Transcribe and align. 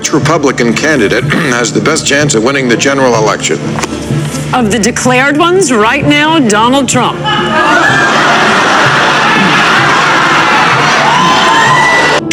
which 0.00 0.12
Republican 0.12 0.72
candidate 0.72 1.24
has 1.52 1.72
the 1.72 1.80
best 1.80 2.06
chance 2.06 2.34
of 2.34 2.42
winning 2.42 2.68
the 2.68 2.76
general 2.76 3.16
election? 3.16 3.58
Of 4.54 4.72
the 4.72 4.80
declared 4.82 5.36
ones, 5.36 5.72
right 5.72 6.04
now, 6.04 6.38
Donald 6.48 6.88
Trump. 6.88 7.18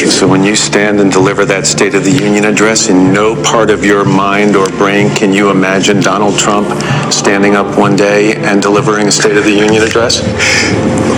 So 0.07 0.27
when 0.27 0.43
you 0.43 0.55
stand 0.55 0.99
and 0.99 1.11
deliver 1.11 1.45
that 1.45 1.67
State 1.67 1.93
of 1.93 2.03
the 2.03 2.11
Union 2.11 2.45
address, 2.45 2.89
in 2.89 3.13
no 3.13 3.35
part 3.43 3.69
of 3.69 3.85
your 3.85 4.03
mind 4.03 4.55
or 4.55 4.67
brain 4.69 5.13
can 5.13 5.31
you 5.31 5.51
imagine 5.51 5.99
Donald 5.99 6.39
Trump 6.39 6.67
standing 7.11 7.55
up 7.55 7.77
one 7.77 7.95
day 7.95 8.35
and 8.35 8.61
delivering 8.61 9.07
a 9.07 9.11
State 9.11 9.37
of 9.37 9.43
the 9.43 9.51
Union 9.51 9.83
address? 9.83 10.21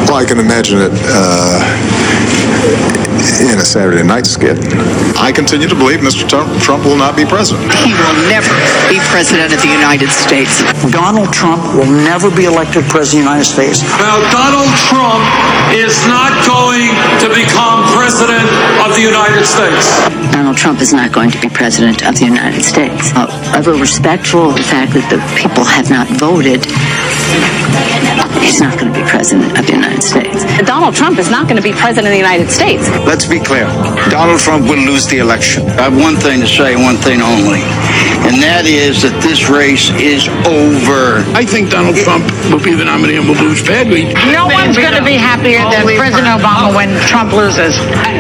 Well, 0.09 0.15
I 0.15 0.25
can 0.25 0.39
imagine 0.39 0.79
it 0.81 0.91
uh, 0.93 2.98
in 3.19 3.59
a 3.59 3.67
Saturday 3.67 4.03
night 4.03 4.25
skit. 4.25 4.55
I 5.19 5.31
continue 5.35 5.67
to 5.67 5.75
believe 5.75 5.99
Mr. 5.99 6.23
Trump, 6.27 6.47
Trump 6.63 6.85
will 6.87 6.95
not 6.95 7.15
be 7.15 7.25
president. 7.25 7.67
He 7.83 7.91
will 7.91 8.17
never 8.31 8.51
be 8.87 8.99
president 9.11 9.51
of 9.51 9.59
the 9.59 9.71
United 9.71 10.09
States. 10.09 10.63
Donald 10.91 11.31
Trump 11.35 11.59
will 11.75 11.89
never 11.89 12.31
be 12.31 12.45
elected 12.45 12.87
president 12.87 13.27
of 13.27 13.35
the 13.35 13.43
United 13.43 13.45
States. 13.45 13.83
Now, 13.99 14.17
Donald 14.31 14.71
Trump 14.87 15.23
is 15.75 15.95
not 16.07 16.31
going 16.47 16.87
to 17.19 17.27
become 17.35 17.83
president 17.91 18.47
of 18.83 18.95
the 18.95 19.03
United 19.03 19.43
States. 19.43 19.99
Donald 20.31 20.55
Trump 20.55 20.79
is 20.79 20.93
not 20.93 21.11
going 21.11 21.29
to 21.31 21.39
be 21.43 21.49
president 21.49 22.07
of 22.07 22.15
the 22.15 22.25
United 22.25 22.63
States. 22.63 23.11
However 23.11 23.75
respectful 23.75 24.49
of 24.49 24.55
the 24.55 24.63
fact 24.63 24.93
that 24.95 25.05
the 25.11 25.19
people 25.35 25.63
have 25.67 25.89
not 25.91 26.07
voted, 26.15 26.63
he's 28.41 28.59
not 28.61 28.79
going 28.79 28.91
to 28.91 28.97
be 28.97 29.05
president 29.07 29.57
of 29.57 29.65
the 29.65 29.73
United 29.73 30.03
States. 30.03 30.43
Donald 30.65 30.95
Trump 30.95 31.17
is 31.19 31.29
not 31.29 31.47
going 31.47 31.57
to 31.57 31.63
be 31.63 31.73
president 31.73 32.07
of 32.07 32.13
the 32.13 32.23
United 32.23 32.49
States. 32.49 32.87
Let's 33.05 33.25
be 33.25 33.39
clear. 33.39 33.65
Donald 34.09 34.39
Trump 34.39 34.63
will 34.67 34.79
lose 34.79 35.07
the 35.07 35.17
election. 35.17 35.67
I 35.79 35.89
have 35.89 35.97
one 35.97 36.15
thing 36.15 36.41
to 36.41 36.47
say, 36.47 36.75
one 36.75 36.97
thing 36.97 37.21
only, 37.21 37.61
and 38.29 38.45
that 38.45 38.69
is 38.69 39.01
that 39.01 39.17
this 39.25 39.49
race 39.49 39.89
is 39.97 40.29
over. 40.45 41.25
I 41.33 41.41
think 41.41 41.73
Donald 41.73 41.97
Trump 41.97 42.29
will 42.53 42.61
be 42.61 42.77
the 42.77 42.85
nominee 42.85 43.17
and 43.17 43.25
will 43.25 43.41
lose 43.41 43.65
badly. 43.65 44.13
No 44.29 44.45
one's 44.45 44.77
going 44.77 44.93
to 44.93 45.01
be 45.01 45.17
happier 45.17 45.65
than 45.65 45.89
President 45.97 46.29
Obama 46.29 46.69
when 46.69 46.93
Trump 47.09 47.33
loses. 47.33 47.73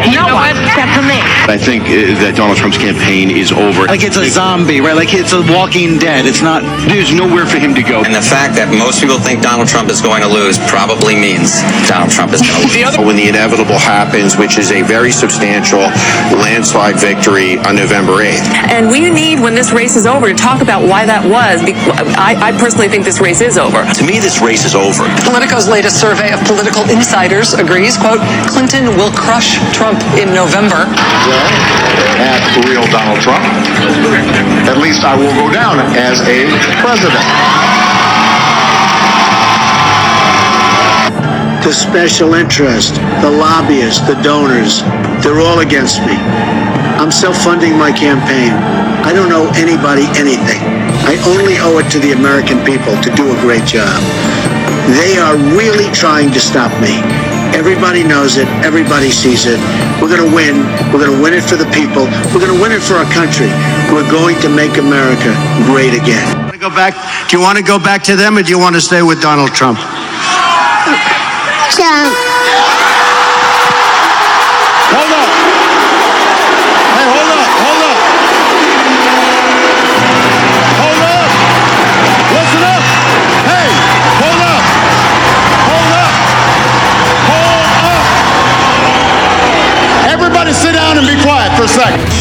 No 0.09 0.33
one, 0.33 0.57
except 0.65 0.97
for 0.97 1.05
me. 1.05 1.21
I 1.45 1.61
think 1.61 1.85
uh, 1.85 2.17
that 2.25 2.33
Donald 2.33 2.57
Trump's 2.57 2.81
campaign 2.81 3.29
is 3.29 3.53
over. 3.53 3.85
Like 3.85 4.01
it's 4.01 4.17
a 4.17 4.25
zombie, 4.25 4.81
right? 4.81 4.97
Like 4.97 5.13
it's 5.13 5.29
a 5.29 5.45
walking 5.45 6.01
dead. 6.01 6.25
It's 6.25 6.41
not, 6.41 6.65
there's 6.89 7.13
nowhere 7.13 7.45
for 7.45 7.61
him 7.61 7.77
to 7.77 7.85
go. 7.85 8.01
And 8.01 8.09
the 8.09 8.25
fact 8.25 8.57
that 8.57 8.73
most 8.73 9.05
people 9.05 9.21
think 9.21 9.45
Donald 9.45 9.69
Trump 9.69 9.93
is 9.93 10.01
going 10.01 10.25
to 10.25 10.31
lose 10.31 10.57
probably 10.65 11.13
means 11.13 11.61
Donald 11.85 12.09
Trump 12.09 12.33
is 12.33 12.41
going 12.41 12.65
to 12.65 12.81
lose. 12.81 12.97
when 12.97 13.13
the 13.13 13.29
inevitable 13.29 13.77
happens, 13.77 14.41
which 14.41 14.57
is 14.57 14.73
a 14.73 14.81
very 14.81 15.13
substantial 15.13 15.85
landslide 16.33 16.97
victory 16.97 17.61
on 17.69 17.77
November 17.77 18.25
8th. 18.25 18.73
And 18.73 18.89
we 18.89 19.05
need, 19.13 19.37
when 19.37 19.53
this 19.53 19.69
race 19.69 19.98
is 19.99 20.07
over, 20.07 20.31
to 20.31 20.33
talk 20.33 20.63
about 20.63 20.87
why 20.87 21.03
that 21.03 21.19
was. 21.27 21.59
I, 22.15 22.39
I 22.39 22.49
personally 22.55 22.87
think 22.87 23.03
this 23.03 23.19
race 23.19 23.43
is 23.43 23.59
over. 23.59 23.83
To 23.83 24.03
me, 24.07 24.23
this 24.23 24.39
race 24.39 24.63
is 24.63 24.71
over. 24.71 25.03
Politico's 25.27 25.67
latest 25.67 25.99
survey 25.99 26.31
of 26.31 26.39
political 26.47 26.87
insiders 26.87 27.51
agrees, 27.51 27.99
quote, 27.99 28.23
Clinton 28.47 28.95
will 28.95 29.11
crush 29.11 29.59
Trump 29.75 29.99
in 30.15 30.31
November. 30.31 30.87
Well, 30.87 31.43
at 32.23 32.39
real 32.63 32.87
Donald 32.87 33.19
Trump, 33.19 33.43
at 34.71 34.79
least 34.79 35.03
I 35.03 35.19
will 35.19 35.35
go 35.35 35.51
down 35.51 35.83
as 35.99 36.23
a 36.23 36.47
president. 36.79 37.27
The 41.69 41.77
special 41.77 42.33
interest, 42.33 42.97
the 43.21 43.29
lobbyists, 43.29 44.01
the 44.09 44.17
donors, 44.25 44.81
they're 45.21 45.37
all 45.37 45.61
against 45.61 46.01
me. 46.01 46.17
I'm 46.97 47.13
self-funding 47.13 47.77
my 47.77 47.93
campaign. 47.93 48.49
I 49.05 49.13
don't 49.13 49.29
owe 49.29 49.53
anybody 49.53 50.09
anything. 50.17 50.57
I 51.05 51.13
only 51.29 51.61
owe 51.61 51.77
it 51.77 51.85
to 51.93 52.01
the 52.01 52.17
American 52.17 52.65
people 52.65 52.97
to 53.05 53.13
do 53.13 53.29
a 53.29 53.37
great 53.45 53.69
job. 53.69 54.01
They 54.97 55.21
are 55.21 55.37
really 55.53 55.85
trying 55.93 56.33
to 56.33 56.41
stop 56.41 56.73
me. 56.81 57.05
Everybody 57.53 58.01
knows 58.01 58.41
it. 58.41 58.49
Everybody 58.65 59.13
sees 59.13 59.45
it. 59.45 59.61
We're 60.01 60.09
going 60.09 60.25
to 60.25 60.33
win. 60.33 60.65
We're 60.89 61.05
going 61.05 61.13
to 61.13 61.21
win 61.21 61.37
it 61.37 61.45
for 61.45 61.53
the 61.53 61.69
people. 61.69 62.09
We're 62.33 62.41
going 62.41 62.57
to 62.57 62.57
win 62.57 62.73
it 62.73 62.81
for 62.81 62.97
our 62.97 63.05
country. 63.13 63.53
We're 63.93 64.09
going 64.09 64.41
to 64.41 64.49
make 64.49 64.81
America 64.81 65.37
great 65.69 65.93
again. 65.93 66.49
Go 66.57 66.73
back. 66.73 66.97
Do 67.29 67.37
you 67.37 67.43
want 67.45 67.61
to 67.61 67.63
go 67.63 67.77
back 67.77 68.01
to 68.09 68.17
them, 68.17 68.39
or 68.39 68.41
do 68.41 68.49
you 68.49 68.57
want 68.57 68.73
to 68.73 68.81
stay 68.81 69.05
with 69.05 69.21
Donald 69.21 69.53
Trump? 69.53 69.77
Trump. 71.69 72.09
Hold 74.89 75.13
up. 75.13 75.29
Hey, 76.97 77.05
hold 77.13 77.29
up, 77.29 77.45
hold 77.61 77.81
up. 77.85 77.97
Hold 80.81 81.01
up. 81.05 81.29
Listen 82.33 82.63
up. 82.65 82.81
Hey, 83.45 83.69
hold 84.17 84.41
up. 84.49 84.63
Hold 85.69 85.93
up. 85.93 86.13
Hold 87.29 87.45
up. 87.85 88.05
Everybody 90.09 90.53
sit 90.53 90.73
down 90.73 90.97
and 90.97 91.05
be 91.05 91.21
quiet 91.21 91.55
for 91.55 91.63
a 91.63 91.67
second. 91.67 92.18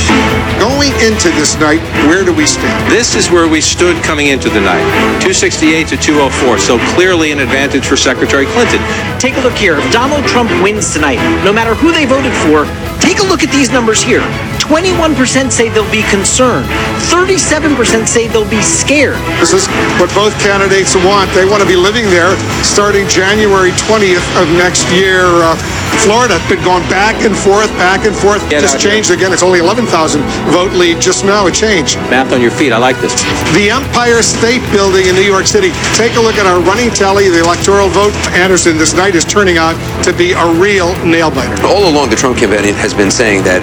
Into 0.99 1.31
this 1.39 1.55
night, 1.61 1.79
where 2.11 2.25
do 2.25 2.35
we 2.35 2.45
stand? 2.45 2.91
This 2.91 3.15
is 3.15 3.31
where 3.31 3.47
we 3.47 3.61
stood 3.61 4.03
coming 4.03 4.35
into 4.35 4.51
the 4.51 4.61
night 4.61 4.83
268 5.23 5.87
to 5.89 5.97
204. 5.97 6.59
So 6.59 6.77
clearly 6.99 7.31
an 7.31 7.39
advantage 7.39 7.87
for 7.87 7.97
Secretary 7.97 8.47
Clinton. 8.47 8.83
Take 9.21 9.37
a 9.37 9.41
look 9.41 9.55
here. 9.55 9.79
If 9.79 9.93
Donald 9.93 10.27
Trump 10.27 10.51
wins 10.61 10.93
tonight, 10.93 11.23
no 11.45 11.53
matter 11.53 11.77
who 11.77 11.93
they 11.93 12.05
voted 12.05 12.35
for, 12.43 12.67
take 12.99 13.21
a 13.21 13.27
look 13.31 13.45
at 13.45 13.53
these 13.55 13.71
numbers 13.71 14.03
here. 14.03 14.27
21% 14.59 15.15
say 15.53 15.71
they'll 15.71 15.89
be 15.91 16.03
concerned. 16.11 16.67
37% 17.15 18.07
say 18.09 18.27
they'll 18.27 18.51
be 18.51 18.61
scared. 18.61 19.17
This 19.39 19.55
is 19.55 19.69
what 20.03 20.13
both 20.19 20.35
candidates 20.43 20.97
want. 20.97 21.31
They 21.31 21.47
want 21.47 21.63
to 21.63 21.69
be 21.69 21.77
living 21.77 22.11
there 22.11 22.35
starting 22.67 23.07
January 23.07 23.71
20th 23.87 24.27
of 24.35 24.51
next 24.59 24.91
year. 24.91 25.25
Uh, 25.47 25.55
Florida 26.05 26.41
been 26.49 26.63
going 26.65 26.85
back 26.89 27.17
and 27.25 27.37
forth, 27.37 27.71
back 27.77 28.07
and 28.07 28.15
forth. 28.15 28.41
Get 28.49 28.63
just 28.63 28.77
out 28.77 28.83
here. 28.83 28.93
changed 28.93 29.11
again. 29.11 29.33
It's 29.33 29.43
only 29.43 29.61
11,000 29.61 30.23
vote 30.53 30.73
lead 30.73 31.01
just 31.01 31.25
now. 31.25 31.47
A 31.47 31.53
change. 31.53 31.97
Math 32.09 32.33
on 32.33 32.41
your 32.41 32.51
feet. 32.51 32.73
I 32.73 32.79
like 32.79 32.97
this. 32.99 33.15
The 33.55 33.71
Empire 33.71 34.23
State 34.23 34.65
Building 34.73 35.07
in 35.07 35.15
New 35.15 35.27
York 35.27 35.47
City. 35.47 35.71
Take 35.95 36.17
a 36.17 36.21
look 36.21 36.37
at 36.37 36.47
our 36.47 36.61
running 36.61 36.91
tally, 36.91 37.29
the 37.29 37.41
electoral 37.41 37.89
vote. 37.89 38.15
Anderson, 38.33 38.77
this 38.79 38.95
night 38.95 39.15
is 39.15 39.25
turning 39.25 39.57
out 39.59 39.77
to 40.05 40.13
be 40.13 40.33
a 40.33 40.47
real 40.61 40.93
nail 41.05 41.31
biter. 41.31 41.55
All 41.67 41.89
along, 41.89 42.11
the 42.11 42.17
Trump 42.17 42.39
campaign 42.39 42.75
has 42.75 42.95
been 42.95 43.11
saying 43.11 43.45
that 43.45 43.63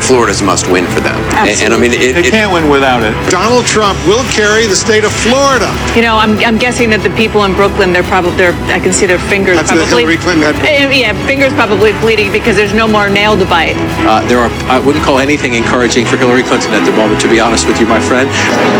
Florida's 0.00 0.40
a 0.40 0.44
must 0.44 0.70
win 0.70 0.86
for 0.88 1.00
them. 1.00 1.16
And, 1.36 1.52
and 1.60 1.70
I 1.74 1.78
mean, 1.78 1.92
it, 1.92 2.16
They 2.16 2.24
it, 2.24 2.32
can't 2.32 2.52
win 2.52 2.70
without 2.72 3.02
it. 3.04 3.12
Donald 3.30 3.66
Trump 3.68 3.98
will 4.08 4.24
carry 4.32 4.66
the 4.66 4.76
state 4.76 5.04
of 5.04 5.12
Florida. 5.12 5.68
You 5.92 6.02
know, 6.02 6.16
I'm, 6.16 6.38
I'm 6.40 6.56
guessing 6.56 6.88
that 6.90 7.02
the 7.04 7.12
people 7.18 7.44
in 7.44 7.52
Brooklyn, 7.52 7.92
they're 7.92 8.06
probably, 8.08 8.32
they're, 8.40 8.56
I 8.72 8.80
can 8.80 8.92
see 8.92 9.04
their 9.06 9.20
fingers 9.28 9.56
That's 9.60 9.70
the 9.70 9.84
probably. 9.84 10.08
Hillary 10.08 10.18
Clinton 10.22 10.42
had- 10.48 10.56
Eh, 10.64 10.88
Yeah, 11.04 11.12
fingers 11.28 11.52
probably 11.52 11.92
bleeding 12.00 12.32
because 12.32 12.56
there's 12.56 12.72
no 12.74 12.88
more 12.88 13.10
nail 13.10 13.36
to 13.36 13.44
bite. 13.46 13.76
Uh, 14.08 14.24
there 14.26 14.38
are, 14.40 14.50
I 14.72 14.80
wouldn't 14.80 15.04
call 15.04 15.18
anything 15.18 15.54
encouraging 15.54 16.06
for 16.06 16.16
Hillary 16.16 16.42
Clinton 16.42 16.72
at 16.72 16.84
the 16.88 16.94
moment, 16.96 17.20
to 17.20 17.28
be 17.28 17.40
honest 17.40 17.66
with 17.66 17.78
you, 17.80 17.86
my 17.86 18.00
friend. 18.00 18.30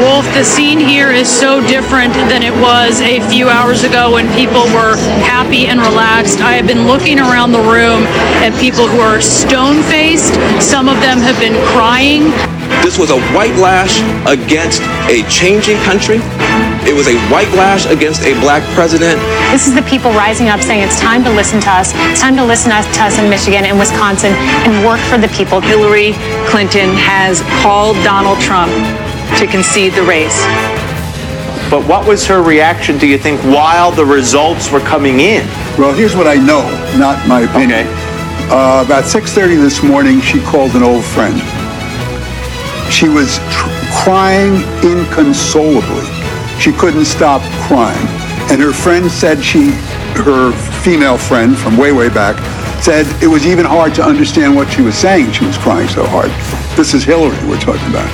Wolf, 0.01 0.25
the 0.35 0.45
scene 0.45 0.79
here 0.81 1.11
is 1.11 1.29
so 1.29 1.61
different 1.67 2.15
than 2.31 2.43
it 2.43 2.55
was 2.63 3.00
a 3.03 3.21
few 3.29 3.49
hours 3.49 3.83
ago 3.85 4.12
when 4.15 4.27
people 4.35 4.65
were 4.73 4.97
happy 5.27 5.67
and 5.67 5.81
relaxed. 5.81 6.41
I 6.41 6.55
have 6.55 6.67
been 6.67 6.87
looking 6.87 7.19
around 7.19 7.53
the 7.53 7.62
room 7.65 8.07
at 8.45 8.55
people 8.61 8.87
who 8.87 9.00
are 9.00 9.21
stone 9.21 9.83
faced. 9.91 10.35
Some 10.62 10.89
of 10.89 10.94
them 11.00 11.19
have 11.19 11.38
been 11.41 11.56
crying. 11.73 12.31
this 12.82 12.99
was 12.99 13.11
a 13.11 13.20
white 13.32 13.55
lash 13.56 14.00
against 14.26 14.82
a 15.08 15.23
changing 15.31 15.79
country. 15.88 16.19
It 16.85 16.94
was 16.94 17.08
a 17.08 17.17
white 17.32 17.49
lash 17.56 17.87
against 17.87 18.23
a 18.23 18.38
black 18.41 18.62
president. 18.75 19.17
This 19.50 19.67
is 19.67 19.75
the 19.75 19.82
people 19.82 20.11
rising 20.12 20.49
up 20.49 20.61
saying 20.61 20.82
it's 20.82 21.00
time 21.00 21.25
to 21.25 21.31
listen 21.31 21.61
to 21.62 21.70
us. 21.70 21.93
It's 22.12 22.20
time 22.20 22.37
to 22.37 22.44
listen 22.44 22.70
to 22.70 22.76
us 22.76 23.19
in 23.19 23.31
Michigan 23.31 23.64
and 23.64 23.79
Wisconsin 23.79 24.32
and 24.69 24.85
work 24.85 25.00
for 25.08 25.17
the 25.17 25.29
people. 25.32 25.61
Hillary 25.61 26.12
Clinton 26.52 26.93
has 26.94 27.40
called 27.62 27.97
Donald 28.05 28.38
Trump 28.40 28.73
to 29.38 29.47
concede 29.47 29.94
the 29.94 30.02
race. 30.02 30.44
But 31.70 31.88
what 31.88 32.06
was 32.06 32.26
her 32.26 32.43
reaction, 32.43 32.99
do 32.99 33.06
you 33.06 33.19
think, 33.19 33.40
while 33.43 33.90
the 33.90 34.05
results 34.05 34.70
were 34.70 34.81
coming 34.81 35.20
in? 35.20 35.47
Well, 35.79 35.93
here's 35.94 36.14
what 36.14 36.29
I 36.29 36.37
know, 36.37 36.62
not 36.99 37.26
my 37.26 37.40
opinion. 37.40 37.88
Uh, 38.51 38.83
about 38.85 39.05
6:30 39.05 39.57
this 39.57 39.83
morning, 39.83 40.21
she 40.21 40.41
called 40.41 40.75
an 40.75 40.83
old 40.83 41.05
friend. 41.05 41.37
She 42.93 43.09
was 43.09 43.39
tr- 43.51 43.71
crying 44.05 44.63
inconsolably. 44.83 46.07
She 46.61 46.73
couldn't 46.73 47.07
stop 47.07 47.43
crying, 47.67 48.07
and 48.51 48.61
her 48.61 48.73
friend 48.73 49.11
said 49.11 49.43
she, 49.43 49.71
her 50.27 50.53
female 50.83 51.19
friend 51.19 51.57
from 51.57 51.77
way 51.77 51.93
way 51.93 52.09
back, 52.09 52.37
said 52.83 53.07
it 53.23 53.27
was 53.27 53.47
even 53.47 53.65
hard 53.65 53.95
to 53.95 54.05
understand 54.05 54.55
what 54.55 54.71
she 54.71 54.83
was 54.83 54.95
saying. 54.95 55.33
She 55.33 55.47
was 55.47 55.57
crying 55.57 55.89
so 55.89 56.05
hard. 56.07 56.31
This 56.77 56.93
is 56.93 57.03
Hillary 57.03 57.39
we're 57.49 57.59
talking 57.59 57.89
about. 57.89 58.09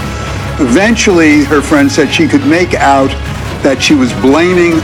Eventually, 0.61 1.43
her 1.45 1.61
friend 1.61 1.91
said 1.91 2.09
she 2.13 2.29
could 2.29 2.47
make 2.47 2.75
out 2.75 3.11
that 3.65 3.83
she 3.83 3.95
was 3.95 4.13
blaming 4.21 4.79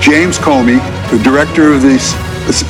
James 0.00 0.38
Comey, 0.38 0.78
the 1.10 1.18
director 1.22 1.72
of 1.72 1.82
the, 1.82 1.96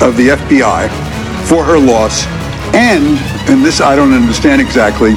of 0.01 0.17
the 0.17 0.29
FBI, 0.29 1.10
for 1.51 1.65
her 1.65 1.77
loss, 1.77 2.25
and, 2.73 3.19
and 3.51 3.59
this 3.59 3.81
I 3.81 3.93
don't 3.93 4.13
understand 4.13 4.61
exactly, 4.61 5.11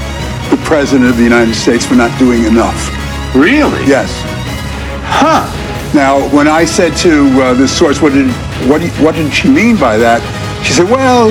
the 0.50 0.60
president 0.64 1.08
of 1.08 1.16
the 1.16 1.22
United 1.22 1.54
States 1.54 1.86
for 1.86 1.94
not 1.94 2.10
doing 2.18 2.42
enough. 2.42 2.90
Really? 3.36 3.86
Yes. 3.86 4.10
Huh. 5.06 5.46
Now, 5.94 6.28
when 6.34 6.48
I 6.48 6.64
said 6.64 6.96
to 7.06 7.28
uh, 7.40 7.54
this 7.54 7.70
source, 7.70 8.02
what 8.02 8.14
did 8.14 8.28
what, 8.68 8.82
what 8.98 9.14
did 9.14 9.32
she 9.32 9.48
mean 9.48 9.76
by 9.76 9.96
that? 9.96 10.18
She 10.66 10.72
said, 10.72 10.90
well, 10.90 11.30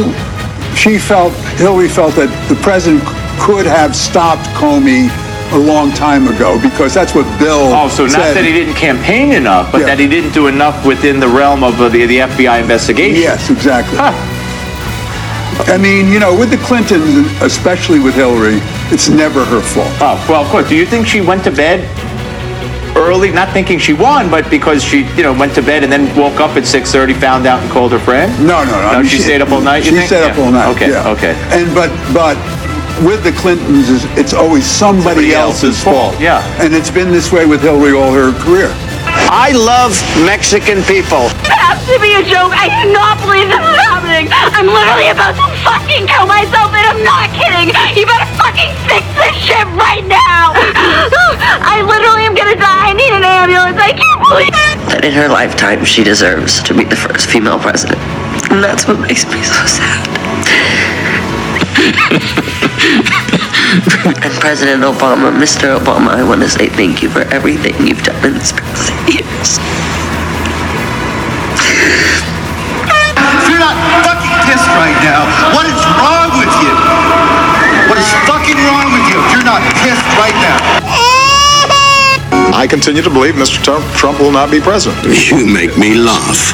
she 0.73 0.97
felt 0.97 1.33
Hillary 1.59 1.89
felt 1.89 2.15
that 2.15 2.31
the 2.47 2.56
president 2.63 3.03
could 3.41 3.65
have 3.65 3.94
stopped 3.94 4.47
Comey 4.56 5.11
a 5.51 5.57
long 5.57 5.91
time 5.91 6.29
ago 6.29 6.61
because 6.61 6.94
that's 6.94 7.13
what 7.13 7.25
Bill. 7.39 7.75
Oh, 7.75 7.89
so 7.89 8.03
not 8.03 8.11
said. 8.13 8.35
that 8.35 8.45
he 8.45 8.53
didn't 8.53 8.75
campaign 8.75 9.33
enough, 9.33 9.69
but 9.69 9.81
Yeah. 9.81 9.88
that 9.88 9.99
he 9.99 10.07
didn't 10.07 10.31
do 10.33 10.47
enough 10.47 10.85
within 10.85 11.19
the 11.19 11.27
realm 11.27 11.61
of 11.61 11.79
uh, 11.81 11.89
the, 11.89 12.06
the 12.06 12.19
FBI 12.19 12.61
investigation. 12.61 13.21
Yes, 13.21 13.49
exactly. 13.49 13.99
I 15.67 15.77
mean, 15.77 16.11
you 16.11 16.19
know, 16.19 16.38
with 16.38 16.50
the 16.51 16.57
Clintons, 16.57 17.25
especially 17.41 18.00
with 18.00 18.15
Hillary, 18.15 18.59
it's 18.91 19.09
never 19.09 19.44
her 19.45 19.61
fault. 19.61 19.88
Oh, 20.01 20.25
well, 20.29 20.44
of 20.44 20.50
course. 20.50 20.67
Do 20.69 20.75
you 20.75 20.85
think 20.85 21.07
she 21.07 21.21
went 21.21 21.44
to 21.45 21.51
bed 21.51 21.81
early, 22.97 23.31
not 23.31 23.51
thinking 23.53 23.79
she 23.79 23.94
won, 23.94 24.29
but 24.29 24.50
because 24.50 24.83
she, 24.83 25.05
you 25.15 25.23
know, 25.23 25.33
went 25.33 25.53
to 25.55 25.61
bed 25.61 25.83
and 25.83 25.91
then 25.91 26.15
woke 26.17 26.39
up 26.39 26.51
at 26.57 26.63
6.30, 26.63 27.19
found 27.19 27.45
out 27.47 27.61
and 27.61 27.71
called 27.71 27.91
her 27.91 28.00
friend? 28.00 28.31
No, 28.45 28.63
no, 28.63 28.71
no. 28.71 28.77
I 28.88 28.91
No, 28.94 29.00
mean, 29.00 29.07
she, 29.07 29.19
stayed 29.19 29.41
up 29.41 29.51
all 29.51 29.61
night, 29.61 29.83
she 29.83 29.91
think? 29.91 30.07
stayed 30.07 30.29
up 30.29 30.38
all 30.38 30.51
night. 30.51 30.69
Okay, 30.75 30.89
yeah. 30.89 31.09
okay. 31.11 31.33
And 31.51 31.73
but 31.73 31.89
but 32.13 32.38
with 33.03 33.23
the 33.23 33.31
Clintons, 33.31 33.89
it's 34.17 34.33
always 34.33 34.65
somebody, 34.65 35.03
Somebody 35.29 35.33
else's, 35.33 35.63
else's 35.63 35.83
fault, 35.83 36.11
fault. 36.13 36.21
yeah. 36.21 36.44
And 36.63 36.73
it's 36.75 36.91
been 36.91 37.11
this 37.11 37.31
way 37.31 37.45
with 37.45 37.61
Hillary 37.61 37.94
all 37.94 38.13
her 38.13 38.31
career. 38.45 38.69
I 39.33 39.50
love 39.57 39.97
Mexican 40.21 40.85
people. 40.85 41.25
It 41.41 41.57
has 41.57 41.81
to 41.89 41.97
be 41.97 42.13
a 42.13 42.21
joke. 42.21 42.53
I 42.53 42.69
cannot 42.69 43.18
believe 43.25 43.50
this 43.50 43.65
is 43.65 43.77
happening. 43.81 44.30
I'm 44.30 44.69
literally 44.69 45.09
about 45.09 45.33
to 45.33 45.50
fucking 45.65 46.06
kill 46.06 46.30
myself, 46.30 46.69
and 46.69 46.85
I'm 46.85 47.01
not 47.01 47.33
kidding. 47.33 47.74
You 47.97 48.06
better 48.06 48.30
fucking 48.38 48.69
fix 48.85 49.01
this 49.18 49.33
shit 49.41 49.65
right 49.74 50.06
now. 50.06 50.53
I 51.65 51.81
literally 51.81 52.30
am 52.30 52.38
gonna 52.38 52.53
die. 52.62 52.89
I 52.89 52.94
need 52.94 53.09
an 53.09 53.25
ambulance. 53.25 53.81
I 53.81 53.97
can't 53.97 54.21
believe 54.21 54.53
it. 54.53 54.77
that 54.94 55.01
in 55.01 55.18
her 55.18 55.25
lifetime 55.25 55.81
she 55.81 56.06
deserves 56.06 56.62
to 56.69 56.77
be 56.77 56.85
the 56.85 56.95
first 56.95 57.25
female 57.25 57.57
president. 57.57 57.97
And 58.53 58.62
that's 58.62 58.85
what 58.85 59.01
makes 59.01 59.25
me 59.25 59.41
so 59.41 59.65
sad. 59.65 60.93
And 64.24 64.33
President 64.39 64.83
Obama, 64.83 65.35
Mr. 65.35 65.75
Obama, 65.75 66.15
I 66.15 66.24
want 66.24 66.41
to 66.41 66.50
say 66.50 66.68
thank 66.68 67.03
you 67.03 67.09
for 67.09 67.21
everything 67.33 67.75
you've 67.85 68.03
done 68.03 68.24
in 68.24 68.33
this 68.39 68.51
past 68.56 68.91
years. 69.12 69.59
You're 73.50 73.59
not 73.59 73.75
fucking 74.07 74.35
pissed 74.47 74.71
right 74.80 74.95
now, 75.03 75.27
what 75.51 75.68
is 75.68 75.75
wrong 76.00 76.31
with 76.39 76.53
you? 76.63 76.71
What 77.91 78.00
is 78.00 78.07
fucking 78.31 78.56
wrong 78.63 78.88
with 78.95 79.03
you 79.12 79.19
you're 79.35 79.44
not 79.44 79.59
pissed 79.83 80.07
right 80.15 80.35
now? 80.39 80.56
I 82.56 82.68
continue 82.69 83.01
to 83.01 83.09
believe 83.09 83.35
Mr. 83.35 83.62
Trump, 83.62 83.83
Trump 83.95 84.19
will 84.19 84.31
not 84.31 84.51
be 84.51 84.62
president. 84.62 85.03
You 85.30 85.45
make 85.45 85.77
me 85.77 85.95
laugh. 85.95 86.53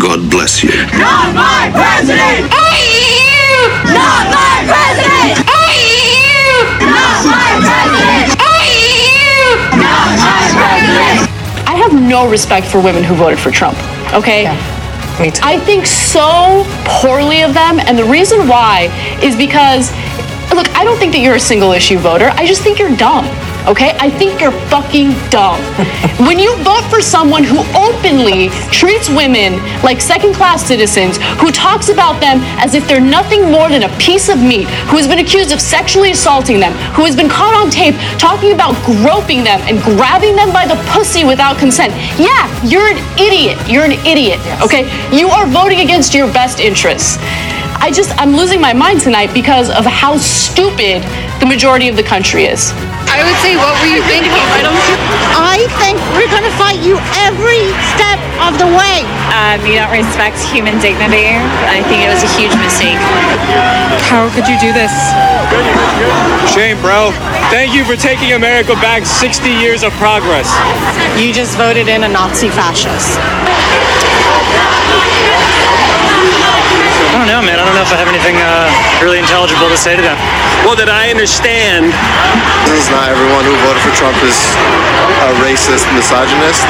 God 0.00 0.30
bless 0.30 0.62
you. 0.62 0.70
Not 0.96 1.34
my 1.34 1.70
president. 1.72 2.50
Not 3.92 4.30
my 4.34 4.45
president. 4.66 5.46
Not 6.82 7.24
my 7.24 7.58
president. 7.62 8.34
Not 9.78 10.10
my 10.18 10.42
president. 10.58 11.30
I 11.66 11.74
have 11.76 11.92
no 11.92 12.28
respect 12.28 12.66
for 12.66 12.80
women 12.80 13.02
who 13.04 13.14
voted 13.14 13.38
for 13.38 13.50
Trump. 13.50 13.78
Okay? 14.12 14.44
Me 15.20 15.30
too. 15.30 15.40
I 15.42 15.58
think 15.60 15.86
so 15.86 16.64
poorly 16.84 17.42
of 17.42 17.54
them, 17.54 17.80
and 17.80 17.96
the 17.98 18.04
reason 18.04 18.46
why 18.48 18.90
is 19.22 19.34
because, 19.36 19.90
look, 20.54 20.68
I 20.76 20.84
don't 20.84 20.98
think 20.98 21.12
that 21.12 21.20
you're 21.20 21.36
a 21.36 21.40
single 21.40 21.72
issue 21.72 21.98
voter. 21.98 22.30
I 22.34 22.44
just 22.46 22.62
think 22.62 22.78
you're 22.78 22.94
dumb. 22.96 23.24
Okay? 23.66 23.96
I 23.98 24.10
think 24.10 24.40
you're 24.40 24.56
fucking 24.70 25.10
dumb. 25.30 25.60
when 26.26 26.38
you 26.38 26.54
vote 26.62 26.84
for 26.88 27.00
someone 27.00 27.44
who 27.44 27.58
openly 27.74 28.48
treats 28.70 29.08
women 29.08 29.58
like 29.82 30.00
second 30.00 30.34
class 30.34 30.64
citizens, 30.64 31.18
who 31.40 31.50
talks 31.50 31.88
about 31.88 32.20
them 32.20 32.40
as 32.62 32.74
if 32.74 32.86
they're 32.86 33.00
nothing 33.00 33.50
more 33.50 33.68
than 33.68 33.82
a 33.82 33.98
piece 33.98 34.28
of 34.28 34.38
meat, 34.38 34.68
who 34.88 34.96
has 34.96 35.06
been 35.06 35.18
accused 35.18 35.52
of 35.52 35.60
sexually 35.60 36.12
assaulting 36.12 36.60
them, 36.60 36.72
who 36.94 37.04
has 37.04 37.16
been 37.16 37.28
caught 37.28 37.54
on 37.54 37.70
tape 37.70 37.94
talking 38.18 38.52
about 38.52 38.74
groping 38.84 39.42
them 39.42 39.60
and 39.62 39.82
grabbing 39.82 40.36
them 40.36 40.52
by 40.52 40.66
the 40.66 40.76
pussy 40.92 41.24
without 41.24 41.58
consent, 41.58 41.92
yeah, 42.18 42.46
you're 42.64 42.86
an 42.86 42.98
idiot. 43.18 43.58
You're 43.68 43.84
an 43.84 43.98
idiot. 44.06 44.40
Okay? 44.62 44.86
You 45.16 45.28
are 45.28 45.46
voting 45.46 45.80
against 45.80 46.14
your 46.14 46.26
best 46.32 46.60
interests. 46.60 47.18
I 47.80 47.90
just, 47.92 48.10
I'm 48.18 48.34
losing 48.34 48.60
my 48.60 48.72
mind 48.72 49.00
tonight 49.00 49.32
because 49.32 49.70
of 49.70 49.84
how 49.84 50.16
stupid 50.18 51.02
the 51.40 51.46
majority 51.46 51.88
of 51.88 51.96
the 51.96 52.02
country 52.02 52.44
is. 52.44 52.72
I 53.06 53.22
would 53.22 53.38
say, 53.40 53.54
what 53.56 53.72
were 53.80 53.88
you 53.88 54.02
thinking? 54.10 54.34
I 54.34 54.60
don't. 54.66 54.76
I 55.38 55.64
think 55.80 55.96
we're 56.12 56.28
gonna 56.28 56.52
fight 56.58 56.82
you 56.82 56.98
every 57.24 57.70
step 57.94 58.18
of 58.44 58.58
the 58.58 58.68
way. 58.68 59.06
Um, 59.32 59.62
you 59.64 59.78
don't 59.78 59.92
respect 59.94 60.36
human 60.52 60.76
dignity. 60.82 61.32
I 61.70 61.80
think 61.86 62.04
it 62.04 62.10
was 62.12 62.20
a 62.26 62.32
huge 62.36 62.52
mistake. 62.60 62.98
How 64.10 64.28
could 64.34 64.44
you 64.50 64.58
do 64.60 64.74
this? 64.74 64.92
Shame, 66.52 66.76
bro. 66.82 67.14
Thank 67.48 67.72
you 67.72 67.86
for 67.86 67.96
taking 67.96 68.32
America 68.34 68.74
back 68.82 69.06
60 69.06 69.48
years 69.48 69.82
of 69.86 69.92
progress. 69.96 70.50
You 71.16 71.32
just 71.32 71.56
voted 71.56 71.88
in 71.88 72.04
a 72.04 72.10
Nazi 72.10 72.50
fascist. 72.50 73.16
Don't 77.26 77.42
know, 77.42 77.46
man. 77.50 77.58
I 77.58 77.66
don't 77.66 77.74
know 77.74 77.82
if 77.82 77.90
I 77.90 77.98
have 77.98 78.06
anything 78.06 78.38
uh, 78.38 78.70
really 79.02 79.18
intelligible 79.18 79.66
to 79.66 79.74
say 79.74 79.98
to 79.98 80.02
them. 80.02 80.14
Well, 80.62 80.78
that 80.78 80.86
I 80.86 81.10
understand. 81.10 81.90
This 82.70 82.86
is 82.86 82.90
not 82.94 83.10
everyone 83.10 83.42
who 83.42 83.50
voted 83.66 83.82
for 83.82 83.90
Trump 83.98 84.14
is 84.22 84.38
a 85.26 85.34
racist, 85.42 85.90
misogynist. 85.90 86.62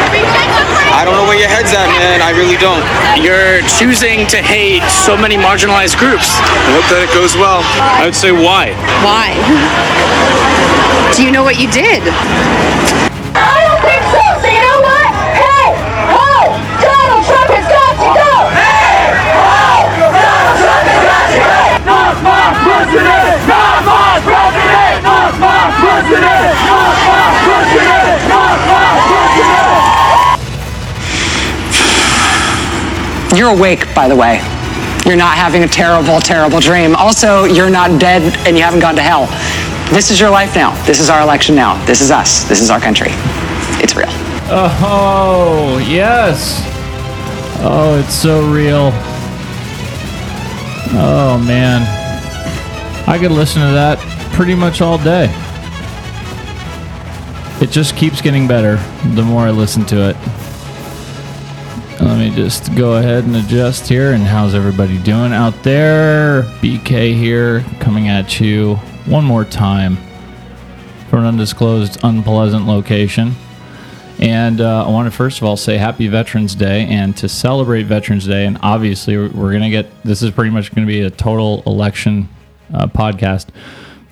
I 0.96 1.04
don't 1.04 1.12
know 1.12 1.28
where 1.28 1.36
your 1.36 1.52
head's 1.52 1.76
at, 1.76 1.92
man. 2.00 2.24
I 2.24 2.32
really 2.32 2.56
don't. 2.56 2.80
You're 3.20 3.60
choosing 3.76 4.24
to 4.32 4.40
hate 4.40 4.80
so 4.88 5.12
many 5.12 5.36
marginalized 5.36 6.00
groups. 6.00 6.32
I 6.40 6.72
hope 6.72 6.88
that 6.88 7.04
it 7.04 7.12
goes 7.12 7.36
well. 7.36 7.60
I 8.00 8.08
would 8.08 8.16
say 8.16 8.32
why. 8.32 8.72
Why? 9.04 9.36
Do 11.16 11.20
you 11.20 11.28
know 11.28 11.44
what 11.44 11.60
you 11.60 11.68
did? 11.68 12.00
You're 33.46 33.56
awake, 33.56 33.94
by 33.94 34.08
the 34.08 34.16
way. 34.16 34.38
You're 35.06 35.14
not 35.14 35.36
having 35.36 35.62
a 35.62 35.68
terrible, 35.68 36.18
terrible 36.18 36.58
dream. 36.58 36.96
Also, 36.96 37.44
you're 37.44 37.70
not 37.70 38.00
dead 38.00 38.36
and 38.44 38.56
you 38.56 38.64
haven't 38.64 38.80
gone 38.80 38.96
to 38.96 39.02
hell. 39.02 39.26
This 39.94 40.10
is 40.10 40.18
your 40.18 40.30
life 40.30 40.56
now. 40.56 40.74
This 40.84 40.98
is 40.98 41.08
our 41.08 41.22
election 41.22 41.54
now. 41.54 41.80
This 41.86 42.00
is 42.00 42.10
us. 42.10 42.42
This 42.48 42.60
is 42.60 42.70
our 42.70 42.80
country. 42.80 43.10
It's 43.80 43.94
real. 43.94 44.08
Oh, 44.50 45.80
yes. 45.88 46.60
Oh, 47.62 48.02
it's 48.04 48.16
so 48.16 48.50
real. 48.50 48.90
Oh, 50.98 51.40
man. 51.46 51.82
I 53.08 53.16
could 53.16 53.30
listen 53.30 53.62
to 53.62 53.70
that 53.74 54.00
pretty 54.32 54.56
much 54.56 54.80
all 54.80 54.98
day. 54.98 55.26
It 57.64 57.70
just 57.70 57.96
keeps 57.96 58.20
getting 58.20 58.48
better 58.48 58.78
the 59.14 59.22
more 59.22 59.42
I 59.42 59.50
listen 59.50 59.84
to 59.84 60.10
it. 60.10 60.16
Let 62.00 62.18
me 62.18 62.30
just 62.34 62.74
go 62.76 62.96
ahead 62.96 63.24
and 63.24 63.34
adjust 63.36 63.88
here. 63.88 64.12
And 64.12 64.22
how's 64.22 64.54
everybody 64.54 64.98
doing 65.02 65.32
out 65.32 65.54
there? 65.62 66.42
BK 66.60 67.14
here, 67.14 67.60
coming 67.80 68.08
at 68.08 68.38
you 68.38 68.74
one 69.06 69.24
more 69.24 69.46
time 69.46 69.96
from 71.08 71.20
an 71.20 71.26
undisclosed, 71.26 71.98
unpleasant 72.04 72.66
location. 72.66 73.34
And 74.18 74.60
uh, 74.60 74.86
I 74.86 74.90
want 74.90 75.10
to 75.10 75.10
first 75.10 75.38
of 75.38 75.44
all 75.44 75.56
say 75.56 75.78
Happy 75.78 76.06
Veterans 76.06 76.54
Day. 76.54 76.86
And 76.86 77.16
to 77.16 77.30
celebrate 77.30 77.84
Veterans 77.84 78.26
Day, 78.26 78.44
and 78.44 78.58
obviously 78.62 79.16
we're 79.16 79.50
going 79.50 79.62
to 79.62 79.70
get 79.70 79.86
this 80.02 80.22
is 80.22 80.30
pretty 80.30 80.50
much 80.50 80.74
going 80.74 80.86
to 80.86 80.92
be 80.92 81.00
a 81.00 81.10
total 81.10 81.62
election 81.66 82.28
uh, 82.74 82.88
podcast. 82.88 83.46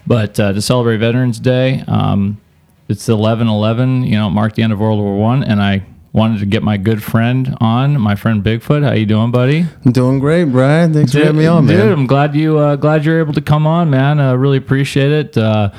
But 0.06 0.40
uh, 0.40 0.54
to 0.54 0.62
celebrate 0.62 0.98
Veterans 0.98 1.38
Day, 1.38 1.84
um, 1.86 2.40
it's 2.88 3.10
11 3.10 3.46
11, 3.46 4.04
you 4.04 4.16
know, 4.16 4.30
marked 4.30 4.56
the 4.56 4.62
end 4.62 4.72
of 4.72 4.78
World 4.78 5.00
War 5.00 5.18
One. 5.18 5.44
And 5.44 5.60
I 5.60 5.84
wanted 6.14 6.38
to 6.38 6.46
get 6.46 6.62
my 6.62 6.76
good 6.76 7.02
friend 7.02 7.56
on, 7.60 8.00
my 8.00 8.14
friend 8.14 8.42
Bigfoot. 8.42 8.84
How 8.84 8.92
you 8.92 9.04
doing, 9.04 9.32
buddy? 9.32 9.66
I'm 9.84 9.92
doing 9.92 10.20
great, 10.20 10.44
Brian. 10.44 10.94
Thanks 10.94 11.12
for 11.12 11.18
having 11.18 11.36
me 11.36 11.46
on, 11.46 11.66
dude, 11.66 11.76
man. 11.76 11.92
I'm 11.92 12.06
glad 12.06 12.34
you 12.36 12.56
uh, 12.56 12.76
glad 12.76 13.04
you're 13.04 13.18
able 13.18 13.34
to 13.34 13.42
come 13.42 13.66
on, 13.66 13.90
man. 13.90 14.20
I 14.20 14.32
really 14.32 14.56
appreciate 14.56 15.10
it. 15.10 15.36
Uh, 15.36 15.72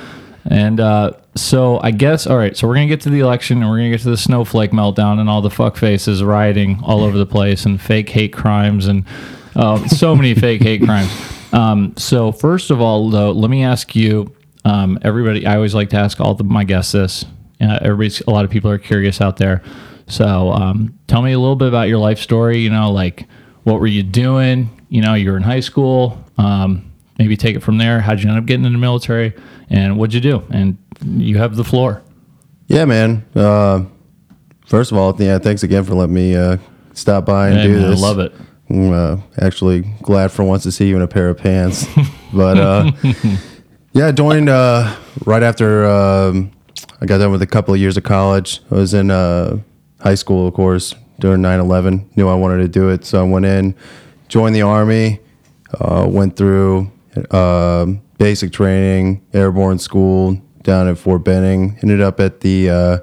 and 0.43 0.79
uh, 0.79 1.13
so 1.35 1.79
I 1.81 1.91
guess 1.91 2.27
all 2.27 2.37
right. 2.37 2.55
So 2.55 2.67
we're 2.67 2.75
gonna 2.75 2.87
get 2.87 3.01
to 3.01 3.09
the 3.09 3.21
election, 3.21 3.61
and 3.61 3.71
we're 3.71 3.77
gonna 3.77 3.91
get 3.91 4.01
to 4.01 4.09
the 4.09 4.17
snowflake 4.17 4.71
meltdown, 4.71 5.19
and 5.19 5.29
all 5.29 5.41
the 5.41 5.49
fuck 5.49 5.77
faces 5.77 6.21
rioting 6.21 6.81
all 6.83 7.03
over 7.03 7.17
the 7.17 7.25
place, 7.25 7.65
and 7.65 7.81
fake 7.81 8.09
hate 8.09 8.33
crimes, 8.33 8.87
and 8.87 9.05
uh, 9.55 9.87
so 9.87 10.15
many 10.15 10.35
fake 10.35 10.61
hate 10.61 10.83
crimes. 10.83 11.11
Um, 11.53 11.93
so 11.95 12.33
first 12.33 12.71
of 12.71 12.81
all, 12.81 13.09
though, 13.09 13.31
let 13.31 13.49
me 13.49 13.63
ask 13.63 13.95
you. 13.95 14.35
Um, 14.65 14.97
everybody, 15.03 15.45
I 15.45 15.57
always 15.57 15.75
like 15.75 15.91
to 15.91 15.97
ask 15.97 16.19
all 16.19 16.33
the, 16.33 16.43
my 16.43 16.63
guests 16.63 16.91
this. 16.91 17.23
Uh, 17.61 17.77
everybody's, 17.83 18.19
a 18.21 18.31
lot 18.31 18.45
of 18.45 18.49
people 18.49 18.71
are 18.71 18.79
curious 18.79 19.21
out 19.21 19.37
there. 19.37 19.61
So 20.07 20.51
um, 20.51 20.97
tell 21.07 21.21
me 21.21 21.31
a 21.31 21.39
little 21.39 21.55
bit 21.55 21.67
about 21.67 21.87
your 21.87 21.97
life 21.97 22.19
story. 22.19 22.59
You 22.59 22.69
know, 22.69 22.91
like 22.91 23.27
what 23.63 23.79
were 23.79 23.87
you 23.87 24.03
doing? 24.03 24.69
You 24.89 25.01
know, 25.01 25.13
you 25.15 25.31
were 25.31 25.37
in 25.37 25.43
high 25.43 25.59
school. 25.61 26.23
Um, 26.37 26.91
maybe 27.17 27.35
take 27.37 27.55
it 27.55 27.61
from 27.61 27.77
there. 27.77 28.01
How'd 28.01 28.21
you 28.21 28.29
end 28.29 28.37
up 28.37 28.45
getting 28.45 28.65
in 28.65 28.73
the 28.73 28.79
military? 28.79 29.33
And 29.69 29.97
what'd 29.97 30.13
you 30.13 30.21
do? 30.21 30.43
And 30.51 30.77
you 31.03 31.37
have 31.37 31.55
the 31.55 31.63
floor. 31.63 32.01
Yeah, 32.67 32.85
man. 32.85 33.25
Uh, 33.35 33.85
first 34.65 34.91
of 34.91 34.97
all, 34.97 35.15
yeah, 35.21 35.39
thanks 35.39 35.63
again 35.63 35.83
for 35.83 35.95
letting 35.95 36.13
me 36.15 36.35
uh, 36.35 36.57
stop 36.93 37.25
by 37.25 37.49
and 37.49 37.57
Hey, 37.57 37.67
do 37.67 37.73
man, 37.75 37.85
I 37.85 37.89
this. 37.89 38.01
love 38.01 38.19
it. 38.19 38.33
I'm 38.69 38.91
uh, 38.91 39.17
actually 39.39 39.81
glad 40.01 40.31
for 40.31 40.43
once 40.43 40.63
to 40.63 40.71
see 40.71 40.87
you 40.87 40.95
in 40.95 41.01
a 41.01 41.07
pair 41.07 41.29
of 41.29 41.37
pants. 41.37 41.85
but 42.33 42.57
uh, 42.57 42.91
yeah, 43.93 44.07
I 44.07 44.11
joined 44.11 44.49
uh, 44.49 44.95
right 45.25 45.43
after 45.43 45.85
um, 45.85 46.51
I 47.01 47.05
got 47.05 47.19
done 47.19 47.31
with 47.31 47.41
a 47.41 47.47
couple 47.47 47.73
of 47.73 47.79
years 47.79 47.97
of 47.97 48.03
college. 48.03 48.61
I 48.71 48.75
was 48.75 48.93
in 48.93 49.11
uh, 49.11 49.59
high 50.05 50.15
school, 50.15 50.47
of 50.47 50.53
course, 50.53 50.93
during 51.19 51.41
9 51.41 51.59
11. 51.59 52.11
Knew 52.15 52.29
I 52.29 52.35
wanted 52.35 52.57
to 52.57 52.67
do 52.67 52.89
it. 52.89 53.03
So 53.03 53.19
I 53.19 53.23
went 53.23 53.45
in, 53.45 53.75
joined 54.27 54.55
the 54.55 54.61
Army, 54.61 55.19
uh, 55.79 56.05
went 56.07 56.37
through 56.37 56.91
um 57.31 58.01
basic 58.17 58.51
training, 58.51 59.25
airborne 59.33 59.79
school 59.79 60.41
down 60.63 60.87
at 60.87 60.97
Fort 60.97 61.23
Benning. 61.23 61.77
Ended 61.81 62.01
up 62.01 62.19
at 62.19 62.41
the 62.41 62.69
uh, 62.69 62.97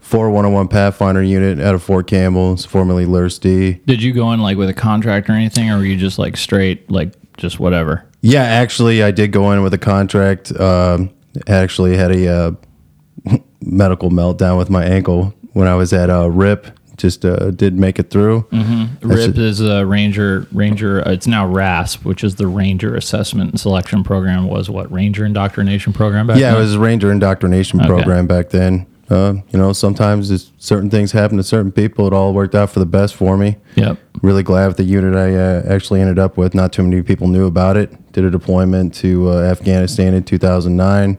4101 0.00 0.68
Pathfinder 0.68 1.22
unit 1.22 1.60
out 1.60 1.74
of 1.74 1.82
Fort 1.82 2.06
Campbell, 2.06 2.52
it's 2.52 2.64
formerly 2.64 3.06
Lurst 3.06 3.42
Did 3.42 4.02
you 4.02 4.12
go 4.12 4.32
in 4.32 4.40
like 4.40 4.56
with 4.56 4.68
a 4.68 4.74
contract 4.74 5.28
or 5.28 5.32
anything, 5.32 5.70
or 5.70 5.78
were 5.78 5.84
you 5.84 5.96
just 5.96 6.18
like 6.18 6.36
straight, 6.36 6.90
like 6.90 7.12
just 7.36 7.58
whatever? 7.58 8.04
Yeah, 8.20 8.42
actually, 8.42 9.02
I 9.02 9.10
did 9.10 9.32
go 9.32 9.52
in 9.52 9.62
with 9.62 9.74
a 9.74 9.78
contract. 9.78 10.52
Um, 10.58 11.10
actually, 11.48 11.96
had 11.96 12.12
a 12.12 12.28
uh, 12.28 13.38
medical 13.60 14.10
meltdown 14.10 14.58
with 14.58 14.70
my 14.70 14.84
ankle 14.84 15.34
when 15.56 15.66
I 15.68 15.74
was 15.74 15.94
at 15.94 16.10
uh, 16.10 16.28
RIP. 16.28 16.66
Just 16.98 17.24
uh, 17.24 17.50
did 17.50 17.74
make 17.78 17.98
it 17.98 18.10
through. 18.10 18.42
Mm-hmm. 18.52 19.06
RIP 19.08 19.36
is 19.36 19.60
a 19.60 19.84
Ranger. 19.86 20.46
Ranger. 20.52 21.06
uh, 21.06 21.12
It's 21.12 21.26
now 21.26 21.46
RASP, 21.46 22.04
which 22.04 22.22
is 22.24 22.36
the 22.36 22.46
Ranger 22.46 22.94
Assessment 22.94 23.50
and 23.52 23.60
Selection 23.60 24.02
Program. 24.04 24.48
Was 24.48 24.68
what 24.70 24.90
Ranger 24.92 25.24
Indoctrination 25.24 25.92
Program 25.94 26.26
back 26.26 26.38
yeah, 26.38 26.52
then? 26.52 26.56
it 26.60 26.64
was 26.64 26.76
Ranger 26.76 27.10
indoctrination 27.12 27.80
Okay. 27.80 27.88
program 27.88 28.26
back 28.26 28.50
then. 28.50 28.86
Uh, 29.08 29.34
you 29.50 29.58
know, 29.58 29.72
sometimes 29.72 30.30
it's, 30.30 30.52
certain 30.58 30.90
things 30.90 31.12
happen 31.12 31.36
to 31.36 31.42
certain 31.42 31.70
people. 31.72 32.06
It 32.06 32.12
all 32.12 32.32
worked 32.34 32.54
out 32.54 32.70
for 32.70 32.80
the 32.80 32.86
best 32.86 33.14
for 33.14 33.36
me. 33.36 33.56
Yep. 33.76 33.98
Really 34.22 34.42
glad 34.42 34.66
with 34.68 34.76
the 34.78 34.84
unit 34.84 35.14
I 35.14 35.34
uh, 35.34 35.62
actually 35.74 36.00
ended 36.00 36.18
up 36.18 36.36
with. 36.36 36.54
Not 36.54 36.72
too 36.72 36.82
many 36.82 37.02
people 37.02 37.28
knew 37.28 37.46
about 37.46 37.76
it. 37.76 38.12
Did 38.12 38.24
a 38.24 38.30
deployment 38.30 38.94
to 38.96 39.30
uh, 39.30 39.42
Afghanistan 39.42 40.12
in 40.14 40.22
2009. 40.24 41.18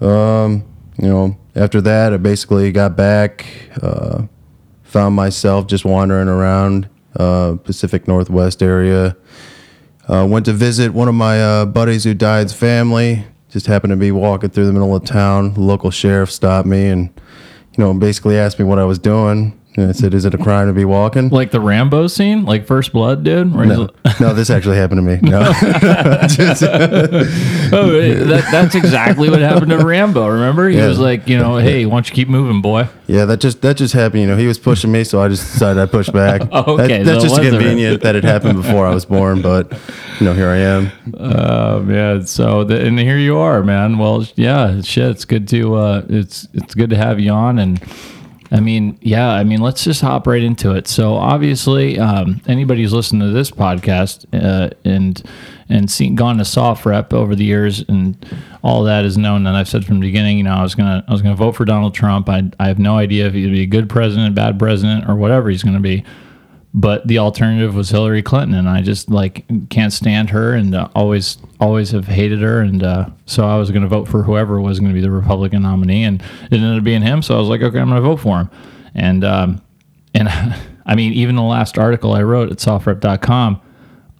Um, 0.00 0.64
you 0.98 1.08
know, 1.08 1.38
after 1.54 1.80
that, 1.80 2.12
I 2.12 2.16
basically 2.16 2.72
got 2.72 2.96
back. 2.96 3.46
Uh, 3.80 4.26
found 4.82 5.14
myself 5.14 5.66
just 5.66 5.84
wandering 5.84 6.28
around 6.28 6.88
uh, 7.16 7.56
Pacific 7.62 8.08
Northwest 8.08 8.62
area. 8.62 9.16
Uh, 10.08 10.26
went 10.28 10.46
to 10.46 10.52
visit 10.52 10.94
one 10.94 11.08
of 11.08 11.14
my 11.14 11.42
uh, 11.42 11.66
buddies 11.66 12.04
who 12.04 12.14
died's 12.14 12.54
family. 12.54 13.24
Just 13.50 13.66
happened 13.66 13.90
to 13.90 13.96
be 13.96 14.10
walking 14.10 14.48
through 14.50 14.66
the 14.66 14.72
middle 14.72 14.96
of 14.96 15.04
town. 15.04 15.54
The 15.54 15.60
local 15.60 15.90
sheriff 15.90 16.30
stopped 16.30 16.66
me 16.66 16.88
and, 16.88 17.10
you 17.76 17.84
know, 17.84 17.92
basically 17.92 18.38
asked 18.38 18.58
me 18.58 18.64
what 18.64 18.78
I 18.78 18.84
was 18.84 18.98
doing. 18.98 19.60
And 19.78 19.88
I 19.90 19.92
said, 19.92 20.12
"Is 20.12 20.24
it 20.24 20.34
a 20.34 20.38
crime 20.38 20.66
to 20.66 20.72
be 20.72 20.84
walking?" 20.84 21.28
Like 21.28 21.52
the 21.52 21.60
Rambo 21.60 22.08
scene, 22.08 22.44
like 22.44 22.66
First 22.66 22.92
Blood, 22.92 23.22
dude. 23.22 23.54
No, 23.54 23.88
no, 24.20 24.34
this 24.34 24.50
actually 24.50 24.76
happened 24.76 24.98
to 24.98 25.02
me. 25.02 25.20
No. 25.22 25.52
Just- 26.26 26.62
oh, 26.64 27.90
that, 28.24 28.48
that's 28.50 28.74
exactly 28.74 29.30
what 29.30 29.40
happened 29.40 29.70
to 29.70 29.78
Rambo. 29.78 30.26
Remember, 30.26 30.68
he 30.68 30.78
Yeah. 30.78 30.88
was 30.88 30.98
like, 30.98 31.28
you 31.28 31.38
know, 31.38 31.58
hey, 31.58 31.86
why 31.86 31.92
don't 31.96 32.08
you 32.08 32.14
keep 32.14 32.28
moving, 32.28 32.60
boy? 32.60 32.88
Yeah, 33.06 33.24
that 33.26 33.38
just 33.40 33.62
that 33.62 33.76
just 33.76 33.94
happened. 33.94 34.22
You 34.22 34.26
know, 34.26 34.36
he 34.36 34.46
was 34.48 34.58
pushing 34.58 34.90
me, 34.90 35.04
so 35.04 35.22
I 35.22 35.28
just 35.28 35.52
decided 35.52 35.80
I 35.80 35.86
pushed 35.86 36.12
back. 36.12 36.42
Oh, 36.50 36.76
That- 36.76 36.84
okay, 36.86 37.02
that's 37.04 37.22
so 37.22 37.28
just 37.28 37.40
convenient 37.40 38.02
that 38.02 38.16
it 38.16 38.24
happened 38.24 38.60
before 38.60 38.84
I 38.86 38.92
was 38.92 39.04
born, 39.04 39.42
but 39.42 39.70
you 40.18 40.26
know, 40.26 40.32
here 40.34 40.48
I 40.48 40.56
am. 40.56 40.90
Uh, 41.16 41.82
yeah. 41.86 42.20
So, 42.24 42.64
the, 42.64 42.84
and 42.84 42.98
here 42.98 43.16
you 43.18 43.36
are, 43.38 43.62
man. 43.62 43.96
Well, 43.98 44.26
yeah, 44.34 44.80
shit. 44.80 45.10
It's 45.10 45.24
good 45.24 45.46
to 45.48 45.76
uh, 45.76 46.02
it's 46.08 46.48
it's 46.52 46.74
good 46.74 46.90
to 46.90 46.96
have 46.96 47.20
you 47.20 47.30
on, 47.30 47.58
and 47.60 47.80
I 48.50 48.60
mean, 48.60 48.98
yeah, 49.02 49.30
I 49.30 49.44
mean, 49.44 49.60
let's 49.60 49.84
just 49.84 50.00
hop 50.00 50.26
right 50.26 50.42
into 50.42 50.74
it. 50.74 50.88
So, 50.88 51.14
obviously, 51.14 51.98
um, 51.98 52.40
anybody 52.46 52.82
who's 52.82 52.94
listened 52.94 53.20
to 53.20 53.28
this 53.28 53.50
podcast 53.50 54.24
uh, 54.32 54.70
and 54.84 55.22
and 55.68 55.90
seen 55.90 56.14
gone 56.14 56.38
to 56.38 56.44
SOFREP 56.44 57.12
over 57.12 57.34
the 57.34 57.44
years 57.44 57.84
and 57.88 58.16
all 58.62 58.84
that 58.84 59.04
is 59.04 59.18
known. 59.18 59.46
And 59.46 59.54
I've 59.54 59.68
said 59.68 59.84
from 59.84 59.96
the 59.96 60.06
beginning, 60.06 60.38
you 60.38 60.44
know, 60.44 60.54
I 60.54 60.62
was 60.62 60.74
gonna 60.74 61.04
I 61.06 61.12
was 61.12 61.20
gonna 61.20 61.34
vote 61.34 61.56
for 61.56 61.64
Donald 61.64 61.94
Trump. 61.94 62.28
I 62.28 62.50
I 62.58 62.68
have 62.68 62.78
no 62.78 62.96
idea 62.96 63.26
if 63.26 63.34
gonna 63.34 63.48
be 63.48 63.62
a 63.62 63.66
good 63.66 63.88
president, 63.88 64.34
bad 64.34 64.58
president, 64.58 65.08
or 65.08 65.14
whatever 65.14 65.50
he's 65.50 65.62
gonna 65.62 65.80
be 65.80 66.04
but 66.74 67.06
the 67.06 67.18
alternative 67.18 67.74
was 67.74 67.88
Hillary 67.90 68.22
Clinton, 68.22 68.54
and 68.54 68.68
I 68.68 68.82
just 68.82 69.10
like 69.10 69.44
can't 69.70 69.92
stand 69.92 70.30
her, 70.30 70.52
and 70.52 70.74
uh, 70.74 70.88
always 70.94 71.38
always 71.60 71.90
have 71.92 72.06
hated 72.06 72.40
her, 72.40 72.60
and 72.60 72.82
uh, 72.82 73.08
so 73.26 73.46
I 73.48 73.56
was 73.56 73.70
going 73.70 73.82
to 73.82 73.88
vote 73.88 74.06
for 74.06 74.22
whoever 74.22 74.60
was 74.60 74.78
going 74.78 74.90
to 74.90 74.94
be 74.94 75.00
the 75.00 75.10
Republican 75.10 75.62
nominee, 75.62 76.04
and 76.04 76.20
it 76.20 76.54
ended 76.54 76.78
up 76.78 76.84
being 76.84 77.02
him. 77.02 77.22
So 77.22 77.36
I 77.36 77.38
was 77.38 77.48
like, 77.48 77.62
okay, 77.62 77.78
I'm 77.78 77.88
going 77.88 78.02
to 78.02 78.06
vote 78.08 78.20
for 78.20 78.40
him, 78.40 78.50
and 78.94 79.24
um, 79.24 79.62
and 80.14 80.28
I 80.86 80.94
mean, 80.94 81.14
even 81.14 81.36
the 81.36 81.42
last 81.42 81.78
article 81.78 82.12
I 82.12 82.22
wrote 82.22 82.52
at 82.52 82.58
sofrep.com, 82.58 83.60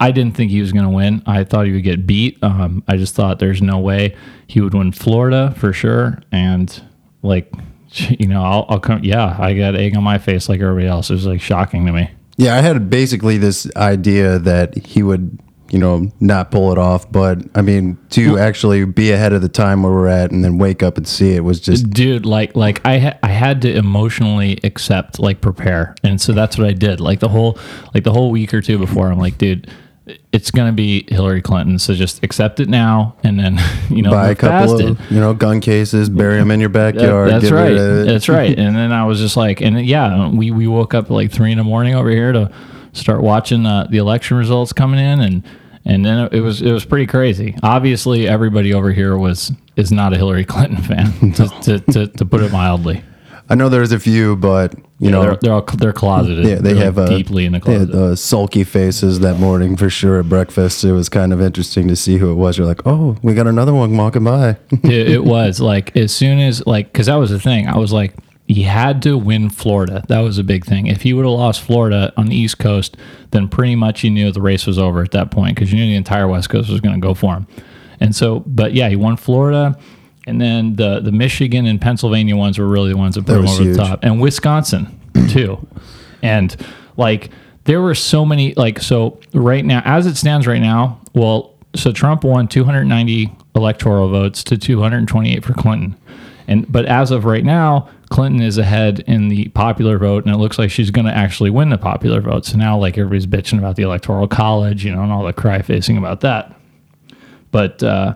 I 0.01 0.11
didn't 0.11 0.35
think 0.35 0.51
he 0.51 0.61
was 0.61 0.73
going 0.73 0.85
to 0.85 0.91
win. 0.91 1.23
I 1.27 1.45
thought 1.45 1.67
he 1.67 1.73
would 1.73 1.85
get 1.85 2.07
beat. 2.07 2.43
Um, 2.43 2.83
I 2.89 2.97
just 2.97 3.15
thought 3.15 3.41
there's 3.41 3.63
no 3.63 3.79
way 3.79 4.17
he 4.47 4.61
would 4.61 4.75
win 4.75 4.93
Florida 4.93 5.55
for 5.57 5.73
sure, 5.73 6.21
and 6.33 6.83
like. 7.23 7.53
You 7.91 8.29
know, 8.29 8.43
I'll, 8.43 8.67
I'll 8.69 8.81
come. 8.81 9.03
Yeah, 9.03 9.35
I 9.41 9.55
got 9.55 9.75
egg 9.75 9.97
on 9.97 10.05
my 10.05 10.19
face 10.19 10.51
like 10.51 10.61
everybody 10.61 10.87
else. 10.87 11.09
It 11.09 11.15
was 11.15 11.27
like 11.27 11.41
shocking 11.41 11.87
to 11.87 11.93
me. 11.93 12.11
Yeah, 12.39 12.57
I 12.57 12.61
had 12.61 12.89
basically 12.89 13.37
this 13.37 13.69
idea 13.77 14.39
that 14.39 14.77
he 14.79 15.03
would, 15.03 15.39
you 15.71 15.79
know, 15.81 16.11
not 16.21 16.51
pull 16.53 16.71
it 16.71 16.79
off, 16.79 17.11
but 17.11 17.43
I 17.55 17.63
mean, 17.63 17.99
to 18.11 18.39
actually 18.39 18.85
be 18.85 19.11
ahead 19.11 19.33
of 19.33 19.43
the 19.43 19.49
time 19.49 19.83
where 19.83 19.93
we're 19.93 20.07
at 20.07 20.31
and 20.31 20.45
then 20.45 20.57
wake 20.57 20.83
up 20.83 20.97
and 20.97 21.07
see 21.07 21.33
it 21.33 21.43
was 21.45 21.61
just 21.61 21.91
dude 21.91 22.25
like 22.25 22.55
like 22.57 22.81
i 22.87 22.99
ha- 22.99 23.19
i 23.23 23.29
had 23.29 23.61
to 23.63 23.75
emotionally 23.77 24.59
accept 24.65 25.19
like 25.19 25.41
prepare. 25.41 25.95
And 26.05 26.21
so 26.21 26.33
that's 26.33 26.57
what 26.57 26.67
i 26.67 26.73
did. 26.73 27.01
Like 27.01 27.19
the 27.21 27.29
whole 27.29 27.59
like 27.93 28.05
the 28.05 28.13
whole 28.13 28.31
week 28.31 28.55
or 28.55 28.63
two 28.63 28.79
before 28.79 29.11
i'm 29.11 29.19
like 29.19 29.37
dude 29.37 29.69
it's 30.33 30.51
gonna 30.51 30.73
be 30.73 31.05
hillary 31.09 31.43
clinton 31.43 31.79
so 31.79 31.95
just 31.95 32.23
accept 32.25 32.61
it 32.61 32.69
now 32.69 33.15
and 33.25 33.39
then 33.39 33.59
you 33.91 34.03
know 34.03 34.11
buy 34.11 34.31
a 34.31 34.35
couple 34.35 34.75
of, 34.75 35.01
it. 35.01 35.11
you 35.11 35.21
know, 35.21 35.35
gun 35.35 35.61
cases, 35.61 36.09
bury 36.09 36.39
them 36.39 36.51
in 36.51 36.61
your 36.61 36.69
That- 36.69 36.95
backyard. 36.95 37.31
that's 37.31 37.45
get 37.45 37.53
right. 37.53 37.69
rid 37.69 37.77
of 37.79 37.99
it. 37.99 38.07
That's 38.07 38.29
right. 38.29 38.59
And 38.59 38.75
then 38.77 38.93
I 38.93 39.05
was 39.05 39.19
just 39.19 39.37
like, 39.37 39.61
and 39.61 39.85
yeah, 39.85 40.29
we, 40.31 40.51
we 40.51 40.67
woke 40.67 40.95
up 40.95 41.07
at 41.07 41.11
like 41.11 41.31
three 41.33 41.53
in 41.53 41.59
the 41.59 41.65
morning 41.65 41.95
over 41.95 42.11
here 42.11 42.33
to 42.33 42.51
start 42.93 43.23
watching 43.23 43.67
uh, 43.67 43.87
the 43.91 43.99
election 43.99 44.37
results 44.37 44.73
coming 44.73 44.99
in, 45.01 45.21
and 45.21 45.43
and 45.85 46.05
then 46.05 46.29
it 46.33 46.41
was 46.41 46.63
it 46.63 46.73
was 46.73 46.85
pretty 46.85 47.07
crazy. 47.07 47.57
Obviously, 47.63 48.27
everybody 48.29 48.73
over 48.75 48.93
here 48.93 49.17
was 49.17 49.53
is 49.77 49.91
not 49.93 50.13
a 50.13 50.17
Hillary 50.17 50.45
Clinton 50.45 50.83
fan, 50.83 51.33
to, 51.35 51.49
to, 51.63 51.79
to, 51.93 52.07
to 52.09 52.25
put 52.25 52.41
it 52.43 52.51
mildly. 52.53 53.03
I 53.51 53.55
know 53.55 53.69
there's 53.69 53.93
a 53.93 53.99
few, 53.99 54.37
but 54.37 54.75
you 54.77 54.85
Yeah, 54.99 55.11
know, 55.11 55.23
they're 55.23 55.37
they're, 55.37 55.53
all, 55.53 55.63
they're 55.63 55.93
closeted. 55.93 56.45
yeah, 56.45 56.57
they 56.57 56.75
They're, 56.75 56.85
have 56.85 56.97
like, 56.99 57.11
uh, 57.11 57.17
deeply 57.17 57.47
in 57.47 57.53
the 57.53 57.61
they 57.61 57.73
had, 57.79 57.89
closet. 57.91 58.03
uh, 58.13 58.17
sulky 58.17 58.65
faces 58.65 59.21
that 59.21 59.39
morning 59.39 59.77
for 59.77 59.89
sure 59.89 60.19
at 60.21 60.29
breakfast. 60.29 60.85
It 60.85 60.93
was 60.93 61.09
kind 61.09 61.33
of 61.33 61.41
interesting 61.41 61.89
to 61.89 61.97
see 61.97 62.19
who 62.19 62.31
it 62.31 62.35
was. 62.35 62.59
You're 62.59 62.67
like, 62.67 62.83
oh, 62.87 63.17
we 63.23 63.33
got 63.35 63.47
another 63.47 63.73
one 63.73 63.97
walking 63.97 64.25
by. 64.25 64.51
it, 64.85 65.09
it 65.11 65.25
was 65.25 65.61
like 65.61 65.97
as 65.97 66.13
soon 66.15 66.39
as 66.41 66.67
like 66.67 66.93
because 66.93 67.07
that 67.07 67.15
was 67.17 67.31
the 67.31 67.41
thing. 67.41 67.67
I 67.69 67.79
was 67.79 67.93
like, 67.93 68.15
he 68.47 68.63
had 68.63 69.03
to 69.03 69.17
win 69.19 69.51
Florida. 69.51 70.03
That 70.09 70.21
was 70.21 70.39
a 70.39 70.45
big 70.45 70.65
thing. 70.65 70.87
If 70.87 71.03
he 71.03 71.13
would 71.15 71.25
have 71.25 71.33
lost 71.35 71.61
Florida 71.63 72.13
on 72.17 72.27
the 72.27 72.37
East 72.37 72.59
Coast, 72.59 72.97
then 73.31 73.47
pretty 73.49 73.77
much 73.77 74.03
you 74.05 74.11
knew 74.11 74.33
the 74.33 74.41
race 74.43 74.67
was 74.67 74.79
over 74.79 75.03
at 75.03 75.11
that 75.13 75.31
point 75.31 75.55
because 75.55 75.71
you 75.73 75.79
knew 75.79 75.87
the 75.87 75.97
entire 75.97 76.27
West 76.29 76.49
Coast 76.51 76.71
was 76.71 76.81
going 76.81 76.95
to 76.95 77.01
go 77.01 77.13
for 77.15 77.35
him. 77.35 77.47
And 78.01 78.15
so, 78.17 78.41
but 78.47 78.73
yeah, 78.73 78.89
he 78.89 78.97
won 78.97 79.17
Florida. 79.19 79.79
And 80.29 80.41
then 80.41 80.77
the 80.77 81.01
the 81.01 81.13
Michigan 81.13 81.67
and 81.67 81.81
Pennsylvania 81.81 82.37
ones 82.37 82.59
were 82.59 82.69
really 82.69 82.91
the 82.91 82.97
ones 82.97 83.15
that 83.17 83.27
put 83.27 83.33
That 83.35 83.41
was 83.43 83.53
over 83.55 83.63
huge. 83.65 83.77
the 83.77 83.83
top, 83.83 84.01
and 84.03 84.21
Wisconsin 84.21 85.01
too. 85.29 85.67
And 86.23 86.55
like 86.97 87.31
there 87.65 87.81
were 87.81 87.95
so 87.95 88.25
many 88.25 88.55
like 88.55 88.81
so 88.81 89.19
right 89.35 89.65
now 89.65 89.83
as 89.85 90.07
it 90.07 90.17
stands 90.17 90.47
right 90.47 90.61
now, 90.61 91.01
well, 91.15 91.55
so 91.75 91.93
Trump 91.93 92.25
won 92.25 92.49
290 92.49 93.31
electoral 93.55 94.09
votes 94.09 94.43
to 94.45 94.57
228 94.57 95.45
for 95.45 95.55
Clinton. 95.55 95.97
And 96.47 96.71
but 96.71 96.87
as 96.87 97.11
of 97.11 97.25
right 97.27 97.45
now, 97.45 97.91
Clinton 98.09 98.41
is 98.41 98.57
ahead 98.57 99.01
in 99.01 99.29
the 99.29 99.49
popular 99.49 99.99
vote, 99.99 100.25
and 100.25 100.35
it 100.35 100.39
looks 100.39 100.59
like 100.59 100.71
she's 100.71 100.91
going 100.91 101.05
to 101.05 101.15
actually 101.15 101.51
win 101.51 101.69
the 101.69 101.77
popular 101.77 102.23
vote. 102.23 102.47
So 102.47 102.57
now, 102.57 102.79
like 102.79 102.97
everybody's 102.97 103.27
bitching 103.27 103.59
about 103.59 103.77
the 103.77 103.83
electoral 103.83 104.27
college, 104.29 104.83
you 104.85 104.95
know, 104.95 105.03
and 105.03 105.13
all 105.13 105.25
the 105.25 105.33
cry 105.35 105.61
facing 105.61 105.99
about 105.99 106.21
that. 106.23 106.55
But 107.51 107.83
uh, 107.83 108.15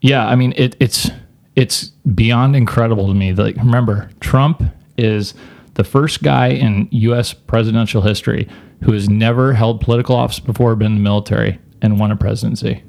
yeah, 0.00 0.26
I 0.26 0.34
mean, 0.34 0.52
it, 0.56 0.76
it's 0.80 1.10
it's 1.56 1.86
beyond 2.14 2.56
incredible 2.56 3.06
to 3.08 3.14
me. 3.14 3.32
Like, 3.32 3.56
remember, 3.56 4.10
Trump 4.20 4.62
is 4.98 5.34
the 5.74 5.84
first 5.84 6.22
guy 6.22 6.48
in 6.48 6.88
U.S. 6.90 7.32
presidential 7.32 8.02
history 8.02 8.48
who 8.82 8.92
has 8.92 9.08
never 9.08 9.54
held 9.54 9.80
political 9.80 10.14
office 10.16 10.40
before, 10.40 10.74
been 10.76 10.88
in 10.92 10.94
the 10.96 11.00
military, 11.02 11.58
and 11.80 11.98
won 11.98 12.10
a 12.10 12.16
presidency. 12.16 12.82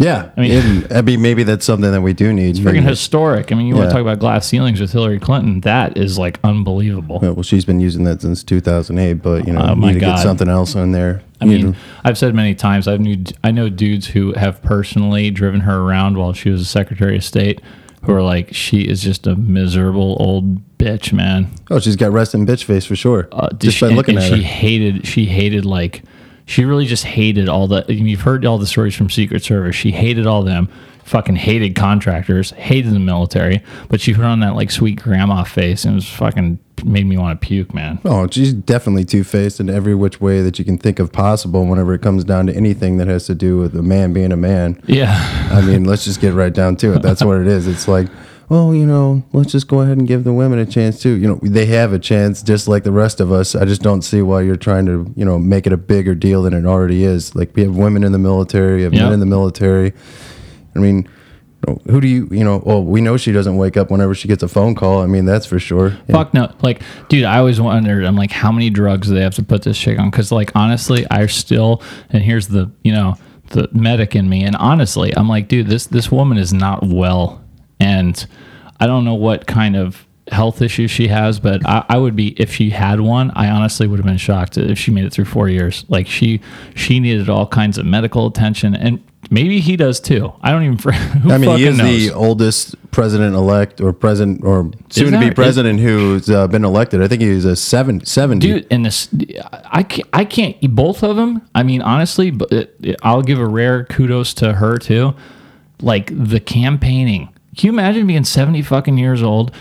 Yeah, 0.00 0.30
I 0.36 0.40
mean- 0.40 0.86
I 0.92 1.02
mean, 1.02 1.20
maybe 1.20 1.42
that's 1.42 1.64
something 1.66 1.90
that 1.90 2.00
we 2.02 2.12
do 2.12 2.32
need. 2.32 2.50
It's 2.50 2.60
freaking 2.60 2.84
historic. 2.86 3.50
I 3.50 3.56
mean, 3.56 3.66
you 3.66 3.74
want 3.74 3.86
Yeah. 3.86 3.88
to 3.88 3.92
talk 3.94 4.02
about 4.02 4.20
glass 4.20 4.46
ceilings 4.46 4.80
with 4.80 4.92
Hillary 4.92 5.18
Clinton? 5.18 5.60
That 5.62 5.96
is 5.98 6.16
like 6.16 6.38
unbelievable. 6.44 7.18
Yeah, 7.20 7.30
well, 7.30 7.42
she's 7.42 7.64
been 7.64 7.80
using 7.80 8.04
that 8.04 8.22
since 8.22 8.44
2008, 8.44 9.14
but 9.14 9.44
you 9.46 9.52
know, 9.52 9.60
Oh, 9.60 9.74
you 9.74 9.80
need 9.80 9.94
to 9.94 10.00
God. 10.00 10.16
get 10.16 10.22
something 10.22 10.48
else 10.48 10.76
on 10.76 10.92
there. 10.92 11.22
I 11.40 11.46
You 11.46 11.50
mean, 11.50 11.66
know, 11.66 11.74
I've 12.04 12.16
said 12.16 12.32
many 12.32 12.54
times 12.54 12.86
I've 12.86 13.00
knew 13.00 13.16
I 13.42 13.50
know 13.50 13.68
dudes 13.68 14.06
who 14.06 14.34
have 14.34 14.62
personally 14.62 15.30
driven 15.32 15.60
her 15.62 15.80
around 15.80 16.16
while 16.16 16.32
she 16.32 16.48
was 16.50 16.60
a 16.60 16.64
Secretary 16.64 17.16
of 17.16 17.24
State, 17.24 17.60
who 18.08 18.14
are 18.14 18.22
like, 18.22 18.54
she 18.54 18.88
is 18.88 19.02
just 19.02 19.26
a 19.26 19.36
miserable 19.36 20.16
old 20.18 20.78
bitch, 20.78 21.12
man. 21.12 21.50
oh, 21.70 21.78
she's 21.78 21.94
got 21.94 22.10
resting 22.10 22.46
bitch 22.46 22.64
face 22.64 22.86
for 22.86 22.96
sure. 22.96 23.28
Uh, 23.30 23.52
just 23.52 23.76
she, 23.76 23.86
by 23.86 23.92
looking 23.92 24.16
and 24.16 24.24
at 24.24 24.30
she 24.32 24.42
her. 24.42 24.48
hated 24.48 25.06
she 25.06 25.26
hated 25.26 25.66
like 25.66 26.02
she 26.46 26.64
really 26.64 26.86
just 26.86 27.04
hated 27.04 27.50
all 27.50 27.68
the 27.68 27.84
you've 27.92 28.22
heard 28.22 28.46
all 28.46 28.56
the 28.56 28.66
stories 28.66 28.94
from 28.94 29.10
secret 29.10 29.44
service 29.44 29.76
she 29.76 29.90
hated 29.90 30.26
all 30.26 30.42
them 30.42 30.70
fucking 31.04 31.36
hated 31.36 31.76
contractors 31.76 32.52
hated 32.52 32.94
the 32.94 32.98
military 32.98 33.62
but 33.90 34.00
she 34.00 34.14
put 34.14 34.24
on 34.24 34.40
that 34.40 34.54
like 34.54 34.70
sweet 34.70 34.98
grandma 35.02 35.42
face 35.44 35.84
and 35.84 35.94
was 35.96 36.08
fucking 36.08 36.58
made 36.84 37.06
me 37.06 37.16
want 37.16 37.40
to 37.40 37.46
puke 37.46 37.72
man 37.74 37.98
Oh, 38.04 38.26
she's 38.30 38.52
definitely 38.52 39.04
two 39.04 39.24
faced 39.24 39.60
in 39.60 39.68
every 39.70 39.94
which 39.94 40.20
way 40.20 40.40
that 40.42 40.58
you 40.58 40.64
can 40.64 40.78
think 40.78 40.98
of 40.98 41.12
possible. 41.12 41.64
Whenever 41.66 41.94
it 41.94 42.02
comes 42.02 42.24
down 42.24 42.46
to 42.46 42.54
anything 42.54 42.96
that 42.98 43.08
has 43.08 43.26
to 43.26 43.34
do 43.34 43.58
with 43.58 43.74
a 43.76 43.82
man 43.82 44.12
being 44.12 44.32
a 44.32 44.36
man. 44.36 44.80
yeah 44.86 45.48
I 45.52 45.60
mean, 45.62 45.84
let's 45.84 46.04
just 46.04 46.20
get 46.20 46.34
right 46.34 46.52
down 46.52 46.76
to 46.76 46.94
it. 46.94 47.02
That's 47.02 47.22
what 47.24 47.40
it 47.40 47.46
is. 47.46 47.66
It's 47.66 47.88
like, 47.88 48.08
well, 48.48 48.74
you 48.74 48.86
know, 48.86 49.22
let's 49.32 49.52
just 49.52 49.68
go 49.68 49.80
ahead 49.80 49.98
and 49.98 50.08
give 50.08 50.24
the 50.24 50.32
women 50.32 50.58
a 50.58 50.64
chance 50.66 51.02
too. 51.02 51.10
You 51.18 51.28
know, 51.28 51.38
they 51.42 51.66
have 51.66 51.92
a 51.92 51.98
chance 51.98 52.42
just 52.42 52.66
like 52.66 52.82
the 52.84 52.92
rest 52.92 53.20
of 53.20 53.30
us. 53.30 53.54
I 53.54 53.64
just 53.66 53.82
don't 53.82 54.00
see 54.02 54.22
why 54.22 54.40
you're 54.42 54.56
trying 54.56 54.86
to, 54.86 55.12
you 55.16 55.24
know, 55.24 55.38
make 55.38 55.66
it 55.66 55.72
a 55.72 55.76
bigger 55.76 56.14
deal 56.14 56.42
than 56.42 56.54
it 56.54 56.64
already 56.64 57.04
is. 57.04 57.34
Like 57.34 57.54
we 57.54 57.62
have 57.62 57.76
women 57.76 58.04
in 58.04 58.12
the 58.12 58.18
military, 58.18 58.76
we 58.76 58.82
have 58.84 58.94
Yeah. 58.94 59.04
men 59.04 59.14
in 59.14 59.20
the 59.20 59.26
military. 59.26 59.92
I 60.74 60.78
mean, 60.78 61.06
who 61.66 62.00
do 62.00 62.06
you, 62.06 62.28
you 62.30 62.44
know, 62.44 62.62
well, 62.64 62.84
we 62.84 63.00
know 63.00 63.16
she 63.16 63.32
doesn't 63.32 63.56
wake 63.56 63.76
up 63.76 63.90
whenever 63.90 64.14
she 64.14 64.28
gets 64.28 64.42
a 64.42 64.48
phone 64.48 64.74
call. 64.74 65.02
I 65.02 65.06
mean, 65.06 65.24
that's 65.24 65.44
for 65.44 65.58
sure. 65.58 65.98
Fuck 66.08 66.32
no. 66.32 66.52
Like, 66.62 66.82
dude, 67.08 67.24
I 67.24 67.38
always 67.38 67.60
wondered, 67.60 68.04
I'm 68.04 68.16
like, 68.16 68.30
how 68.30 68.52
many 68.52 68.70
drugs 68.70 69.08
do 69.08 69.14
they 69.14 69.22
have 69.22 69.34
to 69.34 69.42
put 69.42 69.62
this 69.62 69.76
chick 69.78 69.98
on? 69.98 70.10
Because, 70.10 70.30
like, 70.30 70.52
honestly, 70.54 71.04
I 71.10 71.26
still, 71.26 71.82
and 72.10 72.22
here's 72.22 72.48
the, 72.48 72.70
you 72.84 72.92
know, 72.92 73.16
the 73.50 73.68
medic 73.72 74.14
in 74.14 74.28
me. 74.28 74.44
And 74.44 74.54
honestly, 74.56 75.12
I'm 75.16 75.28
like, 75.28 75.48
dude, 75.48 75.66
this, 75.66 75.86
this 75.86 76.12
woman 76.12 76.38
is 76.38 76.52
not 76.52 76.84
well. 76.84 77.44
And 77.80 78.24
I 78.78 78.86
don't 78.86 79.04
know 79.04 79.14
what 79.14 79.46
kind 79.46 79.74
of 79.76 80.06
health 80.30 80.62
issues 80.62 80.90
she 80.90 81.08
has, 81.08 81.40
but 81.40 81.66
I, 81.66 81.84
I 81.88 81.96
would 81.96 82.14
be, 82.14 82.40
if 82.40 82.52
she 82.52 82.70
had 82.70 83.00
one, 83.00 83.32
I 83.32 83.48
honestly 83.48 83.88
would 83.88 83.98
have 83.98 84.06
been 84.06 84.18
shocked 84.18 84.58
if 84.58 84.78
she 84.78 84.90
made 84.90 85.06
it 85.06 85.12
through 85.12 85.24
four 85.24 85.48
years. 85.48 85.84
Like, 85.88 86.06
she, 86.06 86.40
she 86.76 87.00
needed 87.00 87.28
all 87.28 87.46
kinds 87.46 87.78
of 87.78 87.86
medical 87.86 88.26
attention. 88.26 88.74
And 88.74 89.02
maybe 89.30 89.60
he 89.60 89.76
does 89.76 90.00
too. 90.00 90.32
I 90.40 90.50
don't 90.50 90.62
even, 90.64 90.78
who 91.18 91.30
I 91.30 91.38
mean, 91.38 91.56
he 91.58 91.66
is 91.66 91.78
knows? 91.78 91.86
the 92.08 92.12
oldest 92.14 92.90
president 92.90 93.34
elect 93.34 93.80
or 93.80 93.92
president 93.92 94.42
or 94.44 94.70
soon 94.88 95.12
to 95.12 95.20
be 95.20 95.26
is- 95.28 95.34
president 95.34 95.80
who's 95.80 96.28
uh, 96.30 96.46
been 96.48 96.64
elected. 96.64 97.02
I 97.02 97.08
think 97.08 97.22
he's 97.22 97.44
a 97.44 97.54
seven, 97.56 98.04
70. 98.04 98.46
dude 98.46 98.66
and 98.70 98.84
this 98.86 99.08
i 99.70 99.82
can't 99.82 100.08
i 100.12 100.24
can't 100.24 100.56
both 100.74 101.02
of 101.04 101.16
them 101.16 101.42
i 101.54 101.62
mean 101.62 101.82
honestly 101.82 102.30
but 102.30 102.50
it, 102.52 102.74
it- 102.82 102.96
i'll 103.02 103.22
give 103.22 103.38
a 103.38 103.46
rare 103.46 103.84
kudos 103.84 104.34
to 104.34 104.54
her 104.54 104.78
too 104.78 105.14
like 105.80 106.10
the 106.12 106.40
campaigning 106.40 107.28
can 107.56 107.66
you 107.68 107.72
imagine 107.72 108.06
being 108.06 108.24
70 108.24 108.62
fucking 108.62 108.98
years 108.98 109.22
old 109.22 109.52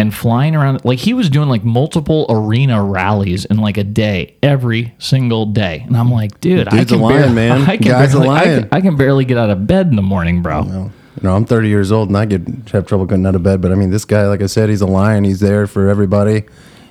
and 0.00 0.14
flying 0.14 0.56
around 0.56 0.84
like 0.84 0.98
he 0.98 1.12
was 1.14 1.28
doing 1.28 1.48
like 1.48 1.62
multiple 1.64 2.26
arena 2.28 2.82
rallies 2.82 3.44
in 3.44 3.58
like 3.58 3.76
a 3.76 3.84
day 3.84 4.34
every 4.42 4.94
single 4.98 5.46
day 5.46 5.82
and 5.86 5.96
i'm 5.96 6.10
like 6.10 6.40
dude 6.40 6.66
i 6.68 6.78
Dude's 6.78 6.92
a 6.92 6.94
can 6.94 7.02
lion, 7.02 7.20
barely, 7.20 7.34
man. 7.34 7.60
I 7.70 7.76
can, 7.76 7.86
Guy's 7.86 8.14
a 8.14 8.18
barely, 8.20 8.36
I, 8.36 8.44
can, 8.44 8.68
I 8.72 8.80
can 8.80 8.96
barely 8.96 9.24
get 9.24 9.36
out 9.38 9.50
of 9.50 9.66
bed 9.66 9.88
in 9.88 9.96
the 9.96 10.02
morning 10.02 10.42
bro 10.42 10.62
No. 10.62 10.92
know, 11.22 11.36
I'm 11.36 11.44
30 11.44 11.68
years 11.68 11.92
old 11.92 12.08
and 12.08 12.16
I 12.16 12.24
get 12.24 12.42
have 12.72 12.86
trouble 12.86 13.04
getting 13.06 13.26
out 13.26 13.34
of 13.34 13.42
bed. 13.42 13.60
But 13.60 13.72
I 13.72 13.74
mean, 13.74 13.90
this 13.90 14.04
guy, 14.06 14.26
like 14.26 14.40
I 14.42 14.46
said, 14.46 14.70
he's 14.70 14.80
a 14.80 14.86
lion. 14.86 15.24
He's 15.24 15.40
there 15.40 15.66
for 15.66 15.88
everybody. 15.88 16.44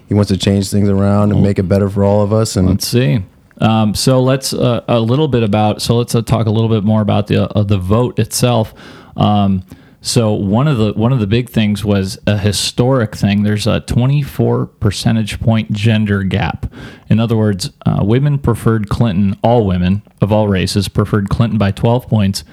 He 0.07 0.13
wants 0.13 0.29
to 0.29 0.37
change 0.37 0.69
things 0.69 0.87
around 0.89 1.31
and 1.31 1.41
make 1.41 1.57
it 1.57 1.63
better 1.63 1.89
for 1.89 2.03
all 2.03 2.21
of 2.21 2.31
us. 2.31 2.55
And 2.55 2.67
Let's 2.67 2.87
see. 2.87 3.23
Um, 3.59 3.95
so 3.95 4.21
let's 4.21 4.53
uh, 4.53 4.83
a 4.87 4.99
little 4.99 5.27
bit 5.27 5.41
about. 5.43 5.81
So 5.81 5.97
let's 5.97 6.13
uh, 6.15 6.21
talk 6.21 6.45
a 6.47 6.51
little 6.51 6.69
bit 6.69 6.83
more 6.83 7.01
about 7.01 7.27
the 7.27 7.49
uh, 7.49 7.63
the 7.63 7.77
vote 7.77 8.19
itself. 8.19 8.73
Um, 9.17 9.63
so 10.01 10.31
one 10.33 10.67
of 10.67 10.77
the 10.77 10.93
one 10.93 11.11
of 11.11 11.19
the 11.19 11.27
big 11.27 11.49
things 11.49 11.83
was 11.83 12.17
a 12.25 12.37
historic 12.37 13.15
thing. 13.15 13.43
There's 13.43 13.67
a 13.67 13.81
24 13.81 14.67
percentage 14.67 15.39
point 15.41 15.71
gender 15.71 16.23
gap. 16.23 16.71
In 17.09 17.19
other 17.19 17.35
words, 17.35 17.71
uh, 17.85 17.99
women 18.01 18.39
preferred 18.39 18.89
Clinton. 18.89 19.37
All 19.43 19.65
women 19.65 20.01
of 20.21 20.31
all 20.31 20.47
races 20.47 20.87
preferred 20.87 21.29
Clinton 21.29 21.57
by 21.57 21.71
12 21.71 22.07
points, 22.07 22.43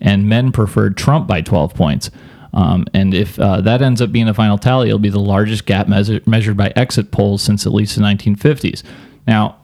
and 0.00 0.28
men 0.28 0.50
preferred 0.50 0.96
Trump 0.96 1.28
by 1.28 1.42
12 1.42 1.74
points. 1.74 2.10
Um, 2.52 2.86
and 2.94 3.12
if 3.14 3.38
uh, 3.38 3.60
that 3.60 3.82
ends 3.82 4.00
up 4.00 4.10
being 4.10 4.26
the 4.26 4.34
final 4.34 4.58
tally, 4.58 4.88
it'll 4.88 4.98
be 4.98 5.10
the 5.10 5.20
largest 5.20 5.66
gap 5.66 5.88
measure, 5.88 6.20
measured 6.26 6.56
by 6.56 6.72
exit 6.74 7.12
polls 7.12 7.42
since 7.42 7.66
at 7.66 7.72
least 7.72 7.96
the 7.96 8.02
1950s. 8.02 8.82
Now, 9.28 9.58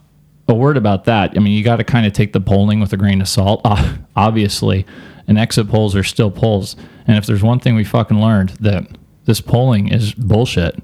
a 0.46 0.54
word 0.54 0.76
about 0.76 1.04
that. 1.04 1.32
I 1.34 1.40
mean, 1.40 1.56
you 1.56 1.64
got 1.64 1.76
to 1.76 1.84
kind 1.84 2.06
of 2.06 2.12
take 2.12 2.32
the 2.32 2.40
polling 2.40 2.80
with 2.80 2.92
a 2.92 2.96
grain 2.96 3.20
of 3.20 3.28
salt. 3.28 3.62
Uh, 3.64 3.96
obviously, 4.16 4.86
and 5.26 5.38
exit 5.38 5.68
polls 5.68 5.94
are 5.94 6.04
still 6.04 6.30
polls. 6.30 6.76
And 7.06 7.16
if 7.16 7.26
there's 7.26 7.42
one 7.42 7.60
thing 7.60 7.74
we 7.74 7.84
fucking 7.84 8.20
learned, 8.20 8.50
that 8.60 8.86
this 9.24 9.40
polling 9.40 9.88
is 9.88 10.14
bullshit. 10.14 10.82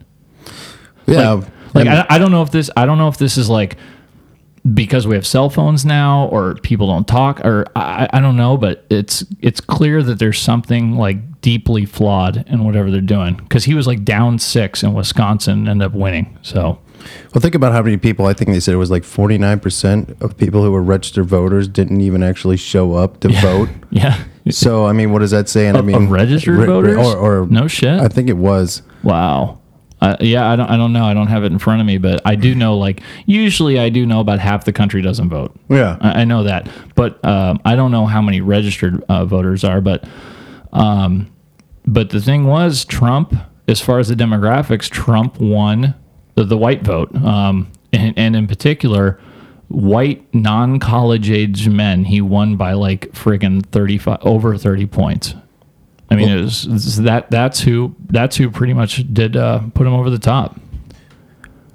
yeah, 1.07 1.33
Like, 1.75 1.87
like 1.87 1.89
I, 1.89 2.07
I 2.11 2.19
don't 2.19 2.31
know 2.31 2.43
if 2.43 2.51
this. 2.51 2.71
I 2.77 2.87
don't 2.87 2.99
know 2.99 3.09
if 3.09 3.19
this 3.19 3.37
is 3.37 3.49
like 3.49 3.77
because 4.75 5.07
we 5.07 5.15
have 5.15 5.27
cell 5.27 5.51
phones 5.51 5.85
now, 5.85 6.27
or 6.29 6.55
people 6.57 6.89
don't 6.89 7.07
talk, 7.07 7.41
or 7.45 7.67
I, 7.75 8.09
I 8.13 8.21
don't 8.21 8.37
know. 8.37 8.57
But 8.57 8.85
it's 8.91 9.25
it's 9.41 9.61
clear 9.61 10.03
that 10.03 10.19
there's 10.19 10.39
something 10.39 10.97
like 10.97 11.41
deeply 11.41 11.85
flawed 11.85 12.45
in 12.49 12.65
whatever 12.65 12.91
they're 12.91 13.01
doing. 13.01 13.35
Because 13.35 13.65
he 13.65 13.75
was 13.75 13.87
like 13.87 14.05
down 14.05 14.39
six 14.39 14.83
in 14.83 14.95
Wisconsin, 14.95 15.61
and 15.61 15.69
ended 15.69 15.87
up 15.87 15.95
winning. 15.95 16.39
So 16.43 16.81
well, 17.35 17.41
think 17.41 17.55
about 17.55 17.73
how 17.73 17.83
many 17.83 17.97
people. 17.97 18.27
I 18.27 18.33
think 18.33 18.51
they 18.51 18.61
said 18.61 18.75
it 18.75 18.79
was 18.79 18.91
like 18.91 19.03
49% 19.03 20.21
of 20.21 20.37
people 20.37 20.63
who 20.63 20.73
were 20.73 20.83
registered 20.83 21.27
voters 21.27 21.69
didn't 21.69 22.01
even 22.01 22.23
actually 22.23 22.57
show 22.57 22.95
up 22.95 23.21
to 23.21 23.29
vote. 23.41 23.69
yeah, 23.91 24.23
So, 24.51 24.87
I 24.87 24.93
mean, 24.93 25.13
what 25.13 25.21
does 25.21 25.31
that 25.31 25.49
say? 25.49 25.67
And 25.69 25.77
I 25.77 25.81
mean, 25.83 26.09
registered 26.09 26.55
re- 26.55 26.61
re- 26.61 26.67
voters? 26.67 26.97
or, 26.99 27.43
or 27.43 27.47
No 27.47 27.69
shit. 27.69 28.01
I 28.01 28.09
think 28.09 28.29
it 28.29 28.37
was. 28.37 28.83
Wow. 29.03 29.61
Uh, 30.01 30.17
yeah, 30.21 30.49
I 30.49 30.55
don't. 30.55 30.71
I 30.71 30.77
don't 30.77 30.93
know. 30.93 31.05
I 31.05 31.13
don't 31.13 31.27
have 31.27 31.43
it 31.43 31.51
in 31.51 31.59
front 31.59 31.81
of 31.81 31.87
me, 31.87 31.99
but 31.99 32.21
I 32.25 32.37
do 32.37 32.55
know. 32.55 32.77
Like 32.79 33.01
usually, 33.27 33.81
I 33.81 33.89
do 33.89 34.07
know 34.07 34.21
about 34.21 34.39
half 34.39 34.65
the 34.65 34.73
country 34.73 35.03
doesn't 35.03 35.29
vote. 35.29 35.57
Yeah. 35.69 35.99
I, 36.01 36.21
I 36.21 36.25
know 36.25 36.45
that, 36.45 36.69
but 36.95 37.23
um, 37.25 37.61
I 37.65 37.75
don't 37.75 37.91
know 37.91 38.07
how 38.07 38.23
many 38.23 38.41
registered 38.41 39.03
uh, 39.09 39.25
voters 39.25 39.65
are. 39.65 39.81
But, 39.81 40.05
um, 40.73 41.33
but 41.85 42.11
the 42.11 42.21
thing 42.21 42.45
was, 42.47 42.85
Trump, 42.85 43.35
as 43.67 43.81
far 43.81 43.99
as 43.99 44.07
the 44.07 44.15
demographics, 44.15 44.89
Trump 44.89 45.41
won 45.41 45.97
the, 46.39 46.45
the 46.45 46.59
white 46.59 46.83
vote, 46.83 47.15
um, 47.17 47.71
and, 47.93 48.17
and 48.17 48.37
in 48.37 48.47
particular, 48.47 49.19
white 49.69 50.23
non-college 50.33 51.31
age 51.31 51.69
men. 51.69 52.05
He 52.05 52.21
won 52.21 52.57
by 52.57 52.75
like 52.75 53.11
friggin' 53.13 53.67
thirty-five 53.67 54.19
over 54.23 54.57
thirty 54.57 54.87
points. 54.87 55.35
I 56.11 56.15
mean, 56.15 56.29
it 56.29 56.41
was, 56.41 56.65
it's 56.65 56.97
that 56.99 57.31
that's 57.31 57.61
who 57.61 57.95
that's 58.07 58.37
who 58.37 58.51
pretty 58.51 58.73
much 58.73 59.13
did 59.13 59.37
uh, 59.37 59.63
put 59.75 59.87
him 59.87 59.93
over 59.93 60.11
the 60.11 60.19
top. 60.19 60.59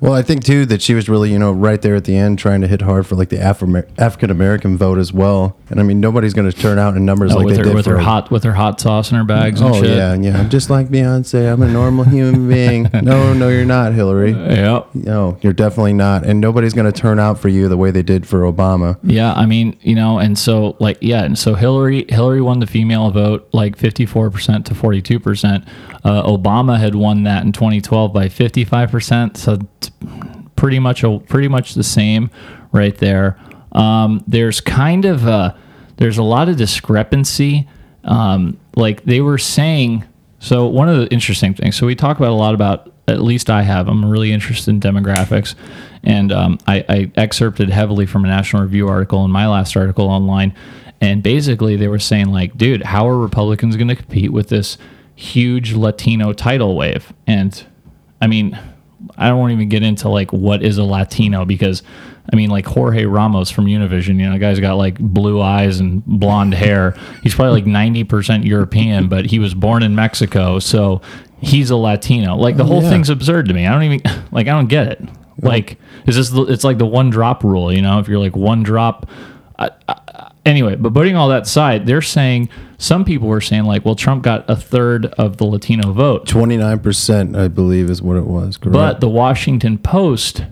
Well, 0.04 0.12
I 0.14 0.22
think 0.22 0.44
too 0.44 0.66
that 0.66 0.82
she 0.82 0.96
was 0.96 1.08
really, 1.08 1.32
you 1.32 1.40
know, 1.40 1.54
right 1.54 1.82
there 1.82 1.96
at 1.96 2.04
the 2.04 2.18
end 2.18 2.38
trying 2.38 2.60
to 2.60 2.68
hit 2.68 2.82
hard 2.82 3.08
for 3.08 3.16
like 3.16 3.30
the 3.30 3.40
African 3.40 4.30
American 4.30 4.78
vote 4.78 4.98
as 4.98 5.14
well. 5.14 5.56
And 5.70 5.80
I 5.80 5.84
mean, 5.84 6.02
nobody's 6.02 6.34
going 6.34 6.52
to 6.52 6.58
turn 6.58 6.78
out 6.78 6.98
in 6.98 7.06
numbers 7.06 7.32
Oh, 7.32 7.38
like 7.38 7.46
with 7.46 7.56
they 7.56 7.60
her 7.60 7.64
did 7.64 7.74
with 7.76 7.86
for 7.86 7.92
her 7.92 8.00
hot 8.00 8.30
with 8.30 8.44
her 8.44 8.52
hot 8.52 8.82
sauce 8.82 9.12
in 9.12 9.18
her 9.18 9.24
bags. 9.24 9.62
And 9.62 9.74
Oh 9.74 9.82
shit. 9.82 9.92
yeah, 9.96 10.14
yeah. 10.16 10.38
I'm 10.38 10.50
just 10.50 10.70
like 10.70 10.90
Beyonce. 10.90 11.50
I'm 11.54 11.62
a 11.62 11.70
normal 11.72 12.04
human 12.04 12.50
being. 12.54 12.90
No, 13.02 13.32
no, 13.34 13.48
you're 13.48 13.64
not, 13.64 13.94
Hillary. 13.94 14.32
Yeah. 14.32 14.84
No, 14.94 15.38
you're 15.42 15.54
definitely 15.54 15.94
not. 15.94 16.26
And 16.26 16.42
nobody's 16.42 16.74
going 16.74 16.92
to 16.92 17.02
turn 17.02 17.18
out 17.18 17.40
for 17.40 17.48
you 17.48 17.70
the 17.70 17.78
way 17.78 17.90
they 17.90 18.04
did 18.04 18.28
for 18.28 18.42
Obama. 18.42 19.00
Yeah, 19.04 19.32
I 19.32 19.46
mean, 19.46 19.78
you 19.82 19.96
know, 19.96 20.20
and 20.20 20.38
so 20.38 20.76
like 20.82 20.98
yeah, 21.00 21.24
and 21.24 21.40
so 21.40 21.56
Hillary 21.56 22.06
Hillary 22.10 22.42
won 22.42 22.60
the 22.60 22.68
female 22.68 23.10
vote 23.10 23.48
like 23.54 23.78
54% 23.78 24.66
to 24.66 24.74
42%. 24.74 25.68
Uh, 26.04 26.22
Obama 26.24 26.78
had 26.78 26.94
won 26.96 27.24
that 27.24 27.44
in 27.46 27.54
2012 27.54 28.12
by 28.12 28.28
55%, 28.28 29.38
so 29.38 29.54
it's 29.80 29.90
pretty 30.56 30.80
much 30.80 31.04
a 31.04 31.20
pretty 31.20 31.48
much 31.48 31.74
the 31.74 31.84
same 31.84 32.30
right 32.72 32.98
there. 32.98 33.38
Um, 33.72 34.24
there's 34.28 34.62
kind 34.62 35.06
of 35.06 35.26
a 35.26 35.58
there's 35.98 36.18
a 36.18 36.24
lot 36.24 36.50
of 36.50 36.58
discrepancy. 36.58 37.68
Um, 38.04 38.60
like 38.76 39.04
they 39.04 39.22
were 39.22 39.38
saying, 39.38 40.04
so 40.40 40.68
one 40.68 40.90
of 40.90 40.98
the 40.98 41.08
interesting 41.08 41.54
things. 41.54 41.76
So 41.76 41.86
we 41.86 41.96
talk 41.96 42.18
about 42.18 42.32
a 42.32 42.36
lot 42.36 42.54
about 42.54 42.92
at 43.08 43.22
least 43.22 43.50
I 43.50 43.64
have. 43.64 43.88
I'm 43.88 44.06
really 44.06 44.32
interested 44.32 44.72
in 44.72 44.80
demographics, 44.80 45.56
and 46.04 46.32
um, 46.32 46.58
I, 46.68 46.86
I 46.88 47.12
excerpted 47.16 47.70
heavily 47.70 48.06
from 48.06 48.26
a 48.26 48.28
National 48.28 48.64
Review 48.64 48.88
article 48.88 49.26
in 49.26 49.32
my 49.32 49.48
last 49.48 49.76
article 49.76 50.08
online, 50.08 50.56
and 51.02 51.22
basically 51.22 51.76
they 51.76 51.88
were 51.88 52.00
saying 52.00 52.28
like, 52.28 52.58
dude, 52.58 52.84
how 52.84 53.08
are 53.08 53.18
Republicans 53.18 53.76
going 53.76 53.90
to 53.90 53.96
compete 53.96 54.32
with 54.32 54.50
this 54.50 54.78
huge 55.16 55.74
Latino 55.74 56.34
tidal 56.34 56.76
wave? 56.76 57.12
And 57.28 57.64
I 58.22 58.28
mean, 58.28 58.58
I 59.18 59.28
don't 59.28 59.40
want 59.40 59.50
to 59.52 59.56
even 59.56 59.70
get 59.70 59.84
into 59.84 60.10
like 60.10 60.32
what 60.32 60.64
is 60.64 60.78
a 60.78 60.84
Latino 60.84 61.46
because 61.46 61.84
I 62.32 62.36
mean 62.36 62.50
like 62.50 62.66
Jorge 62.66 63.06
Ramos 63.06 63.50
from 63.52 63.66
Univision, 63.66 64.18
you 64.20 64.26
know, 64.28 64.34
the 64.34 64.40
guy's 64.40 64.60
got 64.60 64.76
like 64.76 64.98
blue 65.00 65.42
eyes 65.42 65.80
and 65.80 66.06
blonde 66.06 66.54
hair. 66.54 66.96
He's 67.22 67.36
probably 67.36 67.62
like 67.62 67.66
90% 67.66 68.46
European, 68.46 69.10
but 69.10 69.26
he 69.26 69.40
was 69.40 69.54
born 69.54 69.84
in 69.84 69.94
Mexico, 69.96 70.60
so 70.60 71.02
he's 71.42 71.70
a 71.70 71.76
Latino. 71.76 72.36
Like 72.36 72.56
the 72.58 72.64
Oh, 72.64 72.68
whole 72.68 72.84
yeah. 72.84 72.90
thing's 72.90 73.10
absurd 73.10 73.48
to 73.50 73.54
me. 73.54 73.68
I 73.68 73.72
don't 73.74 73.84
even 73.84 74.02
like 74.32 74.48
I 74.48 74.52
don't 74.52 74.68
get 74.68 74.88
it. 74.88 75.02
Like 75.42 75.80
is 76.08 76.16
this 76.16 76.30
the, 76.30 76.44
it's 76.44 76.64
like 76.64 76.78
the 76.78 76.86
one 76.86 77.10
drop 77.10 77.44
rule, 77.44 77.74
you 77.74 77.82
know, 77.82 78.00
if 78.00 78.08
you're 78.08 78.20
like 78.20 78.36
one 78.36 78.64
drop 78.64 79.10
I, 79.60 79.70
I, 79.88 80.00
anyway, 80.46 80.76
but 80.76 80.94
putting 80.94 81.16
all 81.16 81.30
that 81.30 81.44
aside, 81.44 81.86
they're 81.86 82.02
saying 82.02 82.50
some 82.78 83.06
people 83.06 83.28
were 83.28 83.42
saying 83.42 83.64
like, 83.64 83.86
well, 83.86 83.96
Trump 83.96 84.24
got 84.24 84.50
a 84.50 84.56
third 84.56 85.06
of 85.06 85.38
the 85.38 85.46
Latino 85.46 85.92
vote. 85.92 86.28
29%, 86.28 87.38
I 87.38 87.48
believe, 87.48 87.90
is 87.90 88.02
what 88.02 88.18
it 88.18 88.26
was. 88.26 88.58
Correct. 88.58 88.74
But 88.74 89.00
the 89.02 89.10
Washington 89.10 89.78
Post 89.78 90.44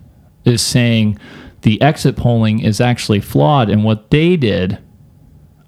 is 0.46 0.62
saying 0.62 1.20
the 1.62 1.82
exit 1.82 2.16
polling 2.16 2.60
is 2.60 2.82
actually 2.82 3.22
flawed, 3.22 3.70
and 3.70 3.84
what 3.84 4.10
they 4.12 4.36
did. 4.36 4.80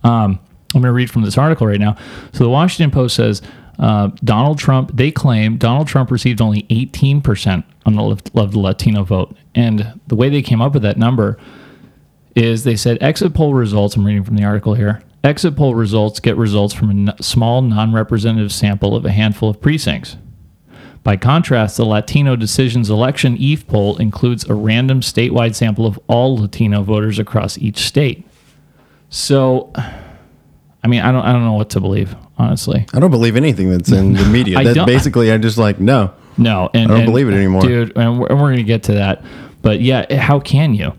Um, 0.04 0.40
I'm 0.76 0.82
going 0.82 0.90
to 0.90 0.94
read 0.94 1.12
from 1.12 1.22
this 1.22 1.38
article 1.38 1.68
right 1.68 1.80
now. 1.80 1.96
So 2.34 2.44
the 2.44 2.50
Washington 2.50 2.92
Post 2.92 3.16
says 3.16 3.42
uh, 3.78 4.10
Donald 4.24 4.58
Trump. 4.58 4.92
They 4.94 5.12
claim 5.12 5.58
Donald 5.58 5.88
Trump 5.88 6.10
received 6.10 6.42
only 6.42 6.66
18 6.70 7.22
percent 7.22 7.66
on 7.86 7.96
the 7.96 8.02
of 8.36 8.52
the 8.54 8.60
Latino 8.60 9.04
vote, 9.04 9.36
and 9.54 10.00
the 10.08 10.16
way 10.16 10.30
they 10.30 10.42
came 10.42 10.62
up 10.62 10.74
with 10.74 10.84
that 10.84 10.98
number 10.98 11.38
is 12.36 12.64
they 12.64 12.76
said 12.76 12.98
exit 13.02 13.34
poll 13.34 13.54
results. 13.54 13.96
I'm 13.96 14.06
reading 14.06 14.24
from 14.24 14.36
the 14.36 14.44
article 14.44 14.74
here. 14.74 15.02
Exit 15.24 15.56
poll 15.56 15.76
results 15.76 16.20
get 16.20 16.36
results 16.36 16.74
from 16.74 16.90
a 16.90 17.12
n- 17.12 17.22
small 17.22 17.62
non-representative 17.62 18.52
sample 18.52 18.96
of 18.96 19.06
a 19.06 19.12
handful 19.12 19.50
of 19.50 19.62
precincts. 19.62 20.18
By 21.04 21.18
contrast, 21.18 21.78
the 21.78 21.86
Latino 21.86 22.36
Decisions 22.36 22.90
Election 22.90 23.38
EVE 23.38 23.68
poll 23.68 23.98
includes 23.98 24.46
a 24.50 24.54
random 24.54 25.02
statewide 25.02 25.54
sample 25.56 25.86
of 25.86 26.00
all 26.08 26.38
Latino 26.38 26.82
voters 26.82 27.20
across 27.20 27.58
each 27.58 27.78
state. 27.80 28.26
So, 29.10 29.72
I 29.76 30.88
mean, 30.88 31.02
I 31.02 31.12
don't, 31.12 31.24
I 31.24 31.32
don't 31.34 31.44
know 31.44 31.54
what 31.54 31.70
to 31.72 31.80
believe, 31.82 32.16
honestly. 32.38 32.86
I 32.94 33.00
don't 33.00 33.12
believe 33.12 33.36
anything 33.36 33.70
that's 33.70 33.92
in 33.92 34.14
the 34.14 34.26
media. 34.30 34.58
I 34.60 34.64
that 34.64 34.86
basically, 34.88 35.32
I'm 35.32 35.42
just 35.42 35.58
like 35.58 35.80
no. 35.80 36.14
No, 36.38 36.70
and 36.74 36.86
I 36.86 36.88
don't 36.88 37.04
and- 37.04 37.06
believe 37.12 37.28
it 37.30 37.34
uh, 37.34 37.38
anymore. 37.38 37.62
dude. 37.62 37.96
And 37.98 38.20
we're, 38.20 38.28
and 38.28 38.42
we're 38.42 38.50
gonna 38.52 38.64
get 38.64 38.84
to 38.84 38.94
that, 38.94 39.24
but 39.62 39.82
yeah, 39.82 40.18
how 40.20 40.40
can 40.40 40.74
you? 40.74 40.94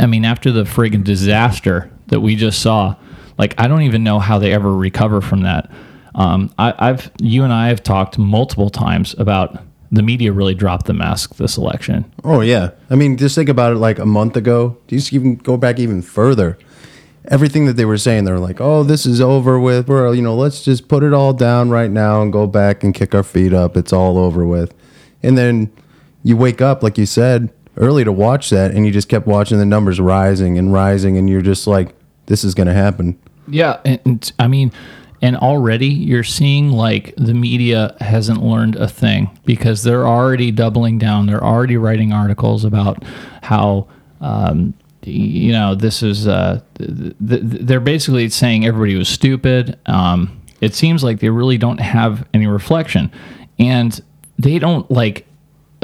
I 0.00 0.06
mean, 0.06 0.24
after 0.24 0.52
the 0.52 0.64
friggin' 0.64 1.04
disaster 1.04 1.90
that 2.08 2.20
we 2.20 2.36
just 2.36 2.60
saw, 2.60 2.96
like 3.38 3.54
I 3.58 3.68
don't 3.68 3.82
even 3.82 4.04
know 4.04 4.18
how 4.18 4.38
they 4.38 4.52
ever 4.52 4.74
recover 4.74 5.20
from 5.20 5.42
that. 5.42 5.70
Um, 6.14 6.52
I, 6.58 6.74
I've 6.78 7.10
you 7.18 7.44
and 7.44 7.52
I 7.52 7.68
have 7.68 7.82
talked 7.82 8.18
multiple 8.18 8.70
times 8.70 9.14
about 9.18 9.58
the 9.90 10.02
media 10.02 10.32
really 10.32 10.54
dropped 10.54 10.86
the 10.86 10.92
mask 10.92 11.36
this 11.36 11.56
election. 11.56 12.10
Oh 12.22 12.40
yeah. 12.40 12.70
I 12.90 12.94
mean, 12.94 13.16
just 13.16 13.34
think 13.34 13.48
about 13.48 13.72
it. 13.72 13.76
Like 13.76 13.98
a 13.98 14.06
month 14.06 14.36
ago, 14.36 14.76
just 14.86 15.12
even 15.12 15.36
go 15.36 15.56
back 15.56 15.78
even 15.78 16.02
further. 16.02 16.58
Everything 17.28 17.64
that 17.66 17.72
they 17.72 17.86
were 17.86 17.96
saying, 17.96 18.24
they 18.24 18.32
were 18.32 18.38
like, 18.38 18.60
"Oh, 18.60 18.82
this 18.82 19.06
is 19.06 19.20
over 19.20 19.58
with. 19.58 19.88
We're 19.88 20.12
you 20.14 20.22
know, 20.22 20.34
let's 20.34 20.62
just 20.62 20.88
put 20.88 21.02
it 21.02 21.14
all 21.14 21.32
down 21.32 21.70
right 21.70 21.90
now 21.90 22.20
and 22.20 22.32
go 22.32 22.46
back 22.46 22.84
and 22.84 22.94
kick 22.94 23.14
our 23.14 23.22
feet 23.22 23.52
up. 23.52 23.76
It's 23.76 23.92
all 23.92 24.18
over 24.18 24.44
with." 24.44 24.74
And 25.22 25.38
then 25.38 25.72
you 26.22 26.36
wake 26.36 26.60
up, 26.60 26.82
like 26.82 26.98
you 26.98 27.06
said 27.06 27.50
early, 27.76 28.04
to 28.04 28.12
watch 28.12 28.50
that, 28.50 28.72
and 28.72 28.86
you 28.86 28.92
just 28.92 29.08
kept 29.08 29.26
watching 29.26 29.58
the 29.58 29.66
numbers 29.66 30.00
rising 30.00 30.58
and 30.58 30.72
rising, 30.72 31.16
and 31.16 31.28
you're 31.28 31.42
just 31.42 31.66
like, 31.66 31.94
"This 32.26 32.44
is 32.44 32.54
going 32.54 32.66
to 32.66 32.74
happen." 32.74 33.18
Yeah, 33.48 33.80
and, 33.84 34.32
I 34.38 34.48
mean, 34.48 34.72
and 35.20 35.36
already 35.36 35.88
you're 35.88 36.24
seeing 36.24 36.70
like 36.72 37.14
the 37.16 37.34
media 37.34 37.96
hasn't 38.00 38.42
learned 38.42 38.76
a 38.76 38.88
thing 38.88 39.30
because 39.44 39.82
they're 39.82 40.06
already 40.06 40.50
doubling 40.50 40.98
down. 40.98 41.26
They're 41.26 41.44
already 41.44 41.76
writing 41.76 42.12
articles 42.12 42.64
about 42.64 43.02
how, 43.42 43.86
um, 44.20 44.74
you 45.02 45.52
know, 45.52 45.74
this 45.74 46.02
is. 46.02 46.26
Uh, 46.26 46.60
th- 46.78 47.14
th- 47.26 47.42
they're 47.42 47.80
basically 47.80 48.28
saying 48.28 48.64
everybody 48.66 48.96
was 48.96 49.08
stupid. 49.08 49.78
Um, 49.86 50.40
it 50.60 50.74
seems 50.74 51.04
like 51.04 51.20
they 51.20 51.30
really 51.30 51.58
don't 51.58 51.80
have 51.80 52.26
any 52.32 52.46
reflection, 52.46 53.10
and 53.58 54.00
they 54.38 54.58
don't 54.58 54.90
like 54.90 55.26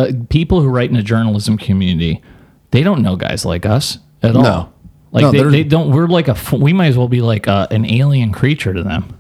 uh, 0.01 0.13
people 0.29 0.61
who 0.61 0.69
write 0.69 0.91
in 0.91 0.97
the 0.97 1.03
journalism 1.03 1.57
community. 1.59 2.23
They 2.71 2.83
don't 2.83 3.03
know 3.03 3.17
guys 3.17 3.45
like 3.45 3.67
us 3.67 3.99
at 4.23 4.37
all. 4.37 4.43
No. 4.43 4.73
Like 5.13 5.23
No, 5.23 5.33
they, 5.33 5.43
they're- 5.43 5.65
don't. 5.65 5.91
We're 5.91 6.07
like 6.07 6.29
a. 6.29 6.37
We 6.57 6.73
might 6.73 6.87
as 6.87 6.97
well 6.97 7.09
be 7.09 7.21
like 7.21 7.49
uh 7.49 7.67
an 7.71 7.85
alien 7.85 8.31
creature 8.33 8.73
to 8.73 8.83
them. 8.83 9.17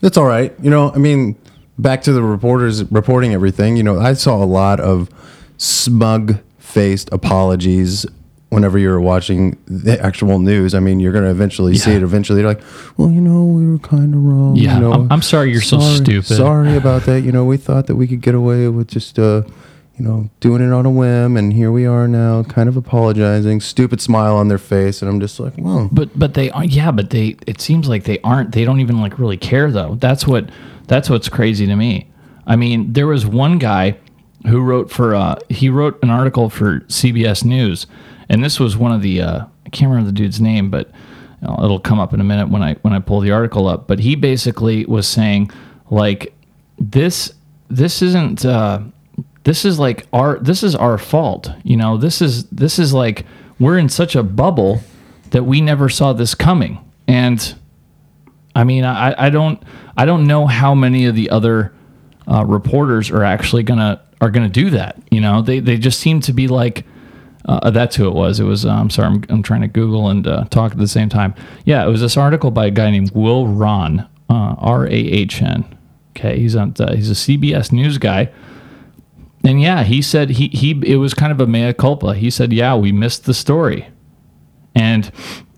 That's 0.00 0.16
all 0.18 0.26
right. 0.26 0.52
You 0.62 0.68
know, 0.70 0.92
I 0.92 0.98
mean, 0.98 1.36
back 1.78 2.02
to 2.02 2.12
the 2.12 2.22
reporters 2.22 2.84
reporting 2.92 3.32
everything. 3.32 3.76
You 3.78 3.82
know, 3.82 3.98
I 3.98 4.12
saw 4.12 4.42
a 4.42 4.44
lot 4.44 4.80
of 4.80 5.08
smug 5.56 6.38
faced 6.58 7.08
apologies 7.12 8.04
whenever 8.50 8.78
you're 8.78 9.00
watching 9.00 9.56
the 9.66 9.98
actual 10.00 10.38
news. 10.38 10.74
I 10.74 10.80
mean, 10.80 11.00
you're 11.00 11.12
going 11.12 11.24
to 11.24 11.30
eventually 11.30 11.74
see 11.76 11.92
it. 11.92 12.02
Eventually, 12.02 12.40
you're 12.40 12.48
like, 12.48 12.62
well, 12.96 13.10
you 13.10 13.20
know, 13.20 13.44
we 13.44 13.66
were 13.66 13.78
kind 13.78 14.14
of 14.14 14.22
wrong. 14.22 14.56
Yeah, 14.56 14.74
you 14.74 14.80
know, 14.80 14.92
I'm- 14.92 15.08
I'm 15.10 15.22
sorry 15.22 15.50
you're 15.50 15.60
so 15.62 15.80
stupid." 15.80 16.36
Sorry 16.36 16.76
about 16.82 17.04
that. 17.04 17.22
You 17.22 17.32
know, 17.32 17.44
we 17.44 17.56
thought 17.56 17.86
that 17.86 17.96
we 17.96 18.06
could 18.06 18.20
get 18.20 18.34
away 18.34 18.68
with 18.68 18.88
just, 18.88 19.18
uh, 19.18 19.42
you 19.96 20.04
know, 20.04 20.28
doing 20.40 20.60
it 20.60 20.72
on 20.72 20.86
a 20.86 20.90
whim, 20.90 21.36
and 21.36 21.52
here 21.52 21.70
we 21.70 21.86
are 21.86 22.08
now, 22.08 22.42
kind 22.42 22.68
of 22.68 22.76
apologizing. 22.76 23.60
Stupid 23.60 24.00
smile 24.00 24.36
on 24.36 24.48
their 24.48 24.58
face, 24.58 25.02
and 25.02 25.08
I'm 25.08 25.20
just 25.20 25.38
like, 25.38 25.54
well, 25.56 25.88
But 25.92 26.18
but 26.18 26.34
they 26.34 26.50
are 26.50 26.64
yeah. 26.64 26.90
But 26.90 27.10
they 27.10 27.36
it 27.46 27.60
seems 27.60 27.88
like 27.88 28.04
they 28.04 28.18
aren't. 28.20 28.52
They 28.52 28.64
don't 28.64 28.80
even 28.80 29.00
like 29.00 29.18
really 29.18 29.36
care 29.36 29.70
though. 29.70 29.94
That's 29.96 30.26
what 30.26 30.50
that's 30.88 31.08
what's 31.08 31.28
crazy 31.28 31.66
to 31.66 31.76
me. 31.76 32.10
I 32.46 32.56
mean, 32.56 32.92
there 32.92 33.06
was 33.06 33.24
one 33.24 33.58
guy 33.58 33.96
who 34.46 34.60
wrote 34.60 34.90
for 34.90 35.14
uh 35.14 35.36
he 35.48 35.68
wrote 35.68 36.02
an 36.02 36.10
article 36.10 36.50
for 36.50 36.80
CBS 36.80 37.44
News, 37.44 37.86
and 38.28 38.42
this 38.42 38.58
was 38.58 38.76
one 38.76 38.92
of 38.92 39.00
the 39.00 39.22
uh, 39.22 39.44
I 39.64 39.68
can't 39.70 39.90
remember 39.90 40.10
the 40.10 40.16
dude's 40.16 40.40
name, 40.40 40.70
but 40.70 40.88
you 41.40 41.48
know, 41.48 41.56
it'll 41.62 41.80
come 41.80 42.00
up 42.00 42.12
in 42.12 42.20
a 42.20 42.24
minute 42.24 42.48
when 42.48 42.62
I 42.62 42.74
when 42.82 42.92
I 42.92 42.98
pull 42.98 43.20
the 43.20 43.30
article 43.30 43.68
up. 43.68 43.86
But 43.86 44.00
he 44.00 44.16
basically 44.16 44.84
was 44.86 45.06
saying 45.06 45.52
like 45.88 46.34
this 46.78 47.32
this 47.68 48.02
isn't 48.02 48.44
uh, 48.44 48.80
this 49.44 49.64
is 49.64 49.78
like 49.78 50.06
our 50.12 50.38
this 50.38 50.62
is 50.62 50.74
our 50.74 50.98
fault. 50.98 51.50
You 51.62 51.76
know 51.76 51.96
this 51.96 52.20
is 52.20 52.44
this 52.48 52.78
is 52.78 52.92
like 52.92 53.24
we're 53.58 53.78
in 53.78 53.88
such 53.88 54.16
a 54.16 54.22
bubble 54.22 54.80
that 55.30 55.44
we 55.44 55.60
never 55.60 55.88
saw 55.88 56.12
this 56.12 56.34
coming. 56.34 56.78
And 57.06 57.54
I 58.54 58.64
mean 58.64 58.84
I, 58.84 59.26
I 59.26 59.30
don't 59.30 59.62
I 59.96 60.06
don't 60.06 60.26
know 60.26 60.46
how 60.46 60.74
many 60.74 61.06
of 61.06 61.14
the 61.14 61.30
other 61.30 61.72
uh, 62.26 62.44
reporters 62.44 63.10
are 63.10 63.22
actually 63.22 63.62
gonna 63.62 64.02
are 64.20 64.30
gonna 64.30 64.48
do 64.48 64.70
that. 64.70 65.00
You 65.10 65.20
know 65.20 65.42
they 65.42 65.60
they 65.60 65.76
just 65.76 66.00
seem 66.00 66.20
to 66.22 66.32
be 66.32 66.48
like. 66.48 66.86
Uh, 67.46 67.68
that's 67.70 67.94
who 67.94 68.08
it 68.08 68.14
was. 68.14 68.40
It 68.40 68.44
was. 68.44 68.64
Uh, 68.64 68.70
I'm 68.70 68.88
sorry. 68.88 69.08
I'm, 69.08 69.24
I'm 69.28 69.42
trying 69.42 69.60
to 69.60 69.68
Google 69.68 70.08
and 70.08 70.26
uh, 70.26 70.44
talk 70.44 70.72
at 70.72 70.78
the 70.78 70.88
same 70.88 71.10
time. 71.10 71.34
Yeah, 71.66 71.84
it 71.84 71.90
was 71.90 72.00
this 72.00 72.16
article 72.16 72.50
by 72.50 72.64
a 72.64 72.70
guy 72.70 72.90
named 72.90 73.10
Will 73.10 73.46
Rahn, 73.46 74.08
uh, 74.30 74.54
R 74.56 74.86
A 74.86 74.90
H 74.90 75.42
N. 75.42 75.62
Okay, 76.16 76.38
he's 76.38 76.56
on. 76.56 76.72
Uh, 76.80 76.94
he's 76.94 77.10
a 77.10 77.12
CBS 77.12 77.70
News 77.70 77.98
guy, 77.98 78.32
and 79.44 79.60
yeah, 79.60 79.84
he 79.84 80.02
said 80.02 80.30
he 80.30 80.48
he. 80.48 80.70
It 80.84 80.96
was 80.96 81.14
kind 81.14 81.32
of 81.32 81.40
a 81.40 81.46
mea 81.46 81.72
culpa. 81.72 82.14
He 82.14 82.30
said, 82.30 82.52
"Yeah, 82.52 82.74
we 82.74 82.92
missed 82.92 83.26
the 83.26 83.34
story," 83.34 83.88
and 84.74 85.10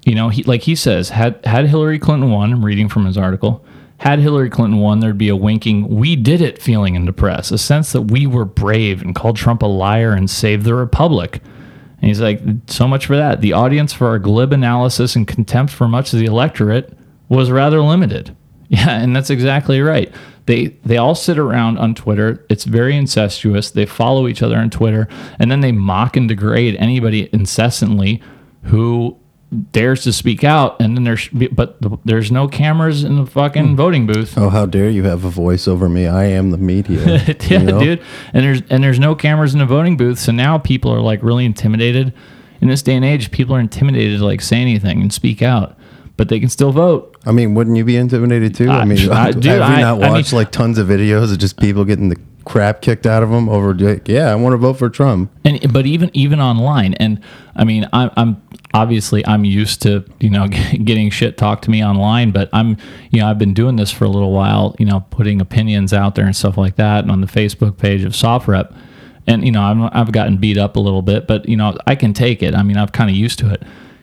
you 0.05 0.15
know, 0.15 0.29
he 0.29 0.43
like 0.45 0.63
he 0.63 0.75
says, 0.75 1.11
had 1.11 1.45
had 1.45 1.67
Hillary 1.67 1.99
Clinton 1.99 2.31
won. 2.31 2.53
I'm 2.53 2.65
reading 2.65 2.89
from 2.89 3.07
his 3.07 3.17
article. 3.19 3.65
Had 3.99 4.19
Hillary 4.19 4.51
Clinton 4.51 4.79
won, 4.79 5.01
there'd 5.01 5.17
be 5.17 5.31
a 5.31 5.37
winking, 5.37 5.89
we 5.89 6.17
did 6.17 6.43
it 6.43 6.61
feeling 6.61 6.97
in 6.97 7.07
the 7.07 7.15
press, 7.15 7.51
a 7.51 7.57
sense 7.57 7.93
that 7.93 8.03
we 8.03 8.27
were 8.27 8.45
brave 8.45 9.01
and 9.01 9.15
called 9.15 9.37
Trump 9.37 9.63
a 9.63 9.67
liar 9.67 10.13
and 10.13 10.29
saved 10.29 10.65
the 10.65 10.75
republic. 10.75 11.41
And 12.03 12.09
he's 12.09 12.21
like, 12.21 12.43
so 12.67 12.87
much 12.87 13.07
for 13.07 13.17
that. 13.17 13.41
The 13.41 13.55
audience 13.55 13.95
for 13.95 14.09
our 14.09 14.19
glib 14.19 14.53
analysis 14.53 15.17
and 15.17 15.27
contempt 15.27 15.73
for 15.73 15.89
much 15.89 16.13
of 16.13 16.19
the 16.19 16.27
electorate 16.27 16.93
was 17.29 17.51
rather 17.51 17.81
limited. 17.81 18.37
Yeah, 18.69 19.01
and 19.01 19.15
that's 19.15 19.31
exactly 19.31 19.81
right. 19.81 20.13
They 20.47 20.69
they 20.85 20.97
all 20.97 21.15
sit 21.15 21.39
around 21.39 21.79
on 21.79 21.95
Twitter. 21.95 22.45
It's 22.49 22.65
very 22.65 22.97
incestuous. 22.97 23.71
They 23.71 23.87
follow 23.87 24.29
each 24.29 24.43
other 24.43 24.57
on 24.57 24.71
Twitter, 24.71 25.09
and 25.39 25.51
then 25.51 25.61
they 25.61 25.73
mock 25.73 26.17
and 26.17 26.29
degrade 26.29 26.77
anybody 26.77 27.29
incessantly 27.33 28.23
who 28.65 29.19
dares 29.73 30.03
to 30.05 30.13
speak 30.13 30.45
out. 30.45 30.81
And 30.81 30.97
then 30.97 31.05
there's 31.05 31.29
but 31.29 31.79
there's 32.05 32.31
no 32.31 32.49
cameras 32.49 33.05
in 33.05 33.17
the 33.17 33.27
fucking 33.27 33.69
hmm. 33.71 33.77
voting 33.77 34.07
booth. 34.07 34.37
oh, 34.37 34.51
how 34.51 34.67
dare 34.67 34.91
you 34.91 35.05
have 35.05 35.25
a 35.25 35.31
voice 35.31 35.69
over 35.69 35.89
me? 35.89 36.07
I 36.07 36.25
am 36.25 36.51
the 36.51 36.59
media. 36.59 37.25
yeah, 37.27 37.59
you 37.59 37.59
know? 37.59 37.81
dude. 37.81 38.03
And 38.33 38.45
there's 38.45 38.63
and 38.71 38.83
there's 38.83 38.99
no 38.99 39.15
cameras 39.15 39.53
in 39.53 39.59
the 39.59 39.67
voting 39.67 39.97
booth, 39.97 40.19
so 40.19 40.33
now 40.33 40.59
people 40.59 40.93
are 40.93 41.01
like 41.01 41.23
really 41.23 41.45
intimidated. 41.45 42.13
In 42.61 42.69
this 42.69 42.83
day 42.83 42.95
and 42.95 43.05
age, 43.05 43.31
people 43.31 43.55
are 43.55 43.61
intimidated 43.61 44.19
to 44.19 44.25
like 44.25 44.41
say 44.41 44.57
anything 44.57 45.03
and 45.03 45.13
speak 45.13 45.43
out, 45.43 45.79
but 46.17 46.29
they 46.29 46.41
can 46.41 46.49
still 46.49 46.73
vote. 46.73 47.16
I 47.27 47.33
mean, 47.33 47.55
wouldn't 47.55 47.77
you 47.77 47.85
be 47.85 47.97
intimidated 47.97 48.55
too? 48.55 48.71
I 48.71 48.81
I- 48.81 48.85
mean, 48.85 49.11
I- 49.11 49.27
have 49.33 49.45
you 49.45 49.51
not 49.59 49.71
I 49.83 49.93
watched 49.93 50.33
mean- 50.33 50.39
like 50.39 50.53
tons 50.53 50.79
of 50.79 50.87
videos 50.89 51.33
of 51.33 51.39
just 51.39 51.59
people 51.61 51.85
getting 51.85 52.09
the 52.09 52.17
crap 52.45 52.81
kicked 52.81 53.05
out 53.07 53.23
of 53.25 53.31
them 53.31 53.49
over? 53.49 53.75
like, 53.75 54.07
Yeah, 54.09 54.31
I 54.31 54.37
want 54.37 54.53
to 54.55 54.57
vote 54.59 54.75
for 54.75 54.89
Trump. 54.89 55.31
And 55.45 55.73
but 55.73 55.85
even 55.87 56.11
even 56.15 56.41
online, 56.41 56.95
and 56.95 57.21
I 57.57 57.65
mean, 57.65 57.89
I'm, 57.93 58.11
I'm 58.17 58.43
obviously 58.75 59.27
I'm 59.27 59.45
used 59.45 59.83
to 59.83 60.05
you 60.21 60.31
know 60.31 60.47
getting 60.85 61.11
shit 61.11 61.37
talked 61.37 61.65
to 61.65 61.71
me 61.71 61.85
online, 61.85 62.31
but 62.31 62.49
I'm 62.53 62.77
you 63.11 63.21
know 63.21 63.29
I've 63.29 63.39
been 63.39 63.55
doing 63.55 63.77
this 63.77 63.91
for 63.91 64.05
a 64.05 64.09
little 64.09 64.33
while, 64.33 64.77
you 64.79 64.87
know, 64.87 65.01
putting 65.11 65.41
opinions 65.41 65.93
out 65.93 66.15
there 66.15 66.27
and 66.27 66.37
stuff 66.37 66.57
like 66.57 66.77
that, 66.77 67.03
and 67.03 67.11
on 67.11 67.21
the 67.21 67.27
Facebook 67.27 67.77
page 67.79 68.05
of 68.05 68.13
SOFREP, 68.13 68.73
and 69.27 69.45
you 69.45 69.51
know 69.51 69.63
I'm, 69.63 69.83
I've 69.93 70.13
gotten 70.13 70.37
beat 70.37 70.59
up 70.59 70.77
a 70.77 70.81
little 70.81 71.03
bit, 71.03 71.27
but 71.27 71.49
you 71.49 71.57
know 71.57 71.77
I 71.89 71.97
can 71.97 72.13
take 72.13 72.41
it. 72.43 72.55
I 72.55 72.63
mean 72.63 72.77
I've 72.77 72.93
kind 72.93 73.11
of 73.11 73.17
used 73.17 73.41
to 73.41 73.53
it. 73.53 73.63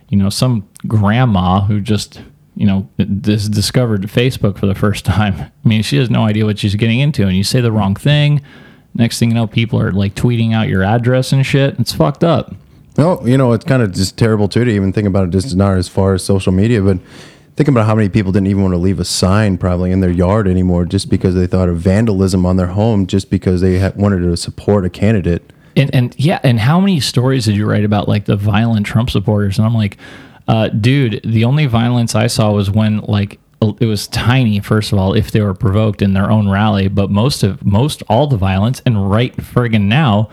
You 0.09 0.17
know, 0.17 0.29
some 0.29 0.67
grandma 0.85 1.61
who 1.61 1.79
just 1.81 2.21
you 2.55 2.65
know 2.65 2.87
dis- 2.97 3.47
discovered 3.47 4.03
Facebook 4.03 4.57
for 4.57 4.65
the 4.65 4.75
first 4.75 5.05
time. 5.17 5.35
I 5.35 5.67
mean 5.67 5.83
she 5.83 5.97
has 5.97 6.09
no 6.09 6.23
idea 6.23 6.45
what 6.45 6.59
she's 6.59 6.75
getting 6.75 6.99
into, 6.99 7.27
and 7.27 7.35
you 7.35 7.43
say 7.43 7.61
the 7.61 7.71
wrong 7.71 7.95
thing. 7.95 8.41
Next 8.95 9.17
thing 9.17 9.29
you 9.29 9.35
know, 9.35 9.47
people 9.47 9.79
are 9.79 9.91
like 9.91 10.13
tweeting 10.13 10.53
out 10.53 10.67
your 10.67 10.83
address 10.83 11.31
and 11.31 11.45
shit. 11.45 11.79
It's 11.79 11.93
fucked 11.93 12.23
up. 12.23 12.53
No, 12.97 13.25
you 13.25 13.37
know, 13.37 13.53
it's 13.53 13.65
kind 13.65 13.81
of 13.81 13.91
just 13.91 14.17
terrible 14.17 14.47
too 14.47 14.63
to 14.63 14.71
even 14.71 14.93
think 14.93 15.07
about 15.07 15.25
it 15.25 15.31
just 15.31 15.55
not 15.55 15.77
as 15.77 15.87
far 15.87 16.13
as 16.13 16.23
social 16.23 16.51
media, 16.51 16.81
but 16.81 16.99
think 17.55 17.69
about 17.69 17.85
how 17.85 17.95
many 17.95 18.09
people 18.09 18.31
didn't 18.31 18.47
even 18.47 18.61
want 18.61 18.73
to 18.73 18.77
leave 18.77 18.99
a 18.99 19.05
sign 19.05 19.57
probably 19.57 19.91
in 19.91 19.99
their 19.99 20.11
yard 20.11 20.47
anymore 20.47 20.85
just 20.85 21.09
because 21.09 21.35
they 21.35 21.47
thought 21.47 21.69
of 21.69 21.77
vandalism 21.77 22.45
on 22.45 22.57
their 22.57 22.67
home 22.67 23.07
just 23.07 23.29
because 23.29 23.61
they 23.61 23.79
had, 23.79 23.95
wanted 23.95 24.19
to 24.19 24.37
support 24.37 24.85
a 24.85 24.89
candidate. 24.89 25.51
And 25.75 25.93
and 25.93 26.15
yeah, 26.19 26.39
and 26.43 26.59
how 26.59 26.79
many 26.79 26.99
stories 26.99 27.45
did 27.45 27.55
you 27.55 27.67
write 27.67 27.83
about 27.83 28.07
like 28.07 28.25
the 28.25 28.35
violent 28.35 28.85
Trump 28.85 29.09
supporters? 29.09 29.57
And 29.57 29.65
I'm 29.65 29.73
like, 29.73 29.97
uh, 30.47 30.69
dude, 30.69 31.21
the 31.23 31.45
only 31.45 31.65
violence 31.65 32.15
I 32.15 32.27
saw 32.27 32.51
was 32.51 32.69
when 32.69 32.99
like 32.99 33.39
it 33.79 33.85
was 33.85 34.07
tiny. 34.07 34.59
First 34.59 34.91
of 34.91 34.99
all, 34.99 35.13
if 35.13 35.31
they 35.31 35.41
were 35.41 35.53
provoked 35.53 36.01
in 36.01 36.13
their 36.13 36.29
own 36.29 36.49
rally, 36.49 36.87
but 36.87 37.09
most 37.09 37.43
of 37.43 37.65
most 37.65 38.03
all 38.09 38.27
the 38.27 38.37
violence 38.37 38.81
and 38.85 39.09
right 39.09 39.35
friggin' 39.37 39.83
now 39.83 40.29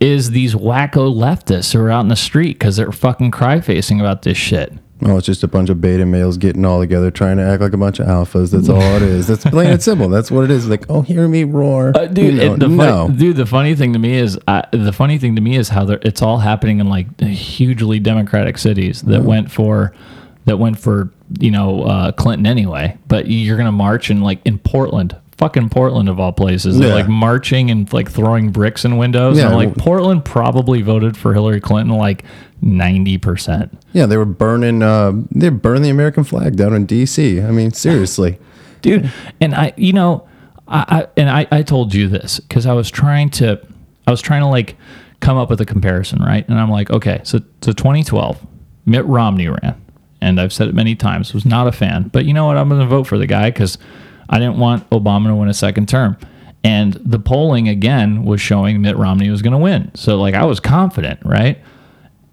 is 0.00 0.30
these 0.30 0.54
wacko 0.54 1.12
leftists 1.12 1.72
who 1.72 1.80
are 1.80 1.90
out 1.90 2.02
in 2.02 2.08
the 2.08 2.16
street 2.16 2.52
because 2.52 2.76
they're 2.76 2.92
fucking 2.92 3.32
cry 3.32 3.60
facing 3.60 4.00
about 4.00 4.22
this 4.22 4.38
shit. 4.38 4.72
Oh, 5.00 5.16
it's 5.16 5.26
just 5.26 5.44
a 5.44 5.48
bunch 5.48 5.68
of 5.70 5.80
beta 5.80 6.04
males 6.04 6.36
getting 6.38 6.64
all 6.64 6.80
together 6.80 7.10
trying 7.10 7.36
to 7.36 7.42
act 7.44 7.62
like 7.62 7.72
a 7.72 7.76
bunch 7.76 8.00
of 8.00 8.06
alphas. 8.08 8.50
That's 8.50 8.68
all 8.68 8.80
it 8.80 9.02
is. 9.02 9.28
That's 9.28 9.44
plain 9.44 9.70
and 9.70 9.82
simple. 9.82 10.08
That's 10.08 10.28
what 10.30 10.42
it 10.44 10.50
is. 10.50 10.68
Like, 10.68 10.86
oh, 10.88 11.02
hear 11.02 11.28
me 11.28 11.44
roar, 11.44 11.92
Uh, 11.94 12.06
dude, 12.06 12.34
You 12.34 12.40
know, 12.40 12.54
it- 12.54 12.58
the 12.60 12.68
no. 12.68 13.08
dude. 13.08 13.36
The 13.36 13.46
funny 13.46 13.76
thing 13.76 13.92
to 13.92 13.98
me 14.00 14.14
is, 14.14 14.36
uh, 14.48 14.62
the 14.72 14.92
funny 14.92 15.18
thing 15.18 15.36
to 15.36 15.40
me 15.40 15.54
is 15.56 15.68
how 15.68 15.84
they're- 15.84 16.00
it's 16.02 16.20
all 16.20 16.38
happening 16.38 16.80
in 16.80 16.88
like 16.88 17.20
hugely 17.20 18.00
democratic 18.00 18.58
cities 18.58 19.02
that 19.02 19.22
went 19.22 19.50
for, 19.52 19.92
that 20.46 20.58
went 20.58 20.78
for 20.78 21.10
you 21.38 21.50
know 21.52 21.82
uh, 21.84 22.10
Clinton 22.12 22.46
anyway. 22.46 22.96
But 23.06 23.28
you're 23.30 23.56
gonna 23.56 23.70
march 23.70 24.10
in 24.10 24.20
like 24.22 24.40
in 24.44 24.58
Portland, 24.58 25.14
fucking 25.38 25.68
Portland 25.70 26.08
of 26.08 26.18
all 26.20 26.32
places. 26.32 26.78
They're 26.78 26.88
Yeah. 26.88 26.94
like 26.94 27.08
marching 27.08 27.70
and 27.70 27.90
like 27.92 28.10
throwing 28.10 28.50
bricks 28.50 28.84
in 28.84 28.96
windows. 28.96 29.38
Yeah, 29.38 29.46
and 29.46 29.56
like 29.56 29.76
Portland 29.76 30.24
probably 30.24 30.82
voted 30.82 31.16
for 31.16 31.32
Hillary 31.32 31.60
Clinton 31.60 31.96
like 31.96 32.24
ninety 32.60 33.18
percent. 33.18 33.76
Yeah, 33.92 34.06
they 34.06 34.16
were 34.16 34.24
burning. 34.24 34.82
Uh, 34.82 35.12
they 35.30 35.48
burned 35.48 35.84
the 35.84 35.90
American 35.90 36.24
flag 36.24 36.56
down 36.56 36.74
in 36.74 36.86
D.C. 36.86 37.40
I 37.40 37.50
mean, 37.50 37.72
seriously, 37.72 38.38
dude. 38.82 39.10
And 39.40 39.54
I, 39.54 39.72
you 39.76 39.92
know, 39.92 40.26
I, 40.66 40.84
I 40.88 41.06
and 41.16 41.30
I, 41.30 41.46
I 41.50 41.62
told 41.62 41.94
you 41.94 42.08
this 42.08 42.40
because 42.40 42.66
I 42.66 42.72
was 42.72 42.90
trying 42.90 43.30
to, 43.30 43.60
I 44.06 44.10
was 44.10 44.20
trying 44.20 44.40
to 44.42 44.48
like 44.48 44.76
come 45.20 45.36
up 45.36 45.50
with 45.50 45.60
a 45.60 45.66
comparison, 45.66 46.20
right? 46.20 46.48
And 46.48 46.58
I'm 46.58 46.70
like, 46.70 46.90
okay, 46.90 47.20
so 47.22 47.38
so 47.62 47.72
2012, 47.72 48.44
Mitt 48.86 49.04
Romney 49.06 49.48
ran, 49.48 49.80
and 50.20 50.40
I've 50.40 50.52
said 50.52 50.66
it 50.68 50.74
many 50.74 50.94
times, 50.96 51.32
was 51.32 51.44
not 51.46 51.68
a 51.68 51.72
fan, 51.72 52.08
but 52.12 52.24
you 52.24 52.32
know 52.34 52.46
what? 52.46 52.56
I'm 52.56 52.68
to 52.70 52.86
vote 52.86 53.04
for 53.06 53.18
the 53.18 53.26
guy 53.26 53.50
because 53.50 53.78
I 54.28 54.38
didn't 54.38 54.58
want 54.58 54.88
Obama 54.90 55.28
to 55.28 55.34
win 55.34 55.48
a 55.48 55.54
second 55.54 55.88
term. 55.88 56.16
And 56.64 56.94
the 56.94 57.18
polling 57.18 57.68
again 57.68 58.24
was 58.24 58.40
showing 58.40 58.82
Mitt 58.82 58.96
Romney 58.96 59.30
was 59.30 59.42
going 59.42 59.52
to 59.52 59.58
win. 59.58 59.90
So 59.94 60.16
like 60.16 60.34
I 60.34 60.44
was 60.44 60.60
confident, 60.60 61.20
right? 61.24 61.62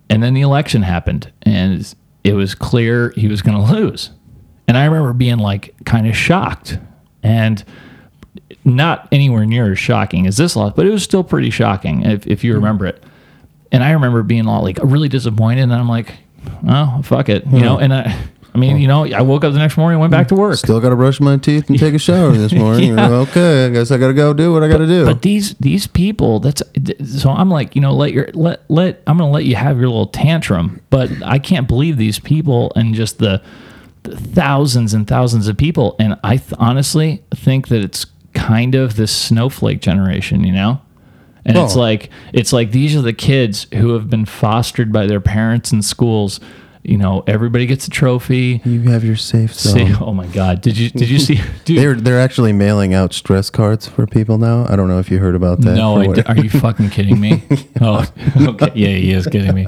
And 0.09 0.21
then 0.21 0.33
the 0.33 0.41
election 0.41 0.81
happened, 0.83 1.31
and 1.43 1.95
it 2.23 2.33
was 2.33 2.53
clear 2.53 3.11
he 3.15 3.27
was 3.27 3.41
going 3.41 3.57
to 3.57 3.73
lose. 3.73 4.11
And 4.67 4.77
I 4.77 4.85
remember 4.85 5.13
being 5.13 5.37
like 5.37 5.73
kind 5.85 6.07
of 6.07 6.15
shocked 6.15 6.79
and 7.23 7.63
not 8.63 9.07
anywhere 9.11 9.45
near 9.45 9.71
as 9.71 9.79
shocking 9.79 10.27
as 10.27 10.37
this 10.37 10.55
loss, 10.55 10.73
but 10.75 10.85
it 10.85 10.89
was 10.89 11.03
still 11.03 11.23
pretty 11.23 11.49
shocking 11.49 12.03
if, 12.03 12.25
if 12.27 12.43
you 12.43 12.55
remember 12.55 12.85
it. 12.85 13.03
And 13.71 13.83
I 13.83 13.91
remember 13.91 14.23
being 14.23 14.47
all 14.47 14.63
like 14.63 14.79
really 14.81 15.09
disappointed. 15.09 15.63
And 15.63 15.73
I'm 15.73 15.89
like, 15.89 16.13
oh, 16.67 17.01
fuck 17.03 17.29
it. 17.29 17.45
You 17.47 17.59
know, 17.59 17.77
and 17.77 17.93
I, 17.93 18.27
I 18.55 18.57
mean, 18.57 18.77
you 18.77 18.87
know, 18.87 19.05
I 19.05 19.21
woke 19.21 19.43
up 19.43 19.51
the 19.51 19.59
next 19.59 19.75
morning 19.75 19.95
and 19.95 19.99
went 19.99 20.11
back 20.11 20.29
to 20.29 20.35
work. 20.35 20.55
still 20.55 20.79
got 20.79 20.89
to 20.89 20.95
brush 20.95 21.19
my 21.19 21.35
teeth 21.35 21.69
and 21.69 21.77
take 21.77 21.93
a 21.93 21.99
shower 21.99 22.31
this 22.31 22.53
morning. 22.63 22.97
Yeah. 22.97 23.09
Okay, 23.09 23.65
I 23.65 23.69
guess 23.69 23.91
I 23.91 23.97
got 23.97 24.07
to 24.07 24.13
go 24.13 24.33
do 24.33 24.53
what 24.53 24.63
I 24.63 24.69
got 24.69 24.77
to 24.77 24.87
do. 24.87 25.03
But 25.03 25.23
these 25.23 25.55
these 25.55 25.87
people, 25.87 26.39
that's 26.39 26.63
so 27.05 27.31
I'm 27.31 27.49
like, 27.49 27.75
you 27.75 27.81
know, 27.81 27.93
let 27.93 28.13
your 28.13 28.29
let 28.33 28.63
let 28.69 29.03
I'm 29.07 29.17
gonna 29.17 29.29
let 29.29 29.43
you 29.43 29.57
have 29.57 29.77
your 29.77 29.89
little 29.89 30.07
tantrum, 30.07 30.79
but 30.89 31.11
I 31.21 31.37
can't 31.37 31.67
believe 31.67 31.97
these 31.97 32.17
people 32.17 32.71
and 32.77 32.95
just 32.95 33.17
the, 33.17 33.41
the 34.03 34.15
thousands 34.15 34.93
and 34.93 35.05
thousands 35.05 35.49
of 35.49 35.57
people, 35.57 35.97
and 35.99 36.17
I 36.23 36.37
th- 36.37 36.53
honestly 36.57 37.25
think 37.35 37.67
that 37.67 37.81
it's 37.81 38.05
kind 38.33 38.73
of 38.73 38.95
this 38.95 39.13
snowflake 39.13 39.81
generation, 39.81 40.45
you 40.45 40.53
know. 40.53 40.79
And 41.43 41.57
it's 41.57 41.75
like 41.75 42.09
it's 42.31 42.53
like 42.53 42.71
these 42.71 42.95
are 42.95 43.01
the 43.01 43.11
kids 43.11 43.67
who 43.73 43.89
have 43.95 44.09
been 44.09 44.25
fostered 44.25 44.93
by 44.93 45.07
their 45.07 45.19
parents 45.21 45.73
in 45.73 45.81
schools. 45.81 46.39
You 46.87 46.97
know, 46.97 47.23
everybody 47.27 47.65
gets 47.65 47.87
a 47.87 47.89
trophy. 47.89 48.61
You 48.63 48.81
have 48.83 49.03
your 49.03 49.15
safe 49.15 49.53
See, 49.59 49.69
zone. 49.87 49.97
oh 50.01 50.13
my 50.13 50.27
God! 50.27 50.61
Did 50.61 50.77
you 50.77 50.89
did 50.89 51.09
you 51.09 51.19
see? 51.19 51.39
Dude, 51.65 51.79
They're 51.79 51.95
they're 51.95 52.19
actually 52.19 52.53
mailing 52.53 52.93
out 52.93 53.13
stress 53.13 53.49
cards 53.49 53.87
for 53.87 54.05
people 54.07 54.37
now. 54.37 54.65
I 54.69 54.75
don't 54.75 54.87
know 54.87 54.99
if 54.99 55.09
you 55.09 55.17
heard 55.19 55.35
about 55.35 55.61
that. 55.61 55.75
No, 55.75 55.95
I 55.97 56.13
d- 56.13 56.21
are 56.27 56.37
you 56.37 56.49
fucking 56.49 56.89
kidding 56.91 57.19
me? 57.19 57.43
Oh, 57.81 58.05
okay. 58.39 58.71
Yeah, 58.73 58.87
he 58.87 59.11
is 59.11 59.27
kidding 59.27 59.53
me. 59.53 59.65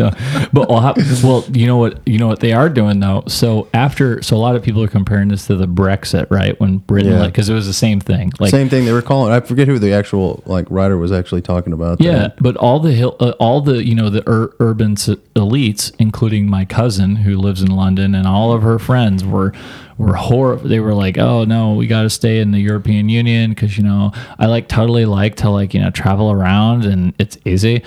No. 0.00 0.46
but 0.52 0.68
well, 0.68 0.80
how, 0.80 0.94
well, 1.22 1.44
you 1.52 1.66
know 1.66 1.76
what? 1.76 2.00
You 2.06 2.18
know 2.18 2.26
what 2.28 2.40
they 2.40 2.52
are 2.52 2.68
doing 2.68 3.00
though. 3.00 3.24
So 3.28 3.68
after, 3.74 4.22
so 4.22 4.36
a 4.36 4.38
lot 4.38 4.56
of 4.56 4.62
people 4.62 4.82
are 4.82 4.88
comparing 4.88 5.28
this 5.28 5.46
to 5.46 5.56
the 5.56 5.66
Brexit, 5.66 6.30
right? 6.30 6.58
When 6.60 6.78
Britain, 6.78 7.12
Yeah. 7.12 7.20
like, 7.20 7.32
because 7.32 7.48
it 7.48 7.54
was 7.54 7.66
the 7.66 7.72
same 7.72 8.00
thing. 8.00 8.32
Like, 8.40 8.50
Same 8.50 8.68
thing 8.68 8.84
they 8.84 8.92
were 8.92 9.02
calling. 9.02 9.32
I 9.32 9.40
forget 9.40 9.68
who 9.68 9.78
the 9.78 9.92
actual 9.92 10.42
like 10.46 10.66
writer 10.70 10.96
was 10.98 11.12
actually 11.12 11.42
talking 11.42 11.72
about. 11.72 12.00
yeah, 12.00 12.12
that. 12.18 12.42
but 12.42 12.56
all 12.56 12.80
the 12.80 12.92
hill, 12.92 13.16
uh, 13.20 13.30
all 13.38 13.60
the 13.60 13.84
you 13.84 13.94
know 13.94 14.10
the 14.10 14.22
ur- 14.28 14.54
urban 14.60 14.92
s- 14.92 15.10
elites, 15.34 15.92
including 15.98 16.48
my 16.48 16.64
cousin 16.64 17.16
who 17.16 17.36
lives 17.36 17.62
in 17.62 17.70
London, 17.70 18.14
and 18.14 18.26
all 18.26 18.52
of 18.52 18.62
her 18.62 18.78
friends 18.78 19.24
were 19.24 19.52
were 19.98 20.14
horrible. 20.14 20.68
They 20.68 20.80
were 20.80 20.94
like, 20.94 21.18
"Oh 21.18 21.44
no, 21.44 21.74
we 21.74 21.86
got 21.86 22.02
to 22.02 22.10
stay 22.10 22.38
in 22.40 22.52
the 22.52 22.58
European 22.60 23.08
Union 23.08 23.50
because 23.50 23.76
you 23.76 23.84
know 23.84 24.12
I 24.38 24.46
like 24.46 24.68
totally 24.68 25.04
like 25.04 25.36
to 25.36 25.50
like 25.50 25.74
you 25.74 25.80
know 25.80 25.90
travel 25.90 26.30
around 26.30 26.84
and 26.84 27.12
it's 27.18 27.36
easy." 27.44 27.82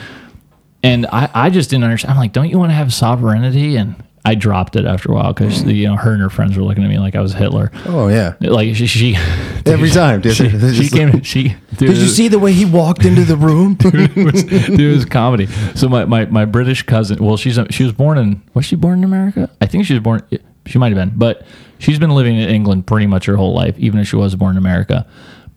And 0.83 1.05
I 1.07 1.29
I 1.33 1.49
just 1.49 1.69
didn't 1.69 1.85
understand. 1.85 2.11
I'm 2.11 2.17
like, 2.17 2.33
"Don't 2.33 2.49
you 2.49 2.59
want 2.59 2.71
to 2.71 2.75
have 2.75 2.93
sovereignty?" 2.93 3.77
And 3.77 3.95
I 4.25 4.35
dropped 4.35 4.75
it 4.75 4.85
after 4.85 5.11
a 5.11 5.15
while 5.15 5.33
because 5.33 5.63
you 5.63 5.87
know 5.87 5.95
her 5.95 6.11
and 6.13 6.21
her 6.21 6.29
friends 6.29 6.57
were 6.57 6.63
looking 6.63 6.83
at 6.83 6.89
me 6.89 6.97
like 6.97 7.15
I 7.15 7.21
was 7.21 7.33
Hitler. 7.33 7.71
Oh 7.85 8.07
yeah. 8.09 8.35
Like 8.41 8.75
she, 8.75 8.87
she 8.87 9.15
Every 9.65 9.89
time. 9.89 10.21
dude. 10.21 10.35
she, 10.35 10.49
she 10.49 10.89
came. 10.89 11.11
like- 11.11 11.25
She 11.25 11.55
Did 11.77 11.97
you 11.97 12.07
see 12.07 12.27
the 12.27 12.39
way 12.39 12.51
he 12.53 12.65
walked 12.65 13.05
into 13.05 13.23
the 13.23 13.35
room? 13.37 13.77
it 13.83 14.15
was, 14.33 14.43
dude, 14.43 14.79
it 14.79 14.93
was 14.93 15.05
comedy. 15.05 15.47
So 15.75 15.87
my, 15.89 16.05
my, 16.05 16.25
my 16.25 16.45
British 16.45 16.83
cousin, 16.83 17.23
well, 17.23 17.37
she's 17.37 17.57
she 17.69 17.83
was 17.83 17.93
born 17.93 18.17
in 18.17 18.41
was 18.53 18.65
she 18.65 18.75
born 18.75 18.99
in 18.99 19.03
America? 19.05 19.49
I 19.61 19.65
think 19.65 19.85
she 19.85 19.93
was 19.93 20.03
born. 20.03 20.21
She 20.65 20.77
might 20.79 20.95
have 20.95 21.09
been, 21.09 21.17
but 21.17 21.45
she's 21.79 21.99
been 21.99 22.11
living 22.11 22.37
in 22.37 22.47
England 22.49 22.87
pretty 22.87 23.07
much 23.07 23.25
her 23.25 23.35
whole 23.35 23.53
life, 23.53 23.77
even 23.77 23.99
if 23.99 24.07
she 24.07 24.15
was 24.15 24.35
born 24.35 24.51
in 24.51 24.57
America. 24.57 25.05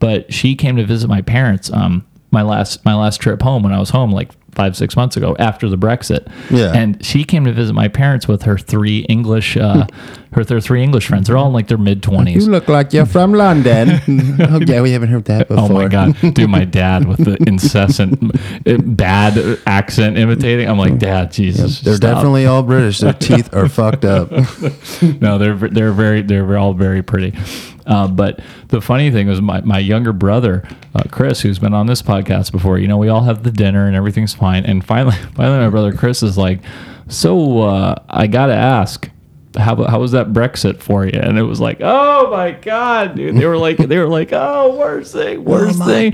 But 0.00 0.32
she 0.32 0.54
came 0.56 0.76
to 0.76 0.84
visit 0.84 1.08
my 1.08 1.22
parents. 1.22 1.72
Um, 1.72 2.04
my 2.32 2.42
last 2.42 2.84
my 2.84 2.94
last 2.94 3.20
trip 3.20 3.40
home 3.42 3.62
when 3.62 3.72
I 3.72 3.78
was 3.78 3.90
home, 3.90 4.10
like 4.10 4.32
five 4.56 4.76
six 4.76 4.96
months 4.96 5.16
ago 5.16 5.36
after 5.38 5.68
the 5.68 5.78
Brexit. 5.78 6.26
Yeah. 6.50 6.72
and 6.72 7.04
she 7.04 7.22
came 7.22 7.44
to 7.44 7.52
visit 7.52 7.74
my 7.74 7.86
parents 7.88 8.26
with 8.26 8.42
her 8.42 8.58
three 8.58 9.00
English 9.08 9.56
uh, 9.56 9.86
her 10.32 10.44
their 10.44 10.60
three 10.60 10.82
English 10.82 11.06
friends. 11.06 11.28
They're 11.28 11.36
all 11.36 11.46
in 11.46 11.52
like 11.52 11.68
their 11.68 11.78
mid 11.78 12.02
twenties. 12.02 12.46
you 12.46 12.50
look 12.50 12.66
like 12.68 12.92
you're 12.92 13.06
from 13.06 13.32
London. 13.32 14.00
oh 14.40 14.60
yeah, 14.66 14.80
we 14.80 14.90
haven't 14.92 15.10
heard 15.10 15.26
that 15.26 15.48
before. 15.48 15.64
Oh 15.64 15.68
my 15.68 15.88
god, 15.88 16.16
dude! 16.34 16.50
My 16.50 16.64
dad 16.64 17.06
with 17.06 17.24
the 17.24 17.36
incessant 17.46 18.32
bad 18.96 19.60
accent 19.66 20.18
imitating. 20.18 20.68
I'm 20.68 20.78
like, 20.78 20.98
Dad, 20.98 21.32
Jesus, 21.32 21.80
They're 21.80 21.96
stop." 21.96 22.16
definitely 22.16 22.46
all 22.46 22.62
British. 22.62 22.98
Their 22.98 23.12
teeth 23.12 23.54
are 23.54 23.68
fucked 23.68 24.04
up. 24.04 24.30
no, 25.20 25.38
they're 25.38 25.54
they're 25.54 25.92
very 25.92 26.22
they're 26.22 26.56
all 26.58 26.74
very 26.74 27.02
pretty. 27.02 27.32
Uh, 27.86 28.08
but 28.08 28.40
the 28.68 28.80
funny 28.80 29.10
thing 29.10 29.28
was 29.28 29.40
my, 29.40 29.60
my 29.62 29.78
younger 29.78 30.12
brother, 30.12 30.66
uh, 30.94 31.04
Chris, 31.10 31.40
who's 31.40 31.58
been 31.58 31.74
on 31.74 31.86
this 31.86 32.02
podcast 32.02 32.52
before. 32.52 32.78
You 32.78 32.88
know, 32.88 32.98
we 32.98 33.08
all 33.08 33.22
have 33.22 33.42
the 33.42 33.50
dinner 33.50 33.86
and 33.86 33.94
everything's 33.96 34.34
fine. 34.34 34.64
And 34.64 34.84
finally, 34.84 35.16
finally, 35.34 35.58
my 35.58 35.70
brother 35.70 35.92
Chris 35.92 36.22
is 36.22 36.36
like, 36.36 36.60
"So 37.08 37.60
uh, 37.62 38.02
I 38.08 38.26
got 38.26 38.46
to 38.46 38.54
ask." 38.54 39.10
How, 39.56 39.82
how 39.84 40.00
was 40.00 40.12
that 40.12 40.28
Brexit 40.32 40.80
for 40.80 41.04
you? 41.04 41.18
And 41.18 41.38
it 41.38 41.42
was 41.42 41.60
like, 41.60 41.78
oh 41.80 42.30
my 42.30 42.52
god, 42.52 43.16
dude! 43.16 43.36
They 43.36 43.46
were 43.46 43.58
like, 43.58 43.78
they 43.78 43.98
were 43.98 44.08
like, 44.08 44.30
oh, 44.32 44.76
worst 44.76 45.12
thing, 45.12 45.44
worst 45.44 45.82
thing, 45.84 46.12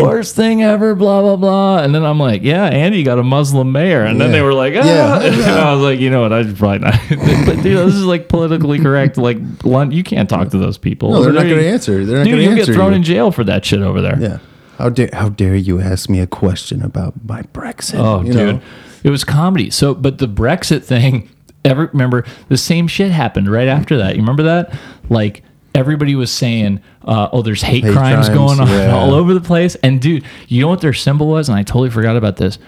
worst 0.00 0.36
thing 0.36 0.62
ever, 0.62 0.94
blah 0.94 1.20
blah 1.22 1.36
blah. 1.36 1.78
And 1.78 1.94
then 1.94 2.04
I'm 2.04 2.18
like, 2.18 2.42
yeah, 2.42 2.64
Andy 2.66 3.02
got 3.02 3.18
a 3.18 3.22
Muslim 3.22 3.72
mayor, 3.72 4.04
and 4.04 4.20
then 4.20 4.32
they 4.32 4.42
were 4.42 4.54
like, 4.54 4.74
ah. 4.76 4.84
Yeah. 4.84 5.22
And 5.52 5.60
I 5.60 5.74
was 5.74 5.82
like, 5.82 6.00
you 6.00 6.10
know 6.10 6.22
what? 6.22 6.32
I 6.32 6.42
should 6.42 6.56
probably 6.56 6.78
not. 6.78 6.94
but 7.46 7.62
dude, 7.62 7.78
this 7.86 7.94
is 7.94 8.04
like 8.04 8.28
politically 8.28 8.78
correct. 8.78 9.16
Like, 9.16 9.38
you 9.64 10.04
can't 10.04 10.28
talk 10.28 10.50
to 10.50 10.58
those 10.58 10.78
people. 10.78 11.10
No, 11.12 11.22
they're 11.22 11.32
not 11.32 11.44
going 11.44 11.58
to 11.58 11.68
answer. 11.68 12.04
They're 12.04 12.18
not 12.18 12.24
Dude, 12.24 12.34
going 12.34 12.44
to 12.44 12.60
you 12.60 12.66
get 12.66 12.74
thrown 12.74 12.92
you. 12.92 12.96
in 12.96 13.02
jail 13.02 13.30
for 13.30 13.44
that 13.44 13.64
shit 13.64 13.80
over 13.80 14.00
there. 14.00 14.18
Yeah. 14.18 14.38
How 14.78 14.88
dare 14.88 15.10
how 15.12 15.28
dare 15.28 15.54
you 15.54 15.80
ask 15.80 16.08
me 16.08 16.20
a 16.20 16.26
question 16.26 16.82
about 16.82 17.14
my 17.24 17.42
Brexit? 17.42 17.98
Oh, 17.98 18.22
you 18.22 18.32
dude, 18.32 18.56
know? 18.56 18.62
it 19.04 19.10
was 19.10 19.22
comedy. 19.24 19.70
So, 19.70 19.94
but 19.94 20.18
the 20.18 20.26
Brexit 20.26 20.82
thing, 20.82 21.28
ever 21.64 21.90
remember 21.92 22.24
the 22.48 22.56
same 22.56 22.86
shit 22.88 23.10
happened 23.10 23.50
right 23.50 23.68
after 23.68 23.96
that. 23.98 24.14
You 24.16 24.22
remember 24.22 24.42
that? 24.44 24.74
Like 25.08 25.42
everybody 25.74 26.14
was 26.14 26.30
saying, 26.30 26.80
uh, 27.04 27.28
"Oh, 27.32 27.42
there's 27.42 27.62
hate, 27.62 27.84
Hate 27.84 27.92
crimes, 27.92 28.28
crimes, 28.28 28.28
going 28.28 28.60
on 28.60 28.68
yeah. 28.68 28.94
all 28.94 29.14
over 29.14 29.34
the 29.34 29.40
place." 29.40 29.74
And 29.76 30.00
dude, 30.00 30.24
you 30.48 30.60
know 30.62 30.68
what 30.68 30.80
their 30.80 30.92
symbol 30.92 31.28
was? 31.28 31.48
And 31.48 31.56
I 31.58 31.62
totally 31.62 31.90
forgot 31.90 32.16
about 32.16 32.36
this. 32.36 32.58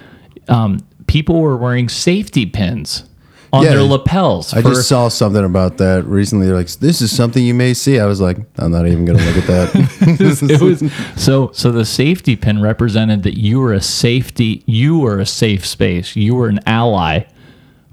Um, 0.49 0.81
people 1.07 1.41
were 1.41 1.57
wearing 1.57 1.89
safety 1.89 2.47
pins 2.47 3.05
on 3.53 3.63
Yeah. 3.63 3.71
their 3.71 3.83
lapels. 3.83 4.53
I 4.53 4.63
for- 4.63 4.71
just 4.71 4.89
saw 4.89 5.09
something 5.09 5.45
about 5.45 5.79
that 5.79 6.05
recently. 6.07 6.47
They're 6.47 6.57
like, 6.57 6.71
"This 6.71 7.01
is 7.01 7.15
something 7.15 7.45
you 7.45 7.55
may 7.55 7.73
see." 7.75 7.99
I 8.01 8.07
was 8.07 8.21
like, 8.21 8.39
"I'm 8.59 8.73
not 8.73 8.87
even 8.87 9.05
going 9.05 9.19
to 9.19 9.25
look 9.25 9.37
at 9.37 9.47
that." 9.47 10.19
it 10.21 10.61
was 10.61 10.93
so 11.23 11.51
so 11.53 11.71
the 11.71 11.85
safety 11.85 12.37
pin 12.37 12.61
represented 12.61 13.23
that 13.23 13.39
you 13.39 13.61
were 13.61 13.73
a 13.73 13.81
safety 13.81 14.63
you 14.67 14.99
were 14.99 15.19
a 15.21 15.27
safe 15.27 15.65
space 15.67 16.17
you 16.17 16.35
were 16.35 16.49
an 16.49 16.59
ally 16.67 17.21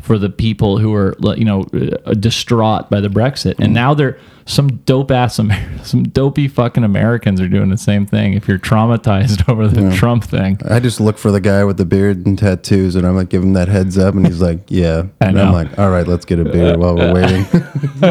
for 0.01 0.17
the 0.17 0.29
people 0.29 0.77
who 0.77 0.93
are 0.93 1.15
you 1.35 1.45
know 1.45 1.63
distraught 2.19 2.89
by 2.89 2.99
the 2.99 3.09
brexit. 3.09 3.55
And 3.55 3.67
mm-hmm. 3.67 3.73
now 3.73 3.93
they're 3.93 4.19
some 4.51 4.67
dope 4.85 5.11
ass 5.11 5.35
some 5.83 6.03
dopey 6.03 6.47
fucking 6.47 6.83
americans 6.83 7.39
are 7.39 7.47
doing 7.47 7.69
the 7.69 7.77
same 7.77 8.05
thing 8.05 8.33
if 8.33 8.47
you're 8.47 8.59
traumatized 8.59 9.47
over 9.49 9.67
the 9.67 9.81
Yeah. 9.81 9.95
trump 9.95 10.23
thing 10.23 10.59
I 10.69 10.79
just 10.79 10.99
look 10.99 11.17
for 11.17 11.31
the 11.31 11.39
guy 11.41 11.63
with 11.63 11.77
the 11.77 11.85
beard 11.85 12.25
and 12.25 12.37
tattoos, 12.37 12.95
and 12.95 13.05
I'm 13.07 13.15
like, 13.15 13.29
give 13.29 13.41
him 13.43 13.53
that 13.53 13.67
heads 13.67 13.97
up, 13.97 14.13
and 14.15 14.25
he's 14.27 14.41
like, 14.41 14.59
"Yeah." 14.67 15.03
And. 15.19 15.39
I'm 15.39 15.51
like, 15.53 15.77
"All 15.79 15.89
right, 15.89 16.07
let's 16.07 16.25
get 16.25 16.39
a 16.39 16.43
beer 16.43 16.77
while 16.81 16.95
we're 16.95 17.13
waiting." 17.13 17.45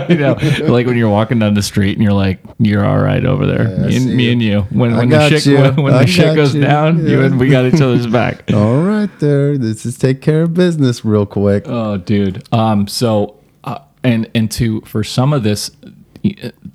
you 0.08 0.16
know, 0.16 0.36
like 0.66 0.86
when 0.86 0.96
you're 0.96 1.08
walking 1.10 1.38
down 1.38 1.54
the 1.54 1.62
street 1.62 1.92
and 1.96 2.02
you're 2.02 2.12
like, 2.12 2.40
"You're 2.58 2.84
all 2.84 2.98
right 2.98 3.24
over 3.24 3.46
there." 3.46 3.68
me, 3.86 3.96
and, 3.96 4.16
me 4.16 4.32
and 4.32 4.42
you. 4.42 4.62
When 4.70 4.96
when 4.96 5.08
the 5.10 5.28
shit 5.28 5.46
you. 5.46 5.56
when, 5.58 5.76
when 5.76 5.92
the 5.92 6.06
shit 6.06 6.34
goes 6.34 6.54
you. 6.54 6.62
down, 6.62 7.06
you 7.06 7.22
and 7.22 7.38
we 7.38 7.48
got 7.48 7.64
each 7.66 7.80
other's 7.80 8.06
back. 8.06 8.50
All 8.52 8.82
right, 8.82 9.10
there. 9.20 9.56
Let's 9.56 9.82
just 9.84 10.00
take 10.00 10.20
care 10.20 10.42
of 10.42 10.54
business 10.54 11.04
real 11.04 11.26
quick. 11.26 11.64
Oh, 11.66 11.96
dude. 11.98 12.42
Um. 12.52 12.86
So, 12.88 13.36
uh, 13.64 13.78
and 14.02 14.28
and 14.34 14.50
to 14.52 14.80
for 14.82 15.04
some 15.04 15.32
of 15.32 15.42
this, 15.42 15.70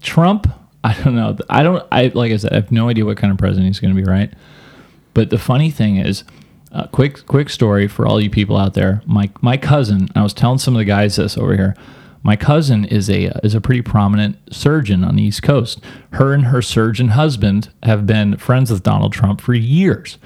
Trump. 0.01 0.47
I 0.83 0.93
don't 1.01 1.15
know. 1.15 1.37
I 1.49 1.63
don't. 1.63 1.85
I 1.91 2.11
like 2.13 2.31
I 2.31 2.37
said. 2.37 2.51
I 2.53 2.55
have 2.55 2.71
no 2.71 2.89
idea 2.89 3.05
what 3.05 3.17
kind 3.17 3.31
of 3.31 3.37
president 3.37 3.67
he's 3.67 3.79
going 3.79 3.95
to 3.95 4.01
be. 4.01 4.07
Right. 4.07 4.31
But 5.13 5.29
the 5.29 5.37
funny 5.37 5.71
thing 5.71 5.97
is, 5.97 6.23
uh, 6.71 6.87
quick 6.87 7.25
quick 7.25 7.49
story 7.49 7.87
for 7.87 8.05
all 8.05 8.21
you 8.21 8.29
people 8.29 8.57
out 8.57 8.73
there. 8.73 9.01
My 9.05 9.29
my 9.41 9.57
cousin. 9.57 10.09
I 10.15 10.21
was 10.21 10.33
telling 10.33 10.59
some 10.59 10.75
of 10.75 10.79
the 10.79 10.85
guys 10.85 11.15
this 11.15 11.37
over 11.37 11.55
here. 11.55 11.75
My 12.21 12.35
cousin 12.35 12.85
is 12.85 13.09
a 13.09 13.27
is 13.43 13.55
a 13.55 13.61
pretty 13.61 13.81
prominent 13.81 14.37
surgeon 14.53 15.03
on 15.03 15.15
the 15.15 15.23
East 15.23 15.43
Coast. 15.43 15.79
Her 16.13 16.33
and 16.33 16.45
her 16.45 16.61
surgeon 16.61 17.09
husband 17.09 17.71
have 17.83 18.05
been 18.05 18.37
friends 18.37 18.71
with 18.71 18.83
Donald 18.83 19.13
Trump 19.13 19.41
for 19.41 19.53
years 19.53 20.17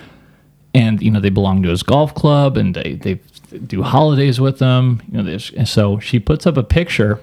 and 0.73 1.01
you 1.01 1.12
know 1.12 1.19
they 1.19 1.29
belong 1.29 1.63
to 1.63 1.69
his 1.69 1.84
golf 1.84 2.13
club 2.13 2.58
and 2.58 2.75
they 2.75 2.95
they 2.95 3.19
do 3.65 3.82
holidays 3.82 4.39
with 4.39 4.60
them 4.60 5.01
you 5.12 5.21
know 5.21 5.38
so 5.38 5.99
she 5.99 6.19
puts 6.19 6.45
up 6.45 6.58
a 6.58 6.63
picture 6.63 7.19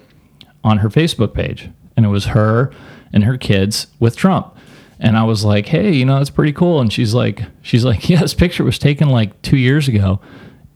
on 0.65 0.79
her 0.79 0.89
facebook 0.89 1.35
page 1.35 1.71
and 1.97 2.05
it 2.07 2.09
was 2.11 2.27
her 2.27 2.71
and 3.13 3.25
her 3.25 3.37
kids 3.39 3.87
with 4.01 4.17
trump. 4.17 4.55
And 4.99 5.17
i 5.17 5.25
was 5.25 5.45
like 5.45 5.67
hey 5.67 5.93
you 5.93 6.05
know 6.05 6.19
that's 6.19 6.31
pretty 6.31 6.53
cool. 6.53 6.81
And 6.81 6.93
she's 6.93 7.15
like 7.15 7.43
she's 7.63 7.85
like 7.85 8.09
yeah 8.09 8.21
this 8.21 8.35
picture 8.35 8.65
was 8.65 8.79
taken 8.79 9.09
like 9.09 9.41
two 9.43 9.57
years 9.59 9.89
ago. 9.89 10.21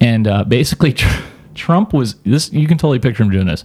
And 0.00 0.26
uh, 0.26 0.44
basically 0.44 0.92
Tr- 0.94 1.22
trump 1.54 1.92
was 1.92 2.14
this 2.24 2.52
you 2.52 2.66
can 2.66 2.78
totally 2.78 2.98
picture 2.98 3.22
him 3.22 3.30
doing 3.30 3.46
this. 3.46 3.64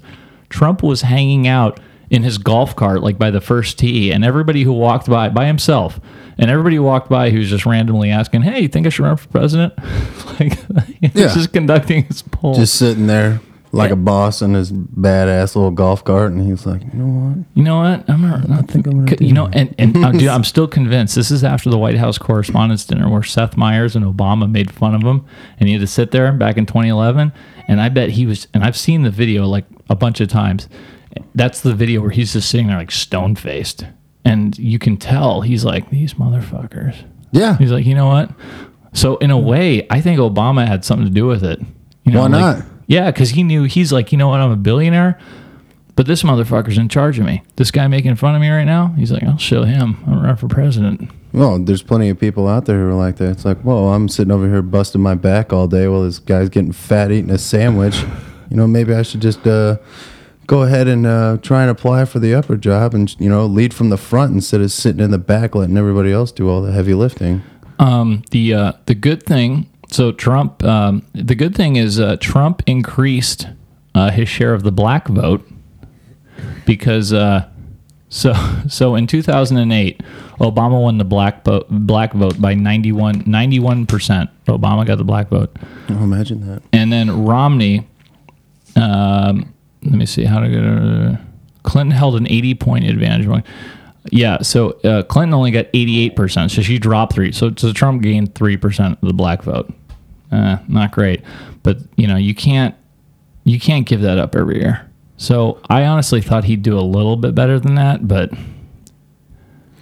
Trump 0.49 0.83
was 0.83 1.01
hanging 1.01 1.47
out 1.47 1.79
in 2.09 2.21
his 2.23 2.37
golf 2.37 2.75
cart 2.75 3.01
like 3.01 3.17
by 3.17 3.31
the 3.31 3.41
first 3.41 3.79
tee 3.79 4.11
and 4.11 4.23
everybody 4.23 4.63
who 4.63 4.71
walked 4.71 5.09
by 5.09 5.27
by 5.27 5.45
himself 5.47 5.99
and 6.37 6.51
everybody 6.51 6.75
who 6.75 6.83
walked 6.83 7.09
by 7.09 7.31
who's 7.31 7.49
just 7.49 7.65
randomly 7.65 8.11
asking 8.11 8.43
hey 8.43 8.59
you 8.61 8.67
think 8.67 8.85
i 8.85 8.89
should 8.89 9.03
run 9.03 9.17
for 9.17 9.27
president? 9.29 9.73
Like 10.39 10.57
Yeah. 11.01 11.33
just 11.33 11.51
conducting 11.53 12.03
his 12.03 12.21
poll. 12.21 12.55
Just 12.55 12.75
sitting 12.75 13.07
there 13.07 13.39
like 13.75 13.91
a 13.91 13.95
boss 13.95 14.41
in 14.41 14.53
his 14.53 14.71
badass 14.71 15.55
little 15.55 15.71
golf 15.71 16.03
cart, 16.03 16.31
and 16.31 16.41
he's 16.41 16.65
like, 16.65 16.81
"You 16.83 16.99
know 16.99 17.05
what? 17.29 17.45
You 17.53 17.63
know 17.63 17.77
what? 17.79 18.09
I'm 18.09 18.21
not, 18.21 18.47
not 18.47 18.67
thinking. 18.69 19.07
You 19.19 19.33
know, 19.33 19.47
and 19.47 19.75
and 19.77 19.95
uh, 19.97 20.11
dude, 20.11 20.27
I'm 20.29 20.43
still 20.43 20.67
convinced. 20.67 21.15
This 21.15 21.31
is 21.31 21.43
after 21.43 21.69
the 21.69 21.77
White 21.77 21.97
House 21.97 22.17
Correspondents' 22.17 22.85
Dinner 22.85 23.09
where 23.09 23.23
Seth 23.23 23.57
Meyers 23.57 23.95
and 23.95 24.05
Obama 24.05 24.49
made 24.49 24.71
fun 24.71 24.95
of 24.95 25.01
him, 25.03 25.25
and 25.59 25.67
he 25.67 25.73
had 25.75 25.81
to 25.81 25.87
sit 25.87 26.11
there 26.11 26.31
back 26.31 26.57
in 26.57 26.65
2011. 26.65 27.31
And 27.67 27.81
I 27.81 27.89
bet 27.89 28.11
he 28.11 28.25
was. 28.25 28.47
And 28.53 28.63
I've 28.63 28.77
seen 28.77 29.03
the 29.03 29.09
video 29.11 29.45
like 29.45 29.65
a 29.89 29.95
bunch 29.95 30.21
of 30.21 30.29
times. 30.29 30.69
That's 31.33 31.61
the 31.61 31.73
video 31.73 32.01
where 32.01 32.11
he's 32.11 32.33
just 32.33 32.49
sitting 32.49 32.67
there 32.67 32.77
like 32.77 32.91
stone 32.91 33.35
faced, 33.35 33.85
and 34.23 34.57
you 34.57 34.79
can 34.79 34.97
tell 34.97 35.41
he's 35.41 35.65
like 35.65 35.89
these 35.89 36.13
motherfuckers. 36.15 37.05
Yeah. 37.31 37.57
He's 37.57 37.71
like, 37.71 37.85
you 37.85 37.95
know 37.95 38.07
what? 38.07 38.29
So 38.93 39.17
in 39.17 39.29
a 39.31 39.37
way, 39.37 39.85
I 39.89 39.99
think 39.99 40.19
Obama 40.19 40.65
had 40.65 40.85
something 40.85 41.05
to 41.05 41.13
do 41.13 41.27
with 41.27 41.43
it. 41.43 41.59
You 42.05 42.13
know, 42.13 42.21
Why 42.21 42.27
like- 42.27 42.57
not? 42.57 42.65
Yeah, 42.87 43.11
because 43.11 43.31
he 43.31 43.43
knew 43.43 43.63
he's 43.63 43.91
like, 43.91 44.11
you 44.11 44.17
know 44.17 44.27
what? 44.27 44.39
I'm 44.39 44.51
a 44.51 44.55
billionaire. 44.55 45.19
But 45.95 46.07
this 46.07 46.23
motherfucker's 46.23 46.77
in 46.77 46.89
charge 46.89 47.19
of 47.19 47.25
me. 47.25 47.41
This 47.55 47.71
guy 47.71 47.87
making 47.87 48.15
fun 48.15 48.35
of 48.35 48.41
me 48.41 48.49
right 48.49 48.65
now, 48.65 48.87
he's 48.97 49.13
like, 49.13 49.23
I'll 49.23 49.37
show 49.37 49.63
him. 49.63 50.03
I'm 50.05 50.21
running 50.21 50.35
for 50.35 50.49
president. 50.49 51.09
Well, 51.31 51.57
there's 51.59 51.81
plenty 51.83 52.09
of 52.09 52.19
people 52.19 52.47
out 52.49 52.65
there 52.65 52.77
who 52.79 52.89
are 52.89 52.93
like 52.93 53.15
that. 53.17 53.29
It's 53.29 53.45
like, 53.45 53.63
well, 53.63 53.93
I'm 53.93 54.09
sitting 54.09 54.31
over 54.31 54.47
here 54.47 54.61
busting 54.61 55.01
my 55.01 55.15
back 55.15 55.53
all 55.53 55.67
day 55.67 55.87
while 55.87 56.03
this 56.03 56.19
guy's 56.19 56.49
getting 56.49 56.73
fat 56.73 57.11
eating 57.11 57.31
a 57.31 57.37
sandwich. 57.37 58.03
You 58.47 58.57
know, 58.57 58.67
maybe 58.67 58.93
I 58.93 59.01
should 59.01 59.23
just 59.23 59.45
uh, 59.47 59.77
go 60.45 60.61
ahead 60.61 60.87
and 60.87 61.07
uh, 61.07 61.37
try 61.41 61.61
and 61.61 61.71
apply 61.71 62.05
for 62.05 62.19
the 62.19 62.35
upper 62.35 62.55
job 62.57 62.93
and 62.93 63.13
you 63.19 63.27
know 63.27 63.45
lead 63.47 63.73
from 63.73 63.89
the 63.89 63.97
front 63.97 64.33
instead 64.33 64.61
of 64.61 64.71
sitting 64.71 65.03
in 65.03 65.09
the 65.09 65.17
back 65.17 65.55
letting 65.55 65.75
everybody 65.77 66.11
else 66.11 66.31
do 66.31 66.47
all 66.47 66.61
the 66.61 66.71
heavy 66.71 66.93
lifting. 66.93 67.41
Um, 67.79 68.23
the 68.29 68.53
uh, 68.53 68.73
the 68.85 68.95
good 68.95 69.23
thing, 69.23 69.67
so 69.95 70.11
Trump, 70.11 70.61
um, 70.65 71.03
the 71.13 71.35
good 71.35 71.55
thing 71.55 71.77
is 71.77 72.01
uh, 72.01 72.17
Trump 72.19 72.61
increased 72.67 73.47
uh, 73.95 74.11
his 74.11 74.27
share 74.27 74.53
of 74.53 74.63
the 74.63 74.71
black 74.71 75.07
vote 75.07 75.47
because 76.65 77.13
uh, 77.13 77.47
so 78.09 78.33
so 78.67 78.95
in 78.95 79.07
2008, 79.07 80.01
Obama 80.39 80.81
won 80.81 80.97
the 80.97 81.05
black 81.05 81.45
vote 81.45 81.67
black 81.69 82.11
vote 82.11 82.41
by 82.41 82.53
91 82.53 83.85
percent. 83.85 84.29
Obama 84.47 84.85
got 84.85 84.97
the 84.97 85.05
black 85.05 85.29
vote. 85.29 85.55
Oh, 85.89 86.03
imagine 86.03 86.45
that. 86.45 86.61
And 86.73 86.91
then 86.91 87.25
Romney, 87.25 87.87
um, 88.75 89.53
let 89.83 89.93
me 89.93 90.05
see 90.05 90.25
how 90.25 90.41
to 90.41 90.49
get. 90.49 90.63
Uh, 90.63 91.17
Clinton 91.63 91.91
held 91.91 92.15
an 92.15 92.27
80 92.29 92.55
point 92.55 92.85
advantage. 92.85 93.45
Yeah, 94.11 94.41
so 94.41 94.71
uh, 94.81 95.01
Clinton 95.03 95.33
only 95.33 95.49
got 95.49 95.65
88%, 95.73 96.51
so 96.51 96.61
she 96.61 96.77
dropped 96.77 97.13
three. 97.13 97.31
So, 97.31 97.51
so 97.57 97.73
Trump 97.73 98.03
gained 98.03 98.35
3% 98.35 98.91
of 98.91 99.01
the 99.01 99.13
black 99.15 99.41
vote. 99.41 99.73
Uh, 100.35 100.57
not 100.67 100.91
great, 100.91 101.21
but 101.63 101.77
you 101.95 102.07
know 102.07 102.15
you 102.17 102.35
can't 102.35 102.75
you 103.43 103.59
can't 103.59 103.85
give 103.87 104.01
that 104.01 104.17
up 104.17 104.35
every 104.35 104.57
year. 104.59 104.89
So 105.17 105.61
I 105.69 105.85
honestly 105.85 106.21
thought 106.21 106.43
he'd 106.43 106.61
do 106.61 106.77
a 106.77 106.81
little 106.81 107.15
bit 107.15 107.33
better 107.35 107.59
than 107.59 107.75
that, 107.75 108.05
but 108.07 108.31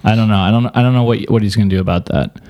I 0.04 0.14
don't 0.14 0.28
know. 0.28 0.38
I 0.38 0.50
don't 0.50 0.66
I 0.76 0.82
don't 0.82 0.92
know 0.94 1.02
what 1.04 1.18
what 1.30 1.42
he's 1.42 1.56
going 1.56 1.68
to 1.68 1.74
do 1.76 1.80
about 1.80 2.06
that. 2.06 2.40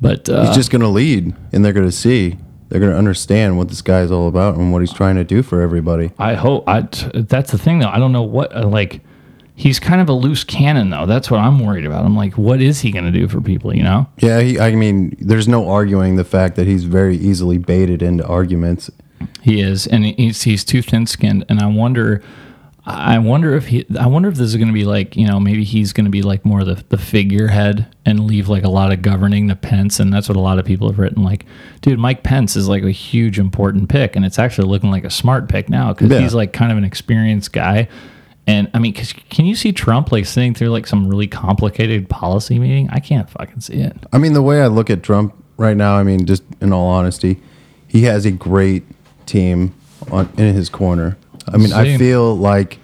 But 0.00 0.28
uh, 0.28 0.46
He's 0.46 0.56
just 0.56 0.70
going 0.70 0.82
to 0.82 0.88
lead, 0.88 1.34
and 1.52 1.64
they're 1.64 1.72
going 1.72 1.86
to 1.86 1.92
see. 1.92 2.36
They're 2.68 2.80
going 2.80 2.92
to 2.92 2.98
understand 2.98 3.56
what 3.56 3.68
this 3.68 3.80
guy's 3.80 4.10
all 4.10 4.26
about 4.26 4.56
and 4.56 4.72
what 4.72 4.80
he's 4.82 4.92
trying 4.92 5.14
to 5.16 5.24
do 5.24 5.42
for 5.42 5.60
everybody. 5.62 6.10
I 6.18 6.34
hope 6.34 6.68
I. 6.68 6.82
t- 6.82 7.22
That's 7.22 7.52
the 7.52 7.58
thing, 7.58 7.78
though. 7.78 7.88
I 7.88 7.98
don't 7.98 8.12
know 8.12 8.22
what 8.22 8.54
uh, 8.54 8.66
like. 8.66 9.00
He's 9.56 9.78
kind 9.78 10.00
of 10.00 10.08
a 10.08 10.12
loose 10.12 10.42
cannon, 10.42 10.90
though. 10.90 11.06
That's 11.06 11.30
what 11.30 11.38
I'm 11.38 11.60
worried 11.64 11.86
about. 11.86 12.04
I'm 12.04 12.16
like, 12.16 12.36
what 12.36 12.60
is 12.60 12.80
he 12.80 12.90
going 12.90 13.04
to 13.04 13.12
do 13.12 13.28
for 13.28 13.40
people? 13.40 13.74
You 13.74 13.84
know? 13.84 14.08
Yeah, 14.18 14.40
he, 14.40 14.58
I 14.58 14.74
mean, 14.74 15.16
there's 15.20 15.46
no 15.46 15.68
arguing 15.70 16.16
the 16.16 16.24
fact 16.24 16.56
that 16.56 16.66
he's 16.66 16.84
very 16.84 17.16
easily 17.16 17.58
baited 17.58 18.02
into 18.02 18.26
arguments. 18.26 18.90
He 19.42 19.60
is, 19.60 19.86
and 19.86 20.04
he's 20.06 20.42
he's 20.42 20.64
too 20.64 20.82
thin 20.82 21.06
skinned. 21.06 21.44
And 21.48 21.60
I 21.60 21.66
wonder, 21.66 22.20
I 22.84 23.18
wonder 23.18 23.54
if 23.54 23.68
he, 23.68 23.86
I 23.98 24.06
wonder 24.06 24.28
if 24.28 24.34
this 24.34 24.48
is 24.48 24.56
going 24.56 24.68
to 24.68 24.74
be 24.74 24.84
like, 24.84 25.16
you 25.16 25.26
know, 25.26 25.38
maybe 25.38 25.62
he's 25.62 25.92
going 25.92 26.04
to 26.06 26.10
be 26.10 26.22
like 26.22 26.44
more 26.44 26.64
the 26.64 26.82
the 26.88 26.98
figurehead 26.98 27.86
and 28.04 28.26
leave 28.26 28.48
like 28.48 28.64
a 28.64 28.68
lot 28.68 28.90
of 28.92 29.02
governing 29.02 29.46
to 29.48 29.56
Pence. 29.56 30.00
And 30.00 30.12
that's 30.12 30.28
what 30.28 30.36
a 30.36 30.40
lot 30.40 30.58
of 30.58 30.64
people 30.64 30.88
have 30.90 30.98
written. 30.98 31.22
Like, 31.22 31.46
dude, 31.80 31.98
Mike 32.00 32.22
Pence 32.24 32.56
is 32.56 32.68
like 32.68 32.82
a 32.82 32.90
huge 32.90 33.38
important 33.38 33.88
pick, 33.88 34.16
and 34.16 34.24
it's 34.24 34.38
actually 34.38 34.66
looking 34.68 34.90
like 34.90 35.04
a 35.04 35.10
smart 35.10 35.48
pick 35.48 35.68
now 35.68 35.92
because 35.92 36.10
Yeah. 36.10 36.18
he's 36.18 36.34
like 36.34 36.52
kind 36.52 36.72
of 36.72 36.76
an 36.78 36.84
experienced 36.84 37.52
guy. 37.52 37.86
And 38.46 38.68
I 38.74 38.78
mean, 38.78 38.92
'cause 38.92 39.14
can 39.30 39.46
you 39.46 39.54
see 39.54 39.72
Trump 39.72 40.12
like 40.12 40.26
sitting 40.26 40.52
through 40.54 40.68
like 40.68 40.86
some 40.86 41.08
really 41.08 41.26
complicated 41.26 42.08
policy 42.08 42.58
meeting? 42.58 42.88
I 42.90 43.00
can't 43.00 43.28
fucking 43.30 43.60
see 43.60 43.74
it. 43.74 43.96
I 44.12 44.18
mean, 44.18 44.34
the 44.34 44.42
way 44.42 44.60
I 44.60 44.66
look 44.66 44.90
at 44.90 45.02
Trump 45.02 45.34
right 45.56 45.76
now, 45.76 45.96
I 45.96 46.02
mean, 46.02 46.26
just 46.26 46.42
in 46.60 46.72
all 46.72 46.88
honesty, 46.88 47.40
he 47.86 48.02
has 48.02 48.26
a 48.26 48.30
great 48.30 48.82
team 49.24 49.72
on 50.10 50.28
in 50.36 50.54
his 50.54 50.68
corner. 50.68 51.16
I 51.52 51.56
mean, 51.56 51.72
I 51.72 51.96
feel 51.96 52.36
like 52.36 52.78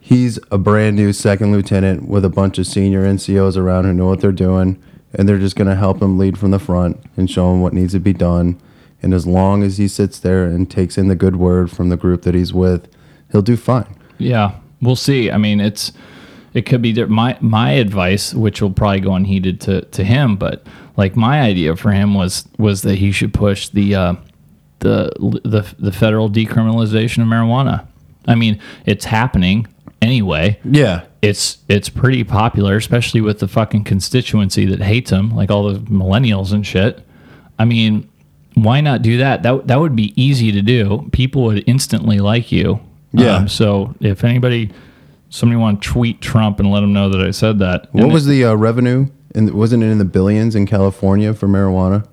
he's 0.00 0.38
a 0.50 0.58
brand 0.58 0.96
new 0.96 1.12
second 1.12 1.52
lieutenant 1.52 2.08
with 2.08 2.24
a 2.24 2.30
bunch 2.30 2.58
of 2.58 2.66
senior 2.66 3.04
NCOs 3.04 3.56
around 3.56 3.84
who 3.84 3.92
know 3.92 4.06
what 4.06 4.20
they're 4.20 4.32
doing, 4.32 4.78
and 5.12 5.28
they're 5.28 5.38
just 5.38 5.56
going 5.56 5.68
to 5.68 5.74
help 5.76 6.00
him 6.00 6.16
lead 6.16 6.38
from 6.38 6.52
the 6.52 6.58
front 6.58 6.98
and 7.16 7.30
show 7.30 7.52
him 7.52 7.60
what 7.60 7.72
needs 7.72 7.92
to 7.92 8.00
be 8.00 8.12
done. 8.12 8.56
And 9.02 9.12
as 9.12 9.26
long 9.26 9.62
as 9.62 9.76
he 9.78 9.88
sits 9.88 10.18
there 10.18 10.44
and 10.44 10.70
takes 10.70 10.96
in 10.96 11.08
the 11.08 11.14
good 11.14 11.36
word 11.36 11.70
from 11.70 11.90
the 11.90 11.96
group 11.96 12.22
that 12.22 12.34
he's 12.34 12.52
with, 12.54 12.88
he'll 13.32 13.42
do 13.42 13.56
fine. 13.56 13.86
Yeah, 14.18 14.52
we'll 14.80 14.96
see. 14.96 15.30
I 15.30 15.38
mean, 15.38 15.60
it's 15.60 15.92
it 16.54 16.62
could 16.66 16.82
be 16.82 16.92
my 17.04 17.36
my 17.40 17.72
advice, 17.72 18.34
which 18.34 18.62
will 18.62 18.72
probably 18.72 19.00
go 19.00 19.14
unheeded 19.14 19.60
to 19.62 19.82
to 19.82 20.04
him, 20.04 20.36
but 20.36 20.66
like 20.96 21.16
my 21.16 21.40
idea 21.40 21.76
for 21.76 21.92
him 21.92 22.14
was 22.14 22.46
was 22.58 22.82
that 22.82 22.96
he 22.96 23.12
should 23.12 23.34
push 23.34 23.68
the 23.68 23.94
uh, 23.94 24.14
the 24.80 25.10
the 25.44 25.74
the 25.78 25.92
federal 25.92 26.30
decriminalization 26.30 27.22
of 27.22 27.28
marijuana. 27.28 27.86
I 28.26 28.34
mean, 28.34 28.60
it's 28.86 29.04
happening 29.04 29.66
anyway. 30.02 30.58
Yeah. 30.64 31.04
it's 31.22 31.58
it's 31.68 31.88
pretty 31.88 32.24
popular, 32.24 32.76
especially 32.76 33.20
with 33.20 33.40
the 33.40 33.48
fucking 33.48 33.84
constituency 33.84 34.64
that 34.66 34.80
hates 34.80 35.10
him, 35.10 35.34
like 35.34 35.50
all 35.50 35.72
the 35.72 35.78
millennials 35.80 36.52
and 36.52 36.66
shit. 36.66 37.04
I 37.58 37.64
mean, 37.64 38.08
why 38.54 38.80
not 38.80 39.02
do 39.02 39.18
that? 39.18 39.42
That 39.42 39.66
that 39.66 39.80
would 39.80 39.96
be 39.96 40.20
easy 40.20 40.52
to 40.52 40.62
do. 40.62 41.08
People 41.12 41.44
would 41.44 41.64
instantly 41.66 42.18
like 42.18 42.52
you. 42.52 42.80
Yeah. 43.16 43.36
Um, 43.36 43.48
so 43.48 43.94
if 44.00 44.24
anybody, 44.24 44.70
somebody 45.30 45.56
want 45.58 45.82
to 45.82 45.88
tweet 45.88 46.20
Trump 46.20 46.60
and 46.60 46.70
let 46.70 46.82
him 46.82 46.92
know 46.92 47.08
that 47.08 47.20
I 47.20 47.30
said 47.30 47.58
that. 47.60 47.92
What 47.92 48.04
And 48.04 48.12
was 48.12 48.26
the 48.26 48.44
uh, 48.44 48.54
revenue? 48.54 49.08
And 49.34 49.50
wasn't 49.52 49.82
it 49.82 49.86
in 49.86 49.98
the 49.98 50.04
billions 50.04 50.54
in 50.54 50.66
California 50.66 51.34
for 51.34 51.46
marijuana? 51.46 52.06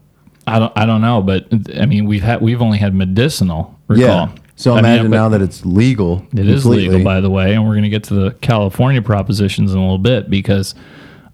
I 0.45 0.59
don't 0.59 0.73
I 0.75 0.85
don't 0.85 1.01
know, 1.01 1.21
but 1.21 1.47
I 1.79 1.85
mean 1.85 2.05
we've 2.05 2.21
had 2.21 2.41
we've 2.41 2.61
only 2.61 2.77
had 2.77 2.93
medicinal. 2.93 3.79
Recall. 3.87 4.05
Yeah. 4.05 4.35
So 4.55 4.75
I 4.75 4.79
imagine 4.79 5.09
but 5.09 5.17
now 5.17 5.29
that 5.29 5.41
it's 5.41 5.65
legal. 5.65 6.25
It 6.33 6.47
is 6.47 6.65
legal, 6.65 7.03
by 7.03 7.21
the 7.21 7.29
way, 7.29 7.53
and 7.53 7.63
we're 7.63 7.73
going 7.73 7.83
to 7.83 7.89
get 7.89 8.03
to 8.05 8.13
the 8.13 8.31
California 8.41 9.01
propositions 9.01 9.71
in 9.71 9.77
a 9.77 9.81
little 9.81 9.97
bit 9.97 10.29
because 10.29 10.75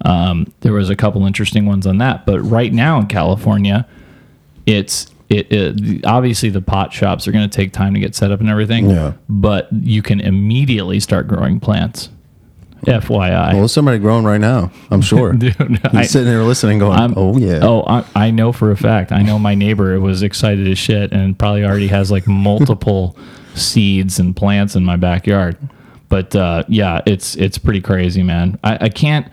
um, 0.06 0.52
there 0.62 0.72
was 0.72 0.90
a 0.90 0.96
couple 0.96 1.26
interesting 1.26 1.66
ones 1.66 1.86
on 1.86 1.98
that. 1.98 2.26
But 2.26 2.40
right 2.42 2.72
now 2.72 2.98
in 3.00 3.08
California, 3.08 3.86
it's 4.66 5.08
it, 5.30 5.52
it 5.52 6.06
obviously 6.06 6.50
the 6.50 6.62
pot 6.62 6.92
shops 6.92 7.28
are 7.28 7.32
going 7.32 7.48
to 7.50 7.56
take 7.56 7.72
time 7.72 7.94
to 7.94 8.00
get 8.00 8.16
set 8.16 8.32
up 8.32 8.40
and 8.40 8.50
everything. 8.50 8.90
Yeah. 8.90 9.14
But 9.30 9.68
you 9.72 10.02
can 10.02 10.20
immediately 10.20 11.00
start 11.00 11.28
growing 11.28 11.60
plants. 11.60 12.10
FYI. 12.86 13.50
Well, 13.52 13.60
there's 13.60 13.74
somebody 13.74 14.00
growing 14.00 14.24
right 14.24 14.40
now. 14.40 14.72
I'm 14.90 15.02
sure. 15.02 15.34
Dude, 15.38 15.54
He's 15.56 15.80
I- 15.94 16.04
sitting 16.04 16.28
there 16.30 16.44
listening, 16.44 16.80
going, 16.80 16.98
I'm- 16.98 17.14
"Oh 17.18 17.38
yeah." 17.38 17.60
Oh, 17.62 17.84
I, 17.86 18.06
I 18.16 18.32
know 18.32 18.52
for 18.54 18.72
a 18.72 18.78
fact. 18.78 19.12
I 19.12 19.22
know 19.22 19.38
my 19.38 19.54
neighbor 19.54 20.00
was 20.00 20.24
excited 20.24 20.66
as 20.68 20.78
shit 20.78 21.12
and 21.12 21.38
probably 21.38 21.66
already 21.66 21.88
has 21.88 22.10
like 22.10 22.26
multiple 22.28 23.18
seeds 23.54 24.18
and 24.20 24.34
plants 24.36 24.76
in 24.76 24.86
my 24.86 24.96
backyard. 24.96 25.58
But 26.08 26.34
uh, 26.36 26.64
yeah, 26.70 27.02
it's 27.06 27.36
it's 27.36 27.58
pretty 27.58 27.82
crazy, 27.82 28.24
man. 28.24 28.58
I, 28.64 28.86
I 28.86 28.90
can't. 28.90 29.28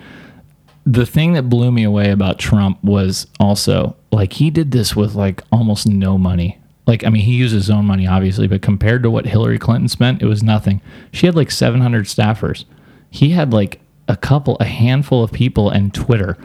The 0.84 1.07
thing 1.07 1.32
that 1.34 1.49
blew 1.49 1.70
me 1.72 1.84
away 1.84 2.11
about 2.11 2.38
Trump 2.38 2.82
was 2.82 3.26
also 3.40 3.97
like 4.17 4.33
he 4.33 4.49
did 4.49 4.71
this 4.71 4.97
with 4.97 5.14
like 5.14 5.43
almost 5.53 5.87
no 5.87 6.17
money. 6.17 6.59
Like 6.87 7.05
I 7.05 7.11
mean, 7.11 7.23
he 7.23 7.35
used 7.35 7.53
his 7.53 7.69
own 7.69 7.85
money, 7.85 8.07
obviously, 8.07 8.47
but 8.49 8.62
compared 8.62 9.03
to 9.03 9.11
what 9.11 9.27
Hillary 9.27 9.59
Clinton 9.59 9.89
spent, 9.89 10.23
it 10.23 10.27
was 10.27 10.43
nothing. 10.43 10.81
She 11.12 11.27
had 11.27 11.37
like 11.37 11.51
700 11.51 12.07
staffers. 12.07 12.64
He 13.11 13.31
had 13.31 13.53
like 13.53 13.81
a 14.09 14.17
couple, 14.17 14.57
a 14.59 14.64
handful 14.64 15.23
of 15.23 15.33
people 15.33 15.69
and 15.69 15.93
Twitter, 15.93 16.39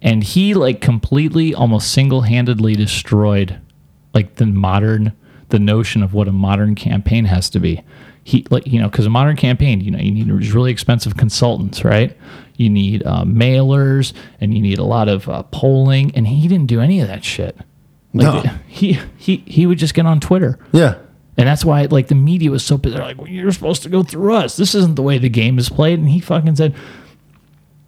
and 0.00 0.22
he 0.22 0.54
like 0.54 0.80
completely, 0.80 1.52
almost 1.52 1.90
single-handedly 1.90 2.76
destroyed 2.76 3.58
like 4.14 4.36
the 4.36 4.46
modern, 4.46 5.12
the 5.48 5.58
notion 5.58 6.04
of 6.04 6.14
what 6.14 6.28
a 6.28 6.32
modern 6.32 6.76
campaign 6.76 7.24
has 7.24 7.50
to 7.50 7.58
be. 7.58 7.82
He 8.26 8.44
like 8.50 8.66
you 8.66 8.80
know 8.80 8.88
because 8.88 9.06
a 9.06 9.10
modern 9.10 9.36
campaign, 9.36 9.80
you 9.80 9.92
know, 9.92 10.00
you 10.00 10.10
need 10.10 10.28
really 10.52 10.72
expensive 10.72 11.16
consultants, 11.16 11.84
right? 11.84 12.16
You 12.56 12.68
need 12.68 13.04
uh, 13.06 13.22
mailers 13.22 14.12
and 14.40 14.52
you 14.52 14.60
need 14.60 14.78
a 14.78 14.82
lot 14.84 15.08
of 15.08 15.28
uh, 15.28 15.44
polling, 15.44 16.10
and 16.16 16.26
he 16.26 16.48
didn't 16.48 16.66
do 16.66 16.80
any 16.80 17.00
of 17.00 17.06
that 17.06 17.24
shit. 17.24 17.56
Like, 18.12 18.44
No. 18.44 18.50
he 18.66 18.98
he 19.16 19.44
he 19.46 19.64
would 19.64 19.78
just 19.78 19.94
get 19.94 20.06
on 20.06 20.18
Twitter. 20.18 20.58
Yeah. 20.72 20.96
And 21.38 21.46
that's 21.46 21.64
why 21.64 21.84
like 21.84 22.08
the 22.08 22.16
media 22.16 22.50
was 22.50 22.64
so 22.64 22.76
they're 22.78 22.98
like, 22.98 23.16
well, 23.18 23.28
you're 23.28 23.52
supposed 23.52 23.84
to 23.84 23.88
go 23.88 24.02
through 24.02 24.34
us. 24.34 24.56
This 24.56 24.74
isn't 24.74 24.96
the 24.96 25.02
way 25.02 25.18
the 25.18 25.28
game 25.28 25.56
is 25.56 25.68
played. 25.68 26.00
And 26.00 26.08
he 26.08 26.18
fucking 26.18 26.56
said 26.56 26.74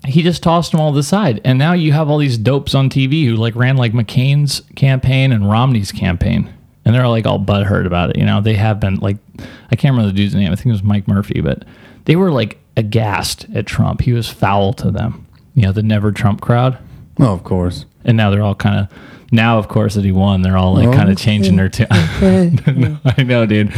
he 0.07 0.22
just 0.22 0.43
tossed 0.45 0.70
them 0.70 0.80
all 0.80 0.93
to 0.93 0.97
the 0.97 1.03
side. 1.03 1.41
And 1.45 1.59
now 1.59 1.72
you 1.72 1.93
have 1.93 2.09
all 2.09 2.18
these 2.18 2.39
dopes 2.39 2.76
on 2.76 2.89
TV 2.91 3.24
who 3.26 3.34
like 3.34 3.57
ran 3.57 3.76
like 3.76 3.93
McCain's 3.93 4.62
campaign 4.76 5.32
and 5.32 5.51
Romney's 5.51 5.91
campaign. 5.91 6.55
And 6.89 6.95
they're 6.95 7.07
like 7.07 7.26
all 7.26 7.39
butthurt 7.39 7.84
about 7.84 8.09
it. 8.09 8.16
You 8.16 8.24
know, 8.24 8.41
they 8.41 8.55
have 8.55 8.80
been 8.80 8.97
like 8.97 9.18
I 9.70 9.76
can't 9.76 9.93
remember 9.93 10.11
the 10.11 10.16
dude's 10.16 10.34
name. 10.34 10.51
I 10.51 10.57
think 10.57 10.66
it 10.66 10.72
was 10.72 10.82
Mike 10.82 11.07
Murphy, 11.07 11.43
but 11.43 11.66
they 12.07 12.16
were 12.16 12.32
like 12.32 12.59
aghast 12.78 13.45
at 13.55 13.66
Trump. 13.66 14.01
He 14.01 14.14
was 14.14 14.30
foul 14.30 14.72
to 14.72 14.91
them. 14.91 15.26
You 15.55 15.64
know, 15.64 15.72
the 15.72 15.82
never 15.82 16.12
Trump 16.12 16.41
crowd. 16.41 16.78
Oh, 17.20 17.34
of 17.34 17.45
course. 17.45 17.84
And 18.07 18.16
now 18.16 18.30
they're 18.30 18.43
all 18.43 18.55
kind 18.55 18.78
of 18.80 18.99
now, 19.31 19.59
of 19.59 19.68
course, 19.68 19.95
that 19.95 20.05
he 20.05 20.12
won, 20.12 20.41
they're 20.43 20.57
all 20.57 20.74
like 20.74 20.89
Oh, 20.89 20.93
kind 20.93 21.11
of 21.11 21.18
changing 21.18 21.57
their 21.57 21.68
tune. 21.68 21.87
I 21.91 23.22
know, 23.26 23.45
dude. 23.47 23.74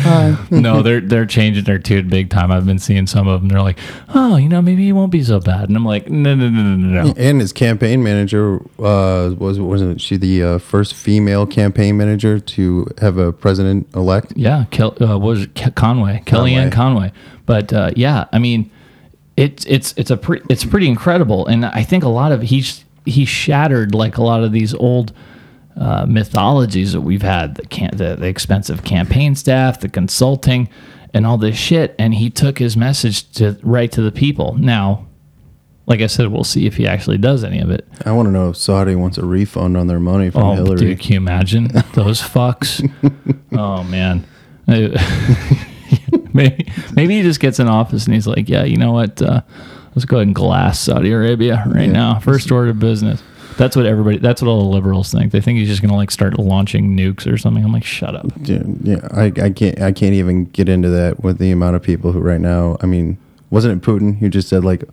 no, 0.50 0.82
they're 0.82 1.00
they're 1.00 1.26
changing 1.26 1.64
their 1.64 1.78
tune 1.78 2.08
big 2.08 2.30
time. 2.30 2.52
I've 2.52 2.66
been 2.66 2.78
seeing 2.78 3.06
some 3.06 3.26
of 3.26 3.40
them. 3.40 3.48
They're 3.48 3.62
like, 3.62 3.78
oh, 4.14 4.36
you 4.36 4.48
know, 4.48 4.62
maybe 4.62 4.84
he 4.84 4.92
won't 4.92 5.10
be 5.10 5.22
so 5.22 5.40
bad. 5.40 5.68
And 5.68 5.76
I'm 5.76 5.84
like, 5.84 6.08
no, 6.08 6.34
no, 6.34 6.48
no, 6.48 6.62
no, 6.62 6.76
no, 6.76 7.02
no. 7.04 7.14
And 7.16 7.40
his 7.40 7.52
campaign 7.52 8.02
manager 8.02 8.56
uh, 8.78 9.34
was 9.38 9.58
wasn't 9.58 10.00
she 10.00 10.16
the 10.16 10.42
uh, 10.42 10.58
first 10.58 10.94
female 10.94 11.46
campaign 11.46 11.96
manager 11.96 12.38
to 12.38 12.86
have 13.00 13.18
a 13.18 13.32
president 13.32 13.88
elect? 13.94 14.32
Yeah, 14.36 14.66
Kel, 14.70 14.96
uh, 15.02 15.18
was 15.18 15.42
it? 15.42 15.74
Conway, 15.74 16.22
Kellyanne 16.26 16.70
Conway. 16.70 17.12
But 17.46 17.72
uh, 17.72 17.90
yeah, 17.96 18.26
I 18.32 18.38
mean, 18.38 18.70
it's 19.36 19.64
it's 19.66 19.94
it's 19.96 20.10
a 20.12 20.16
pre- 20.16 20.42
it's 20.48 20.64
pretty 20.64 20.86
incredible, 20.86 21.46
and 21.46 21.66
I 21.66 21.82
think 21.82 22.04
a 22.04 22.08
lot 22.08 22.30
of 22.30 22.42
he's 22.42 22.84
he 23.04 23.24
shattered 23.24 23.94
like 23.94 24.16
a 24.18 24.22
lot 24.22 24.44
of 24.44 24.52
these 24.52 24.74
old 24.74 25.12
uh, 25.76 26.04
mythologies 26.06 26.92
that 26.92 27.00
we've 27.00 27.22
had 27.22 27.54
the, 27.54 27.62
can- 27.66 27.96
the 27.96 28.16
the 28.16 28.26
expensive 28.26 28.84
campaign 28.84 29.34
staff, 29.34 29.80
the 29.80 29.88
consulting, 29.88 30.68
and 31.14 31.26
all 31.26 31.38
this 31.38 31.56
shit, 31.56 31.94
and 31.98 32.14
he 32.14 32.28
took 32.30 32.58
his 32.58 32.76
message 32.76 33.30
to 33.32 33.58
right 33.62 33.90
to 33.92 34.02
the 34.02 34.12
people. 34.12 34.54
Now, 34.58 35.06
like 35.86 36.00
I 36.02 36.06
said, 36.06 36.28
we'll 36.28 36.44
see 36.44 36.66
if 36.66 36.76
he 36.76 36.86
actually 36.86 37.18
does 37.18 37.42
any 37.44 37.60
of 37.60 37.70
it. 37.70 37.86
I 38.04 38.12
want 38.12 38.26
to 38.28 38.32
know 38.32 38.50
if 38.50 38.56
Saudi 38.56 38.94
wants 38.94 39.16
a 39.18 39.24
refund 39.24 39.76
on 39.76 39.86
their 39.86 39.98
money 40.00 40.30
from 40.30 40.42
Oh, 40.42 40.54
Hillary. 40.54 40.76
dude, 40.76 41.00
can 41.00 41.12
you 41.12 41.16
imagine 41.18 41.64
those 41.94 42.20
fucks? 42.20 42.82
oh 43.52 43.82
man, 43.84 44.24
maybe 46.32 46.70
maybe 46.94 47.16
he 47.16 47.22
just 47.22 47.40
gets 47.40 47.58
in 47.58 47.68
office 47.68 48.04
and 48.06 48.14
he's 48.14 48.26
like, 48.26 48.48
yeah, 48.48 48.64
you 48.64 48.76
know 48.76 48.92
what? 48.92 49.20
Uh, 49.22 49.42
let's 49.94 50.04
go 50.04 50.16
ahead 50.18 50.26
and 50.28 50.34
glass 50.34 50.78
Saudi 50.80 51.10
Arabia 51.12 51.64
right 51.66 51.86
Yeah. 51.86 51.92
now. 51.92 52.18
First 52.20 52.50
order 52.50 52.70
of 52.70 52.78
business. 52.78 53.22
That's 53.56 53.76
what 53.76 53.86
everybody. 53.86 54.18
That's 54.18 54.42
what 54.42 54.48
all 54.48 54.62
the 54.62 54.68
liberals 54.68 55.10
think. 55.12 55.32
They 55.32 55.40
think 55.40 55.58
he's 55.58 55.68
just 55.68 55.82
gonna 55.82 55.96
like 55.96 56.10
start 56.10 56.38
launching 56.38 56.96
nukes 56.96 57.30
or 57.30 57.36
something. 57.36 57.64
I'm 57.64 57.72
like, 57.72 57.84
shut 57.84 58.14
up. 58.14 58.26
Yeah, 58.42 58.62
yeah, 58.82 59.08
I, 59.12 59.32
I 59.40 59.50
can't 59.50 59.80
I 59.80 59.92
can't 59.92 60.14
even 60.14 60.46
get 60.46 60.68
into 60.68 60.88
that 60.90 61.22
with 61.22 61.38
the 61.38 61.50
amount 61.50 61.76
of 61.76 61.82
people 61.82 62.12
who 62.12 62.20
right 62.20 62.40
now. 62.40 62.76
I 62.80 62.86
mean, 62.86 63.18
wasn't 63.50 63.82
it 63.82 63.86
Putin 63.86 64.18
who 64.18 64.28
just 64.28 64.48
said 64.48 64.64
like 64.64 64.84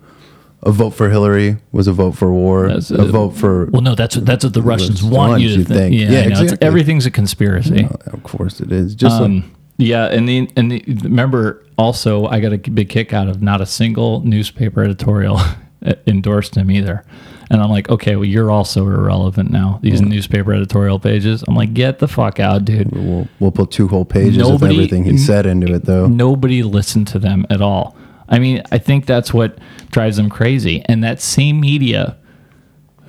a 0.63 0.71
vote 0.71 0.91
for 0.91 1.09
Hillary 1.09 1.57
was 1.71 1.87
a 1.87 1.93
vote 1.93 2.11
for 2.11 2.31
war, 2.31 2.67
That's 2.67 2.89
a 2.91 3.05
vote 3.05 3.31
for 3.31 3.65
Well, 3.67 3.81
no, 3.81 3.95
that's 3.95 4.15
what 4.15 4.25
that's 4.25 4.43
what 4.43 4.53
the 4.53 4.61
Russians 4.61 5.03
want 5.03 5.41
you 5.41 5.49
to 5.49 5.55
you 5.59 5.63
think. 5.63 5.79
think. 5.79 5.95
Yeah, 5.95 6.09
Yeah. 6.09 6.27
Exactly. 6.27 6.67
everything's 6.67 7.05
a 7.05 7.11
conspiracy. 7.11 7.87
of 8.07 8.23
course 8.23 8.59
it 8.59 8.71
is. 8.71 8.95
Just 8.95 9.21
um, 9.21 9.55
yeah, 9.77 10.05
and 10.07 10.27
the 10.27 10.49
and 10.55 10.71
the, 10.71 10.83
remember 11.03 11.63
also, 11.77 12.25
I 12.25 12.39
got 12.39 12.53
a 12.53 12.57
big 12.57 12.89
kick 12.89 13.13
out 13.13 13.27
of 13.27 13.41
not 13.41 13.61
a 13.61 13.65
single 13.65 14.21
newspaper 14.21 14.83
editorial 14.83 15.39
endorsed 16.07 16.55
him 16.55 16.71
either. 16.71 17.05
And 17.49 17.61
I'm 17.61 17.69
like, 17.69 17.89
okay, 17.89 18.15
well, 18.15 18.25
you're 18.25 18.51
also 18.51 18.85
irrelevant 18.85 19.51
now. 19.51 19.79
These 19.81 20.01
newspaper 20.01 20.53
editorial 20.53 20.99
pages. 20.99 21.43
I'm 21.47 21.55
like, 21.55 21.73
get 21.73 21.99
the 21.99 22.07
fuck 22.07 22.39
out, 22.39 22.65
dude. 22.65 22.91
We'll, 22.91 23.27
we'll 23.39 23.51
put 23.51 23.71
two 23.71 23.87
whole 23.87 24.03
pages 24.05 24.37
Nobody- 24.37 24.75
of 24.75 24.79
everything 24.79 25.05
he 25.05 25.17
said 25.17 25.45
into 25.45 25.73
it, 25.73 25.85
though. 25.85 26.07
Nobody 26.07 26.61
listened 26.63 27.07
to 27.09 27.19
them 27.19 27.45
at 27.49 27.61
all. 27.61 27.95
I 28.27 28.39
mean, 28.39 28.61
I 28.71 28.77
think 28.77 29.05
that's 29.05 29.33
what 29.33 29.57
drives 29.91 30.17
them 30.17 30.29
crazy. 30.29 30.83
And 30.87 31.01
that 31.03 31.21
same 31.21 31.61
media 31.61 32.17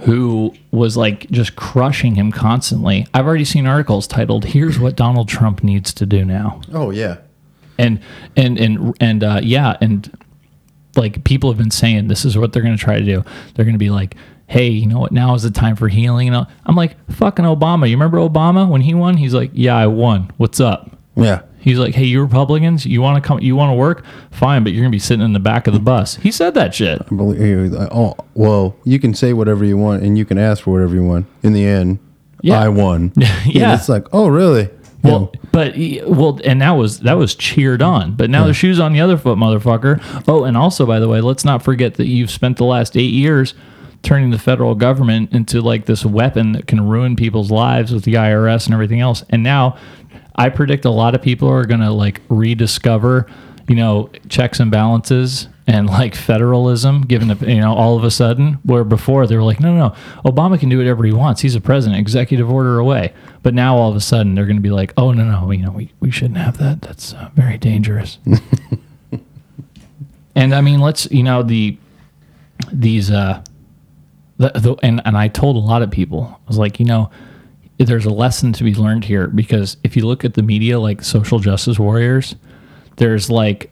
who 0.02 0.54
was 0.70 0.96
like 0.96 1.28
just 1.30 1.56
crushing 1.56 2.14
him 2.14 2.30
constantly. 2.30 3.06
I've 3.12 3.26
already 3.26 3.44
seen 3.44 3.66
articles 3.66 4.06
titled 4.06 4.44
"Here's 4.44 4.78
what 4.78 4.94
Donald 4.94 5.28
Trump 5.28 5.64
needs 5.64 5.92
to 5.94 6.06
do 6.06 6.24
now." 6.24 6.60
Oh 6.72 6.90
yeah, 6.90 7.16
and 7.78 8.00
and 8.36 8.56
and 8.58 8.96
and 9.00 9.24
uh, 9.24 9.40
yeah, 9.42 9.76
and 9.80 10.16
like 10.98 11.24
people 11.24 11.50
have 11.50 11.56
been 11.58 11.70
saying 11.70 12.08
this 12.08 12.24
is 12.24 12.36
what 12.36 12.52
they're 12.52 12.62
going 12.62 12.76
to 12.76 12.82
try 12.82 12.98
to 12.98 13.04
do. 13.04 13.24
They're 13.54 13.64
going 13.64 13.74
to 13.74 13.78
be 13.78 13.90
like, 13.90 14.16
"Hey, 14.46 14.68
you 14.68 14.86
know 14.86 14.98
what? 14.98 15.12
Now 15.12 15.34
is 15.34 15.42
the 15.42 15.50
time 15.50 15.76
for 15.76 15.88
healing." 15.88 16.28
And 16.28 16.46
I'm 16.66 16.76
like, 16.76 16.96
"Fucking 17.12 17.44
Obama! 17.44 17.88
You 17.88 17.96
remember 17.96 18.18
Obama 18.18 18.68
when 18.68 18.82
he 18.82 18.92
won? 18.94 19.16
He's 19.16 19.32
like, 19.34 19.50
"Yeah, 19.54 19.76
I 19.76 19.86
won. 19.86 20.30
What's 20.36 20.60
up?" 20.60 20.96
Yeah. 21.16 21.42
He's 21.60 21.78
like, 21.78 21.94
"Hey, 21.94 22.04
you 22.04 22.20
Republicans, 22.22 22.86
you 22.86 23.00
want 23.02 23.22
to 23.22 23.26
come? 23.26 23.40
You 23.40 23.56
want 23.56 23.70
to 23.70 23.74
work? 23.74 24.04
Fine, 24.30 24.62
but 24.62 24.72
you're 24.72 24.82
gonna 24.82 24.92
be 24.92 24.98
sitting 24.98 25.24
in 25.24 25.32
the 25.32 25.40
back 25.40 25.66
of 25.66 25.74
the 25.74 25.80
bus." 25.80 26.14
He 26.16 26.30
said 26.30 26.54
that 26.54 26.74
shit. 26.74 27.00
I 27.10 27.14
believe 27.14 27.40
he 27.40 27.54
was 27.56 27.72
like, 27.72 27.88
oh 27.92 28.14
well, 28.34 28.76
you 28.84 28.98
can 28.98 29.12
say 29.14 29.32
whatever 29.32 29.64
you 29.64 29.76
want 29.76 30.02
and 30.02 30.16
you 30.16 30.24
can 30.24 30.38
ask 30.38 30.62
for 30.62 30.70
whatever 30.72 30.94
you 30.94 31.02
want. 31.04 31.26
In 31.42 31.52
the 31.54 31.64
end, 31.66 31.98
Yeah. 32.42 32.60
I 32.60 32.68
won. 32.68 33.12
Yeah. 33.44 33.72
And 33.72 33.80
it's 33.80 33.88
like, 33.88 34.06
oh 34.12 34.28
really? 34.28 34.70
Well, 35.02 35.32
but 35.52 35.74
well, 36.06 36.40
and 36.44 36.60
that 36.60 36.72
was 36.72 37.00
that 37.00 37.14
was 37.14 37.34
cheered 37.34 37.82
on. 37.82 38.16
But 38.16 38.30
now 38.30 38.46
the 38.46 38.54
shoes 38.54 38.80
on 38.80 38.92
the 38.92 39.00
other 39.00 39.16
foot, 39.16 39.38
motherfucker. 39.38 40.02
Oh, 40.26 40.44
and 40.44 40.56
also, 40.56 40.86
by 40.86 40.98
the 40.98 41.08
way, 41.08 41.20
let's 41.20 41.44
not 41.44 41.62
forget 41.62 41.94
that 41.94 42.06
you've 42.06 42.30
spent 42.30 42.56
the 42.56 42.64
last 42.64 42.96
eight 42.96 43.12
years 43.12 43.54
turning 44.02 44.30
the 44.30 44.38
federal 44.38 44.74
government 44.74 45.32
into 45.32 45.60
like 45.60 45.86
this 45.86 46.04
weapon 46.04 46.52
that 46.52 46.66
can 46.66 46.86
ruin 46.86 47.16
people's 47.16 47.50
lives 47.50 47.92
with 47.92 48.04
the 48.04 48.14
IRS 48.14 48.66
and 48.66 48.74
everything 48.74 49.00
else. 49.00 49.24
And 49.30 49.42
now, 49.42 49.76
I 50.34 50.48
predict 50.48 50.84
a 50.84 50.90
lot 50.90 51.14
of 51.14 51.22
people 51.22 51.48
are 51.48 51.64
gonna 51.64 51.92
like 51.92 52.20
rediscover, 52.28 53.26
you 53.68 53.76
know, 53.76 54.10
checks 54.28 54.58
and 54.58 54.70
balances 54.70 55.48
and 55.68 55.86
like 55.86 56.14
federalism, 56.14 57.02
given 57.02 57.28
the 57.28 57.36
you 57.46 57.60
know 57.60 57.74
all 57.74 57.96
of 57.96 58.02
a 58.02 58.10
sudden 58.10 58.54
where 58.64 58.84
before 58.84 59.26
they 59.26 59.36
were 59.36 59.42
like, 59.42 59.60
no, 59.60 59.74
no, 59.74 59.88
no, 59.88 59.94
Obama 60.24 60.58
can 60.58 60.70
do 60.70 60.78
whatever 60.78 61.04
he 61.04 61.12
wants. 61.12 61.42
He's 61.42 61.54
a 61.54 61.60
president, 61.60 62.00
executive 62.00 62.50
order 62.50 62.78
away. 62.78 63.12
But 63.42 63.52
now 63.52 63.76
all 63.76 63.90
of 63.90 63.96
a 63.96 64.00
sudden 64.00 64.34
they're 64.34 64.46
going 64.46 64.56
to 64.56 64.62
be 64.62 64.70
like, 64.70 64.94
oh 64.96 65.12
no, 65.12 65.24
no, 65.24 65.50
you 65.50 65.62
know, 65.62 65.70
we, 65.70 65.92
we 66.00 66.10
shouldn't 66.10 66.38
have 66.38 66.56
that. 66.56 66.80
That's 66.80 67.12
uh, 67.12 67.28
very 67.34 67.58
dangerous. 67.58 68.18
and 70.34 70.54
I 70.54 70.62
mean, 70.62 70.80
let's 70.80 71.10
you 71.10 71.22
know 71.22 71.42
the 71.42 71.76
these 72.72 73.10
uh 73.10 73.44
the, 74.38 74.50
the 74.54 74.74
and 74.82 75.02
and 75.04 75.18
I 75.18 75.28
told 75.28 75.56
a 75.56 75.60
lot 75.60 75.82
of 75.82 75.90
people 75.90 76.30
I 76.32 76.48
was 76.48 76.56
like, 76.56 76.80
you 76.80 76.86
know, 76.86 77.10
there's 77.76 78.06
a 78.06 78.10
lesson 78.10 78.54
to 78.54 78.64
be 78.64 78.74
learned 78.74 79.04
here 79.04 79.26
because 79.26 79.76
if 79.84 79.98
you 79.98 80.06
look 80.06 80.24
at 80.24 80.32
the 80.32 80.42
media 80.42 80.80
like 80.80 81.02
social 81.02 81.40
justice 81.40 81.78
warriors, 81.78 82.36
there's 82.96 83.28
like 83.28 83.70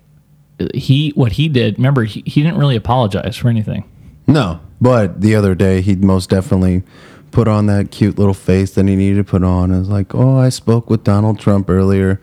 he 0.75 1.11
what 1.11 1.33
he 1.33 1.49
did. 1.49 1.77
Remember, 1.79 2.05
he, 2.05 2.23
he 2.27 2.43
didn't 2.43 2.59
really 2.59 2.77
apologize 2.77 3.37
for 3.37 3.49
anything. 3.49 3.85
No, 4.27 4.61
but 4.81 5.21
the 5.21 5.35
other 5.35 5.55
day 5.55 5.81
he 5.81 5.95
most 5.97 6.31
definitely 6.31 6.83
put 7.31 7.47
on 7.49 7.67
that 7.67 7.91
cute 7.91 8.19
little 8.19 8.35
face 8.35 8.75
that 8.75 8.87
he 8.89 8.97
needed 8.97 9.17
to 9.17 9.25
put 9.25 9.43
on. 9.45 9.71
It 9.71 9.79
was 9.79 9.89
like, 9.89 10.15
oh, 10.15 10.37
I 10.39 10.49
spoke 10.49 10.89
with 10.89 11.05
Donald 11.05 11.39
Trump 11.39 11.69
earlier, 11.69 12.21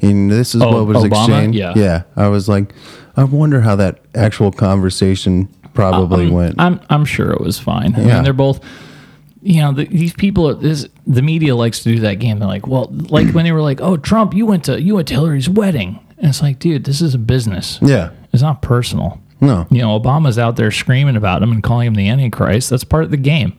and 0.00 0.30
this 0.30 0.54
is 0.54 0.62
Oh, 0.62 0.70
what 0.84 0.86
was 0.86 1.04
Obama? 1.04 1.20
exchanged. 1.28 1.58
Yeah. 1.58 1.72
yeah. 1.76 2.02
I 2.16 2.28
was 2.28 2.48
like, 2.48 2.74
I 3.16 3.24
wonder 3.24 3.60
how 3.60 3.76
that 3.76 4.00
actual 4.14 4.50
conversation 4.52 5.48
probably 5.72 6.26
I'm, 6.26 6.32
went. 6.32 6.54
I'm 6.60 6.80
I'm 6.90 7.04
sure 7.04 7.30
it 7.30 7.40
was 7.40 7.58
fine. 7.58 7.94
I 7.94 8.00
Yeah. 8.04 8.14
mean, 8.16 8.24
they're 8.24 8.32
both. 8.32 8.60
You 9.42 9.60
know, 9.62 9.72
the, 9.72 9.84
these 9.84 10.12
people. 10.12 10.52
This 10.56 10.88
the 11.06 11.22
media 11.22 11.54
likes 11.54 11.78
to 11.84 11.94
do 11.94 12.00
that 12.00 12.14
game. 12.14 12.40
They're 12.40 12.48
like, 12.48 12.66
well, 12.66 12.88
like 12.90 13.28
when 13.32 13.44
they 13.44 13.52
were 13.52 13.62
like, 13.62 13.80
"Oh, 13.80 13.96
Trump, 13.96 14.34
you 14.34 14.44
went 14.44 14.64
to 14.64 14.82
you 14.82 14.96
went 14.96 15.06
to 15.08 15.14
Hillary's 15.14 15.48
wedding," 15.48 16.00
and 16.18 16.28
it's 16.28 16.42
like, 16.42 16.58
dude, 16.58 16.84
this 16.84 17.00
is 17.00 17.14
a 17.14 17.18
business. 17.18 17.78
Yeah. 17.82 18.10
it's 18.32 18.42
not 18.42 18.62
personal. 18.62 19.20
No, 19.40 19.66
you 19.70 19.82
know, 19.82 19.98
Obama's 20.00 20.38
out 20.38 20.56
there 20.56 20.70
screaming 20.70 21.14
about 21.16 21.42
him 21.42 21.52
and 21.52 21.62
calling 21.62 21.86
him 21.88 21.94
the 21.94 22.08
Antichrist. 22.08 22.70
That's 22.70 22.84
part 22.84 23.04
of 23.04 23.10
the 23.10 23.18
game. 23.18 23.58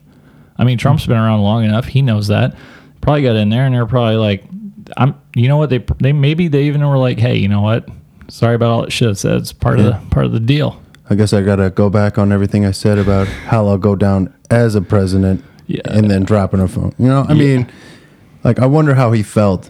I 0.58 0.64
mean, 0.64 0.80
Trump's 0.80 1.06
been 1.06 1.18
around 1.18 1.42
long 1.44 1.64
enough. 1.66 1.86
He 1.86 2.02
knows 2.02 2.28
that. 2.30 2.56
Probably 3.02 3.22
got 3.22 3.36
in 3.36 3.50
there, 3.50 3.64
and 3.64 3.76
they're 3.76 3.86
probably 3.86 4.16
like, 4.16 4.44
"I'm." 4.98 5.14
You 5.36 5.48
know 5.48 5.58
what? 5.58 5.70
They 5.70 5.86
they 6.00 6.14
maybe 6.14 6.48
they 6.48 6.64
even 6.64 6.82
were 6.88 6.98
like, 6.98 7.20
"Hey, 7.20 7.38
you 7.38 7.48
know 7.48 7.62
what? 7.62 7.88
Sorry 8.28 8.56
about 8.56 8.70
all 8.72 8.82
that 8.82 8.92
shit 8.92 9.08
I 9.10 9.14
said. 9.14 9.36
It's 9.38 9.54
part 9.54 9.78
of 9.80 9.86
the 9.86 10.00
part 10.10 10.26
of 10.26 10.32
the 10.32 10.40
deal." 10.40 10.82
I 11.12 11.16
guess 11.16 11.32
I 11.32 11.44
gotta 11.44 11.70
go 11.70 11.92
back 11.92 12.18
on 12.18 12.32
everything 12.32 12.66
I 12.66 12.72
said 12.72 12.98
about 12.98 13.28
how 13.28 13.68
I'll 13.68 13.78
go 13.78 13.96
down 13.96 14.34
as 14.50 14.74
a 14.74 14.82
president, 14.82 15.44
yeah. 15.68 15.82
and 15.86 16.10
then 16.10 16.24
dropping 16.24 16.60
a 16.60 16.68
phone. 16.68 16.94
You 16.98 17.08
know, 17.08 17.24
I 17.30 17.34
Yeah. 17.34 17.40
mean, 17.58 17.72
like 18.44 18.58
I 18.60 18.66
wonder 18.66 18.96
how 18.96 19.12
he 19.12 19.22
felt 19.22 19.70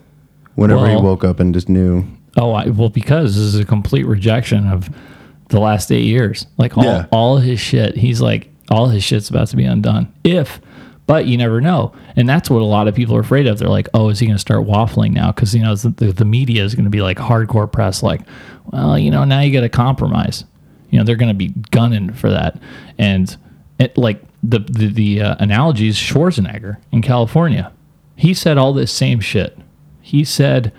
whenever 0.55 0.87
he 0.87 0.95
woke 0.95 1.25
up 1.25 1.41
and 1.41 1.53
just 1.53 1.67
knew. 1.67 2.05
Oh, 2.37 2.51
I, 2.51 2.67
well, 2.67 2.89
because 2.89 3.35
this 3.35 3.43
is 3.43 3.59
a 3.59 3.65
complete 3.65 4.05
rejection 4.05 4.67
of 4.67 4.89
the 5.49 5.59
last 5.59 5.91
eight 5.91 6.05
years. 6.05 6.45
Like 6.57 6.77
all, 6.77 6.83
Yeah. 6.83 7.05
all 7.11 7.37
his 7.37 7.59
shit, 7.59 7.95
he's 7.95 8.21
like, 8.21 8.49
all 8.69 8.87
his 8.87 9.03
shit's 9.03 9.29
about 9.29 9.47
to 9.49 9.55
be 9.55 9.63
undone. 9.65 10.13
If, 10.23 10.61
but 11.07 11.25
you 11.25 11.37
never 11.37 11.61
know. 11.61 11.93
And 12.15 12.27
that's 12.27 12.49
what 12.49 12.61
a 12.61 12.65
lot 12.65 12.87
of 12.87 12.93
people 12.95 13.15
are 13.15 13.21
afraid 13.21 13.47
of. 13.47 13.57
They're 13.57 13.69
like, 13.69 13.87
oh, 13.93 14.09
is 14.09 14.19
he 14.19 14.25
going 14.25 14.35
to 14.35 14.41
start 14.41 14.65
waffling 14.67 15.13
now? 15.13 15.31
Because, 15.31 15.55
you 15.55 15.63
know, 15.63 15.75
the, 15.75 16.11
the, 16.11 16.25
media 16.25 16.63
is 16.63 16.75
going 16.75 16.83
to 16.83 16.91
be 16.91 17.01
like 17.01 17.17
hardcore 17.17 17.71
press, 17.71 18.03
like, 18.03 18.21
well, 18.65 18.99
you 18.99 19.09
know, 19.09 19.23
now 19.23 19.39
you 19.39 19.53
got 19.53 19.61
to 19.61 19.69
compromise. 19.69 20.43
You 20.89 20.99
know, 20.99 21.05
they're 21.05 21.15
going 21.15 21.29
to 21.29 21.33
be 21.33 21.53
gunning 21.71 22.13
for 22.13 22.29
that. 22.29 22.59
And 22.97 23.35
it, 23.79 23.97
like 23.97 24.21
the, 24.43 24.59
the, 24.59 24.87
the 24.87 25.21
uh, 25.21 25.35
analogy 25.39 25.87
is 25.87 25.95
Schwarzenegger 25.95 26.77
in 26.91 27.01
California. 27.01 27.71
He 28.17 28.33
said 28.33 28.57
all 28.57 28.73
this 28.73 28.91
same 28.91 29.21
shit. 29.21 29.57
He 30.01 30.25
said, 30.25 30.73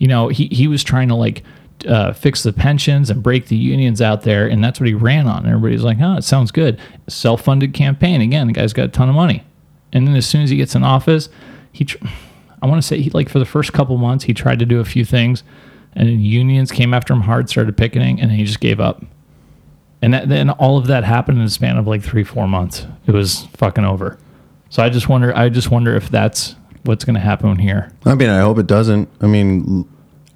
you 0.00 0.08
know, 0.08 0.28
he, 0.28 0.46
he 0.46 0.66
was 0.66 0.82
trying 0.82 1.08
to 1.08 1.14
like 1.14 1.44
uh, 1.86 2.12
fix 2.12 2.42
the 2.42 2.52
pensions 2.52 3.10
and 3.10 3.22
break 3.22 3.46
the 3.46 3.56
unions 3.56 4.02
out 4.02 4.22
there, 4.22 4.48
and 4.48 4.64
that's 4.64 4.80
what 4.80 4.88
he 4.88 4.94
ran 4.94 5.28
on. 5.28 5.46
Everybody's 5.46 5.84
like, 5.84 5.98
oh, 6.00 6.16
it 6.16 6.24
sounds 6.24 6.50
good. 6.50 6.80
Self 7.06 7.42
funded 7.42 7.74
campaign. 7.74 8.20
Again, 8.20 8.48
the 8.48 8.52
guy's 8.54 8.72
got 8.72 8.86
a 8.86 8.88
ton 8.88 9.08
of 9.08 9.14
money. 9.14 9.44
And 9.92 10.08
then 10.08 10.16
as 10.16 10.26
soon 10.26 10.42
as 10.42 10.50
he 10.50 10.56
gets 10.56 10.74
in 10.74 10.82
office, 10.82 11.28
he, 11.70 11.84
tr- 11.84 12.04
I 12.62 12.66
want 12.66 12.80
to 12.80 12.86
say, 12.86 13.00
he 13.00 13.10
like 13.10 13.28
for 13.28 13.38
the 13.38 13.44
first 13.44 13.72
couple 13.72 13.96
months, 13.98 14.24
he 14.24 14.34
tried 14.34 14.58
to 14.58 14.66
do 14.66 14.80
a 14.80 14.84
few 14.84 15.04
things, 15.04 15.44
and 15.94 16.24
unions 16.24 16.72
came 16.72 16.94
after 16.94 17.12
him 17.12 17.22
hard, 17.22 17.50
started 17.50 17.76
picketing, 17.76 18.20
and 18.20 18.32
he 18.32 18.44
just 18.44 18.60
gave 18.60 18.80
up. 18.80 19.04
And 20.00 20.14
that, 20.14 20.30
then 20.30 20.48
all 20.48 20.78
of 20.78 20.86
that 20.86 21.04
happened 21.04 21.38
in 21.38 21.44
the 21.44 21.50
span 21.50 21.76
of 21.76 21.86
like 21.86 22.02
three, 22.02 22.24
four 22.24 22.48
months. 22.48 22.86
It 23.06 23.12
was 23.12 23.46
fucking 23.52 23.84
over. 23.84 24.18
So 24.70 24.82
I 24.82 24.88
just 24.88 25.10
wonder, 25.10 25.36
I 25.36 25.50
just 25.50 25.70
wonder 25.70 25.94
if 25.94 26.08
that's 26.08 26.56
what's 26.84 27.04
going 27.04 27.14
to 27.14 27.20
happen 27.20 27.58
here. 27.58 27.90
I 28.06 28.14
mean, 28.14 28.28
I 28.30 28.40
hope 28.40 28.58
it 28.58 28.66
doesn't. 28.66 29.08
I 29.20 29.26
mean, 29.26 29.86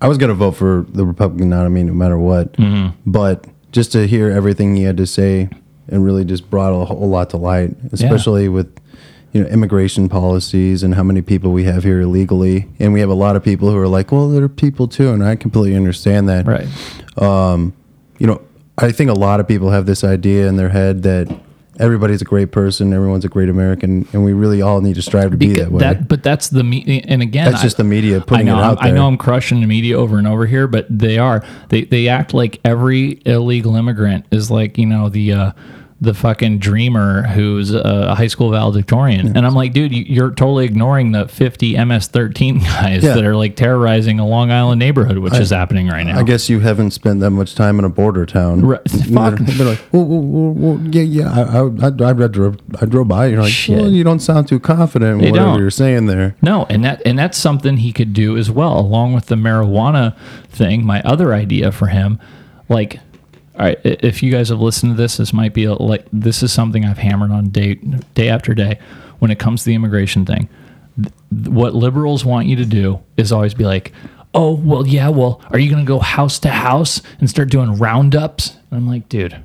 I 0.00 0.08
was 0.08 0.18
gonna 0.18 0.34
vote 0.34 0.52
for 0.52 0.84
the 0.92 1.06
Republican 1.06 1.48
nominee 1.48 1.84
no 1.84 1.94
matter 1.94 2.18
what. 2.18 2.52
Mhm. 2.54 2.92
But 3.06 3.46
just 3.72 3.90
to 3.92 4.06
hear 4.06 4.30
everything 4.30 4.76
he 4.76 4.82
had 4.82 4.98
to 4.98 5.06
say, 5.06 5.48
and 5.88 6.04
really 6.04 6.24
just 6.26 6.50
brought 6.50 6.72
a 6.72 6.84
whole 6.84 7.08
lot 7.08 7.30
to 7.30 7.38
light, 7.38 7.74
especially 7.90 8.48
with 8.48 8.68
you 9.32 9.42
know 9.42 9.48
immigration 9.48 10.08
policies 10.10 10.82
and 10.82 10.94
how 10.94 11.02
many 11.02 11.22
people 11.22 11.52
we 11.52 11.64
have 11.64 11.84
here 11.84 12.02
illegally, 12.02 12.66
and 12.78 12.92
we 12.92 13.00
have 13.00 13.08
a 13.08 13.14
lot 13.14 13.34
of 13.34 13.42
people 13.42 13.70
who 13.70 13.78
are 13.78 13.88
like, 13.88 14.12
well, 14.12 14.28
there 14.28 14.44
are 14.44 14.48
people 14.48 14.88
too, 14.88 15.10
and 15.10 15.24
I 15.24 15.36
completely 15.36 15.74
understand 15.76 16.28
that. 16.28 16.46
Right. 16.46 16.68
Um, 17.16 17.72
you 18.18 18.26
know, 18.26 18.42
I 18.76 18.92
think 18.92 19.08
a 19.10 19.14
lot 19.14 19.40
of 19.40 19.48
people 19.48 19.70
have 19.70 19.86
this 19.86 20.04
idea 20.04 20.48
in 20.48 20.56
their 20.56 20.68
head 20.68 21.02
that 21.04 21.34
everybody's 21.78 22.22
a 22.22 22.24
great 22.24 22.52
person, 22.52 22.92
everyone's 22.92 23.24
a 23.24 23.28
great 23.28 23.48
American, 23.48 24.06
and 24.12 24.24
we 24.24 24.32
really 24.32 24.62
all 24.62 24.80
need 24.80 24.94
to 24.94 25.02
strive 25.02 25.30
to 25.30 25.36
be 25.36 25.54
that 25.54 25.70
way. 25.70 25.80
That, 25.80 26.08
but 26.08 26.22
that's 26.22 26.48
the 26.48 26.64
me. 26.64 27.02
And 27.06 27.22
again, 27.22 27.50
That's 27.50 27.62
just 27.62 27.76
the 27.76 27.84
media 27.84 28.20
putting 28.20 28.46
know, 28.46 28.58
it 28.58 28.62
out 28.62 28.80
There. 28.80 28.90
I 28.90 28.94
know 28.94 29.06
I'm 29.06 29.16
crushing 29.16 29.60
the 29.60 29.66
media 29.66 29.98
over 29.98 30.18
and 30.18 30.26
over 30.26 30.46
here, 30.46 30.66
but 30.66 30.86
they 30.90 31.18
are. 31.18 31.44
They 31.68 31.84
they 31.84 32.08
act 32.08 32.34
like 32.34 32.60
every 32.64 33.22
illegal 33.24 33.76
immigrant 33.76 34.26
is 34.30 34.50
like 34.50 34.78
you 34.78 34.86
know 34.86 35.08
the. 35.08 35.32
Uh, 35.32 35.52
the 36.04 36.14
fucking 36.14 36.58
dreamer 36.58 37.22
who's 37.22 37.74
a 37.74 38.14
high 38.14 38.26
school 38.28 38.50
valedictorian. 38.50 39.36
And 39.36 39.46
I'm 39.46 39.54
like, 39.54 39.72
dude, 39.72 39.92
you- 39.92 40.04
you're 40.06 40.30
totally 40.30 40.64
ignoring 40.64 41.12
the 41.12 41.26
50 41.28 41.76
MS-13 41.76 42.60
guys 42.64 43.02
Yeah. 43.02 43.14
that 43.14 43.24
are 43.24 43.34
like 43.34 43.56
terrorizing 43.56 44.20
a 44.20 44.26
Long 44.26 44.50
Island 44.52 44.78
neighborhood, 44.78 45.18
which 45.18 45.32
I- 45.34 45.40
is 45.40 45.50
happening 45.50 45.88
right 45.88 46.04
now. 46.06 46.18
I 46.18 46.22
guess 46.22 46.48
you 46.48 46.60
haven't 46.60 46.92
spent 46.92 47.20
that 47.20 47.30
much 47.30 47.54
time 47.54 47.78
in 47.78 47.84
a 47.84 47.88
border 47.88 48.26
town. 48.26 48.60
Right. 48.62 48.80
Fuck. 48.88 49.38
They're 49.38 49.66
like, 49.66 49.80
well, 49.92 50.04
well, 50.04 50.52
well, 50.52 50.80
yeah, 50.94 51.02
yeah. 51.02 51.32
I, 51.32 51.86
I, 51.86 51.88
I, 51.88 52.10
I, 52.10 52.26
drove, 52.28 52.58
I 52.80 52.86
drove 52.86 53.08
by. 53.08 53.26
You're 53.26 53.42
like, 53.42 53.52
Shit. 53.52 53.78
well, 53.78 53.90
you 53.90 54.04
don't 54.04 54.20
sound 54.20 54.46
too 54.48 54.60
confident 54.60 55.20
They 55.20 55.26
in 55.28 55.32
whatever 55.32 55.50
don't. 55.52 55.60
you're 55.60 55.70
saying 55.70 56.06
there. 56.06 56.36
No, 56.42 56.66
and 56.68 56.84
that 56.84 57.02
and 57.04 57.18
that's 57.18 57.38
something 57.38 57.78
he 57.78 57.92
could 57.92 58.12
do 58.12 58.36
as 58.36 58.50
well, 58.50 58.78
along 58.78 59.14
with 59.14 59.26
the 59.26 59.34
marijuana 59.36 60.16
thing. 60.48 60.84
My 60.84 61.00
other 61.02 61.32
idea 61.34 61.72
for 61.72 61.86
him, 61.88 62.18
like, 62.68 63.00
all 63.58 63.64
right, 63.66 63.78
if 63.84 64.22
you 64.22 64.32
guys 64.32 64.48
have 64.48 64.60
listened 64.60 64.96
to 64.96 65.02
this, 65.02 65.16
this 65.18 65.32
might 65.32 65.54
be 65.54 65.64
a, 65.64 65.74
like 65.74 66.06
this 66.12 66.42
is 66.42 66.52
something 66.52 66.84
I've 66.84 66.98
hammered 66.98 67.30
on 67.30 67.50
day 67.50 67.74
day 68.14 68.28
after 68.28 68.54
day 68.54 68.78
when 69.20 69.30
it 69.30 69.38
comes 69.38 69.60
to 69.62 69.66
the 69.66 69.74
immigration 69.74 70.26
thing. 70.26 70.48
Th- 70.96 71.48
What 71.48 71.74
liberals 71.74 72.24
want 72.24 72.46
you 72.46 72.56
to 72.56 72.64
do 72.64 73.00
is 73.16 73.30
always 73.32 73.54
be 73.54 73.64
like, 73.64 73.92
oh 74.34 74.54
well, 74.54 74.86
yeah, 74.86 75.08
well, 75.08 75.40
are 75.50 75.58
you 75.58 75.70
going 75.70 75.84
to 75.84 75.88
go 75.88 76.00
house 76.00 76.38
to 76.40 76.48
house 76.50 77.00
and 77.20 77.30
start 77.30 77.48
doing 77.50 77.76
roundups? 77.78 78.50
And 78.70 78.80
I'm 78.80 78.88
like, 78.88 79.08
dude, 79.08 79.40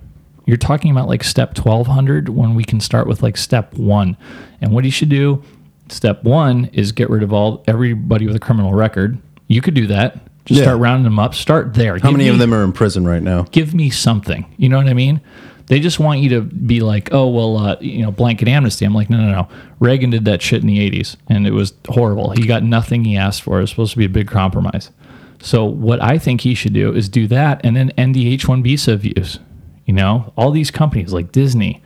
you're 0.46 0.58
talking 0.58 0.92
about 0.92 1.08
like 1.08 1.24
step 1.24 1.58
1200 1.58 2.30
when 2.30 2.56
we 2.56 2.64
can 2.64 2.80
start 2.80 3.08
with 3.08 3.22
like 3.22 3.38
step 3.38 3.74
one. 3.76 4.18
And 4.62 4.72
what 4.74 4.86
you 4.86 4.92
should 4.92 5.10
do, 5.10 5.44
step 5.90 6.24
one 6.24 6.66
is 6.74 6.92
get 6.92 7.10
rid 7.12 7.22
of 7.22 7.32
all 7.32 7.64
everybody 7.68 8.26
with 8.26 8.36
a 8.36 8.40
criminal 8.40 8.74
record. 8.74 9.20
You 9.48 9.62
could 9.62 9.76
do 9.76 9.86
that. 9.88 10.18
Just 10.50 10.58
Yeah. 10.62 10.66
start 10.66 10.80
rounding 10.80 11.04
them 11.04 11.20
up. 11.20 11.36
Start 11.36 11.76
there. 11.76 11.94
How 12.00 12.10
Give 12.10 12.14
many 12.14 12.24
me- 12.24 12.30
of 12.32 12.40
them 12.40 12.54
are 12.56 12.64
in 12.64 12.72
prison 12.72 13.06
right 13.08 13.22
now? 13.22 13.46
Give 13.52 13.74
me 13.76 13.92
something. 13.92 14.46
You 14.58 14.68
know 14.68 14.78
what 14.78 14.88
I 14.88 14.94
mean? 14.96 15.22
They 15.68 15.80
just 15.80 16.00
want 16.00 16.20
you 16.22 16.30
to 16.30 16.42
be 16.42 16.80
like, 16.80 17.10
oh 17.14 17.28
well, 17.30 17.58
uh, 17.58 17.76
you 17.80 18.02
know, 18.02 18.10
blanket 18.10 18.48
amnesty. 18.48 18.84
I'm 18.84 18.96
like, 18.96 19.12
no, 19.12 19.18
no, 19.18 19.32
no. 19.32 19.48
Reagan 19.80 20.10
did 20.10 20.26
that 20.26 20.42
shit 20.42 20.62
in 20.62 20.68
the 20.68 20.80
'80s, 20.80 21.16
and 21.28 21.46
it 21.46 21.54
was 21.54 21.74
horrible. 21.88 22.32
He 22.32 22.48
got 22.48 22.64
nothing 22.64 23.04
he 23.06 23.16
asked 23.16 23.44
for. 23.44 23.60
It 23.60 23.62
was 23.62 23.70
supposed 23.70 23.92
to 23.92 23.98
be 24.00 24.06
a 24.06 24.10
big 24.10 24.28
compromise. 24.28 24.90
So 25.42 25.64
what 25.66 26.02
I 26.04 26.18
think 26.18 26.42
he 26.42 26.56
should 26.56 26.74
do 26.74 26.92
is 26.92 27.08
do 27.08 27.28
that, 27.28 27.62
and 27.64 27.76
then 27.76 27.92
end 27.92 28.16
the 28.16 28.28
H-1 28.34 28.64
visa 28.64 28.94
abuse. 28.94 29.38
You 29.86 29.94
know, 29.94 30.34
all 30.36 30.50
these 30.50 30.72
companies 30.72 31.14
like 31.14 31.32
Disney, 31.32 31.82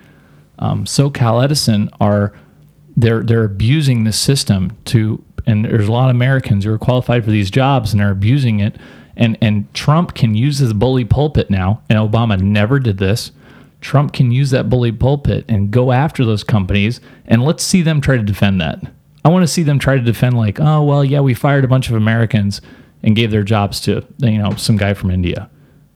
um, 0.59 0.85
SoCal 0.85 1.43
Edison 1.43 1.89
are 1.99 2.31
they're 2.95 3.21
they're 3.21 3.43
abusing 3.43 4.05
the 4.05 4.13
system 4.13 4.71
to 4.85 5.21
and 5.45 5.65
there's 5.65 5.87
a 5.87 5.91
lot 5.91 6.09
of 6.09 6.15
Americans 6.15 6.65
who 6.65 6.73
are 6.73 6.77
qualified 6.77 7.23
for 7.25 7.31
these 7.31 7.51
jobs 7.51 7.93
and 7.93 8.01
are 8.01 8.11
abusing 8.11 8.59
it. 8.59 8.77
And 9.15 9.37
and 9.41 9.71
Trump 9.73 10.15
can 10.15 10.35
use 10.35 10.57
his 10.59 10.73
bully 10.73 11.05
pulpit 11.05 11.49
now 11.49 11.81
and 11.89 11.99
Obama 11.99 12.39
never 12.39 12.79
did 12.79 12.97
this. 12.97 13.31
Trump 13.81 14.13
can 14.13 14.31
use 14.31 14.49
that 14.51 14.69
bully 14.69 14.91
pulpit 14.91 15.45
and 15.49 15.69
go 15.69 15.91
after 15.91 16.23
those 16.23 16.43
companies 16.43 17.01
and 17.27 17.43
let's 17.43 17.63
see 17.63 17.81
them 17.81 18.01
try 18.01 18.17
to 18.17 18.23
defend 18.23 18.59
that. 18.61 18.79
I 19.25 19.29
want 19.29 19.43
to 19.43 19.47
see 19.47 19.63
them 19.63 19.79
try 19.79 19.95
to 19.95 20.01
defend 20.01 20.35
like 20.35 20.59
oh 20.59 20.83
well 20.83 21.03
yeah 21.03 21.19
we 21.19 21.33
fired 21.33 21.63
a 21.63 21.67
bunch 21.67 21.89
of 21.89 21.95
Americans 21.95 22.61
and 23.03 23.15
gave 23.15 23.29
their 23.29 23.43
jobs 23.43 23.79
to 23.81 24.05
you 24.17 24.37
know 24.37 24.55
some 24.55 24.77
guy 24.77 24.93
from 24.93 25.11
India. 25.11 25.49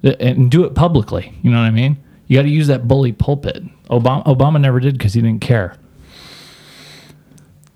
And 0.04 0.52
do 0.52 0.64
it 0.64 0.76
publicly 0.76 1.34
you 1.42 1.50
know 1.50 1.58
what 1.58 1.66
I 1.68 1.72
mean? 1.72 1.98
You 2.28 2.38
got 2.38 2.44
to 2.44 2.50
use 2.50 2.68
that 2.68 2.88
bully 2.88 3.14
pulpit. 3.14 3.64
Obama 3.88 4.24
Obama 4.26 4.62
never 4.62 4.80
did 4.80 4.98
because 4.98 5.14
he 5.14 5.22
didn't 5.22 5.42
care. 5.42 5.76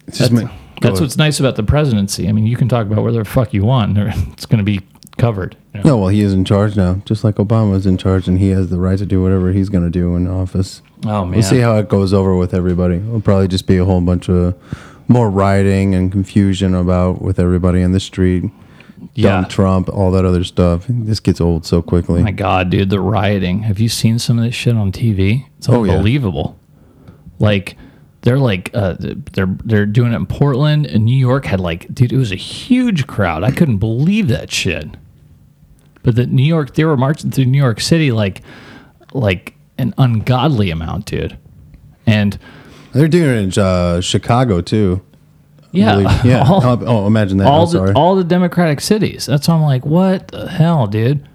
It's 0.08 0.18
just 0.18 0.32
that's, 0.34 0.44
ma- 0.44 0.52
that's 0.82 1.00
what's 1.02 1.18
nice 1.18 1.40
about 1.40 1.56
the 1.56 1.64
presidency. 1.64 2.28
I 2.28 2.32
mean, 2.32 2.46
you 2.48 2.58
can 2.58 2.68
talk 2.70 2.86
about 2.88 3.02
whatever 3.04 3.24
the 3.24 3.30
fuck 3.30 3.54
you 3.54 3.64
want. 3.64 3.98
It's 4.34 4.46
going 4.46 4.58
to 4.60 4.64
be 4.64 4.82
covered. 5.18 5.56
you 5.74 5.82
know? 5.82 5.90
No, 5.92 5.98
well, 5.98 6.08
he 6.10 6.22
is 6.22 6.34
in 6.34 6.46
charge 6.46 6.76
now, 6.76 6.96
just 7.06 7.24
like 7.24 7.36
Obama 7.36 7.76
is 7.76 7.86
in 7.86 7.98
charge, 7.98 8.28
and 8.28 8.40
he 8.40 8.50
has 8.50 8.70
the 8.70 8.80
right 8.80 8.98
to 8.98 9.06
do 9.06 9.22
whatever 9.22 9.52
he's 9.52 9.70
going 9.70 9.84
to 9.84 9.90
do 9.90 10.16
in 10.16 10.28
office. 10.28 10.82
Oh, 11.06 11.26
man. 11.26 11.32
We'll 11.32 11.44
see 11.44 11.60
how 11.60 11.78
it 11.78 11.90
goes 11.90 12.14
over 12.14 12.36
with 12.36 12.54
everybody. 12.54 12.96
It'll 12.98 13.22
probably 13.22 13.48
just 13.48 13.68
be 13.68 13.78
a 13.78 13.86
whole 13.86 14.02
bunch 14.02 14.30
of 14.30 14.56
more 15.08 15.30
rioting 15.30 15.94
and 15.96 16.12
confusion 16.12 16.74
about 16.74 17.22
with 17.22 17.40
everybody 17.40 17.82
in 17.82 17.92
the 17.92 18.00
street. 18.00 18.46
Yeah. 19.16 19.32
dump 19.32 19.50
Trump, 19.50 19.90
all 19.90 20.12
that 20.12 20.26
other 20.26 20.44
stuff. 20.44 20.86
This 20.88 21.20
gets 21.20 21.42
old 21.42 21.66
so 21.66 21.82
quickly. 21.82 22.22
My 22.24 22.32
god, 22.32 22.70
dude, 22.70 22.92
the 22.92 23.00
rioting. 23.00 23.64
Have 23.64 23.80
you 23.80 23.90
seen 23.90 24.20
some 24.20 24.38
of 24.38 24.46
this 24.46 24.54
shit 24.56 24.76
on 24.76 24.92
TV? 24.92 25.48
It's 25.58 25.68
Oh, 25.68 25.84
yeah. 25.84 25.94
unbelievable. 25.94 26.58
Like 27.40 27.78
they're 28.22 28.38
like 28.40 28.70
uh, 28.74 28.96
they're 29.00 29.56
they're 29.66 29.86
doing 29.86 30.14
it 30.14 30.16
in 30.16 30.26
Portland 30.26 30.86
and 30.86 31.06
New 31.06 31.18
York 31.18 31.46
had 31.46 31.60
like 31.60 31.94
dude, 31.94 32.12
it 32.14 32.18
was 32.18 32.32
a 32.32 32.36
huge 32.38 33.08
crowd. 33.08 33.44
I 33.44 33.52
couldn't 33.52 33.78
believe 33.78 34.28
that 34.28 34.52
shit. 34.52 34.88
But 36.04 36.16
the 36.16 36.26
New 36.28 36.44
York 36.44 36.76
they 36.76 36.86
were 36.86 36.98
marching 36.98 37.32
through 37.32 37.46
New 37.46 37.58
York 37.62 37.80
City 37.82 38.12
like 38.12 38.42
like 39.14 39.56
an 39.78 39.94
ungodly 39.98 40.70
amount, 40.72 41.06
dude. 41.06 41.38
And 42.06 42.38
They're 42.94 43.08
doing 43.08 43.30
it 43.52 43.58
in 43.58 43.64
uh, 43.64 44.02
Chicago 44.02 44.62
too. 44.62 45.02
Yeah, 45.72 46.22
yeah. 46.26 46.44
all- 46.48 46.64
oh, 46.66 46.80
oh, 46.86 47.08
imagine 47.08 47.38
that. 47.38 47.48
all 47.48 47.66
the 47.66 47.94
all 47.94 48.16
the 48.16 48.24
Democratic 48.24 48.82
cities. 48.82 49.26
That's 49.26 49.48
why 49.48 49.56
I'm 49.56 49.62
like, 49.62 49.86
what 49.86 50.28
the 50.30 50.48
hell, 50.50 50.86
dude? 50.88 51.28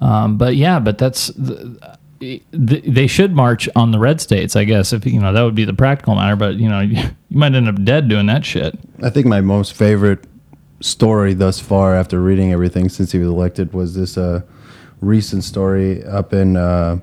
Um, 0.00 0.38
but 0.38 0.56
yeah, 0.56 0.80
but 0.80 0.98
that's 0.98 1.28
the, 1.28 1.56
th- 1.56 1.94
they 2.20 3.06
should 3.06 3.34
march 3.34 3.68
on 3.74 3.92
the 3.92 3.98
red 3.98 4.20
states, 4.20 4.54
I 4.54 4.64
guess. 4.64 4.92
If 4.92 5.06
you 5.06 5.20
know 5.20 5.32
that 5.32 5.42
would 5.42 5.54
be 5.54 5.64
the 5.64 5.74
practical 5.74 6.14
matter. 6.14 6.36
But 6.36 6.56
you 6.56 6.68
know, 6.68 6.80
you 6.80 7.02
might 7.30 7.54
end 7.54 7.68
up 7.68 7.82
dead 7.82 8.08
doing 8.08 8.26
that 8.26 8.44
shit. 8.44 8.78
I 9.02 9.10
think 9.10 9.26
my 9.26 9.40
most 9.40 9.72
favorite 9.72 10.24
story 10.80 11.34
thus 11.34 11.60
far, 11.60 11.94
after 11.94 12.20
reading 12.20 12.52
everything 12.52 12.88
since 12.88 13.12
he 13.12 13.18
was 13.18 13.28
elected, 13.28 13.72
was 13.72 13.94
this 13.94 14.18
uh, 14.18 14.42
recent 15.00 15.44
story 15.44 16.04
up 16.04 16.32
in 16.32 16.56
uh, 16.56 16.98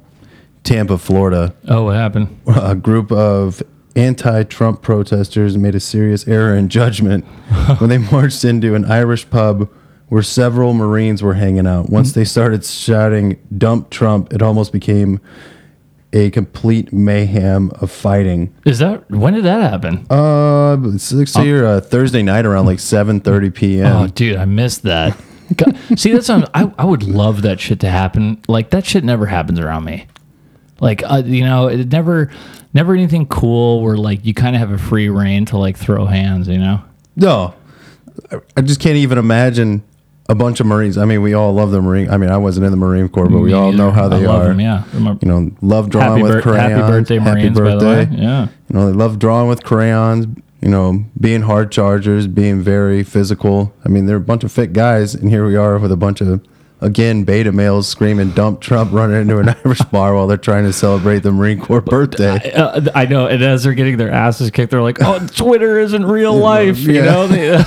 Tampa, 0.64 0.98
Florida. 0.98 1.54
Oh, 1.68 1.86
what 1.86 1.96
happened? 1.96 2.40
A 2.48 2.76
group 2.76 3.12
of 3.12 3.64
anti-Trump 3.96 4.84
protesters 4.84 5.58
made 5.58 5.74
a 5.74 5.80
serious 5.80 6.28
error 6.28 6.56
in 6.56 6.70
judgment 6.70 7.26
when 7.80 7.90
they 7.90 7.98
marched 7.98 8.46
into 8.46 8.76
an 8.76 8.86
Irish 8.86 9.28
pub 9.30 9.70
where 10.10 10.24
several 10.24 10.74
Marines 10.74 11.22
were 11.22 11.34
hanging 11.34 11.68
out. 11.68 11.90
Once 11.90 12.14
they 12.14 12.24
started 12.24 12.64
shouting 12.66 13.40
"Dump 13.58 13.90
Trump," 13.90 14.34
it 14.34 14.42
almost 14.42 14.72
became 14.72 15.20
a 16.14 16.30
complete 16.32 16.94
mayhem 16.94 17.72
of 17.82 17.92
fighting. 17.92 18.54
Is 18.66 18.80
that 18.80 19.10
when 19.12 19.34
did 19.34 19.44
that 19.46 19.70
happen? 19.70 20.06
Uh, 20.10 20.78
it's 20.94 21.12
it's 21.12 21.36
here 21.36 21.66
uh, 21.66 21.82
Thursday 21.82 22.24
night 22.24 22.46
around 22.46 22.66
like 22.66 22.80
7:30 22.80 23.54
p.m. 23.54 23.86
Oh, 23.96 24.08
dude, 24.08 24.38
I 24.38 24.46
missed 24.46 24.84
that. 24.84 25.18
God, 25.56 25.78
See, 25.96 26.12
that's 26.12 26.30
I 26.30 26.44
I 26.54 26.86
would 26.86 27.04
love 27.04 27.42
that 27.44 27.60
shit 27.60 27.80
to 27.82 27.90
happen. 27.90 28.42
Like 28.48 28.70
that 28.72 28.86
shit 28.86 29.04
never 29.04 29.26
happens 29.26 29.60
around 29.60 29.86
me. 29.86 30.08
Like 30.80 31.04
uh, 31.06 31.24
you 31.26 31.44
know, 31.44 31.68
it 31.68 31.92
never 31.92 32.32
never 32.74 32.94
anything 32.94 33.28
cool 33.28 33.82
where 33.82 33.98
like 33.98 34.26
you 34.26 34.34
kind 34.34 34.56
of 34.56 34.60
have 34.60 34.72
a 34.72 34.78
free 34.78 35.10
rein 35.10 35.46
to 35.46 35.58
like 35.58 35.78
throw 35.78 36.06
hands. 36.06 36.48
You 36.48 36.60
know. 36.60 36.82
No, 37.16 37.56
I 38.56 38.62
just 38.62 38.80
can't 38.80 38.98
even 38.98 39.18
imagine 39.18 39.84
a 40.30 40.36
bunch 40.36 40.60
of 40.60 40.66
Marines. 40.66 40.98
I 40.98 41.06
mean, 41.06 41.22
we 41.22 41.34
all 41.34 41.54
love 41.54 41.72
the 41.72 41.82
Marine. 41.82 42.10
I 42.10 42.18
mean, 42.18 42.30
I 42.30 42.38
wasn't 42.38 42.66
in 42.66 42.72
the 42.72 42.78
Marine 42.78 43.08
Corps, 43.10 43.30
but 43.30 43.40
we 43.40 43.54
all 43.54 43.72
know 43.72 43.92
how 43.92 44.08
they 44.10 44.26
are. 44.26 44.46
them, 44.50 44.60
yeah. 44.60 44.84
You 44.94 45.18
know, 45.24 45.52
love 45.62 45.90
drawing 45.90 46.10
Happy 46.10 46.24
with 46.24 46.44
bir- 46.44 46.56
happy 46.56 46.74
crayons. 46.74 46.90
birthday, 46.90 47.20
Marines, 47.20 47.60
by 47.60 47.76
the 47.76 47.86
way. 47.86 48.08
Yeah. 48.12 48.48
You 48.70 48.74
know, 48.76 48.88
they 48.88 48.94
love 48.94 49.20
drawing 49.20 49.48
with 49.48 49.64
crayons. 49.64 50.28
You 50.62 50.70
know, 50.70 51.06
being 51.22 51.44
hard 51.44 51.72
chargers, 51.72 52.26
being 52.28 52.62
very 52.62 53.04
physical. 53.04 53.74
I 53.86 53.90
mean, 53.90 54.08
they're 54.08 54.18
a 54.18 54.20
bunch 54.20 54.44
of 54.44 54.52
fit 54.52 54.74
guys, 54.74 55.14
and 55.14 55.30
here 55.30 55.46
we 55.46 55.56
are 55.56 55.78
with 55.78 55.92
a 55.92 55.98
bunch 55.98 56.20
of 56.20 56.42
again 56.80 57.24
beta 57.24 57.52
males 57.52 57.88
screaming 57.88 58.32
"Dump 58.32 58.62
Trump" 58.62 58.92
running 58.94 59.22
into 59.22 59.40
an 59.40 59.50
Irish 59.66 59.82
bar 59.84 60.14
while 60.16 60.28
they're 60.28 60.38
trying 60.38 60.64
to 60.66 60.74
celebrate 60.74 61.20
the 61.20 61.32
Marine 61.32 61.60
Corps 61.60 61.82
birthday. 61.82 62.52
Uh, 62.54 62.82
I 62.94 63.06
know, 63.06 63.28
and 63.28 63.44
as 63.44 63.64
they're 63.64 63.74
getting 63.74 63.98
their 63.98 64.12
asses 64.12 64.52
kicked, 64.52 64.72
they're 64.72 64.82
like, 64.82 64.98
"Oh, 65.02 65.26
Twitter 65.36 65.80
isn't 65.80 66.06
real 66.06 66.36
life," 66.36 66.78
you 66.80 66.94
Yeah. 66.94 67.06
know. 67.06 67.28
They- 67.28 67.58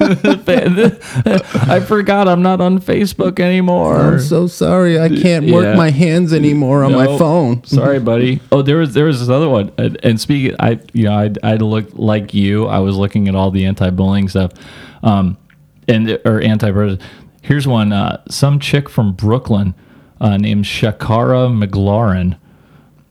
I 0.10 1.80
forgot 1.86 2.28
I'm 2.28 2.42
not 2.42 2.60
on 2.60 2.80
Facebook 2.80 3.38
anymore. 3.40 3.96
I'm 4.00 4.20
so 4.20 4.46
sorry, 4.46 4.98
I 5.00 5.08
can't 5.08 5.50
work 5.50 5.64
Yeah. 5.64 5.74
my 5.76 5.90
hands 5.90 6.32
anymore 6.32 6.84
on 6.84 6.92
my 6.92 7.06
phone. 7.18 7.62
Sorry, 7.64 7.98
buddy. 8.00 8.40
Oh, 8.50 8.62
there 8.62 8.78
was 8.78 8.94
there 8.94 9.04
was 9.04 9.20
this 9.20 9.28
other 9.28 9.48
one. 9.48 9.70
And, 9.78 9.98
and 10.02 10.20
speaking, 10.20 10.56
I 10.58 10.80
you 10.92 11.04
know 11.04 11.12
I 11.12 11.30
I 11.42 11.54
looked 11.56 11.94
like 11.96 12.34
you. 12.34 12.66
I 12.66 12.78
was 12.80 12.96
looking 12.96 13.28
at 13.28 13.34
all 13.34 13.50
the 13.50 13.66
anti-bullying 13.66 14.28
stuff, 14.28 14.52
um, 15.02 15.36
and 15.88 16.18
or 16.24 16.40
anti. 16.40 16.70
Here's 17.42 17.66
one. 17.66 17.92
Uh, 17.92 18.22
some 18.28 18.60
chick 18.60 18.88
from 18.88 19.12
Brooklyn 19.12 19.74
uh, 20.20 20.36
named 20.36 20.64
Shakara 20.64 21.48
McLaurin. 21.50 22.38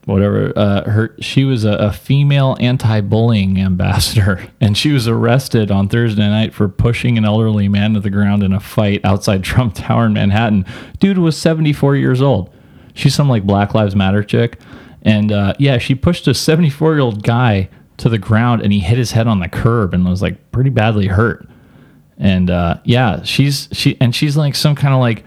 Whatever. 0.06 0.54
Uh, 0.56 0.90
her 0.90 1.16
she 1.20 1.44
was 1.44 1.66
a, 1.66 1.74
a 1.74 1.92
female 1.92 2.58
anti-bullying 2.60 3.60
ambassador, 3.60 4.48
and 4.62 4.76
she 4.76 4.92
was 4.92 5.08
arrested 5.08 5.70
on 5.70 5.88
Thursday 5.88 6.28
night 6.28 6.54
for 6.54 6.68
pushing 6.68 7.18
an 7.18 7.26
elderly 7.26 7.68
man 7.68 7.94
to 7.94 8.00
the 8.00 8.10
ground 8.10 8.42
in 8.42 8.54
a 8.54 8.60
fight 8.60 9.02
outside 9.04 9.44
Trump 9.46 9.76
Tower 9.76 10.08
in 10.08 10.14
Manhattan. 10.14 10.66
Dude 11.00 11.20
was 11.20 11.38
74 11.38 11.96
years 11.96 12.22
old. 12.22 12.52
She's 12.96 13.14
some 13.14 13.30
like 13.30 13.44
Black 13.44 13.76
Lives 13.76 13.96
Matter 13.96 14.24
chick, 14.24 14.60
and 15.04 15.32
uh, 15.32 15.54
yeah, 15.60 15.78
she 15.78 15.94
pushed 15.94 16.28
a 16.28 16.34
74 16.34 16.94
year 16.94 17.02
old 17.02 17.24
guy 17.24 17.70
to 17.98 18.10
the 18.10 18.18
ground, 18.18 18.62
and 18.62 18.74
he 18.74 18.80
hit 18.80 18.98
his 18.98 19.12
head 19.12 19.28
on 19.28 19.40
the 19.40 19.50
curb 19.50 19.94
and 19.94 20.06
was 20.06 20.22
like 20.22 20.52
pretty 20.52 20.70
badly 20.72 21.08
hurt. 21.08 21.48
And 22.20 22.50
uh, 22.50 22.80
yeah, 22.84 23.24
she's 23.24 23.70
she 23.72 23.98
and 24.02 24.14
she's 24.14 24.36
like 24.36 24.56
some 24.56 24.76
kind 24.76 24.94
of 24.94 25.00
like 25.00 25.24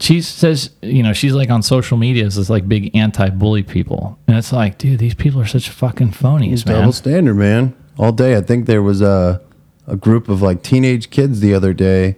she 0.00 0.20
says 0.20 0.70
you 0.82 1.02
know 1.02 1.12
she's 1.12 1.32
like 1.32 1.48
on 1.48 1.62
social 1.62 1.96
media 1.96 2.26
as 2.26 2.34
this 2.34 2.50
like 2.50 2.68
big 2.68 2.94
anti-bully 2.96 3.62
people, 3.62 4.18
and 4.26 4.36
it's 4.36 4.52
like, 4.52 4.78
dude, 4.78 4.98
these 4.98 5.14
people 5.14 5.40
are 5.40 5.46
such 5.46 5.68
fucking 5.70 6.10
phonies, 6.10 6.66
man. 6.66 6.80
Double 6.80 6.92
standard, 6.92 7.34
man. 7.34 7.74
All 7.98 8.10
day. 8.10 8.36
I 8.36 8.40
think 8.40 8.66
there 8.66 8.82
was 8.82 9.00
a 9.00 9.40
a 9.86 9.96
group 9.96 10.28
of 10.28 10.42
like 10.42 10.62
teenage 10.62 11.10
kids 11.10 11.40
the 11.40 11.54
other 11.54 11.72
day 11.72 12.16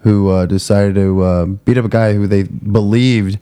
who 0.00 0.28
uh, 0.28 0.44
decided 0.44 0.94
to 0.96 1.22
uh, 1.22 1.46
beat 1.46 1.78
up 1.78 1.86
a 1.86 1.88
guy 1.88 2.12
who 2.12 2.26
they 2.26 2.42
believed 2.42 3.38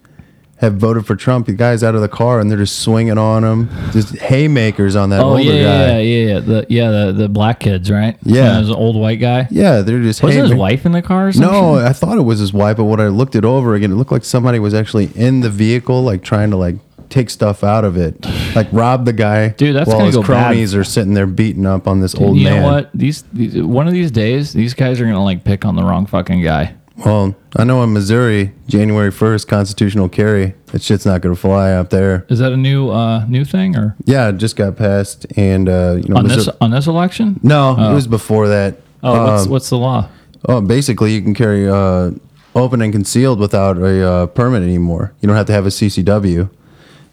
had 0.62 0.78
voted 0.80 1.04
for 1.06 1.14
Trump. 1.14 1.44
The 1.46 1.52
guy's 1.52 1.82
out 1.84 1.94
of 1.94 2.00
the 2.00 2.08
car 2.08 2.40
and 2.40 2.50
they're 2.50 2.56
just 2.56 2.78
swinging 2.78 3.18
on 3.18 3.44
him, 3.44 3.68
just 3.90 4.16
haymakers 4.16 4.96
on 4.96 5.10
that 5.10 5.20
Oh 5.20 5.32
older 5.32 5.42
yeah, 5.42 5.62
guy. 5.62 5.86
yeah, 5.86 5.98
yeah, 6.00 6.32
yeah, 6.34 6.40
the 6.40 6.66
yeah 6.70 6.90
the 6.90 7.12
the 7.12 7.28
black 7.28 7.60
kids, 7.60 7.90
right? 7.90 8.16
Yeah. 8.22 8.54
there's 8.54 8.70
an 8.70 8.74
old 8.76 8.96
white 8.96 9.20
guy. 9.20 9.46
Yeah, 9.50 9.82
they're 9.82 10.00
just 10.00 10.22
Wasn't 10.22 10.42
his 10.48 10.54
wife 10.54 10.86
in 10.86 10.92
the 10.92 11.02
car? 11.02 11.28
Or 11.28 11.32
some 11.32 11.42
No. 11.42 11.74
I 11.74 11.92
thought 11.92 12.16
it 12.16 12.22
was 12.22 12.38
his 12.38 12.52
wife, 12.54 12.78
but 12.78 12.84
when 12.84 13.00
I 13.00 13.08
looked 13.08 13.34
it 13.34 13.44
over 13.44 13.74
again, 13.74 13.92
it 13.92 13.96
looked 13.96 14.12
like 14.12 14.24
somebody 14.24 14.58
was 14.58 14.72
actually 14.72 15.10
in 15.14 15.40
the 15.40 15.50
vehicle, 15.50 16.02
like 16.02 16.22
trying 16.22 16.50
to 16.52 16.56
like 16.56 16.76
take 17.08 17.28
stuff 17.28 17.62
out 17.62 17.84
of 17.84 17.98
it, 17.98 18.24
like 18.54 18.66
rob 18.72 19.04
the 19.04 19.12
guy. 19.12 19.48
Dude, 19.48 19.76
that's 19.76 19.86
while 19.88 19.98
gonna 19.98 20.06
his 20.06 20.16
go 20.16 20.22
bad. 20.22 20.28
cronies 20.52 20.74
are 20.74 20.84
sitting 20.84 21.12
there 21.12 21.26
beating 21.26 21.66
up 21.66 21.86
on 21.86 22.00
this 22.00 22.12
Dude, 22.12 22.22
old 22.22 22.36
you 22.38 22.44
man. 22.44 22.62
know 22.62 22.72
what? 22.72 22.90
These, 22.94 23.22
these 23.34 23.60
one 23.62 23.86
of 23.86 23.92
these 23.92 24.10
days, 24.10 24.52
these 24.54 24.72
guys 24.72 24.98
are 25.00 25.04
gonna 25.04 25.22
like 25.22 25.44
pick 25.44 25.64
on 25.66 25.76
the 25.76 25.82
wrong 25.82 26.06
fucking 26.06 26.42
guy. 26.42 26.74
Well, 26.96 27.34
I 27.56 27.64
know 27.64 27.82
in 27.82 27.92
Missouri, 27.92 28.52
January 28.68 29.10
first, 29.10 29.48
constitutional 29.48 30.08
carry. 30.08 30.54
That 30.66 30.82
shit's 30.82 31.06
not 31.06 31.20
gonna 31.22 31.34
fly 31.34 31.72
out 31.72 31.90
there. 31.90 32.26
Is 32.28 32.38
that 32.38 32.52
a 32.52 32.56
new 32.56 32.90
uh 32.90 33.24
new 33.26 33.44
thing 33.44 33.76
or 33.76 33.96
Yeah, 34.04 34.28
it 34.28 34.36
just 34.38 34.56
got 34.56 34.76
passed, 34.76 35.26
and 35.36 35.68
uh, 35.68 35.96
you 36.02 36.08
know, 36.08 36.16
on 36.16 36.28
this 36.28 36.48
on 36.60 36.70
this 36.70 36.86
election? 36.86 37.40
no, 37.42 37.74
Oh. 37.78 37.90
it 37.90 37.94
was 37.94 38.06
before 38.06 38.48
that. 38.48 38.76
Oh, 39.02 39.32
what's 39.32 39.44
Um, 39.44 39.50
what's 39.50 39.70
the 39.70 39.78
law? 39.78 40.08
Oh, 40.48 40.60
basically, 40.60 41.12
you 41.14 41.22
can 41.22 41.34
carry 41.34 41.68
uh, 41.68 42.10
open 42.54 42.82
and 42.82 42.92
concealed 42.92 43.38
without 43.38 43.78
a 43.78 44.06
uh, 44.08 44.26
permit 44.26 44.62
anymore. 44.62 45.12
You 45.20 45.26
don't 45.28 45.36
have 45.36 45.46
to 45.46 45.52
have 45.52 45.66
a 45.66 45.70
CCW. 45.70 46.50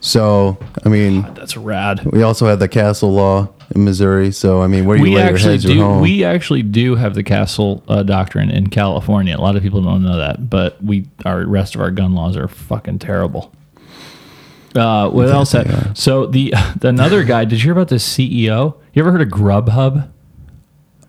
So, 0.01 0.57
I 0.85 0.89
mean, 0.89 1.23
That's 1.35 1.57
rad. 1.57 2.05
we 2.05 2.23
also 2.23 2.47
have 2.47 2.59
the 2.59 2.67
castle 2.69 3.11
law 3.11 3.49
in 3.71 3.83
Missouri. 3.83 4.31
So, 4.31 4.61
I 4.61 4.67
mean, 4.67 4.85
where 4.85 4.97
you 4.97 5.03
we 5.03 5.15
lay 5.15 5.27
your 5.27 5.37
head's 5.37 5.63
do. 5.63 5.79
home. 5.79 6.01
We 6.01 6.23
actually 6.23 6.63
do 6.63 6.95
have 6.95 7.15
the 7.15 7.23
castle 7.23 7.83
uh, 7.87 8.03
doctrine 8.03 8.49
in 8.49 8.67
California. 8.67 9.35
A 9.35 9.41
lot 9.41 9.55
of 9.55 9.63
people 9.63 9.81
don't 9.81 10.03
know 10.03 10.17
that, 10.17 10.49
but 10.49 10.83
we 10.83 11.07
our 11.25 11.45
rest 11.45 11.75
of 11.75 11.81
our 11.81 11.91
gun 11.91 12.13
laws 12.15 12.37
are 12.37 12.47
fucking 12.47 12.99
terrible. 12.99 13.53
Uh, 14.75 15.09
what 15.09 15.29
else? 15.29 15.51
Had, 15.51 15.97
so 15.97 16.25
the, 16.25 16.53
the 16.77 16.87
another 16.89 17.23
guy. 17.23 17.45
Did 17.45 17.59
you 17.59 17.65
hear 17.65 17.73
about 17.73 17.89
this 17.89 18.07
CEO? 18.07 18.75
You 18.93 19.01
ever 19.01 19.11
heard 19.11 19.21
of 19.21 19.29
Grubhub? 19.29 20.09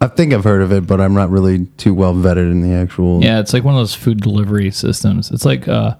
I 0.02 0.06
think 0.06 0.32
I've 0.32 0.44
heard 0.44 0.62
of 0.62 0.72
it, 0.72 0.86
but 0.86 0.98
I'm 0.98 1.12
not 1.12 1.28
really 1.28 1.66
too 1.76 1.92
well 1.92 2.14
vetted 2.14 2.50
in 2.50 2.62
the 2.62 2.74
actual. 2.74 3.22
Yeah, 3.22 3.38
it's 3.38 3.52
like 3.52 3.64
one 3.64 3.74
of 3.74 3.80
those 3.80 3.94
food 3.94 4.22
delivery 4.22 4.70
systems. 4.70 5.30
It's 5.30 5.44
like, 5.44 5.68
uh, 5.68 5.96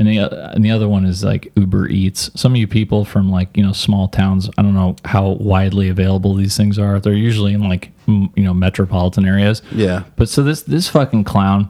and 0.00 0.08
the 0.08 0.54
and 0.54 0.64
the 0.64 0.70
other 0.70 0.88
one 0.88 1.04
is 1.04 1.22
like 1.22 1.52
Uber 1.56 1.88
Eats. 1.88 2.30
Some 2.34 2.52
of 2.52 2.56
you 2.56 2.66
people 2.66 3.04
from 3.04 3.30
like 3.30 3.54
you 3.54 3.62
know 3.62 3.74
small 3.74 4.08
towns, 4.08 4.48
I 4.56 4.62
don't 4.62 4.72
know 4.72 4.96
how 5.04 5.32
widely 5.32 5.90
available 5.90 6.34
these 6.34 6.56
things 6.56 6.78
are. 6.78 6.98
They're 6.98 7.12
usually 7.12 7.52
in 7.52 7.68
like 7.68 7.92
you 8.06 8.30
know 8.38 8.54
metropolitan 8.54 9.26
areas. 9.26 9.60
Yeah. 9.70 10.04
But 10.16 10.30
so 10.30 10.42
this 10.42 10.62
this 10.62 10.88
fucking 10.88 11.24
clown, 11.24 11.68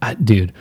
I, 0.00 0.14
dude, 0.14 0.54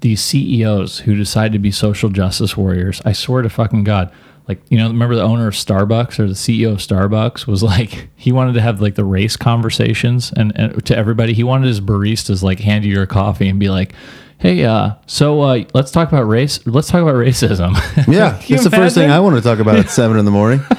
these 0.00 0.22
CEOs 0.22 1.00
who 1.00 1.16
decide 1.16 1.50
to 1.52 1.58
be 1.58 1.72
social 1.72 2.10
justice 2.10 2.56
warriors. 2.56 3.02
I 3.04 3.10
swear 3.10 3.42
to 3.42 3.50
fucking 3.50 3.82
god. 3.82 4.12
Like 4.46 4.60
you 4.68 4.78
know, 4.78 4.86
remember 4.86 5.16
the 5.16 5.22
owner 5.22 5.48
of 5.48 5.54
Starbucks 5.54 6.20
or 6.20 6.28
the 6.28 6.34
CEO 6.34 6.70
of 6.70 6.78
Starbucks 6.78 7.48
was 7.48 7.64
like 7.64 8.08
he 8.16 8.30
wanted 8.30 8.52
to 8.52 8.60
have 8.60 8.80
like 8.80 8.94
the 8.94 9.04
race 9.04 9.36
conversations 9.36 10.32
and, 10.36 10.52
and 10.54 10.86
to 10.86 10.96
everybody. 10.96 11.34
He 11.34 11.42
wanted 11.42 11.66
his 11.66 11.80
baristas 11.80 12.44
like 12.44 12.60
hand 12.60 12.84
you 12.84 12.94
your 12.94 13.06
coffee 13.06 13.48
and 13.48 13.58
be 13.58 13.68
like, 13.68 13.94
"Hey, 14.38 14.64
uh, 14.64 14.92
so 15.06 15.40
uh, 15.42 15.64
let's 15.74 15.90
talk 15.90 16.08
about 16.08 16.22
race. 16.22 16.64
Let's 16.66 16.88
talk 16.88 17.02
about 17.02 17.14
racism." 17.16 17.74
Yeah, 18.12 18.40
that's 18.48 18.64
the 18.64 18.70
first 18.70 18.94
thing? 18.94 19.10
I 19.10 19.20
want 19.20 19.36
to 19.36 19.42
talk 19.42 19.58
about 19.58 19.76
at 19.78 19.90
seven 19.90 20.18
in 20.18 20.24
the 20.24 20.30
morning. 20.30 20.60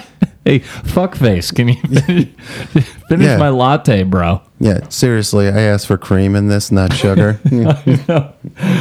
Hey, 0.46 0.62
fuckface, 0.62 1.54
can 1.54 1.68
you 1.68 1.76
finish 3.10 3.26
Yeah. 3.26 3.38
my 3.38 3.50
latte, 3.50 4.04
bro? 4.04 4.42
Yeah, 4.60 4.88
seriously, 4.90 5.48
I 5.48 5.60
asked 5.62 5.86
for 5.86 5.98
cream 5.98 6.36
in 6.36 6.48
this, 6.48 6.72
not 6.72 6.92
sugar. 6.94 7.40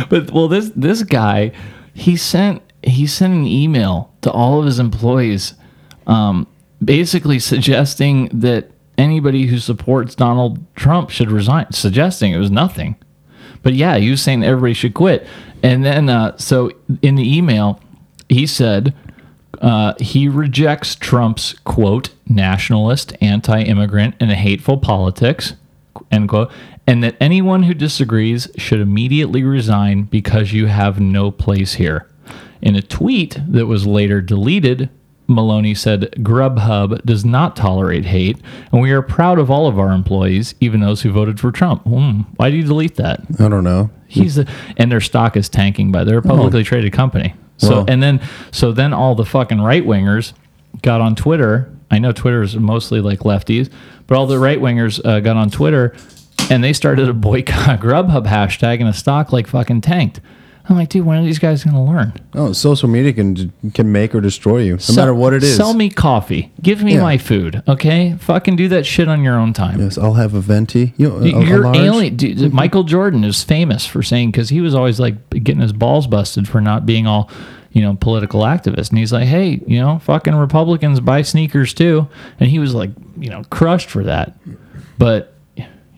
but 0.08 0.30
well, 0.32 0.48
this 0.48 0.70
this 0.74 1.02
guy, 1.02 1.52
he 1.94 2.16
sent 2.16 2.62
he 2.82 3.06
sent 3.06 3.34
an 3.34 3.46
email 3.46 4.10
to 4.22 4.30
all 4.30 4.60
of 4.60 4.66
his 4.66 4.78
employees, 4.78 5.54
um, 6.06 6.46
basically 6.82 7.38
suggesting 7.38 8.28
that 8.32 8.70
anybody 8.96 9.46
who 9.46 9.58
supports 9.58 10.14
Donald 10.14 10.64
Trump 10.76 11.10
should 11.10 11.30
resign. 11.30 11.70
Suggesting 11.72 12.32
it 12.32 12.38
was 12.38 12.50
nothing, 12.50 12.96
but 13.62 13.74
yeah, 13.74 13.96
he 13.96 14.11
was 14.11 14.22
saying 14.22 14.44
everybody 14.44 14.74
should 14.74 14.94
quit. 14.94 15.26
And 15.62 15.84
then, 15.84 16.09
uh, 16.09 16.36
so 16.36 16.70
in 17.02 17.16
the 17.16 17.36
email, 17.36 17.80
he 18.28 18.46
said 18.46 18.94
uh, 19.61 19.94
he 19.98 20.28
rejects 20.28 20.94
Trump's 20.94 21.54
quote 21.64 22.11
nationalist, 22.28 23.12
anti-immigrant, 23.20 24.14
and 24.20 24.30
hateful 24.30 24.78
politics 24.78 25.54
end 26.11 26.28
quote, 26.28 26.50
and 26.86 27.02
that 27.02 27.16
anyone 27.20 27.64
who 27.64 27.74
disagrees 27.74 28.48
should 28.56 28.80
immediately 28.80 29.42
resign 29.42 30.04
because 30.04 30.52
you 30.52 30.66
have 30.66 31.00
no 31.00 31.30
place 31.30 31.74
here. 31.74 32.06
In 32.61 32.76
a 32.76 32.82
tweet 32.82 33.38
that 33.48 33.66
was 33.66 33.86
later 33.86 34.20
deleted, 34.20 34.90
Maloney 35.28 35.74
said 35.74 36.10
Grubhub 36.18 37.04
does 37.04 37.24
not 37.24 37.54
tolerate 37.54 38.06
hate, 38.06 38.38
and 38.72 38.80
we 38.80 38.90
are 38.90 39.02
proud 39.02 39.38
of 39.38 39.50
all 39.50 39.66
of 39.66 39.78
our 39.78 39.92
employees, 39.92 40.54
even 40.60 40.80
those 40.80 41.02
who 41.02 41.12
voted 41.12 41.38
for 41.38 41.52
Trump. 41.52 41.82
Hmm, 41.84 42.22
why 42.36 42.50
do 42.50 42.56
you 42.56 42.64
delete 42.64 42.96
that? 42.96 43.20
I 43.38 43.48
don't 43.48 43.64
know. 43.64 43.90
He's 44.06 44.38
a, 44.38 44.46
and 44.78 44.90
their 44.90 45.02
stock 45.02 45.36
is 45.36 45.48
tanking, 45.50 45.92
but 45.92 46.04
they're 46.04 46.18
a 46.18 46.22
publicly 46.22 46.64
traded 46.64 46.92
company. 46.94 47.34
So 47.58 47.68
Well. 47.70 47.84
and 47.88 48.02
then 48.02 48.20
so 48.50 48.72
then 48.72 48.92
all 48.94 49.14
the 49.14 49.24
fucking 49.26 49.60
right 49.60 49.84
wingers 49.84 50.32
got 50.80 51.00
on 51.00 51.14
Twitter. 51.14 51.70
I 51.90 51.98
know 51.98 52.12
Twitter 52.12 52.42
is 52.42 52.56
mostly 52.56 53.00
like 53.00 53.20
lefties, 53.20 53.70
but 54.06 54.16
all 54.16 54.26
the 54.26 54.38
right 54.38 54.58
wingers 54.58 55.04
uh, 55.04 55.20
got 55.20 55.36
on 55.36 55.50
Twitter 55.50 55.94
and 56.50 56.64
they 56.64 56.72
started 56.72 57.08
a 57.08 57.12
boycott 57.12 57.80
Grubhub 57.80 58.26
hashtag, 58.26 58.80
and 58.80 58.88
a 58.88 58.92
stock 58.94 59.32
like 59.32 59.46
fucking 59.46 59.82
tanked. 59.82 60.20
I'm 60.70 60.76
like, 60.76 60.90
dude, 60.90 61.06
when 61.06 61.18
are 61.18 61.24
these 61.24 61.38
guys 61.38 61.64
gonna 61.64 61.82
learn? 61.84 62.12
Oh, 62.34 62.52
social 62.52 62.88
media 62.88 63.12
can 63.14 63.52
can 63.72 63.90
make 63.90 64.14
or 64.14 64.20
destroy 64.20 64.58
you, 64.58 64.72
no 64.72 64.78
Sell- 64.78 64.96
matter 64.96 65.14
what 65.14 65.32
it 65.32 65.42
is. 65.42 65.56
Sell 65.56 65.72
me 65.74 65.88
coffee. 65.88 66.52
Give 66.62 66.82
me 66.82 66.94
Yeah. 66.94 67.02
my 67.02 67.16
food. 67.18 67.62
Okay, 67.66 68.14
fucking 68.20 68.56
do 68.56 68.68
that 68.68 68.84
shit 68.84 69.08
on 69.08 69.22
your 69.22 69.36
own 69.38 69.52
time. 69.54 69.80
Yes, 69.80 69.96
I'll 69.96 70.14
have 70.14 70.34
a 70.34 70.40
venti. 70.40 70.92
You, 70.96 71.10
a- 71.12 71.20
a 71.22 71.44
You're 71.46 71.64
large? 71.64 71.76
alien. 71.76 72.16
Dude, 72.16 72.52
Michael 72.52 72.84
Jordan 72.84 73.24
is 73.24 73.42
famous 73.42 73.86
for 73.86 74.02
saying 74.02 74.30
because 74.30 74.50
he 74.50 74.60
was 74.60 74.74
always 74.74 75.00
like 75.00 75.30
getting 75.30 75.60
his 75.62 75.72
balls 75.72 76.06
busted 76.06 76.46
for 76.46 76.60
not 76.60 76.84
being 76.84 77.06
all, 77.06 77.30
you 77.72 77.80
know, 77.80 77.96
political 77.98 78.42
activist, 78.42 78.90
and 78.90 78.98
he's 78.98 79.12
like, 79.12 79.26
hey, 79.26 79.60
you 79.66 79.80
know, 79.80 79.98
fucking 80.00 80.34
Republicans 80.34 81.00
buy 81.00 81.22
sneakers 81.22 81.72
too, 81.72 82.06
and 82.38 82.50
he 82.50 82.58
was 82.58 82.74
like, 82.74 82.90
you 83.18 83.30
know, 83.30 83.42
crushed 83.50 83.88
for 83.88 84.04
that. 84.04 84.34
But 84.98 85.32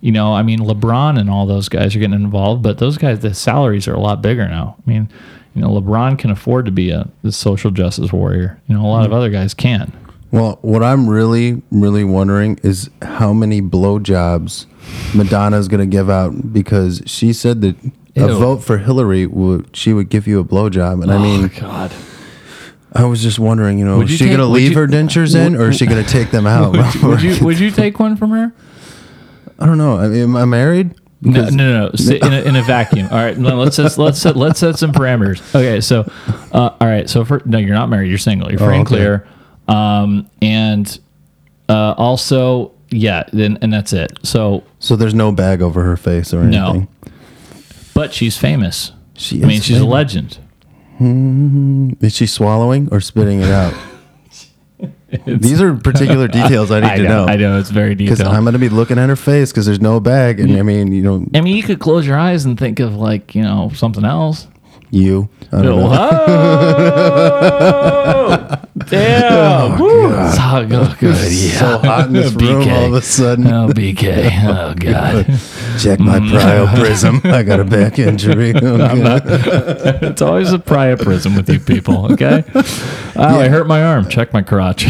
you 0.01 0.13
know, 0.13 0.33
I 0.35 0.43
mean, 0.43 0.61
LeBron 0.61 1.19
and 1.19 1.29
all 1.31 1.47
those 1.47 1.69
guys 1.69 1.95
are 1.95 1.99
getting 1.99 2.15
involved, 2.15 2.63
but 2.63 2.79
those 2.79 2.97
guys, 2.99 3.21
the 3.21 3.35
salaries 3.35 3.87
are 3.89 3.95
a 3.95 4.01
lot 4.01 4.23
bigger 4.23 4.49
now. 4.49 4.77
I 4.87 4.91
mean, 4.91 5.09
you 5.55 5.63
know, 5.63 5.69
LeBron 5.71 6.19
can 6.19 6.31
afford 6.31 6.65
to 6.67 6.73
be 6.73 6.91
a, 6.91 7.09
a 7.25 7.33
social 7.33 7.71
justice 7.71 8.13
warrior. 8.13 8.61
You 8.69 8.77
know, 8.77 8.85
a 8.85 8.89
lot 8.89 9.05
of 9.05 9.13
other 9.13 9.31
guys 9.31 9.53
can't. 9.55 9.93
Well, 10.33 10.59
what 10.63 10.83
I'm 10.83 11.09
really, 11.11 11.61
really 11.73 12.05
wondering 12.05 12.59
is 12.63 12.89
how 13.03 13.33
many 13.33 13.61
blowjobs 13.61 14.67
Madonna's 15.15 15.67
going 15.69 15.81
to 15.81 15.87
give 15.87 16.09
out 16.09 16.53
because 16.53 17.03
she 17.07 17.33
said 17.33 17.61
that 17.63 17.77
a 18.17 18.29
vote 18.29 18.59
for 18.59 18.79
Hillary 18.79 19.27
would 19.27 19.77
she 19.77 19.93
would 19.93 20.09
give 20.09 20.27
you 20.29 20.39
a 20.39 20.45
blowjob, 20.45 21.03
and 21.03 21.11
I 21.11 21.17
Oh, 21.17 21.23
mean, 21.23 21.49
God. 21.59 21.93
I 22.93 23.05
was 23.05 23.23
just 23.23 23.39
wondering, 23.39 23.79
you 23.79 23.85
know, 23.85 23.99
Would 23.99 24.07
is 24.07 24.13
you 24.13 24.17
she 24.19 24.25
going 24.27 24.39
to 24.39 24.47
leave 24.47 24.73
you- 24.73 24.79
her 24.79 24.87
dentures 24.87 25.35
in, 25.37 25.55
or 25.57 25.71
is 25.71 25.77
she 25.77 25.87
going 25.87 26.03
to 26.05 26.09
take 26.11 26.31
them 26.31 26.47
out? 26.47 26.73
would, 26.73 27.03
would 27.03 27.23
you 27.23 27.45
would 27.45 27.59
you 27.59 27.71
take 27.73 27.99
one 28.01 28.17
from 28.17 28.31
her? 28.31 28.53
I 29.61 29.67
don't 29.67 29.79
know. 29.79 29.97
I 29.99 30.09
mean, 30.09 30.23
am 30.23 30.37
I 30.37 30.45
married? 30.45 30.95
No, 31.23 31.33
Because- 31.33 31.55
no, 31.55 31.71
no, 31.73 31.91
no. 31.93 32.27
In, 32.27 32.33
a, 32.33 32.41
in 32.49 32.57
a 32.57 32.63
vacuum. 32.63 33.09
All 33.11 33.19
right, 33.19 33.37
no, 33.37 33.57
let's 33.57 33.77
set, 33.77 33.99
let's 33.99 34.19
set, 34.21 34.37
let's 34.37 34.59
set 34.61 34.79
some 34.79 34.91
parameters. 34.93 35.41
Okay, 35.55 35.81
so, 35.83 36.11
uh, 36.53 36.71
all 36.81 36.89
right, 36.89 37.11
so 37.11 37.25
for 37.27 37.43
no, 37.45 37.59
you're 37.59 37.75
not 37.75 37.91
married. 37.91 38.09
You're 38.09 38.17
single. 38.19 38.49
You're 38.51 38.59
free 38.59 38.77
Oh, 38.77 38.79
and 38.79 38.87
clear. 38.87 39.29
Um, 39.69 40.31
and 40.41 40.99
uh, 41.69 41.93
also, 41.99 42.73
yeah, 42.91 43.25
then 43.35 43.59
and 43.61 43.71
that's 43.73 43.93
it. 43.93 44.13
So, 44.23 44.65
So 44.79 44.97
there's 44.97 45.15
no 45.15 45.31
bag 45.31 45.61
over 45.61 45.83
her 45.85 45.97
face 45.99 46.33
or 46.33 46.41
anything. 46.41 46.89
No. 47.05 47.13
but 47.93 48.15
she's 48.15 48.39
famous. 48.39 48.93
She 49.15 49.43
I 49.43 49.47
mean, 49.47 49.61
she's 49.61 49.77
a 49.77 49.81
famous. 49.81 49.93
legend. 49.93 50.39
Hmm, 50.97 51.91
Is 52.01 52.15
she 52.17 52.27
swallowing 52.27 52.89
or 52.91 53.01
spitting 53.03 53.41
it 53.43 53.51
out? 53.51 53.75
These 55.27 55.61
are 55.61 55.75
particular 55.75 56.29
details 56.41 56.71
I 56.71 56.81
need 56.81 56.87
I 56.87 56.97
to 56.99 57.03
know, 57.03 57.27
know. 57.27 57.33
I 57.33 57.37
know, 57.37 57.59
it's 57.59 57.71
very 57.71 57.95
detailed. 57.95 58.19
Because. 58.19 58.33
I'm 58.33 58.43
going 58.43 58.53
to 58.53 58.59
be 58.59 58.69
looking 58.69 58.99
at 58.99 59.09
her 59.09 59.17
face 59.17 59.51
because 59.51 59.67
there's 59.67 59.81
no 59.81 60.01
bag, 60.01 60.41
and 60.41 60.57
I 60.57 60.63
mean, 60.63 60.93
you 60.93 61.03
know, 61.03 61.27
I 61.35 61.41
mean, 61.41 61.57
you 61.57 61.63
could 61.63 61.81
close 61.81 62.07
your 62.07 62.19
eyes 62.19 62.45
and 62.45 62.59
think 62.59 62.81
of 62.81 62.95
like 62.95 63.35
you 63.35 63.43
know 63.43 63.71
something 63.75 64.05
else. 64.05 64.47
You. 64.91 65.29
I 65.53 65.63
don't 65.63 65.81
Oh, 65.83 65.89
know. 68.29 68.61
Damn. 68.87 69.79
Woo. 69.79 70.07
It's 70.27 70.37
hot, 70.37 70.73
oh, 70.73 70.97
good. 70.99 71.33
Yeah. 71.33 71.59
So 71.59 71.79
hot 71.79 72.07
in 72.07 72.13
this 72.13 72.33
room 72.41 72.69
all 72.69 72.87
of 72.87 72.95
a 72.95 73.03
sudden. 73.03 73.47
Oh, 73.47 73.69
BK. 73.69 74.31
Oh, 74.45 74.75
God. 74.79 75.27
Check 75.79 76.01
my 76.01 76.19
mm. 76.19 76.31
prioprism. 76.31 77.25
I 77.25 77.43
got 77.43 77.61
a 77.61 77.65
back 77.65 77.99
injury. 77.99 78.53
Oh, 78.55 78.81
I'm 78.81 79.03
not, 79.03 79.23
it's 79.27 80.23
always 80.23 80.53
a 80.53 80.59
priapism 80.59 81.37
with 81.37 81.49
you 81.49 81.61
people, 81.61 82.13
okay? 82.13 82.45
Oh, 82.55 83.41
I 83.41 83.49
hurt 83.49 83.67
my 83.67 83.83
arm. 83.85 84.09
Check 84.09 84.33
my 84.33 84.43
crotch. 84.43 84.87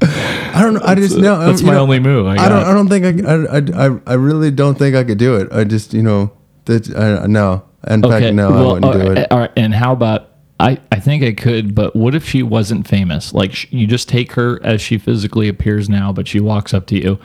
I 0.00 0.62
don't 0.62 0.74
know. 0.74 0.80
I 0.84 0.94
just 0.94 1.16
uh, 1.16 1.20
know. 1.20 1.34
Um, 1.34 1.46
that's 1.46 1.60
you 1.60 1.66
my 1.66 1.74
know, 1.74 1.82
only 1.82 1.98
move. 1.98 2.26
I, 2.26 2.36
I, 2.36 2.48
don't. 2.48 2.64
I 2.64 2.72
don't 2.72 2.88
think 2.88 3.26
I, 3.26 3.32
I. 3.32 3.86
I. 3.86 3.98
I 4.06 4.14
really 4.14 4.50
don't 4.50 4.76
think 4.76 4.94
I 4.96 5.04
could 5.04 5.18
do 5.18 5.36
it. 5.36 5.48
I 5.52 5.64
just, 5.64 5.92
you 5.92 6.02
know, 6.02 6.32
that. 6.68 6.96
I, 6.96 7.26
no. 7.26 7.64
In 7.86 8.02
fact, 8.02 8.34
no, 8.34 8.48
I 8.48 8.72
wouldn't 8.72 8.92
do 8.92 9.08
right, 9.08 9.18
it. 9.18 9.32
All 9.32 9.38
right, 9.40 9.52
and 9.56 9.74
how 9.74 9.92
about 9.92 10.30
I? 10.60 10.78
I 10.92 11.00
think 11.00 11.22
I 11.22 11.32
could, 11.32 11.74
but 11.74 11.94
what 11.94 12.14
if 12.14 12.24
she 12.28 12.42
wasn't 12.42 12.86
famous? 12.88 13.32
Like 13.34 13.54
sh- 13.54 13.66
you 13.70 13.86
just 13.86 14.08
take 14.08 14.32
her 14.32 14.60
as 14.64 14.80
she 14.80 14.98
physically 14.98 15.48
appears 15.48 15.88
now, 15.88 16.12
but 16.12 16.26
she 16.28 16.40
walks 16.40 16.72
up 16.74 16.86
to 16.88 16.96
you, 16.96 17.18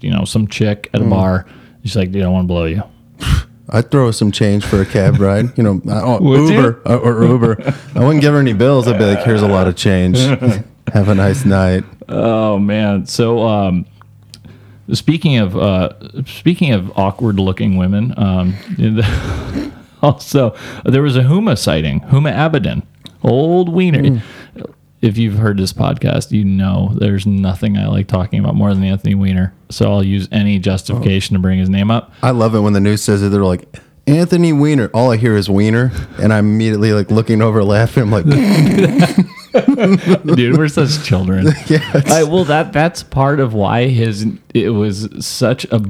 you 0.00 0.10
know, 0.10 0.24
some 0.24 0.46
chick 0.48 0.88
at 0.94 1.00
a 1.00 1.04
Mm. 1.04 1.10
bar. 1.10 1.46
She's 1.82 1.96
like, 1.96 2.12
"Dude, 2.12 2.22
I 2.24 2.28
want 2.28 2.44
to 2.44 2.48
blow 2.52 2.64
you." 2.66 2.82
I'd 3.70 3.90
throw 3.90 4.10
some 4.12 4.32
change 4.32 4.64
for 4.64 4.80
a 4.80 4.86
cab 4.86 5.18
ride. 5.20 5.56
You 5.58 5.62
know, 5.64 5.82
oh, 5.88 6.48
Uber 6.48 6.80
or, 6.86 6.96
or 6.98 7.24
Uber. 7.24 7.74
I 7.94 8.00
wouldn't 8.04 8.22
give 8.22 8.32
her 8.32 8.40
any 8.40 8.54
bills. 8.54 8.88
I'd 8.88 8.98
be 8.98 9.04
like, 9.04 9.24
"Here's 9.24 9.42
a 9.42 9.48
lot 9.48 9.66
of 9.68 9.76
change. 9.76 10.18
Have 10.92 11.08
a 11.08 11.14
nice 11.14 11.44
night." 11.44 11.84
Oh 12.08 12.58
man. 12.58 13.04
So 13.06 13.46
um 13.46 13.84
speaking 14.92 15.36
of 15.38 15.56
uh 15.56 15.90
speaking 16.26 16.72
of 16.72 16.96
awkward 16.96 17.38
looking 17.38 17.76
women, 17.76 18.14
um 18.16 18.54
also 20.02 20.56
there 20.84 21.02
was 21.02 21.16
a 21.16 21.22
Huma 21.22 21.58
sighting, 21.58 22.00
Huma 22.00 22.32
Abedin, 22.32 22.82
Old 23.22 23.68
wiener. 23.68 24.22
If 25.00 25.16
you've 25.16 25.38
heard 25.38 25.58
this 25.58 25.72
podcast, 25.72 26.32
you 26.32 26.44
know 26.44 26.92
there's 26.96 27.24
nothing 27.24 27.78
I 27.78 27.86
like 27.86 28.08
talking 28.08 28.40
about 28.40 28.56
more 28.56 28.74
than 28.74 28.82
Anthony 28.82 29.14
Weiner. 29.14 29.54
So 29.70 29.92
I'll 29.92 30.02
use 30.02 30.28
any 30.32 30.58
justification 30.58 31.34
to 31.34 31.40
bring 31.40 31.60
his 31.60 31.68
name 31.68 31.90
up. 31.90 32.12
I 32.20 32.32
love 32.32 32.54
it 32.56 32.60
when 32.60 32.72
the 32.72 32.80
news 32.80 33.02
says 33.02 33.22
it. 33.22 33.28
They're 33.30 33.44
like, 33.44 33.78
Anthony 34.08 34.52
Weiner. 34.52 34.88
All 34.94 35.10
I 35.12 35.16
hear 35.16 35.36
is 35.36 35.50
Weiner, 35.50 35.92
and 36.20 36.32
I'm 36.32 36.46
immediately 36.46 36.92
like 36.92 37.10
looking 37.10 37.42
over, 37.42 37.62
laughing. 37.62 38.04
I'm 38.04 38.10
like, 38.10 38.24
Dude, 40.36 40.56
we're 40.56 40.68
such 40.68 41.04
children. 41.04 41.48
Yes. 41.66 42.10
I, 42.10 42.22
well, 42.22 42.44
that 42.44 42.72
that's 42.72 43.02
part 43.02 43.40
of 43.40 43.52
why 43.52 43.88
his 43.88 44.26
it 44.54 44.70
was 44.70 45.08
such 45.24 45.64
a 45.66 45.82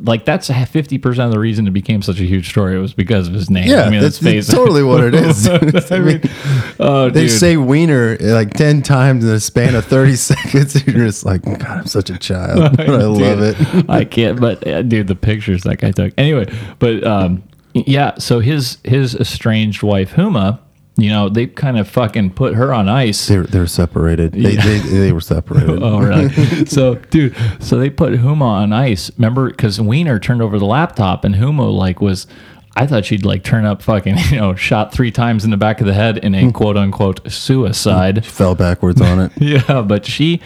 like 0.00 0.24
that's 0.24 0.48
fifty 0.68 0.98
percent 0.98 1.26
of 1.26 1.32
the 1.32 1.38
reason 1.38 1.66
it 1.66 1.72
became 1.72 2.02
such 2.02 2.20
a 2.20 2.24
huge 2.24 2.50
story. 2.50 2.76
It 2.76 2.80
was 2.80 2.94
because 2.94 3.28
of 3.28 3.34
his 3.34 3.50
name. 3.50 3.68
Yeah, 3.68 3.82
I 3.82 3.90
mean, 3.90 4.00
that's 4.00 4.18
totally 4.48 4.82
what 4.82 5.04
it 5.04 5.14
is. 5.14 5.48
I 5.92 5.98
mean, 5.98 6.20
oh, 6.80 7.10
they 7.10 7.22
dude. 7.22 7.30
say 7.30 7.56
Weiner 7.56 8.16
like 8.18 8.54
ten 8.54 8.82
times 8.82 9.24
in 9.24 9.30
the 9.30 9.40
span 9.40 9.74
of 9.74 9.84
thirty 9.84 10.16
seconds. 10.16 10.86
You're 10.86 11.06
just 11.06 11.24
like, 11.24 11.42
God, 11.42 11.62
I'm 11.62 11.86
such 11.86 12.10
a 12.10 12.18
child. 12.18 12.76
But 12.76 12.88
I 12.88 13.04
love 13.04 13.40
it. 13.42 13.90
I 13.90 14.04
can't, 14.04 14.40
but 14.40 14.66
uh, 14.66 14.82
dude, 14.82 15.06
the 15.06 15.14
pictures 15.14 15.62
that 15.62 15.78
guy 15.78 15.90
took. 15.90 16.12
Anyway, 16.18 16.52
but 16.78 17.04
um, 17.04 17.42
yeah. 17.74 18.16
So 18.18 18.40
his 18.40 18.78
his 18.84 19.14
estranged 19.14 19.82
wife 19.82 20.12
Huma, 20.12 20.60
you 20.96 21.08
know, 21.08 21.28
they 21.30 21.46
kind 21.46 21.78
of 21.78 21.88
fucking 21.88 22.30
put 22.30 22.54
her 22.54 22.72
on 22.74 22.88
ice. 22.88 23.26
They're 23.26 23.44
they're 23.44 23.66
separated. 23.66 24.32
They 24.32 24.52
Yeah. 24.52 24.62
they, 24.64 24.78
they 24.78 25.12
were 25.12 25.20
separated. 25.20 25.82
Oh, 25.82 25.98
really? 26.00 26.28
so, 26.66 26.96
dude, 26.96 27.34
so 27.60 27.78
they 27.78 27.88
put 27.90 28.12
Huma 28.12 28.42
on 28.42 28.72
ice. 28.72 29.10
Remember, 29.16 29.48
because 29.50 29.80
Weiner 29.80 30.18
turned 30.18 30.42
over 30.42 30.58
the 30.58 30.66
laptop, 30.66 31.24
and 31.24 31.34
Huma 31.34 31.72
like 31.72 32.00
was. 32.00 32.26
I 32.74 32.86
thought 32.86 33.04
she'd 33.04 33.26
like 33.26 33.44
turn 33.44 33.66
up 33.66 33.82
fucking, 33.82 34.16
you 34.30 34.36
know, 34.38 34.54
shot 34.54 34.94
three 34.94 35.10
times 35.10 35.44
in 35.44 35.50
the 35.50 35.58
back 35.58 35.82
of 35.82 35.86
the 35.86 35.92
head 35.92 36.16
in 36.16 36.34
a 36.34 36.50
quote 36.52 36.78
unquote 36.78 37.30
suicide. 37.30 38.24
Fell 38.24 38.54
backwards 38.54 38.98
on 39.00 39.20
it. 39.20 39.32
yeah, 39.36 39.82
but 39.82 40.06
she, 40.06 40.40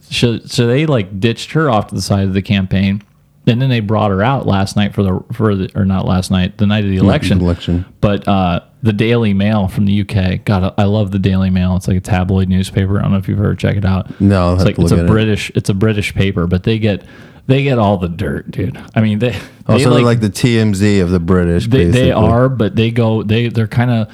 so, 0.00 0.38
so 0.40 0.66
they 0.66 0.86
like 0.86 1.20
ditched 1.20 1.52
her 1.52 1.68
off 1.68 1.88
to 1.88 1.94
the 1.94 2.00
side 2.00 2.24
of 2.24 2.32
the 2.32 2.40
campaign, 2.40 3.02
and 3.46 3.60
then 3.60 3.68
they 3.68 3.80
brought 3.80 4.10
her 4.10 4.22
out 4.22 4.46
last 4.46 4.74
night 4.76 4.94
for 4.94 5.02
the 5.02 5.22
for 5.34 5.54
the 5.54 5.70
or 5.74 5.84
not 5.84 6.06
last 6.06 6.30
night, 6.30 6.56
the 6.56 6.66
night 6.66 6.84
of 6.84 6.90
the 6.90 6.96
election. 6.96 7.40
Election. 7.42 7.84
But 8.00 8.26
uh, 8.26 8.60
the 8.82 8.92
Daily 8.92 9.34
Mail 9.34 9.68
from 9.68 9.86
the 9.86 10.02
UK. 10.02 10.44
God, 10.44 10.74
I 10.78 10.84
love 10.84 11.10
the 11.10 11.18
Daily 11.18 11.50
Mail. 11.50 11.76
It's 11.76 11.88
like 11.88 11.96
a 11.96 12.00
tabloid 12.00 12.48
newspaper. 12.48 12.98
I 12.98 13.02
don't 13.02 13.12
know 13.12 13.18
if 13.18 13.28
you've 13.28 13.38
ever 13.38 13.54
check 13.54 13.76
it 13.76 13.84
out. 13.84 14.20
No, 14.20 14.54
it's 14.54 14.64
like 14.64 14.78
it's 14.78 14.92
a 14.92 14.98
at 14.98 15.04
it. 15.04 15.08
British. 15.08 15.50
It's 15.54 15.68
a 15.68 15.74
British 15.74 16.14
paper, 16.14 16.46
but 16.46 16.62
they 16.62 16.78
get 16.78 17.04
they 17.46 17.62
get 17.62 17.78
all 17.78 17.96
the 17.96 18.08
dirt, 18.08 18.50
dude. 18.50 18.80
I 18.94 19.00
mean, 19.00 19.18
they 19.18 19.38
Oh, 19.68 19.76
they 19.78 19.84
they're 19.84 20.00
like 20.00 20.20
the 20.20 20.30
TMZ 20.30 21.02
of 21.02 21.10
the 21.10 21.18
British. 21.20 21.66
they, 21.66 21.86
they 21.86 22.12
are, 22.12 22.48
but 22.48 22.76
they 22.76 22.90
go 22.90 23.22
they 23.22 23.48
they're 23.48 23.66
kind 23.66 23.90
of 23.90 24.12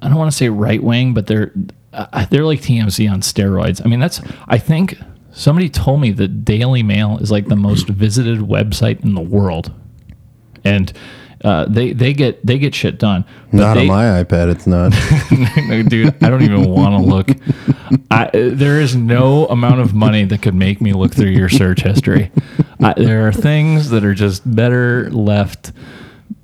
I 0.00 0.08
don't 0.08 0.18
want 0.18 0.30
to 0.30 0.36
say 0.36 0.48
right 0.48 0.82
wing, 0.82 1.14
but 1.14 1.26
they're 1.26 1.52
uh, 1.92 2.26
they're 2.26 2.44
like 2.44 2.60
TMZ 2.60 3.10
on 3.10 3.20
steroids. 3.20 3.80
I 3.84 3.88
mean, 3.88 4.00
that's 4.00 4.20
I 4.48 4.58
think 4.58 4.98
somebody 5.30 5.68
told 5.68 6.00
me 6.00 6.10
that 6.12 6.44
Daily 6.44 6.82
Mail 6.82 7.18
is 7.18 7.30
like 7.30 7.46
the 7.46 7.56
most 7.56 7.86
visited 7.88 8.40
website 8.40 9.02
in 9.04 9.14
the 9.14 9.20
world, 9.20 9.72
and 10.64 10.92
uh, 11.44 11.66
they 11.66 11.92
they 11.92 12.12
get 12.12 12.44
they 12.44 12.58
get 12.58 12.74
shit 12.74 12.98
done. 12.98 13.24
But 13.50 13.56
Not 13.56 13.74
they, 13.74 13.80
on 13.82 13.86
my 13.88 14.22
iPad. 14.22 14.50
It's 14.50 14.66
not. 14.66 14.92
no, 15.68 15.82
dude, 15.88 16.14
I 16.22 16.30
don't 16.30 16.42
even 16.42 16.68
want 16.70 17.02
to 17.02 17.10
look. 17.10 17.30
I, 18.10 18.30
there 18.32 18.80
is 18.80 18.94
no 18.94 19.46
amount 19.46 19.80
of 19.80 19.94
money 19.94 20.24
that 20.24 20.42
could 20.42 20.54
make 20.54 20.80
me 20.80 20.92
look 20.92 21.14
through 21.14 21.30
your 21.30 21.48
search 21.48 21.82
history. 21.82 22.30
I, 22.80 22.94
there 22.96 23.26
are 23.26 23.32
things 23.32 23.90
that 23.90 24.04
are 24.04 24.14
just 24.14 24.42
better 24.54 25.10
left 25.10 25.72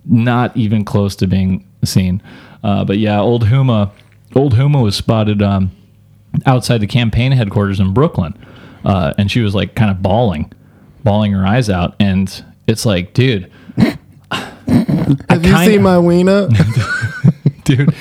not 0.05 0.57
even 0.57 0.85
close 0.85 1.15
to 1.17 1.27
being 1.27 1.67
seen. 1.85 2.23
Uh, 2.65 2.85
but 2.85 2.99
yeah, 2.99 3.21
old 3.21 3.45
Huma, 3.45 3.91
old 4.35 4.55
Huma 4.55 4.83
was 4.83 4.97
spotted 4.97 5.43
um, 5.43 5.71
outside 6.47 6.79
the 6.79 6.87
campaign 6.87 7.33
headquarters 7.33 7.79
in 7.79 7.93
Brooklyn, 7.95 8.35
uh, 8.85 9.15
and 9.17 9.31
she 9.31 9.41
was 9.41 9.55
like 9.55 9.75
kind 9.75 9.91
of 9.91 10.03
bawling, 10.03 10.53
bawling 11.05 11.33
her 11.33 11.47
eyes 11.47 11.71
out, 11.71 11.95
and 12.01 12.45
it's 12.67 12.85
like, 12.85 13.15
dude. 13.15 13.51
Have 15.29 15.45
you 15.45 15.57
seen 15.59 15.83
my 15.83 15.99
wiener? 15.99 16.49
dude. 17.65 17.95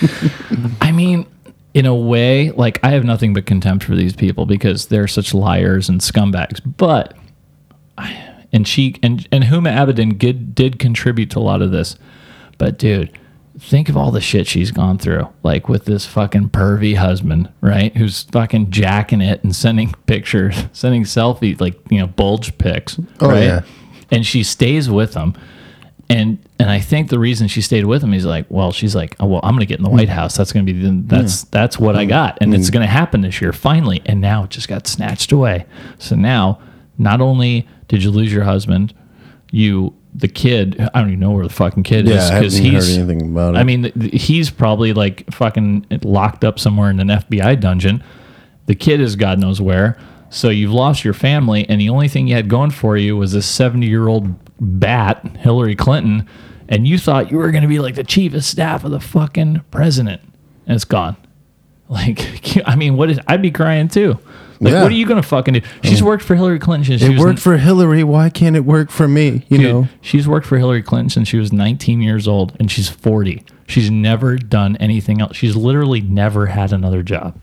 I 0.82 0.92
mean, 0.92 1.26
in 1.74 1.86
a 1.86 1.96
way, 1.96 2.52
like 2.52 2.80
I 2.84 2.92
have 2.92 3.04
nothing 3.04 3.34
but 3.34 3.46
contempt 3.46 3.84
for 3.86 3.96
these 3.96 4.16
people 4.16 4.46
because 4.46 4.88
they're 4.88 5.08
such 5.08 5.34
liars 5.34 5.90
and 5.90 6.02
scumbags. 6.02 6.60
But 6.78 7.16
and 8.52 8.68
she 8.68 8.96
and 9.04 9.28
and 9.32 9.44
Huma 9.44 9.76
Abedin 9.76 10.18
did 10.18 10.56
did 10.56 10.80
contribute 10.80 11.30
to 11.32 11.40
a 11.40 11.42
lot 11.42 11.62
of 11.62 11.72
this. 11.72 11.98
But 12.58 12.80
dude, 12.80 13.18
think 13.60 13.90
of 13.90 13.98
all 13.98 14.12
the 14.12 14.22
shit 14.22 14.48
she's 14.48 14.72
gone 14.72 14.98
through, 14.98 15.28
like 15.44 15.70
with 15.70 15.86
this 15.86 16.06
fucking 16.06 16.50
pervy 16.50 16.96
husband, 16.96 17.50
right? 17.62 17.96
Who's 17.96 18.24
fucking 18.24 18.72
jacking 18.72 19.22
it 19.22 19.44
and 19.44 19.56
sending 19.56 19.92
pictures, 20.08 20.66
sending 20.74 21.04
selfies, 21.04 21.62
like 21.62 21.80
you 21.90 22.00
know, 22.00 22.08
bulge 22.08 22.58
pics, 22.58 23.00
Oh, 23.20 23.30
right? 23.30 23.44
yeah. 23.44 23.62
And 24.10 24.26
she 24.26 24.42
stays 24.44 24.90
with 24.90 25.14
him 25.14 25.36
and 26.10 26.40
and 26.60 26.70
I 26.70 26.80
think 26.80 27.10
the 27.10 27.20
reason 27.20 27.48
she 27.48 27.62
stayed 27.62 27.86
with 27.86 28.04
him 28.04 28.14
is 28.14 28.26
like, 28.26 28.46
well, 28.50 28.72
she's 28.72 28.96
like, 28.96 29.16
oh, 29.20 29.28
well, 29.28 29.42
I'm 29.44 29.52
going 29.52 29.60
to 29.60 29.66
get 29.66 29.78
in 29.78 29.84
the 29.84 29.90
White 29.90 30.10
House. 30.10 30.38
That's 30.38 30.54
going 30.54 30.66
to 30.66 30.74
be 30.74 30.80
the, 30.80 31.02
that's 31.06 31.44
that's 31.46 31.78
what 31.78 31.96
I 31.96 32.06
got, 32.06 32.38
and 32.42 32.54
it's 32.54 32.70
mm. 32.70 32.74
going 32.74 32.86
to 32.86 32.92
happen 32.92 33.22
this 33.22 33.42
year 33.42 33.52
finally. 33.52 34.02
And 34.06 34.22
now 34.22 34.44
it 34.46 34.50
just 34.50 34.68
got 34.68 34.88
snatched 34.88 35.32
away. 35.32 35.66
So 35.98 36.16
now, 36.16 36.62
not 36.98 37.20
only 37.20 37.68
did 37.90 38.04
you 38.04 38.12
lose 38.12 38.32
your 38.32 38.46
husband, 38.46 38.94
you 39.52 39.94
the 40.16 40.28
kid. 40.28 40.80
I 40.80 41.00
don't 41.00 41.10
even 41.10 41.20
know 41.20 41.32
where 41.32 41.46
the 41.46 41.54
fucking 41.54 41.84
kid 41.84 42.08
Yeah, 42.08 42.16
is 42.16 42.32
I 42.32 42.34
haven't 42.36 42.74
heard 42.74 42.84
anything 42.84 43.22
about 43.22 43.56
it. 43.56 43.58
I 43.58 43.64
mean, 43.64 43.92
he's 44.12 44.50
probably 44.50 44.94
like 44.94 45.32
fucking 45.32 45.86
locked 46.04 46.44
up 46.44 46.58
somewhere 46.58 46.90
in 46.90 47.00
an 47.00 47.10
FBI 47.10 47.60
dungeon. 47.60 48.04
The 48.66 48.76
kid 48.76 49.00
is 49.00 49.16
God 49.16 49.40
knows 49.40 49.62
where. 49.62 49.98
So 50.30 50.50
you've 50.50 50.74
lost 50.74 51.06
your 51.06 51.14
family, 51.14 51.68
and 51.70 51.80
the 51.80 51.90
only 51.90 52.08
thing 52.08 52.28
you 52.28 52.36
had 52.36 52.50
going 52.50 52.72
for 52.72 52.98
you 52.98 53.16
was 53.16 53.32
this 53.32 53.46
70 53.46 53.86
year 53.86 54.08
old 54.08 54.36
bat, 54.60 55.24
Hillary 55.40 55.76
Clinton, 55.76 56.28
and 56.70 56.88
you 56.88 56.98
thought 56.98 57.32
you 57.32 57.38
were 57.38 57.52
going 57.52 57.62
to 57.64 57.68
be 57.68 57.80
like 57.80 57.96
the 57.96 58.04
chief 58.04 58.34
of 58.34 58.44
staff 58.44 58.84
of 58.84 58.92
the 58.92 59.00
fucking 59.00 59.62
president, 59.72 60.22
and 60.66 60.76
it's 60.76 60.86
gone. 60.86 61.16
Like, 61.90 62.20
I 62.68 62.76
mean, 62.76 62.98
what 62.98 63.10
is? 63.10 63.18
I'd 63.28 63.42
be 63.42 63.50
crying 63.50 63.88
too. 63.88 64.20
Like, 64.60 64.74
Yeah. 64.74 64.84
what 64.84 64.92
are 64.92 64.96
you 64.96 65.06
going 65.06 65.22
to 65.22 65.26
fucking 65.26 65.54
do? 65.54 65.62
She's 65.86 66.04
worked 66.04 66.22
for 66.22 66.36
Hillary 66.36 66.60
Clinton 66.60 66.84
since 66.84 67.00
she 67.02 67.08
It 67.08 67.12
was 67.12 67.20
worked 67.22 67.40
for 67.40 67.56
Hillary. 67.56 68.04
Why 68.04 68.30
can't 68.30 68.58
it 68.58 68.66
work 68.66 68.90
for 68.92 69.08
me? 69.08 69.46
You 69.48 69.58
Dude, 69.58 69.62
know. 69.74 69.88
she's 70.02 70.28
worked 70.28 70.46
for 70.46 70.58
Hillary 70.58 70.84
Clinton 70.84 71.10
since 71.10 71.30
she 71.30 71.38
was 71.38 71.54
19 71.54 72.02
years 72.02 72.28
old 72.28 72.58
and 72.60 72.70
she's 72.70 72.90
40. 72.90 73.42
She's 73.68 73.90
never 73.90 74.36
done 74.38 74.76
anything 74.82 75.22
else. 75.22 75.38
She's 75.38 75.56
literally 75.56 76.02
never 76.02 76.48
had 76.48 76.74
another 76.74 77.04
job. 77.04 77.40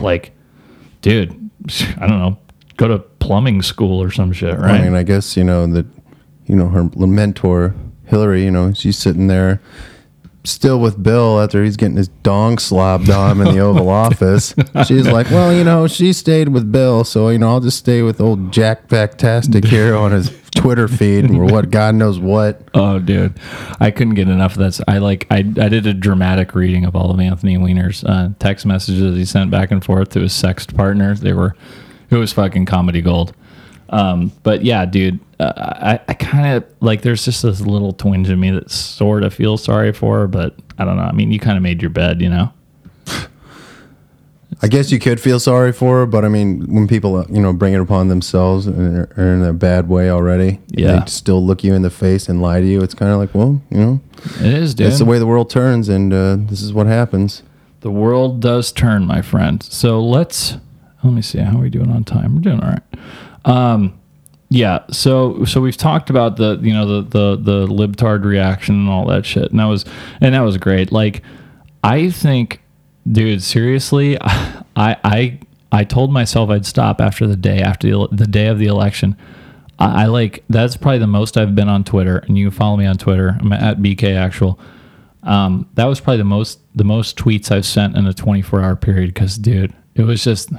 Like, 0.00 0.32
dude, 1.00 1.30
I 1.98 2.08
don't 2.08 2.18
know, 2.18 2.38
go 2.76 2.88
to 2.88 2.98
plumbing 2.98 3.62
school 3.62 4.02
or 4.02 4.10
some 4.10 4.32
shit, 4.32 4.58
right? 4.58 4.80
I 4.80 4.82
mean, 4.82 4.94
I 4.96 5.04
guess 5.04 5.36
you 5.36 5.44
know 5.44 5.68
that 5.68 5.86
you 6.46 6.56
know 6.56 6.68
her 6.68 6.84
mentor 6.94 7.74
Hillary. 8.04 8.44
You 8.44 8.50
know, 8.50 8.72
she's 8.72 8.98
sitting 8.98 9.26
there 9.26 9.60
still 10.44 10.78
with 10.80 11.02
Bill 11.02 11.40
after 11.40 11.64
he's 11.64 11.76
getting 11.76 11.96
his 11.96 12.08
dong 12.08 12.56
slobbed 12.56 13.10
on 13.10 13.40
in 13.40 13.54
the 13.54 13.58
Oval 13.58 13.88
Office. 14.06 14.54
She's 14.86 15.06
like, 15.06 15.30
well, 15.30 15.52
you 15.52 15.64
know, 15.64 15.86
she 15.86 16.12
stayed 16.12 16.48
with 16.48 16.70
Bill, 16.70 17.04
so 17.04 17.28
you 17.28 17.38
know, 17.38 17.48
I'll 17.50 17.60
just 17.60 17.78
stay 17.78 18.02
with 18.02 18.20
old 18.20 18.52
Jack 18.52 18.88
Factastic 18.88 19.64
here 19.68 19.96
on 19.96 20.12
his 20.12 20.30
Twitter 20.54 20.88
feed 20.88 21.30
or 21.30 21.44
what 21.44 21.70
God 21.70 21.94
knows 21.94 22.18
what. 22.18 22.62
Oh, 22.74 22.98
dude, 22.98 23.38
I 23.78 23.90
couldn't 23.90 24.14
get 24.14 24.28
enough 24.28 24.52
of 24.52 24.58
that. 24.58 24.80
I 24.88 24.98
like 24.98 25.26
I, 25.30 25.38
I 25.38 25.68
did 25.68 25.86
a 25.86 25.94
dramatic 25.94 26.54
reading 26.54 26.84
of 26.84 26.96
all 26.96 27.10
of 27.10 27.20
Anthony 27.20 27.58
Weiner's 27.58 28.04
uh, 28.04 28.30
text 28.38 28.64
messages 28.64 29.16
he 29.16 29.24
sent 29.24 29.50
back 29.50 29.70
and 29.70 29.84
forth 29.84 30.10
to 30.10 30.20
his 30.20 30.32
sext 30.32 30.74
partners. 30.76 31.20
They 31.20 31.32
were 31.32 31.56
it 32.10 32.16
was 32.16 32.32
fucking 32.32 32.66
comedy 32.66 33.02
gold. 33.02 33.34
Um, 33.88 34.32
but 34.42 34.64
yeah, 34.64 34.84
dude, 34.86 35.20
uh, 35.38 35.52
I 35.56 36.00
I 36.08 36.14
kind 36.14 36.56
of 36.56 36.64
like 36.80 37.02
there's 37.02 37.24
just 37.24 37.42
this 37.42 37.60
little 37.60 37.92
twinge 37.92 38.28
in 38.30 38.40
me 38.40 38.50
that 38.50 38.70
sort 38.70 39.22
of 39.22 39.32
feels 39.34 39.62
sorry 39.62 39.92
for 39.92 40.18
her, 40.20 40.26
but 40.26 40.54
I 40.78 40.84
don't 40.84 40.96
know. 40.96 41.02
I 41.04 41.12
mean, 41.12 41.30
you 41.30 41.38
kind 41.38 41.56
of 41.56 41.62
made 41.62 41.80
your 41.82 41.90
bed, 41.90 42.20
you 42.20 42.28
know. 42.28 42.52
I 44.62 44.68
guess 44.68 44.90
you 44.90 44.98
could 44.98 45.20
feel 45.20 45.38
sorry 45.38 45.72
for 45.72 45.98
her, 46.00 46.06
but 46.06 46.24
I 46.24 46.28
mean, 46.28 46.64
when 46.72 46.88
people 46.88 47.16
uh, 47.16 47.24
you 47.28 47.40
know 47.42 47.52
bring 47.52 47.74
it 47.74 47.80
upon 47.80 48.08
themselves 48.08 48.66
and 48.66 48.96
are 48.98 49.08
are 49.16 49.34
in 49.34 49.42
a 49.42 49.52
bad 49.52 49.88
way 49.88 50.08
already, 50.10 50.60
Yeah. 50.68 51.00
they 51.00 51.06
still 51.06 51.44
look 51.44 51.62
you 51.62 51.74
in 51.74 51.82
the 51.82 51.90
face 51.90 52.28
and 52.28 52.40
lie 52.40 52.60
to 52.60 52.66
you. 52.66 52.80
It's 52.82 52.94
kind 52.94 53.12
of 53.12 53.18
like, 53.18 53.34
well, 53.34 53.60
you 53.70 53.78
know, 53.78 54.00
It 54.40 54.54
is, 54.54 54.74
dude. 54.74 54.86
That's 54.86 54.98
the 54.98 55.04
way 55.04 55.18
the 55.18 55.26
world 55.26 55.50
turns, 55.50 55.88
and 55.88 56.12
uh, 56.12 56.36
this 56.38 56.62
is 56.62 56.72
what 56.72 56.86
happens. 56.86 57.42
The 57.80 57.90
world 57.90 58.40
does 58.40 58.72
turn, 58.72 59.04
my 59.06 59.20
friend. 59.20 59.62
So 59.62 60.00
let's 60.02 60.56
let 61.04 61.12
me 61.12 61.22
see 61.22 61.38
how 61.38 61.58
are 61.58 61.62
we 61.62 61.70
doing 61.70 61.90
on 61.90 62.04
time. 62.04 62.34
We're 62.36 62.40
doing 62.42 62.60
all 62.60 62.70
right. 62.70 62.82
Um, 63.46 63.98
yeah. 64.48 64.84
So 64.90 65.44
so 65.44 65.60
we've 65.60 65.76
talked 65.76 66.10
about 66.10 66.36
the 66.36 66.58
you 66.62 66.72
know 66.72 67.02
the 67.02 67.36
the 67.36 67.36
the 67.36 67.66
libtard 67.66 68.24
reaction 68.24 68.74
and 68.74 68.88
all 68.88 69.06
that 69.06 69.24
shit, 69.24 69.50
and 69.50 69.58
that 69.58 69.64
was 69.64 69.84
and 70.20 70.34
that 70.34 70.40
was 70.40 70.58
great. 70.58 70.92
Like 70.92 71.22
I 71.82 72.10
think, 72.10 72.60
dude, 73.10 73.42
seriously, 73.42 74.18
I 74.20 74.60
I 74.76 75.38
I 75.72 75.84
told 75.84 76.12
myself 76.12 76.50
I'd 76.50 76.66
stop 76.66 77.00
after 77.00 77.26
the 77.26 77.36
day 77.36 77.60
after 77.60 77.88
the, 77.88 78.08
the 78.12 78.26
day 78.26 78.46
of 78.46 78.58
the 78.58 78.66
election. 78.66 79.16
I, 79.78 80.02
I 80.02 80.06
like 80.06 80.44
that's 80.48 80.76
probably 80.76 80.98
the 80.98 81.06
most 81.06 81.36
I've 81.36 81.54
been 81.54 81.68
on 81.68 81.84
Twitter, 81.84 82.18
and 82.18 82.38
you 82.38 82.50
can 82.50 82.56
follow 82.56 82.76
me 82.76 82.86
on 82.86 82.96
Twitter. 82.98 83.36
I'm 83.40 83.52
at 83.52 83.78
BK 83.78 84.16
Actual. 84.16 84.58
Um, 85.22 85.68
that 85.74 85.86
was 85.86 86.00
probably 86.00 86.18
the 86.18 86.24
most 86.24 86.60
the 86.76 86.84
most 86.84 87.16
tweets 87.16 87.50
I've 87.50 87.66
sent 87.66 87.96
in 87.96 88.06
a 88.06 88.14
24 88.14 88.62
hour 88.62 88.76
period 88.76 89.12
because, 89.12 89.36
dude, 89.36 89.74
it 89.96 90.04
was 90.04 90.22
just 90.22 90.50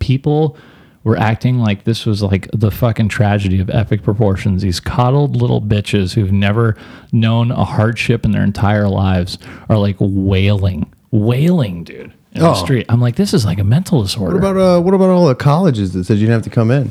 people 0.00 0.56
were 1.02 1.16
acting 1.16 1.58
like 1.58 1.84
this 1.84 2.04
was 2.04 2.22
like 2.22 2.48
the 2.52 2.70
fucking 2.70 3.08
tragedy 3.08 3.58
of 3.60 3.70
epic 3.70 4.02
proportions. 4.02 4.62
These 4.62 4.80
coddled 4.80 5.34
little 5.36 5.62
bitches 5.62 6.12
who've 6.14 6.32
never 6.32 6.76
known 7.12 7.50
a 7.50 7.64
hardship 7.64 8.24
in 8.24 8.32
their 8.32 8.44
entire 8.44 8.88
lives 8.88 9.38
are 9.68 9.78
like 9.78 9.96
wailing, 9.98 10.92
wailing, 11.10 11.84
dude, 11.84 12.12
in 12.32 12.42
the 12.42 12.50
Oh. 12.50 12.54
street. 12.54 12.84
I'm 12.88 13.00
like, 13.00 13.16
this 13.16 13.32
is 13.32 13.44
like 13.46 13.58
a 13.58 13.64
mental 13.64 14.02
disorder. 14.02 14.34
What 14.36 14.50
about 14.50 14.56
uh, 14.56 14.80
what 14.82 14.92
about 14.94 15.08
all 15.10 15.26
the 15.26 15.34
colleges 15.34 15.92
that 15.94 16.04
said 16.04 16.18
you 16.18 16.26
didn't 16.26 16.34
have 16.34 16.42
to 16.44 16.50
come 16.50 16.70
in? 16.70 16.90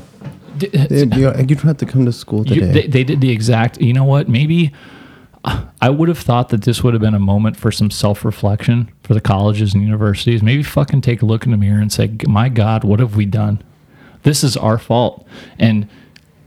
you, 0.59 0.69
you 0.99 1.05
don't 1.55 1.59
have 1.59 1.77
to 1.77 1.85
come 1.85 2.03
to 2.05 2.11
school 2.11 2.45
You- 2.47 2.61
today. 2.61 2.71
they, 2.81 2.87
they 2.87 3.03
did 3.03 3.21
the 3.21 3.29
exact. 3.31 3.79
You 3.79 3.93
know 3.93 4.03
what? 4.03 4.27
Maybe 4.27 4.73
I 5.81 5.89
would 5.89 6.09
have 6.09 6.17
thought 6.19 6.49
that 6.49 6.63
this 6.63 6.83
would 6.83 6.93
have 6.93 6.99
been 7.01 7.13
a 7.13 7.19
moment 7.19 7.55
for 7.55 7.71
some 7.71 7.89
self 7.91 8.25
reflection 8.25 8.91
for 9.03 9.13
the 9.13 9.21
colleges 9.21 9.73
and 9.73 9.81
universities. 9.83 10.43
Maybe 10.43 10.63
fucking 10.63 11.01
take 11.01 11.21
a 11.21 11.25
look 11.25 11.45
in 11.45 11.51
the 11.51 11.57
mirror 11.57 11.79
and 11.79 11.91
say, 11.91 12.11
"My 12.27 12.49
God, 12.49 12.83
what 12.83 12.99
have 12.99 13.15
we 13.15 13.25
done? 13.25 13.61
This 14.23 14.43
is 14.43 14.57
our 14.57 14.77
fault." 14.77 15.25
And 15.57 15.87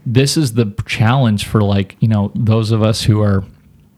this 0.05 0.37
is 0.37 0.53
the 0.53 0.73
challenge 0.85 1.45
for 1.45 1.61
like 1.61 1.95
you 1.99 2.07
know 2.07 2.31
those 2.35 2.71
of 2.71 2.81
us 2.81 3.03
who 3.03 3.21
are, 3.21 3.43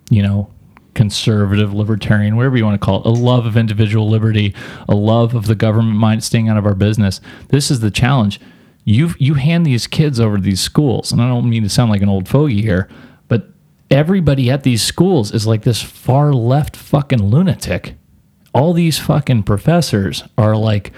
you 0.10 0.22
know. 0.22 0.50
Conservative, 0.94 1.74
libertarian, 1.74 2.38
whatever 2.38 2.56
you 2.56 2.64
want 2.64 2.80
to 2.80 2.86
call 2.86 3.02
it, 3.02 3.06
a 3.06 3.10
love 3.10 3.46
of 3.46 3.58
individual 3.58 4.10
liberty, 4.10 4.56
a 4.88 4.96
love 4.96 5.36
of 5.36 5.46
the 5.46 5.54
government 5.54 5.98
mind 5.98 6.24
staying 6.24 6.48
out 6.48 6.56
of 6.56 6.66
our 6.66 6.74
business. 6.74 7.20
This 7.50 7.70
is 7.70 7.82
the 7.82 7.92
challenge 7.92 8.40
you 8.86 9.14
you 9.20 9.34
hand 9.34 9.66
these 9.66 9.88
kids 9.88 10.22
over 10.22 10.38
to 10.38 10.42
these 10.42 10.62
schools, 10.62 11.12
and 11.12 11.22
I 11.22 11.28
don't 11.28 11.50
mean 11.50 11.64
to 11.64 11.70
sound 11.70 11.92
like 11.92 12.02
an 12.02 12.08
old 12.08 12.30
fogey 12.30 12.62
here, 12.62 12.88
but 13.28 13.50
everybody 13.92 14.50
at 14.50 14.64
these 14.64 14.82
schools 14.82 15.34
is 15.34 15.46
like 15.46 15.64
this 15.64 15.82
far 15.82 16.32
left 16.32 16.78
fucking 16.78 17.22
lunatic. 17.22 17.96
All 18.54 18.72
these 18.72 18.98
fucking 18.98 19.44
professors 19.44 20.24
are 20.38 20.56
like 20.56 20.94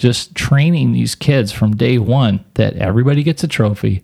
just 0.00 0.34
training 0.34 0.92
these 0.92 1.14
kids 1.14 1.52
from 1.52 1.76
day 1.76 1.98
one 1.98 2.42
that 2.54 2.74
everybody 2.76 3.22
gets 3.22 3.44
a 3.44 3.48
trophy, 3.48 4.02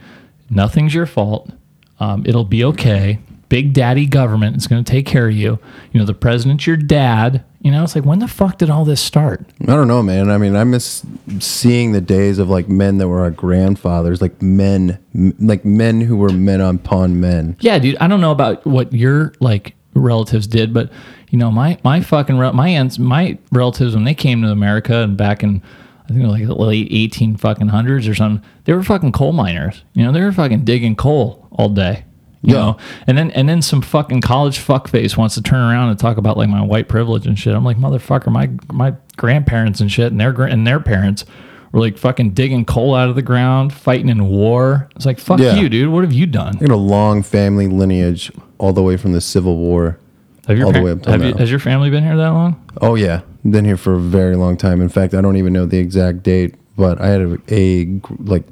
nothing's 0.51 0.95
your 0.95 1.07
fault, 1.07 1.51
um, 1.99 2.23
it'll 2.27 2.45
be 2.45 2.63
okay. 2.63 3.19
big 3.49 3.73
daddy 3.73 4.07
government 4.07 4.57
is 4.57 4.67
going 4.67 4.83
to 4.85 4.91
take 4.91 5.07
care 5.07 5.29
of 5.29 5.35
you. 5.35 5.59
You 5.93 6.01
know, 6.01 6.05
the 6.05 6.13
president's 6.15 6.67
your 6.67 6.77
dad. 6.77 7.45
You 7.63 7.71
know, 7.71 7.85
it's 7.85 7.95
like 7.95 8.05
when 8.05 8.19
the 8.19 8.29
fuck 8.29 8.59
did 8.59 8.69
all 8.71 8.85
this 8.85 9.01
start? 9.01 9.47
I 9.63 9.67
don't 9.67 9.89
know, 9.89 10.03
man. 10.03 10.29
I 10.31 10.37
mean, 10.37 10.55
I 10.57 10.65
miss 10.65 11.03
seeing 11.39 11.93
the 11.93 12.01
days 12.01 12.39
of 12.39 12.51
like 12.51 12.69
men 12.69 12.99
that 12.99 13.09
were 13.09 13.21
our 13.21 13.31
grandfathers, 13.31 14.21
like 14.21 14.43
men, 14.43 14.99
m- 15.15 15.35
like 15.39 15.65
men 15.65 16.01
who 16.01 16.17
were 16.17 16.29
men 16.31 16.61
upon 16.61 17.21
men. 17.21 17.57
Yeah, 17.61 17.79
dude. 17.79 17.97
I 18.01 18.07
don't 18.09 18.21
know 18.21 18.33
about 18.33 18.67
what 18.67 18.93
your 18.93 19.33
like 19.41 19.75
relatives 19.95 20.47
did, 20.47 20.75
but 20.75 20.91
you 21.31 21.39
know, 21.39 21.51
my 21.51 21.79
my 21.83 22.01
fucking 22.03 22.37
rel- 22.39 22.53
my 22.53 22.69
aunts, 22.69 22.99
my 22.99 23.39
relatives 23.51 23.95
when 23.95 24.05
they 24.05 24.15
came 24.15 24.43
to 24.43 24.49
America 24.49 24.97
and 25.03 25.17
back 25.17 25.43
in 25.43 25.63
I 26.07 26.13
think 26.13 26.21
it 26.23 26.27
was 26.27 26.33
like 26.39 26.47
the 26.47 26.55
late 26.55 26.89
eighteen 26.91 27.37
fucking 27.37 27.69
hundreds 27.69 28.07
or 28.09 28.15
something, 28.15 28.47
they 28.65 28.73
were 28.73 28.83
fucking 28.83 29.13
coal 29.13 29.33
miners. 29.33 29.83
You 29.95 30.05
know, 30.05 30.13
they 30.13 30.21
were 30.21 30.33
fucking 30.33 30.65
digging 30.65 30.97
coal 30.97 31.49
all 31.53 31.69
day. 31.69 32.05
You 32.43 32.55
Yeah. 32.55 32.61
know, 32.61 32.77
and 33.09 33.19
then 33.19 33.31
and 33.33 33.49
then 33.49 33.61
some 33.61 33.83
fucking 33.83 34.21
college 34.21 34.59
fuckface 34.59 35.17
wants 35.17 35.35
to 35.35 35.43
turn 35.43 35.59
around 35.61 35.89
and 35.91 35.99
talk 35.99 36.17
about 36.17 36.37
like 36.37 36.49
my 36.49 36.63
white 36.63 36.87
privilege 36.89 37.27
and 37.27 37.37
shit. 37.39 37.55
I'm 37.55 37.65
like, 37.65 37.77
motherfucker, 37.79 38.31
my 38.31 38.51
my 38.73 38.95
grandparents 39.17 39.81
and 39.81 39.91
shit 39.91 40.13
and 40.13 40.21
their 40.21 40.31
and 40.45 40.65
their 40.67 40.79
parents 40.79 41.25
were 41.73 41.81
like 41.81 41.99
fucking 41.99 42.31
digging 42.31 42.65
coal 42.65 42.95
out 42.95 43.09
of 43.09 43.17
the 43.17 43.23
ground, 43.23 43.73
fighting 43.73 44.09
in 44.09 44.29
war. 44.29 44.89
It's 44.95 45.07
like 45.07 45.19
fuck 45.19 45.41
Yeah. 45.41 45.57
you, 45.57 45.69
dude. 45.69 45.89
What 45.89 46.05
have 46.05 46.13
you 46.13 46.27
done? 46.27 46.57
I 46.61 46.61
got 46.67 46.71
a 46.71 46.77
long 46.77 47.23
family 47.25 47.67
lineage 47.67 48.31
all 48.59 48.73
the 48.73 48.83
way 48.83 48.97
from 48.97 49.13
the 49.13 49.21
Civil 49.21 49.57
War. 49.57 49.99
Have 50.47 50.57
your 50.57 50.67
all 50.69 50.73
the 50.73 50.83
way 50.83 50.93
up 50.93 51.05
have 51.07 51.25
you, 51.25 51.35
has 51.35 51.51
your 51.51 51.59
family 51.59 51.91
been 51.91 52.05
here 52.05 52.17
that 52.17 52.29
long? 52.29 52.63
Oh 52.81 52.95
yeah, 52.95 53.23
been 53.51 53.65
here 53.65 53.77
for 53.77 53.95
a 53.95 54.01
very 54.01 54.37
long 54.37 54.57
time. 54.57 54.81
In 54.81 54.89
fact, 54.89 55.15
I 55.15 55.21
don't 55.21 55.37
even 55.37 55.53
know 55.53 55.67
the 55.67 55.79
exact 55.79 56.23
date, 56.23 56.55
but 56.77 57.01
I 57.01 57.09
had 57.09 57.21
a, 57.21 57.39
a 57.49 58.01
like 58.19 58.45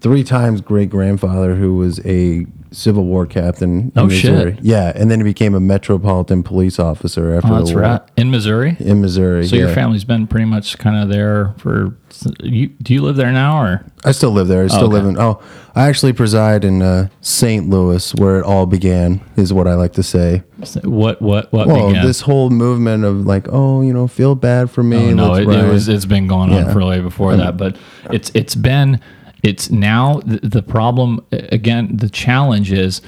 three 0.00 0.24
times 0.24 0.60
great 0.60 0.90
grandfather 0.90 1.54
who 1.54 1.76
was 1.76 2.04
a 2.06 2.46
Civil 2.76 3.04
War 3.04 3.24
captain. 3.24 3.90
Oh, 3.96 4.04
in 4.04 4.10
shit. 4.10 4.58
Yeah, 4.62 4.92
and 4.94 5.10
then 5.10 5.18
he 5.18 5.24
became 5.24 5.54
a 5.54 5.60
metropolitan 5.60 6.42
police 6.42 6.78
officer 6.78 7.34
after 7.34 7.48
Oh, 7.48 7.54
the 7.54 7.58
that's 7.60 7.72
war. 7.72 7.80
right. 7.80 8.02
In 8.18 8.30
Missouri. 8.30 8.76
In 8.78 9.00
Missouri, 9.00 9.46
So 9.46 9.56
your 9.56 9.70
family's 9.70 10.04
been 10.04 10.26
pretty 10.26 10.44
much 10.44 10.76
kind 10.76 11.02
of 11.02 11.08
there 11.08 11.54
for. 11.56 11.96
You 12.42 12.68
do 12.68 12.92
you 12.92 13.00
live 13.00 13.16
there 13.16 13.32
now 13.32 13.62
or? 13.62 13.86
I 14.04 14.12
still 14.12 14.30
live 14.30 14.48
there. 14.48 14.64
I 14.64 14.66
still 14.66 14.84
okay. 14.84 14.92
live 14.92 15.06
in. 15.06 15.18
Oh, 15.18 15.40
I 15.74 15.88
actually 15.88 16.12
preside 16.12 16.64
in 16.64 16.82
uh, 16.82 17.08
St. 17.22 17.66
Louis, 17.68 18.14
where 18.16 18.40
it 18.40 18.44
all 18.44 18.66
began. 18.66 19.22
Is 19.36 19.54
what 19.54 19.66
I 19.66 19.74
like 19.74 19.94
to 19.94 20.02
say. 20.02 20.42
What 20.84 21.22
what 21.22 21.50
what 21.54 21.68
well, 21.68 21.88
began? 21.88 22.04
this 22.04 22.20
whole 22.20 22.50
movement 22.50 23.04
of 23.04 23.24
like, 23.24 23.46
oh, 23.50 23.80
you 23.80 23.92
know, 23.94 24.06
feel 24.06 24.34
bad 24.34 24.70
for 24.70 24.82
me. 24.82 24.98
Oh, 24.98 25.14
no, 25.14 25.34
it, 25.34 25.48
it 25.48 25.68
was, 25.68 25.88
it's 25.88 26.04
been 26.04 26.26
going 26.26 26.52
on 26.52 26.66
Yeah. 26.66 26.72
for 26.74 26.84
way 26.84 27.00
before 27.00 27.32
I 27.32 27.36
that, 27.36 27.56
but 27.56 27.78
it's 28.10 28.30
it's 28.34 28.54
been 28.54 29.00
it's 29.46 29.70
now 29.70 30.20
the, 30.26 30.40
the 30.42 30.62
problem 30.62 31.24
again. 31.30 31.96
The 31.96 32.10
challenge 32.10 32.72
is 32.72 33.00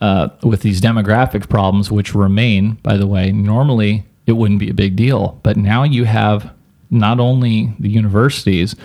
uh, 0.00 0.28
with 0.42 0.60
these 0.60 0.80
demographic 0.80 1.48
problems, 1.48 1.90
which 1.90 2.14
remain. 2.14 2.74
By 2.82 2.96
the 2.98 3.06
way, 3.06 3.32
normally 3.32 4.04
it 4.26 4.32
wouldn't 4.32 4.60
be 4.60 4.68
a 4.68 4.74
big 4.74 4.96
deal, 4.96 5.40
but 5.42 5.56
now 5.56 5.84
you 5.84 6.04
have 6.04 6.52
not 6.90 7.20
only 7.20 7.72
the 7.78 7.88
universities, 7.88 8.76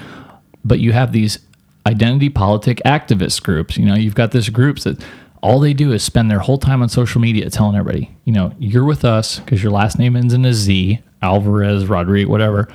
but 0.63 0.79
you 0.79 0.93
have 0.93 1.11
these 1.11 1.39
identity 1.85 2.29
politic 2.29 2.81
activist 2.85 3.43
groups. 3.43 3.77
You 3.77 3.85
know, 3.85 3.95
you've 3.95 4.15
got 4.15 4.31
this 4.31 4.47
groups 4.47 4.85
that 4.85 5.03
all 5.41 5.59
they 5.59 5.73
do 5.73 5.91
is 5.91 6.03
spend 6.03 6.31
their 6.31 6.39
whole 6.39 6.57
time 6.57 6.81
on 6.81 6.87
social 6.87 7.19
media 7.19 7.49
telling 7.49 7.75
everybody, 7.75 8.15
you 8.23 8.31
know, 8.31 8.53
you're 8.59 8.85
with 8.85 9.03
us 9.03 9.39
because 9.39 9.61
your 9.61 9.73
last 9.73 9.99
name 9.99 10.15
ends 10.15 10.33
in 10.33 10.45
a 10.45 10.53
Z, 10.53 10.99
Alvarez, 11.21 11.85
Rodriguez, 11.85 12.29
whatever. 12.29 12.69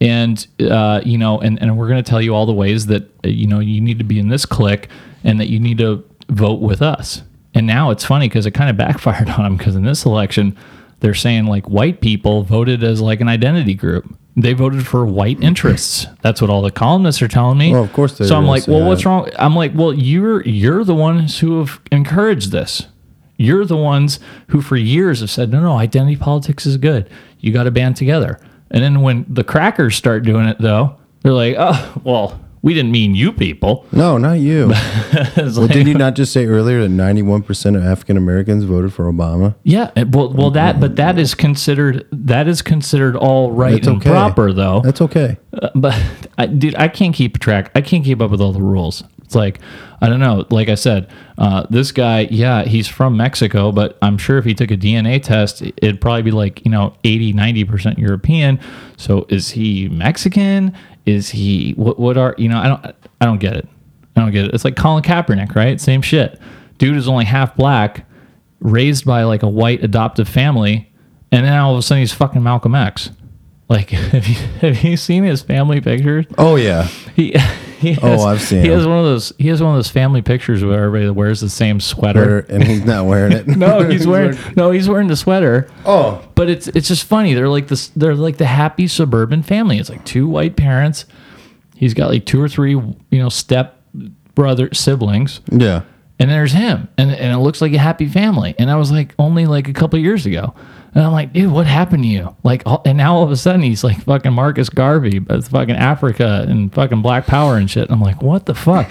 And, 0.00 0.46
uh, 0.60 1.02
you 1.04 1.18
know, 1.18 1.40
and, 1.40 1.60
and 1.60 1.76
we're 1.76 1.88
going 1.88 2.02
to 2.02 2.08
tell 2.08 2.22
you 2.22 2.34
all 2.34 2.46
the 2.46 2.54
ways 2.54 2.86
that, 2.86 3.10
you 3.22 3.46
know, 3.46 3.60
you 3.60 3.80
need 3.80 3.98
to 3.98 4.04
be 4.04 4.18
in 4.18 4.28
this 4.28 4.46
clique 4.46 4.88
and 5.24 5.38
that 5.40 5.48
you 5.48 5.60
need 5.60 5.78
to 5.78 6.04
vote 6.28 6.60
with 6.60 6.80
us. 6.80 7.22
And 7.52 7.66
now 7.66 7.90
it's 7.90 8.04
funny 8.04 8.28
because 8.28 8.46
it 8.46 8.52
kind 8.52 8.70
of 8.70 8.76
backfired 8.76 9.28
on 9.38 9.44
them 9.44 9.56
because 9.56 9.76
in 9.76 9.84
this 9.84 10.04
election, 10.06 10.56
they're 11.00 11.14
saying 11.14 11.46
like 11.46 11.68
white 11.68 12.00
people 12.00 12.42
voted 12.42 12.82
as 12.82 13.00
like 13.00 13.20
an 13.20 13.28
identity 13.28 13.74
group. 13.74 14.16
They 14.36 14.52
voted 14.52 14.86
for 14.86 15.04
white 15.04 15.42
interests. 15.42 16.06
That's 16.22 16.40
what 16.40 16.50
all 16.50 16.62
the 16.62 16.70
columnists 16.70 17.20
are 17.20 17.28
telling 17.28 17.58
me. 17.58 17.72
Well, 17.72 17.82
of 17.82 17.92
course 17.92 18.16
So 18.16 18.36
I'm 18.36 18.46
like, 18.46 18.66
well, 18.68 18.86
what's 18.86 19.04
wrong? 19.04 19.28
I'm 19.38 19.56
like, 19.56 19.72
well, 19.74 19.92
you're 19.92 20.42
you're 20.44 20.84
the 20.84 20.94
ones 20.94 21.40
who 21.40 21.58
have 21.58 21.80
encouraged 21.90 22.52
this. 22.52 22.86
You're 23.36 23.64
the 23.64 23.76
ones 23.76 24.20
who 24.48 24.60
for 24.60 24.76
years 24.76 25.20
have 25.20 25.30
said, 25.30 25.50
no, 25.50 25.60
no, 25.60 25.78
identity 25.78 26.16
politics 26.16 26.64
is 26.64 26.76
good. 26.76 27.10
You 27.40 27.52
got 27.52 27.64
to 27.64 27.70
band 27.70 27.96
together. 27.96 28.38
And 28.70 28.82
then 28.82 29.00
when 29.00 29.26
the 29.28 29.44
crackers 29.44 29.96
start 29.96 30.24
doing 30.24 30.46
it, 30.46 30.58
though, 30.60 30.96
they're 31.22 31.32
like, 31.32 31.56
oh, 31.58 32.00
well, 32.04 32.40
we 32.62 32.74
didn't 32.74 32.92
mean 32.92 33.14
you 33.14 33.32
people. 33.32 33.86
No, 33.90 34.18
not 34.18 34.34
you. 34.34 34.72
Well, 35.36 35.50
like- 35.62 35.72
did 35.72 35.86
you 35.88 35.94
not 35.94 36.14
just 36.14 36.32
say 36.32 36.46
earlier 36.46 36.82
that 36.82 36.90
91% 36.90 37.76
of 37.76 37.82
African 37.84 38.16
Americans 38.16 38.64
voted 38.64 38.92
for 38.92 39.10
Obama? 39.10 39.54
Yeah, 39.64 39.90
well, 40.04 40.32
well, 40.32 40.50
that, 40.52 40.78
but 40.78 40.96
that 40.96 41.18
is 41.18 41.34
considered 41.34 42.06
that 42.12 42.46
is 42.46 42.62
considered 42.62 43.16
all 43.16 43.50
right 43.50 43.72
That's 43.72 43.86
and 43.88 43.96
okay. 43.96 44.10
proper, 44.10 44.52
though. 44.52 44.80
That's 44.84 45.00
okay. 45.00 45.38
Uh, 45.52 45.70
but 45.74 46.00
I, 46.38 46.46
dude, 46.46 46.76
I 46.76 46.88
can't 46.88 47.14
keep 47.14 47.38
track. 47.40 47.70
I 47.74 47.80
can't 47.80 48.04
keep 48.04 48.20
up 48.20 48.30
with 48.30 48.40
all 48.40 48.52
the 48.52 48.62
rules. 48.62 49.02
It's 49.30 49.36
like 49.36 49.60
I 50.00 50.08
don't 50.08 50.18
know. 50.18 50.44
Like 50.50 50.68
I 50.68 50.74
said, 50.74 51.08
uh, 51.38 51.64
this 51.70 51.92
guy, 51.92 52.26
yeah, 52.32 52.64
he's 52.64 52.88
from 52.88 53.16
Mexico, 53.16 53.70
but 53.70 53.96
I'm 54.02 54.18
sure 54.18 54.38
if 54.38 54.44
he 54.44 54.54
took 54.54 54.72
a 54.72 54.76
DNA 54.76 55.22
test, 55.22 55.62
it'd 55.62 56.00
probably 56.00 56.22
be 56.22 56.32
like 56.32 56.64
you 56.64 56.70
know 56.72 56.96
80, 57.04 57.34
90 57.34 57.64
percent 57.64 57.98
European. 58.00 58.58
So 58.96 59.26
is 59.28 59.50
he 59.50 59.88
Mexican? 59.88 60.76
Is 61.06 61.30
he 61.30 61.74
what? 61.74 62.00
What 62.00 62.18
are 62.18 62.34
you 62.38 62.48
know? 62.48 62.58
I 62.58 62.66
don't. 62.66 62.96
I 63.20 63.24
don't 63.24 63.38
get 63.38 63.54
it. 63.54 63.68
I 64.16 64.20
don't 64.20 64.32
get 64.32 64.46
it. 64.46 64.54
It's 64.54 64.64
like 64.64 64.74
Colin 64.74 65.04
Kaepernick, 65.04 65.54
right? 65.54 65.80
Same 65.80 66.02
shit. 66.02 66.40
Dude 66.78 66.96
is 66.96 67.06
only 67.06 67.24
half 67.24 67.54
black, 67.54 68.04
raised 68.58 69.04
by 69.04 69.22
like 69.22 69.44
a 69.44 69.48
white 69.48 69.84
adoptive 69.84 70.28
family, 70.28 70.90
and 71.30 71.46
then 71.46 71.56
all 71.56 71.74
of 71.74 71.78
a 71.78 71.82
sudden 71.82 72.00
he's 72.00 72.12
fucking 72.12 72.42
Malcolm 72.42 72.74
X. 72.74 73.10
Like, 73.68 73.90
have 73.90 74.26
you, 74.26 74.34
have 74.34 74.82
you 74.82 74.96
seen 74.96 75.22
his 75.22 75.40
family 75.40 75.80
pictures? 75.80 76.26
Oh, 76.36 76.56
yeah. 76.56 76.88
He, 77.14 77.36
he 77.94 77.96
Oh, 78.02 78.24
I've 78.26 78.42
seen 78.42 78.62
He 78.62 78.68
has 78.68 78.86
one 78.86 78.98
of 78.98 79.04
those. 79.04 79.32
He 79.38 79.48
has 79.48 79.62
one 79.62 79.72
of 79.72 79.78
those 79.78 79.88
family 79.88 80.20
pictures 80.20 80.62
where 80.62 80.84
everybody 80.84 81.08
wears 81.08 81.40
the 81.40 81.48
same 81.48 81.80
sweater, 81.80 82.40
and 82.40 82.62
he's 82.62 82.84
not 82.84 83.06
wearing 83.06 83.32
it. 83.32 83.46
no, 83.56 83.82
he's 83.88 84.06
wearing. 84.06 84.36
No, 84.54 84.70
he's 84.70 84.86
wearing 84.86 85.08
the 85.08 85.16
sweater. 85.16 85.70
Oh, 85.86 86.22
but 86.34 86.50
it's 86.50 86.68
it's 86.68 86.88
just 86.88 87.04
funny. 87.04 87.32
They're 87.32 87.48
like 87.48 87.68
this. 87.68 87.88
They're 87.88 88.14
like 88.14 88.36
the 88.36 88.46
happy 88.46 88.86
suburban 88.86 89.42
family. 89.42 89.78
It's 89.78 89.88
like 89.88 90.04
two 90.04 90.28
white 90.28 90.56
parents. 90.56 91.06
He's 91.74 91.94
got 91.94 92.10
like 92.10 92.26
two 92.26 92.40
or 92.42 92.48
three, 92.48 92.72
you 92.72 92.98
know, 93.10 93.30
step 93.30 93.82
brother 94.34 94.72
siblings. 94.74 95.40
Yeah. 95.50 95.82
And 96.18 96.30
there's 96.30 96.52
him, 96.52 96.88
and 96.98 97.10
and 97.10 97.32
it 97.32 97.38
looks 97.38 97.62
like 97.62 97.72
a 97.72 97.78
happy 97.78 98.06
family. 98.06 98.54
And 98.58 98.70
I 98.70 98.76
was 98.76 98.92
like, 98.92 99.14
only 99.18 99.46
like 99.46 99.68
a 99.68 99.72
couple 99.72 99.98
years 99.98 100.26
ago, 100.26 100.54
and 100.94 101.04
I'm 101.04 101.12
like, 101.12 101.32
dude, 101.32 101.52
what 101.52 101.66
happened 101.66 102.02
to 102.02 102.08
you? 102.08 102.36
Like, 102.42 102.62
all, 102.66 102.82
and 102.84 102.98
now 102.98 103.14
all 103.16 103.22
of 103.22 103.30
a 103.30 103.36
sudden 103.36 103.62
he's 103.62 103.84
like 103.84 104.02
fucking 104.02 104.32
Marcus 104.32 104.68
Garvey, 104.68 105.18
but 105.20 105.38
it's 105.38 105.48
fucking 105.48 105.76
Africa 105.76 106.44
and 106.48 106.72
fucking 106.72 107.02
Black 107.02 107.26
Power 107.26 107.56
and 107.56 107.70
shit. 107.70 107.84
And 107.84 107.92
I'm 107.92 108.00
like, 108.00 108.22
what 108.22 108.46
the 108.46 108.54
fuck? 108.54 108.90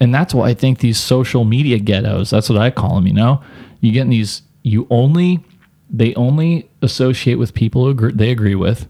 And 0.00 0.14
that's 0.14 0.32
why 0.34 0.48
I 0.48 0.54
think 0.54 0.78
these 0.78 0.98
social 0.98 1.44
media 1.44 1.78
ghettos. 1.78 2.30
That's 2.30 2.48
what 2.48 2.58
I 2.58 2.70
call 2.70 2.94
them. 2.96 3.06
You 3.06 3.14
know, 3.14 3.42
you 3.80 3.92
get 3.92 4.02
in 4.02 4.10
these. 4.10 4.42
You 4.62 4.86
only 4.90 5.44
they 5.90 6.14
only 6.14 6.68
associate 6.82 7.36
with 7.36 7.54
people 7.54 7.84
who 7.84 7.90
agree, 7.90 8.12
they 8.12 8.30
agree 8.30 8.54
with, 8.54 8.86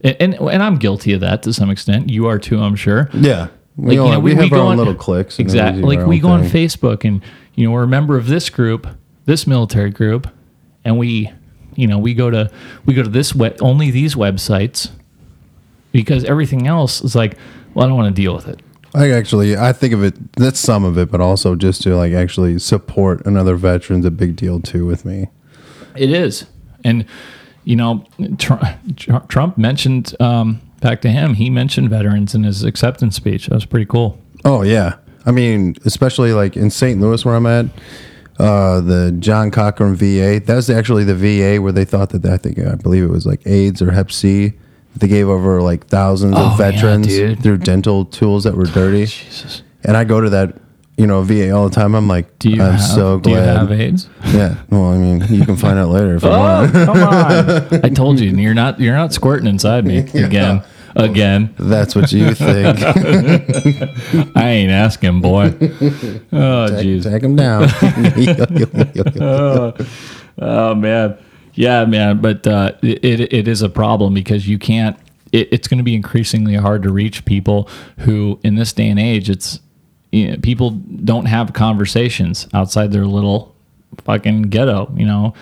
and, 0.00 0.16
and 0.20 0.34
and 0.34 0.62
I'm 0.62 0.76
guilty 0.76 1.12
of 1.12 1.20
that 1.20 1.42
to 1.42 1.52
some 1.52 1.70
extent. 1.70 2.08
You 2.10 2.26
are 2.26 2.38
too, 2.38 2.60
I'm 2.60 2.74
sure. 2.76 3.10
Yeah. 3.12 3.48
We 3.76 3.98
all- 3.98 4.20
we 4.20 4.34
have 4.34 4.52
our 4.52 4.58
own 4.58 4.76
little 4.76 4.94
cliques 4.94 5.38
we 5.38 5.42
Exactly. 5.42 5.82
Like 5.96 6.06
we 6.06 6.18
go 6.18 6.30
on. 6.30 6.42
Facebook 6.44 7.04
and 7.04 7.22
you 7.54 7.66
know 7.66 7.72
we're 7.72 7.84
a 7.84 7.88
member 7.88 8.16
of 8.16 8.26
this 8.26 8.50
group, 8.50 8.86
this 9.26 9.46
military 9.46 9.90
group, 9.90 10.26
and 10.84 10.98
we, 10.98 11.30
you 11.78 11.86
know, 11.86 11.96
we 11.96 12.12
go 12.12 12.28
to 12.28 12.50
we 12.86 12.92
go 12.92 13.04
to 13.04 13.08
this 13.08 13.36
web 13.36 13.56
only 13.60 13.92
these 13.92 14.16
websites 14.16 14.90
because 15.92 16.24
everything 16.24 16.66
else 16.66 17.00
is 17.02 17.14
like, 17.14 17.38
well, 17.72 17.86
I 17.86 17.88
don't 17.88 17.96
want 17.96 18.14
to 18.14 18.20
deal 18.20 18.34
with 18.34 18.48
it. 18.48 18.60
I 18.94 19.10
actually, 19.12 19.56
I 19.56 19.72
think 19.72 19.94
of 19.94 20.02
it, 20.02 20.32
that's 20.32 20.58
some 20.58 20.84
of 20.84 20.98
it, 20.98 21.08
but 21.10 21.20
also 21.20 21.54
just 21.54 21.82
to 21.82 21.94
like 21.94 22.12
actually 22.12 22.58
support 22.58 23.24
another 23.24 23.54
veteran's 23.54 24.04
a 24.04 24.10
big 24.10 24.34
deal 24.34 24.60
too 24.60 24.86
with 24.86 25.04
me. 25.04 25.28
It 25.94 26.10
is, 26.10 26.46
and 26.84 27.04
you 27.62 27.76
know, 27.76 28.04
Trump, 28.38 28.64
Trump 29.28 29.56
mentioned 29.56 30.16
um, 30.20 30.60
back 30.80 31.00
to 31.02 31.10
him. 31.10 31.34
He 31.34 31.48
mentioned 31.48 31.90
veterans 31.90 32.34
in 32.34 32.42
his 32.42 32.64
acceptance 32.64 33.14
speech. 33.14 33.46
That 33.46 33.54
was 33.54 33.66
pretty 33.66 33.86
cool. 33.86 34.18
Oh 34.44 34.62
yeah, 34.62 34.96
I 35.26 35.30
mean, 35.30 35.76
especially 35.84 36.32
like 36.32 36.56
in 36.56 36.70
St. 36.70 37.00
Louis 37.00 37.24
where 37.24 37.36
I'm 37.36 37.46
at, 37.46 37.66
uh, 38.38 38.80
the 38.80 39.14
John 39.18 39.50
Cochran 39.50 39.94
VA. 39.96 40.40
That 40.44 40.54
was 40.56 40.70
actually 40.70 41.04
the 41.04 41.14
VA 41.14 41.60
where 41.60 41.72
they 41.72 41.84
thought 41.84 42.10
that 42.10 42.24
I 42.24 42.36
think 42.36 42.58
I 42.58 42.74
believe 42.76 43.04
it 43.04 43.10
was 43.10 43.26
like 43.26 43.46
AIDS 43.46 43.82
or 43.82 43.90
Hep 43.92 44.10
C. 44.12 44.52
They 44.96 45.08
gave 45.08 45.28
over 45.28 45.60
like 45.62 45.86
thousands 45.86 46.34
Oh, 46.36 46.52
of 46.52 46.58
veterans 46.58 47.06
dude. 47.06 47.42
through 47.42 47.58
dental 47.58 48.04
tools 48.04 48.44
that 48.44 48.54
were 48.56 48.64
dirty. 48.66 49.06
Jesus. 49.06 49.62
And 49.84 49.96
I 49.96 50.02
go 50.04 50.20
to 50.20 50.28
that, 50.30 50.56
you 50.96 51.06
know, 51.06 51.22
VA 51.22 51.50
all 51.52 51.68
the 51.68 51.74
time. 51.74 51.94
I'm 51.94 52.08
like, 52.08 52.38
Do 52.40 52.50
you 52.50 52.60
I'm 52.62 52.72
have- 52.72 52.80
so 52.82 53.20
do 53.20 53.30
you 53.30 53.36
glad. 53.36 53.56
have 53.58 53.70
AIDS? 53.72 54.08
Yeah. 54.26 54.56
Well, 54.70 54.86
I 54.92 54.98
mean, 54.98 55.22
you 55.28 55.44
can 55.44 55.56
find 55.56 55.78
out 55.78 55.90
later 55.90 56.16
if 56.16 56.22
you 56.24 56.28
Oh, 56.32 56.38
want. 56.38 56.72
come 56.72 56.96
on! 57.02 57.80
I 57.84 57.88
told 57.90 58.18
you 58.18 58.30
you're 58.30 58.54
not 58.54 58.80
you're 58.80 58.96
not 58.96 59.12
squirting 59.12 59.46
inside 59.46 59.84
me 59.84 59.98
again. 60.14 60.62
Again. 60.98 61.54
That's 61.58 61.94
what 61.94 62.10
you 62.12 62.34
think. 62.34 62.78
I 64.36 64.48
ain't 64.48 64.70
asking, 64.72 65.20
boy. 65.20 65.54
Oh, 66.32 66.68
Take- 66.68 66.86
jeez. 66.86 67.02
take 67.04 67.22
'em 67.24 67.36
down. 67.36 67.68
oh, 69.20 69.74
oh, 70.38 70.74
man. 70.74 71.16
Yeah, 71.54 71.84
man. 71.84 72.20
But 72.20 72.46
uh, 72.46 72.72
it, 72.82 73.32
it 73.32 73.48
is 73.48 73.62
a 73.62 73.68
problem 73.68 74.12
because 74.14 74.46
you 74.48 74.58
can't, 74.58 74.96
it, 75.32 75.48
it's 75.52 75.68
going 75.68 75.78
to 75.78 75.84
be 75.84 75.94
increasingly 75.94 76.54
hard 76.54 76.82
to 76.82 76.90
reach 76.92 77.24
people 77.24 77.68
who, 78.00 78.38
in 78.42 78.56
this 78.56 78.72
day 78.72 78.88
and 78.88 78.98
age, 78.98 79.30
it's, 79.30 79.60
you 80.12 80.30
know, 80.32 80.36
people 80.38 80.70
don't 80.70 81.26
have 81.26 81.52
conversations 81.52 82.48
outside 82.54 82.92
their 82.92 83.06
little 83.06 83.54
fucking 84.04 84.42
ghetto, 84.42 84.92
you 84.96 85.06
know, 85.06 85.34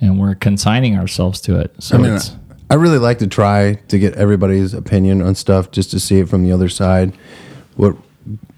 and 0.00 0.18
we're 0.20 0.34
consigning 0.34 0.96
ourselves 0.96 1.40
to 1.42 1.58
it. 1.58 1.74
So 1.78 1.96
I 1.98 2.00
mean, 2.00 2.12
it's, 2.14 2.36
I 2.70 2.74
really 2.74 2.98
like 2.98 3.18
to 3.18 3.26
try 3.26 3.74
to 3.88 3.98
get 3.98 4.14
everybody's 4.14 4.72
opinion 4.72 5.20
on 5.20 5.34
stuff 5.34 5.70
just 5.70 5.90
to 5.90 6.00
see 6.00 6.18
it 6.18 6.28
from 6.28 6.42
the 6.42 6.52
other 6.52 6.68
side. 6.68 7.12
What 7.76 7.96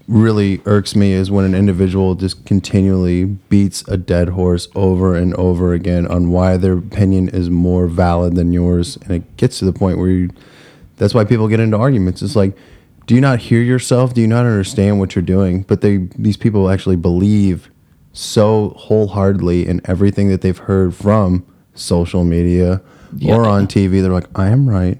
really 0.07 0.61
irks 0.65 0.95
me 0.95 1.11
is 1.11 1.29
when 1.29 1.43
an 1.43 1.53
individual 1.53 2.15
just 2.15 2.45
continually 2.45 3.25
beats 3.25 3.85
a 3.87 3.97
dead 3.97 4.29
horse 4.29 4.69
over 4.75 5.15
and 5.15 5.33
over 5.33 5.73
again 5.73 6.07
on 6.07 6.31
why 6.31 6.55
their 6.55 6.77
opinion 6.77 7.27
is 7.29 7.49
more 7.49 7.87
valid 7.87 8.35
than 8.35 8.53
yours, 8.53 8.97
and 9.03 9.11
it 9.11 9.37
gets 9.37 9.59
to 9.59 9.65
the 9.65 9.73
point 9.73 9.97
where 9.97 10.09
you. 10.09 10.29
That's 10.95 11.13
why 11.13 11.25
people 11.25 11.47
get 11.47 11.59
into 11.59 11.77
arguments. 11.77 12.21
It's 12.21 12.35
like, 12.35 12.57
do 13.05 13.13
you 13.13 13.21
not 13.21 13.39
hear 13.39 13.61
yourself? 13.61 14.13
Do 14.13 14.21
you 14.21 14.27
not 14.27 14.45
understand 14.45 14.99
what 14.99 15.15
you're 15.15 15.21
doing? 15.21 15.63
But 15.63 15.81
they 15.81 16.07
these 16.17 16.37
people 16.37 16.69
actually 16.69 16.95
believe 16.95 17.69
so 18.13 18.69
wholeheartedly 18.77 19.67
in 19.67 19.81
everything 19.85 20.29
that 20.29 20.41
they've 20.41 20.57
heard 20.57 20.95
from 20.95 21.45
social 21.75 22.23
media 22.23 22.81
or 23.27 23.45
on 23.45 23.67
TV. 23.67 24.01
They're 24.01 24.11
like, 24.11 24.29
I 24.37 24.47
am 24.49 24.69
right 24.69 24.99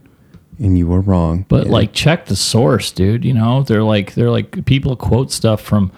and 0.60 0.78
you 0.78 0.88
were 0.88 1.01
wrong. 1.01 1.45
But 1.47 1.64
And 1.64 1.72
like, 1.72 1.93
check 1.93 2.26
the 2.26 2.36
source, 2.36 2.91
dude. 2.91 3.24
You 3.24 3.34
know, 3.34 3.64
they're 3.64 3.84
like, 3.84 4.14
they're 4.16 4.32
like, 4.32 4.66
people 4.66 4.95
quote 4.95 5.32
stuff 5.32 5.62
from, 5.62 5.91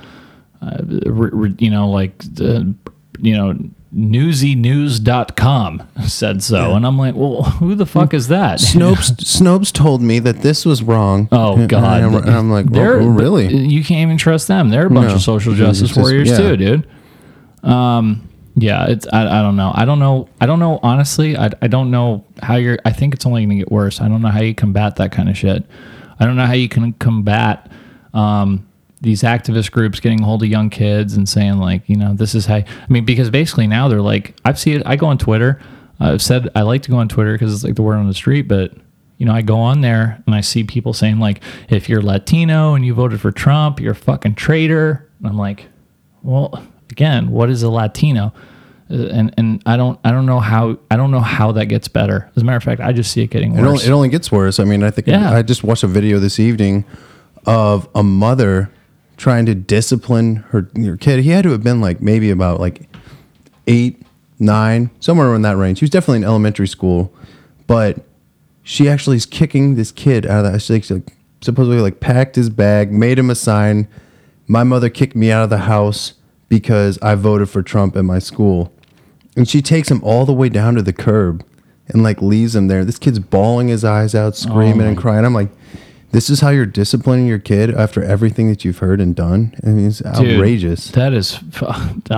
uh, 0.61 0.77
re, 0.83 1.29
re- 1.31 1.55
you 1.59 1.69
know, 1.69 1.89
like 1.89 2.17
the, 2.19 2.73
you 3.21 3.35
know, 3.37 3.57
newsynews.com 3.95 5.87
said 6.07 6.43
so. 6.43 6.75
And 6.75 6.85
I'm 6.85 6.97
like, 6.97 7.15
well, 7.15 7.43
who 7.43 7.75
the 7.75 7.85
fuck 7.85 8.13
is 8.13 8.27
that? 8.27 8.59
Snopes 8.59 9.11
Snopes 9.21 9.71
told 9.71 10.01
me 10.01 10.19
that 10.19 10.41
this 10.41 10.65
was 10.65 10.83
wrong. 10.83 11.27
Oh 11.31 11.55
And 11.57 11.69
God! 11.69 12.01
I'm, 12.03 12.13
and 12.15 12.29
I'm 12.29 12.51
like, 12.51 12.67
they're 12.67 12.99
oh, 12.99 13.07
really? 13.07 13.47
You 13.55 13.83
can't 13.83 14.01
even 14.07 14.17
trust 14.17 14.47
them. 14.47 14.69
They're 14.69 14.87
a 14.87 14.89
bunch 14.89 15.07
No. 15.09 15.15
of 15.15 15.21
social 15.21 15.53
justice 15.55 15.89
just- 15.89 15.99
warriors 15.99 16.29
yeah. 16.29 16.37
too, 16.37 16.57
dude. 16.57 16.87
Um, 17.63 18.28
yeah, 18.63 18.87
it's 18.87 19.07
I, 19.11 19.39
I 19.39 19.41
don't 19.41 19.55
know. 19.55 19.71
I 19.73 19.85
don't 19.85 19.99
know. 19.99 20.29
I 20.41 20.45
don't 20.45 20.59
know. 20.59 20.79
Honestly, 20.81 21.37
I, 21.37 21.49
I 21.61 21.67
don't 21.67 21.91
know 21.91 22.25
how 22.41 22.55
you're. 22.55 22.79
I 22.85 22.91
think 22.91 23.13
it's 23.13 23.25
only 23.25 23.45
going 23.45 23.57
to 23.57 23.63
get 23.63 23.71
worse. 23.71 24.01
I 24.01 24.07
don't 24.07 24.21
know 24.21 24.29
how 24.29 24.41
you 24.41 24.55
combat 24.55 24.95
that 24.97 25.11
kind 25.11 25.29
of 25.29 25.37
shit. 25.37 25.65
I 26.19 26.25
don't 26.25 26.35
know 26.35 26.45
how 26.45 26.53
you 26.53 26.69
can 26.69 26.93
combat 26.93 27.71
um, 28.13 28.67
these 29.01 29.23
activist 29.23 29.71
groups 29.71 29.99
getting 29.99 30.21
hold 30.21 30.43
of 30.43 30.49
young 30.49 30.69
kids 30.69 31.13
and 31.13 31.27
saying 31.27 31.57
like, 31.57 31.87
you 31.87 31.95
know, 31.95 32.13
this 32.13 32.35
is 32.35 32.45
how. 32.45 32.55
I 32.55 32.65
mean, 32.89 33.05
because 33.05 33.29
basically 33.29 33.67
now 33.67 33.87
they're 33.87 34.01
like, 34.01 34.35
I've 34.45 34.59
seen 34.59 34.77
it. 34.77 34.83
I 34.85 34.95
go 34.95 35.07
on 35.07 35.17
Twitter. 35.17 35.59
I've 35.99 36.21
said 36.21 36.49
I 36.55 36.61
like 36.61 36.81
to 36.83 36.91
go 36.91 36.97
on 36.97 37.09
Twitter 37.09 37.33
because 37.33 37.53
it's 37.53 37.63
like 37.63 37.75
the 37.75 37.81
word 37.81 37.97
on 37.97 38.07
the 38.07 38.13
street, 38.13 38.43
but 38.43 38.71
you 39.17 39.25
know, 39.25 39.33
I 39.33 39.41
go 39.41 39.59
on 39.59 39.81
there 39.81 40.23
and 40.25 40.33
I 40.33 40.41
see 40.41 40.63
people 40.63 40.93
saying 40.93 41.19
like, 41.19 41.43
if 41.69 41.89
you're 41.89 42.01
Latino 42.01 42.73
and 42.73 42.85
you 42.85 42.93
voted 42.93 43.19
for 43.19 43.31
Trump, 43.31 43.81
you're 43.81 43.91
a 43.91 43.95
fucking 43.95 44.35
traitor. 44.35 45.09
And 45.19 45.27
I'm 45.27 45.37
like, 45.37 45.65
well, 46.23 46.65
again, 46.89 47.29
what 47.29 47.49
is 47.49 47.61
a 47.61 47.69
Latino? 47.69 48.33
Uh, 48.91 48.95
And 49.11 49.33
and 49.37 49.61
I 49.65 49.77
don't 49.77 49.99
I 50.03 50.11
don't 50.11 50.25
know 50.25 50.39
how 50.39 50.77
I 50.89 50.95
don't 50.97 51.11
know 51.11 51.19
how 51.19 51.51
that 51.53 51.65
gets 51.67 51.87
better. 51.87 52.29
As 52.35 52.41
a 52.41 52.45
matter 52.45 52.57
of 52.57 52.63
fact, 52.63 52.81
I 52.81 52.91
just 52.91 53.11
see 53.11 53.21
it 53.21 53.29
getting 53.29 53.53
It 53.55 53.61
worse. 53.61 53.67
only, 53.67 53.83
it 53.85 53.91
only 53.91 54.09
gets 54.09 54.31
worse. 54.31 54.59
I 54.59 54.63
mean, 54.63 54.83
I 54.83 54.89
think 54.91 55.07
Yeah. 55.07 55.31
I 55.33 55.41
just 55.41 55.63
watched 55.63 55.83
a 55.83 55.87
video 55.87 56.19
this 56.19 56.39
evening 56.39 56.85
of 57.45 57.87
a 57.93 58.03
mother 58.03 58.69
trying 59.17 59.45
to 59.45 59.53
discipline 59.55 60.37
her, 60.49 60.69
her 60.75 60.97
kid. 60.97 61.19
He 61.23 61.29
had 61.29 61.43
to 61.43 61.51
have 61.51 61.61
been 61.63 61.81
like 61.81 62.01
maybe 62.01 62.29
about 62.29 62.59
like 62.59 62.87
eight, 63.67 64.01
nine, 64.39 64.89
somewhere 64.99 65.35
in 65.35 65.41
that 65.43 65.57
range. 65.57 65.79
He 65.79 65.83
was 65.83 65.89
definitely 65.91 66.17
in 66.19 66.23
elementary 66.23 66.67
school, 66.67 67.13
but 67.67 67.97
she 68.63 68.87
actually 68.89 69.17
is 69.17 69.25
kicking 69.25 69.75
this 69.75 69.91
kid 69.91 70.25
out 70.25 70.45
of 70.45 70.53
the. 70.53 70.59
She 70.59 70.93
like, 70.93 71.13
supposedly 71.41 71.79
like 71.81 71.99
packed 71.99 72.35
his 72.35 72.49
bag, 72.49 72.91
made 72.91 73.19
him 73.19 73.29
a 73.29 73.35
sign. 73.35 73.87
My 74.47 74.63
mother 74.63 74.89
kicked 74.89 75.15
me 75.15 75.31
out 75.31 75.43
of 75.43 75.49
the 75.49 75.59
house 75.59 76.13
because 76.47 76.97
I 77.01 77.15
voted 77.15 77.49
for 77.49 77.61
Trump 77.61 77.95
at 77.95 78.03
my 78.05 78.19
school. 78.19 78.73
And 79.39 79.47
she 79.47 79.61
takes 79.61 79.89
him 79.89 80.03
all 80.03 80.25
the 80.25 80.33
way 80.33 80.49
down 80.49 80.75
to 80.75 80.81
the 80.81 80.91
curb 80.91 81.45
and 81.87 82.03
like 82.03 82.21
leaves 82.21 82.57
him 82.57 82.67
there. 82.67 82.83
This 82.83 82.99
kid's 82.99 83.19
bawling 83.19 83.69
his 83.69 83.85
eyes 83.85 84.13
out, 84.13 84.35
screaming 84.35 84.85
and 84.85 84.97
oh. 84.97 85.01
crying. 85.01 85.23
I'm 85.23 85.33
like, 85.33 85.47
this 86.11 86.29
is 86.29 86.39
how 86.41 86.49
you're 86.49 86.65
disciplining 86.65 87.27
your 87.27 87.37
kid 87.39 87.73
after 87.73 88.03
everything 88.03 88.49
that 88.49 88.65
you've 88.65 88.79
heard 88.79 88.99
and 88.99 89.15
done. 89.15 89.53
I 89.63 89.69
mean, 89.69 89.87
it's 89.87 89.99
Dude, 89.99 90.07
outrageous. 90.07 90.89
that 90.91 91.13
is, 91.13 91.39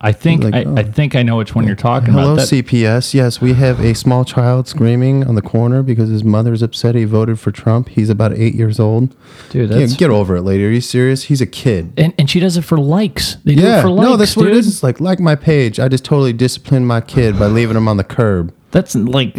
I 0.00 0.12
think 0.12 0.44
Like, 0.44 0.54
I, 0.54 0.64
oh. 0.64 0.74
I 0.76 0.82
think 0.82 1.16
I 1.16 1.22
know 1.22 1.36
which 1.36 1.54
one 1.54 1.66
you're 1.66 1.76
talking 1.76 2.12
Hello, 2.12 2.34
about. 2.34 2.48
That, 2.48 2.64
CPS. 2.64 3.14
Yes, 3.14 3.40
we 3.40 3.54
have 3.54 3.80
a 3.80 3.94
small 3.94 4.24
child 4.24 4.68
screaming 4.68 5.26
on 5.26 5.34
the 5.34 5.42
corner 5.42 5.82
because 5.82 6.10
his 6.10 6.22
mother's 6.24 6.60
upset 6.62 6.94
he 6.94 7.04
voted 7.04 7.40
for 7.40 7.50
Trump. 7.50 7.88
He's 7.88 8.10
about 8.10 8.32
eight 8.34 8.54
years 8.54 8.78
old. 8.78 9.14
Dude, 9.50 9.70
that's- 9.70 9.96
get 9.96 10.10
over 10.10 10.36
it, 10.36 10.42
lady. 10.42 10.64
Are 10.66 10.70
you 10.70 10.80
serious? 10.82 11.24
He's 11.24 11.40
a 11.40 11.46
kid. 11.46 11.92
and, 11.96 12.12
and 12.18 12.28
she 12.28 12.40
does 12.40 12.56
it 12.56 12.62
for 12.62 12.76
likes. 12.78 13.36
They 13.44 13.54
do 13.54 13.62
yeah, 13.62 13.78
it 13.78 13.82
for 13.82 13.88
likes. 13.90 14.08
no, 14.10 14.16
that's 14.16 14.36
what 14.36 14.44
dude. 14.44 14.52
it 14.52 14.58
is. 14.58 14.68
It's 14.68 14.82
like 14.82 15.00
like 15.00 15.20
my 15.20 15.34
page. 15.34 15.80
I 15.80 15.88
just 15.88 16.04
totally 16.04 16.32
disciplined 16.34 16.86
my 16.86 17.00
kid 17.00 17.38
by 17.38 17.46
leaving 17.46 17.76
him 17.76 17.88
on 17.88 17.96
the 17.96 18.04
curb. 18.04 18.54
That's 18.72 18.94
like, 18.94 19.38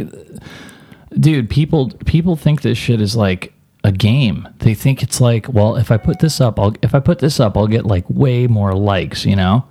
dude. 1.17 1.49
People 1.49 1.91
people 2.05 2.35
think 2.35 2.61
this 2.63 2.77
shit 2.77 2.99
is 3.01 3.15
like 3.15 3.53
a 3.83 3.91
game. 3.91 4.47
They 4.59 4.73
think 4.73 5.01
it's 5.01 5.21
like, 5.21 5.47
well, 5.49 5.75
if 5.75 5.91
I 5.91 5.97
put 5.97 6.19
this 6.19 6.41
up, 6.41 6.59
I'll 6.59 6.75
if 6.81 6.93
I 6.93 6.99
put 6.99 7.19
this 7.19 7.39
up, 7.39 7.57
I'll 7.57 7.67
get 7.67 7.85
like 7.85 8.09
way 8.09 8.47
more 8.47 8.73
likes. 8.73 9.25
You 9.25 9.35
know? 9.35 9.65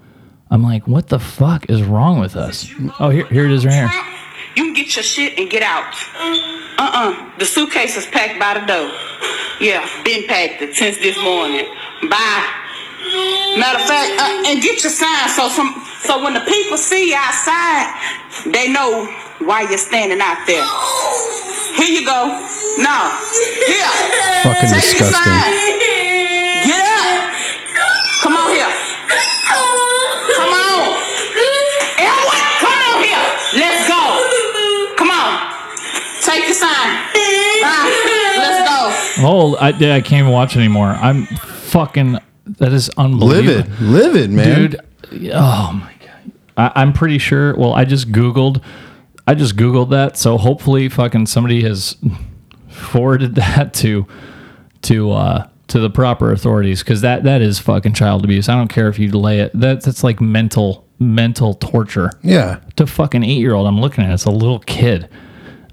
I'm 0.50 0.62
like, 0.62 0.86
what 0.86 1.08
the 1.08 1.18
fuck 1.18 1.68
is 1.68 1.82
wrong 1.82 2.18
with 2.18 2.36
us? 2.36 2.72
Oh, 3.00 3.10
here 3.10 3.26
here 3.26 3.44
it 3.44 3.52
is 3.52 3.66
right 3.66 3.74
here. 3.74 3.90
You 4.56 4.64
can 4.64 4.74
get 4.74 4.96
your 4.96 5.02
shit 5.02 5.38
and 5.38 5.48
get 5.50 5.62
out. 5.62 5.94
Uh-uh. 6.78 7.38
The 7.38 7.44
suitcase 7.44 7.96
is 7.96 8.06
packed 8.06 8.40
by 8.40 8.54
the 8.58 8.66
door. 8.66 8.90
Yeah, 9.60 9.86
been 10.04 10.26
packed 10.26 10.62
it 10.62 10.74
since 10.74 10.98
this 10.98 11.16
morning. 11.22 11.66
Bye. 12.08 12.54
Matter 13.58 13.78
of 13.78 13.86
fact, 13.86 14.20
uh, 14.20 14.42
and 14.46 14.62
get 14.62 14.82
your 14.82 14.92
sign 14.92 15.28
so 15.28 15.48
some 15.48 15.74
so 16.04 16.22
when 16.22 16.34
the 16.34 16.40
people 16.40 16.76
see 16.76 17.10
you 17.10 17.16
outside, 17.16 17.92
they 18.46 18.70
know 18.72 19.06
why 19.40 19.62
you're 19.68 19.78
standing 19.78 20.20
out 20.20 20.46
there. 20.46 20.64
Here 21.76 22.00
you 22.00 22.04
go. 22.06 22.26
No. 22.78 22.98
Here. 23.66 23.90
Fucking 24.42 24.68
Take 24.70 24.98
your 24.98 25.06
disgusting. 25.06 25.14
sign. 25.14 25.52
Get 26.66 26.84
up. 26.84 27.34
Come 28.22 28.34
on 28.36 28.50
here. 28.50 28.72
Come 30.36 30.52
on. 30.52 30.98
Everyone, 31.98 32.44
come 32.60 32.78
on 32.78 33.02
here. 33.02 33.26
Let's 33.58 33.88
go. 33.88 34.02
Come 34.96 35.10
on. 35.10 35.30
Take 36.22 36.44
your 36.46 36.54
sign. 36.54 36.88
Bye. 37.62 37.90
Let's 38.38 38.68
go. 38.68 39.26
Oh, 39.26 39.56
I, 39.60 39.70
yeah, 39.70 39.94
I 39.94 40.00
can't 40.00 40.20
even 40.20 40.32
watch 40.32 40.56
anymore. 40.56 40.88
I'm 40.88 41.26
fucking. 41.26 42.18
That 42.58 42.72
is 42.72 42.88
unbelievable. 42.96 43.70
Livid, 43.70 43.80
livid, 43.80 44.30
man. 44.30 44.70
dude. 44.70 44.80
Oh 45.34 45.72
my 45.72 45.92
god, 46.00 46.32
I, 46.56 46.72
I'm 46.80 46.92
pretty 46.92 47.18
sure. 47.18 47.56
Well, 47.56 47.74
I 47.74 47.84
just 47.84 48.12
googled, 48.12 48.62
I 49.26 49.34
just 49.34 49.56
googled 49.56 49.90
that. 49.90 50.16
So 50.16 50.38
hopefully, 50.38 50.88
fucking 50.88 51.26
somebody 51.26 51.62
has 51.62 51.96
forwarded 52.68 53.34
that 53.36 53.74
to 53.74 54.06
to 54.82 55.10
uh 55.12 55.48
to 55.68 55.80
the 55.80 55.90
proper 55.90 56.32
authorities 56.32 56.80
because 56.82 57.00
that 57.02 57.24
that 57.24 57.42
is 57.42 57.58
fucking 57.58 57.94
child 57.94 58.24
abuse. 58.24 58.48
I 58.48 58.54
don't 58.54 58.68
care 58.68 58.88
if 58.88 58.98
you 58.98 59.10
delay 59.10 59.40
it. 59.40 59.52
That's 59.54 59.84
that's 59.84 60.02
like 60.04 60.20
mental 60.20 60.86
mental 60.98 61.54
torture. 61.54 62.12
Yeah. 62.22 62.60
To 62.76 62.86
fucking 62.86 63.22
eight 63.24 63.38
year 63.38 63.54
old, 63.54 63.66
I'm 63.66 63.80
looking 63.80 64.04
at 64.04 64.10
it. 64.10 64.14
It's 64.14 64.24
a 64.24 64.30
little 64.30 64.58
kid. 64.60 65.08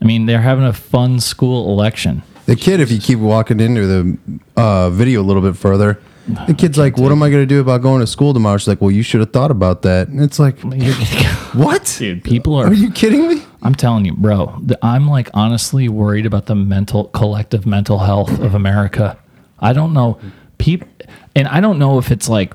I 0.02 0.06
mean, 0.06 0.26
they're 0.26 0.42
having 0.42 0.66
a 0.66 0.74
fun 0.74 1.20
school 1.20 1.72
election. 1.72 2.22
The 2.46 2.56
kid, 2.56 2.80
if 2.80 2.92
you 2.92 3.00
keep 3.00 3.18
walking 3.18 3.60
into 3.60 3.88
the 3.88 4.40
uh, 4.56 4.90
video 4.92 5.22
a 5.22 5.24
little 5.24 5.42
bit 5.42 5.58
further, 5.58 6.00
the 6.28 6.54
kid's 6.58 6.78
like, 6.78 6.98
"What 6.98 7.12
am 7.12 7.22
I 7.22 7.30
going 7.30 7.44
to 7.44 7.46
do 7.46 7.60
about 7.60 7.82
going 7.82 8.02
to 8.02 8.08
school 8.08 8.34
tomorrow?" 8.34 8.58
She's 8.58 8.68
like, 8.68 8.82
"Well, 8.82 8.92
you 8.92 9.04
should 9.04 9.20
have 9.20 9.32
thought 9.32 9.52
about 9.52 9.84
that." 9.84 10.08
And 10.08 10.22
it's 10.22 10.40
like, 10.40 10.60
what? 11.54 11.96
Dude, 11.98 12.24
people 12.24 12.56
are. 12.56 12.68
Are 12.68 12.74
you 12.74 12.92
kidding 12.92 13.28
me? 13.28 13.44
I'm 13.62 13.76
telling 13.76 14.06
you, 14.06 14.14
bro. 14.14 14.58
The, 14.62 14.78
I'm 14.84 15.08
like 15.08 15.30
honestly 15.34 15.88
worried 15.90 16.26
about 16.26 16.48
the 16.48 16.56
mental, 16.56 17.06
collective 17.06 17.66
mental 17.66 18.00
health 18.00 18.40
of 18.40 18.56
America. 18.56 19.18
I 19.60 19.74
don't 19.74 19.94
know, 19.94 20.20
people, 20.58 20.88
and 21.36 21.48
I 21.48 21.62
don't 21.62 21.80
know 21.80 21.98
if 21.98 22.12
it's 22.12 22.28
like, 22.28 22.54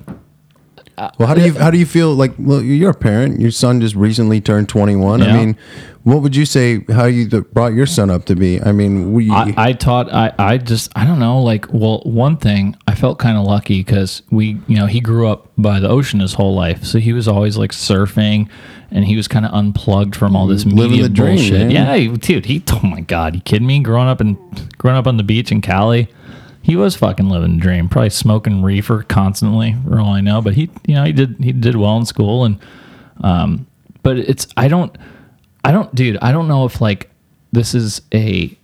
Well, 1.18 1.28
how 1.28 1.34
do 1.34 1.42
you 1.44 1.54
how 1.54 1.70
do 1.70 1.78
you 1.78 1.86
feel? 1.86 2.14
Like, 2.14 2.32
well, 2.38 2.62
you're 2.62 2.90
a 2.90 2.94
parent. 2.94 3.40
Your 3.40 3.50
son 3.50 3.80
just 3.80 3.94
recently 3.94 4.40
turned 4.40 4.68
21. 4.68 5.22
I 5.22 5.32
mean, 5.32 5.56
what 6.04 6.22
would 6.22 6.34
you 6.36 6.44
say? 6.44 6.84
How 6.90 7.04
you 7.06 7.28
brought 7.42 7.72
your 7.74 7.86
son 7.86 8.10
up 8.10 8.24
to 8.26 8.34
be? 8.36 8.60
I 8.60 8.72
mean, 8.72 9.12
we. 9.12 9.30
I, 9.30 9.54
I 9.56 9.72
taught 9.72 10.12
I, 10.12 10.32
I 10.38 10.58
just 10.58 10.90
I 10.96 11.04
don't 11.06 11.18
know 11.18 11.40
like 11.42 11.72
well 11.72 12.00
one 12.04 12.36
thing 12.36 12.76
I 12.86 12.94
felt 12.94 13.18
kind 13.18 13.36
of 13.38 13.44
lucky 13.44 13.80
because 13.80 14.22
we 14.30 14.58
you 14.66 14.76
know 14.76 14.86
he 14.86 15.00
grew 15.00 15.28
up 15.28 15.48
by 15.56 15.80
the 15.80 15.88
ocean 15.88 16.20
his 16.20 16.34
whole 16.34 16.54
life 16.54 16.84
so 16.84 16.98
he 16.98 17.12
was 17.12 17.28
always 17.28 17.56
like 17.56 17.70
surfing 17.72 18.48
and 18.90 19.04
he 19.04 19.14
was 19.16 19.28
kind 19.28 19.44
of 19.44 19.52
unplugged 19.52 20.16
from 20.16 20.34
all 20.34 20.46
this 20.46 20.64
Living 20.64 20.90
media 20.92 21.02
the 21.04 21.08
dream, 21.10 21.36
bullshit 21.36 21.52
man. 21.60 21.70
yeah 21.70 21.96
he- 21.96 22.08
dude 22.08 22.46
he 22.46 22.62
oh 22.72 22.80
my 22.86 23.00
god 23.02 23.34
you 23.34 23.40
kidding 23.42 23.66
me 23.66 23.80
growing 23.80 24.08
up 24.08 24.20
in 24.20 24.34
growing 24.78 24.96
up 24.96 25.06
on 25.06 25.16
the 25.18 25.22
beach 25.22 25.52
in 25.52 25.60
Cali 25.60 26.08
he 26.62 26.76
was 26.76 26.96
fucking 26.96 27.28
living 27.28 27.56
the 27.56 27.62
dream 27.62 27.88
probably 27.88 28.10
smoking 28.10 28.62
reefer 28.62 29.02
constantly 29.02 29.76
for 29.84 30.00
all 30.00 30.12
I 30.12 30.20
know 30.20 30.40
but 30.42 30.54
he 30.54 30.70
you 30.86 30.94
know 30.94 31.04
he 31.04 31.12
did 31.12 31.36
he 31.40 31.52
did 31.52 31.76
well 31.76 31.96
in 31.96 32.06
school 32.06 32.44
and 32.44 32.58
um 33.22 33.66
but 34.02 34.18
it's 34.18 34.46
I 34.56 34.68
don't 34.68 34.96
I 35.64 35.72
don't 35.72 35.94
dude 35.94 36.18
I 36.22 36.32
don't 36.32 36.48
know 36.48 36.64
if 36.64 36.80
like 36.80 37.10
this 37.52 37.74
is 37.74 38.02
a 38.14 38.56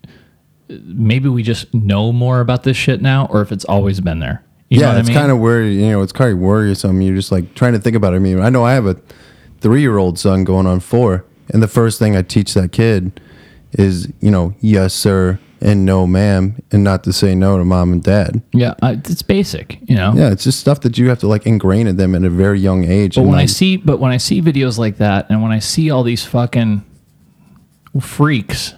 maybe 0.68 1.28
we 1.28 1.42
just 1.42 1.72
know 1.72 2.12
more 2.12 2.40
about 2.40 2.62
this 2.62 2.76
shit 2.76 3.00
now 3.00 3.26
or 3.26 3.40
if 3.42 3.52
it's 3.52 3.64
always 3.64 4.00
been 4.00 4.18
there. 4.18 4.42
You 4.68 4.80
yeah, 4.80 4.98
it's 4.98 5.08
I 5.08 5.12
mean? 5.12 5.20
kind 5.20 5.30
of 5.30 5.38
weird. 5.38 5.72
You 5.72 5.90
know, 5.90 6.02
it's 6.02 6.12
kind 6.12 6.32
of 6.32 6.38
worrisome. 6.38 7.00
You're 7.00 7.14
just 7.14 7.30
like 7.30 7.54
trying 7.54 7.74
to 7.74 7.78
think 7.78 7.94
about 7.94 8.14
it. 8.14 8.16
I 8.16 8.18
mean, 8.18 8.40
I 8.40 8.50
know 8.50 8.64
I 8.64 8.72
have 8.72 8.86
a 8.86 8.96
three 9.60 9.80
year 9.80 9.96
old 9.96 10.18
son 10.18 10.42
going 10.42 10.66
on 10.66 10.80
four, 10.80 11.24
and 11.50 11.62
the 11.62 11.68
first 11.68 11.98
thing 11.98 12.16
I 12.16 12.22
teach 12.22 12.54
that 12.54 12.72
kid 12.72 13.20
is, 13.72 14.12
you 14.20 14.30
know, 14.30 14.54
yes, 14.60 14.92
sir, 14.92 15.38
and 15.60 15.84
no, 15.84 16.06
ma'am, 16.06 16.60
and 16.70 16.84
not 16.84 17.04
to 17.04 17.12
say 17.12 17.34
no 17.34 17.58
to 17.58 17.64
mom 17.64 17.92
and 17.92 18.02
dad. 18.02 18.42
yeah, 18.52 18.74
uh, 18.82 18.96
it's 19.04 19.22
basic, 19.22 19.78
you 19.88 19.96
know. 19.96 20.12
Yeah, 20.14 20.30
it's 20.30 20.44
just 20.44 20.60
stuff 20.60 20.80
that 20.82 20.98
you 20.98 21.08
have 21.08 21.18
to 21.20 21.28
like 21.28 21.46
ingrain 21.46 21.86
in 21.86 21.96
them 21.96 22.14
at 22.14 22.24
a 22.24 22.30
very 22.30 22.60
young 22.60 22.84
age. 22.84 23.16
But 23.16 23.22
when 23.22 23.38
I 23.38 23.46
see, 23.46 23.76
but 23.76 23.98
when 23.98 24.12
I 24.12 24.18
see 24.18 24.42
videos 24.42 24.78
like 24.78 24.98
that, 24.98 25.28
and 25.30 25.42
when 25.42 25.52
I 25.52 25.58
see 25.58 25.90
all 25.90 26.02
these 26.02 26.24
fucking 26.24 26.84
freaks 28.00 28.74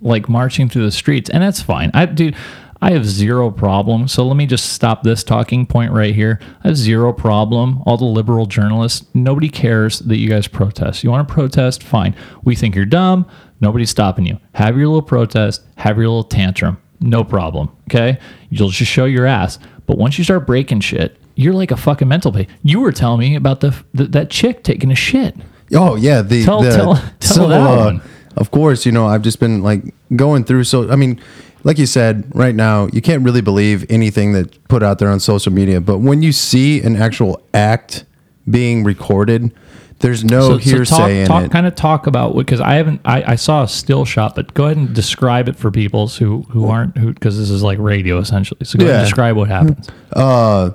like 0.00 0.28
marching 0.28 0.68
through 0.68 0.84
the 0.84 0.92
streets, 0.92 1.28
and 1.30 1.42
that's 1.42 1.60
fine. 1.60 1.90
I 1.94 2.06
dude, 2.06 2.36
I 2.82 2.92
have 2.92 3.04
zero 3.04 3.50
problem. 3.50 4.08
So 4.08 4.26
let 4.26 4.36
me 4.36 4.46
just 4.46 4.72
stop 4.72 5.02
this 5.02 5.22
talking 5.22 5.66
point 5.66 5.92
right 5.92 6.14
here. 6.14 6.40
I 6.64 6.68
have 6.68 6.76
zero 6.76 7.12
problem. 7.12 7.82
All 7.84 7.98
the 7.98 8.06
liberal 8.06 8.46
journalists, 8.46 9.06
nobody 9.12 9.50
cares 9.50 9.98
that 10.00 10.16
you 10.16 10.28
guys 10.28 10.48
protest. 10.48 11.04
You 11.04 11.10
want 11.10 11.28
to 11.28 11.34
protest? 11.34 11.82
Fine. 11.82 12.16
We 12.42 12.56
think 12.56 12.74
you're 12.74 12.86
dumb. 12.86 13.26
Nobody's 13.60 13.90
stopping 13.90 14.26
you. 14.26 14.38
Have 14.54 14.76
your 14.76 14.86
little 14.86 15.02
protest. 15.02 15.62
Have 15.76 15.96
your 15.96 16.08
little 16.08 16.24
tantrum. 16.24 16.78
No 17.00 17.24
problem. 17.24 17.70
Okay. 17.90 18.18
You'll 18.50 18.70
just 18.70 18.90
show 18.90 19.04
your 19.04 19.26
ass. 19.26 19.58
But 19.86 19.98
once 19.98 20.18
you 20.18 20.24
start 20.24 20.46
breaking 20.46 20.80
shit, 20.80 21.16
you're 21.34 21.54
like 21.54 21.70
a 21.70 21.76
fucking 21.76 22.08
mental 22.08 22.32
patient. 22.32 22.50
You 22.62 22.80
were 22.80 22.92
telling 22.92 23.20
me 23.20 23.34
about 23.36 23.60
the, 23.60 23.74
the 23.94 24.04
that 24.06 24.30
chick 24.30 24.62
taking 24.62 24.90
a 24.90 24.94
shit. 24.94 25.34
Oh 25.74 25.96
yeah, 25.96 26.22
the 26.22 26.44
Tell- 26.44 26.62
the, 26.62 26.70
tell- 26.70 27.02
tell 27.20 27.48
that 27.48 27.60
uh, 27.60 27.84
one. 27.84 28.02
Of 28.36 28.50
course, 28.50 28.84
you 28.86 28.92
know 28.92 29.06
I've 29.06 29.22
just 29.22 29.40
been 29.40 29.62
like 29.62 29.82
going 30.14 30.44
through. 30.44 30.64
So 30.64 30.90
I 30.90 30.96
mean, 30.96 31.20
like 31.64 31.78
you 31.78 31.86
said, 31.86 32.30
right 32.34 32.54
now 32.54 32.88
you 32.92 33.00
can't 33.00 33.22
really 33.24 33.40
believe 33.40 33.84
anything 33.90 34.32
that's 34.32 34.56
put 34.68 34.82
out 34.82 34.98
there 34.98 35.08
on 35.10 35.20
social 35.20 35.52
media. 35.52 35.80
But 35.80 35.98
when 35.98 36.22
you 36.22 36.32
see 36.32 36.80
an 36.82 36.96
actual 36.96 37.42
act 37.54 38.04
being 38.48 38.84
recorded, 38.84 39.52
there's 40.00 40.24
no 40.24 40.56
hearsay 40.56 40.96
talk, 40.96 41.10
in 41.10 41.26
talk, 41.26 41.44
it. 41.44 41.50
Kind 41.52 41.66
of 41.66 41.74
talk 41.74 42.06
about 42.06 42.34
what 42.34 42.46
because 42.46 42.60
I 42.60 42.74
haven't. 42.74 43.00
I, 43.04 43.32
I 43.32 43.34
saw 43.36 43.62
a 43.64 43.68
still 43.68 44.04
shot, 44.04 44.34
but 44.34 44.52
go 44.54 44.64
ahead 44.64 44.76
and 44.76 44.94
describe 44.94 45.48
it 45.48 45.56
for 45.56 45.70
people 45.70 46.08
who 46.08 46.42
who 46.50 46.68
aren't 46.68 46.96
who 46.98 47.12
because 47.12 47.38
this 47.38 47.50
is 47.50 47.62
like 47.62 47.78
radio 47.78 48.18
essentially. 48.18 48.64
So 48.64 48.78
go 48.78 48.84
ahead 48.84 48.94
and 48.96 49.00
Yeah. 49.02 49.04
describe 49.04 49.36
what 49.36 49.48
happens. 49.48 49.88
Uh, 50.12 50.70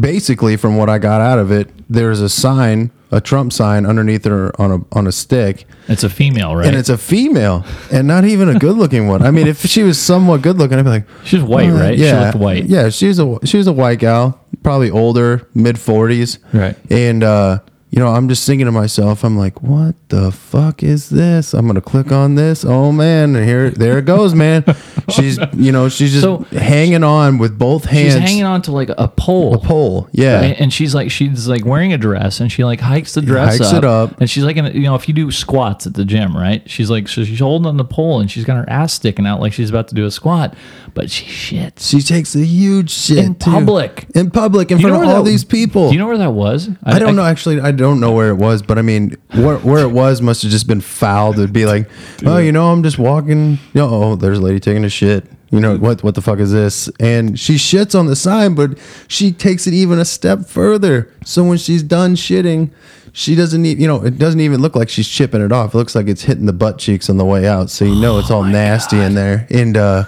basically, 0.00 0.56
from 0.56 0.76
what 0.76 0.88
I 0.88 0.98
got 0.98 1.20
out 1.20 1.38
of 1.38 1.50
it, 1.50 1.70
there's 1.88 2.20
a 2.20 2.28
sign, 2.28 2.90
a 3.10 3.20
Trump 3.20 3.52
sign 3.52 3.86
underneath 3.86 4.24
her 4.24 4.52
on 4.60 4.70
a 4.72 4.96
on 4.96 5.06
a 5.06 5.12
stick. 5.12 5.66
It's 5.88 6.04
a 6.04 6.10
female, 6.10 6.54
right? 6.56 6.66
And 6.66 6.76
it's 6.76 6.88
a 6.88 6.98
female, 6.98 7.64
and 7.92 8.06
not 8.08 8.24
even 8.24 8.48
a 8.48 8.58
good 8.58 8.76
looking 8.76 9.08
one. 9.08 9.22
I 9.22 9.30
mean, 9.30 9.46
if 9.46 9.60
she 9.64 9.82
was 9.82 9.98
somewhat 9.98 10.42
good 10.42 10.58
looking, 10.58 10.78
I'd 10.78 10.82
be 10.84 10.90
like, 10.90 11.06
She's 11.24 11.42
white, 11.42 11.70
"Uh, 11.70 11.74
right? 11.74 11.98
She 11.98 12.04
Yeah, 12.04 12.26
looked 12.26 12.36
white. 12.38 12.64
Yeah, 12.64 12.88
she's 12.90 13.18
a 13.18 13.38
she's 13.44 13.66
a 13.66 13.72
white 13.72 13.98
gal, 13.98 14.40
probably 14.62 14.90
older, 14.90 15.48
mid 15.54 15.78
forties. 15.78 16.38
Right. 16.52 16.76
And 16.90 17.22
uh, 17.24 17.58
you 17.90 17.98
know, 17.98 18.08
I'm 18.08 18.28
just 18.28 18.46
thinking 18.46 18.66
to 18.66 18.72
myself, 18.72 19.24
I'm 19.24 19.36
like, 19.38 19.62
what 19.62 19.94
the 20.10 20.30
fuck 20.30 20.82
is 20.82 21.08
this? 21.08 21.54
I'm 21.54 21.66
gonna 21.66 21.80
click 21.80 22.12
on 22.12 22.34
this. 22.34 22.64
Oh 22.64 22.92
man, 22.92 23.34
here 23.34 23.70
there 23.70 23.98
it 23.98 24.04
goes, 24.04 24.34
man. 24.34 24.64
she's 25.08 25.38
you 25.54 25.72
know 25.72 25.88
she's 25.88 26.10
just 26.12 26.22
So- 26.22 26.38
hanging 26.52 27.02
on 27.02 27.38
with 27.38 27.58
both 27.58 27.84
hands. 27.86 28.14
She's 28.14 28.22
hanging 28.22 28.44
on 28.44 28.60
to 28.62 28.72
like 28.72 28.90
a 28.96 29.08
pole. 29.08 29.54
a 29.54 29.58
pole. 29.58 30.08
Yeah. 30.12 30.40
Right? 30.40 30.60
And 30.60 30.72
she's 30.72 30.94
like 30.94 31.10
she's 31.10 31.48
like 31.48 31.64
wearing 31.64 31.92
a 31.92 31.98
dress 31.98 32.40
and 32.40 32.52
she 32.52 32.62
like 32.64 32.80
hikes 32.80 33.14
the 33.14 33.22
dress 33.22 33.58
hikes 33.58 33.72
up, 33.72 33.78
it 33.78 33.84
up. 33.84 34.20
and 34.20 34.28
she's 34.28 34.44
like 34.44 34.56
in 34.56 34.66
a, 34.66 34.70
you 34.70 34.82
know 34.82 34.94
if 34.94 35.08
you 35.08 35.14
do 35.14 35.30
squats 35.30 35.86
at 35.86 35.94
the 35.94 36.04
gym 36.04 36.36
right 36.36 36.68
she's 36.68 36.90
like 36.90 37.08
so 37.08 37.24
she's 37.24 37.40
holding 37.40 37.66
on 37.66 37.76
the 37.78 37.84
pole 37.84 38.20
and 38.20 38.30
she's 38.30 38.44
got 38.44 38.56
her 38.56 38.68
ass 38.68 38.92
sticking 38.92 39.26
out 39.26 39.40
like 39.40 39.52
she's 39.52 39.70
about 39.70 39.88
to 39.88 39.94
do 39.94 40.04
a 40.04 40.10
squat 40.10 40.54
but 40.94 41.10
she 41.10 41.24
shits 41.26 41.88
She 41.90 42.00
takes 42.02 42.34
a 42.34 42.44
huge 42.44 42.90
shit 42.90 43.18
in 43.18 43.34
too. 43.34 43.50
public 43.50 44.06
In 44.14 44.30
public, 44.30 44.70
in 44.70 44.78
front 44.78 44.96
of 44.96 45.02
all 45.08 45.22
that- 45.22 45.30
these 45.30 45.44
people. 45.44 45.88
do 45.88 45.94
you 45.94 45.98
know 46.00 46.06
where 46.06 46.18
that 46.18 46.32
was 46.32 46.68
I, 46.84 46.98
don't 46.98 47.16
know. 47.16 47.24
Actually, 47.24 47.60
I 47.60 47.70
don't 47.78 48.00
know 48.00 48.12
where 48.12 48.28
it 48.28 48.34
was, 48.34 48.60
but 48.60 48.78
I 48.78 48.82
mean, 48.82 49.16
where, 49.32 49.56
where 49.58 49.82
it 49.82 49.90
was 49.90 50.20
must 50.20 50.42
have 50.42 50.50
just 50.50 50.66
been 50.66 50.82
fouled. 50.82 51.38
It'd 51.38 51.52
be 51.52 51.64
like, 51.64 51.88
oh, 52.26 52.36
you 52.36 52.52
know, 52.52 52.70
I'm 52.70 52.82
just 52.82 52.98
walking. 52.98 53.52
You 53.52 53.58
know, 53.74 53.88
oh, 53.90 54.16
there's 54.16 54.38
a 54.38 54.42
lady 54.42 54.60
taking 54.60 54.84
a 54.84 54.90
shit. 54.90 55.24
You 55.50 55.60
know 55.60 55.78
what? 55.78 56.02
What 56.02 56.14
the 56.14 56.20
fuck 56.20 56.40
is 56.40 56.52
this? 56.52 56.90
And 57.00 57.40
she 57.40 57.54
shits 57.54 57.98
on 57.98 58.06
the 58.06 58.16
sign, 58.16 58.54
but 58.54 58.78
she 59.08 59.32
takes 59.32 59.66
it 59.66 59.72
even 59.72 59.98
a 59.98 60.04
step 60.04 60.44
further. 60.44 61.10
So 61.24 61.42
when 61.42 61.56
she's 61.56 61.82
done 61.82 62.16
shitting, 62.16 62.70
she 63.14 63.34
doesn't 63.34 63.62
need. 63.62 63.80
You 63.80 63.86
know, 63.86 64.04
it 64.04 64.18
doesn't 64.18 64.40
even 64.40 64.60
look 64.60 64.76
like 64.76 64.90
she's 64.90 65.08
chipping 65.08 65.40
it 65.40 65.50
off. 65.50 65.74
It 65.74 65.78
looks 65.78 65.94
like 65.94 66.06
it's 66.06 66.22
hitting 66.22 66.44
the 66.44 66.52
butt 66.52 66.78
cheeks 66.78 67.08
on 67.08 67.16
the 67.16 67.24
way 67.24 67.48
out. 67.48 67.70
So 67.70 67.86
you 67.86 67.94
know 67.94 68.18
it's 68.18 68.30
all 68.30 68.44
nasty 68.44 68.98
in 68.98 69.14
there. 69.14 69.46
And 69.50 69.76
uh, 69.76 70.04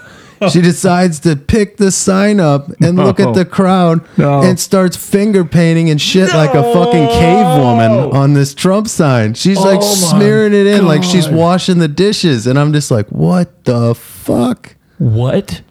she 0.49 0.61
decides 0.63 1.21
to 1.21 1.37
pick 1.37 1.77
the 1.77 1.91
sign 1.91 2.41
up 2.41 2.69
and 2.81 2.97
look 2.97 3.21
at 3.21 3.35
the 3.35 3.45
crowd 3.45 4.07
No. 4.17 4.43
and 4.43 4.59
starts 4.59 4.97
finger 4.97 5.45
painting 5.45 5.91
and 5.91 6.01
shit 6.01 6.29
like 6.33 6.55
a 6.55 6.63
fucking 6.73 7.09
cave 7.09 7.59
woman 7.59 7.91
on 8.17 8.33
this 8.35 8.55
Trump 8.55 8.89
sign. 8.89 9.35
She's 9.35 9.59
oh 9.59 9.63
like 9.63 9.81
Oh 9.83 10.01
my 10.13 10.19
smearing 10.19 10.55
it 10.55 10.67
in 10.67 10.87
like 10.87 11.03
she's 11.03 11.29
washing 11.29 11.79
the 11.79 11.89
dishes. 11.89 12.47
And 12.47 12.59
I'm 12.59 12.73
just 12.73 12.91
like, 12.91 13.09
what 13.09 13.65
the 13.65 13.95
fuck? 13.95 14.77
What? 14.99 15.63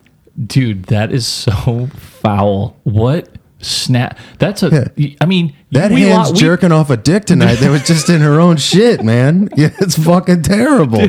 Dude, 0.45 0.83
that 0.85 1.11
is 1.11 1.25
so 1.27 1.87
foul. 1.95 2.77
What 2.83 3.29
snap? 3.61 4.17
That's 4.37 4.63
a. 4.63 4.89
I 5.19 5.25
mean, 5.25 5.53
That 5.71 5.91
we 5.91 6.01
hand's 6.03 6.29
lo- 6.29 6.33
we- 6.33 6.39
jerking 6.39 6.71
off 6.71 6.89
a 6.89 6.95
dick 6.97 7.25
tonight 7.25 7.55
that 7.55 7.69
was 7.69 7.85
just 7.85 8.09
in 8.09 8.21
her 8.21 8.39
own 8.39 8.55
shit, 8.57 9.03
man. 9.03 9.49
Yeah, 9.57 9.71
it's 9.81 10.01
fucking 10.01 10.43
terrible. 10.43 11.05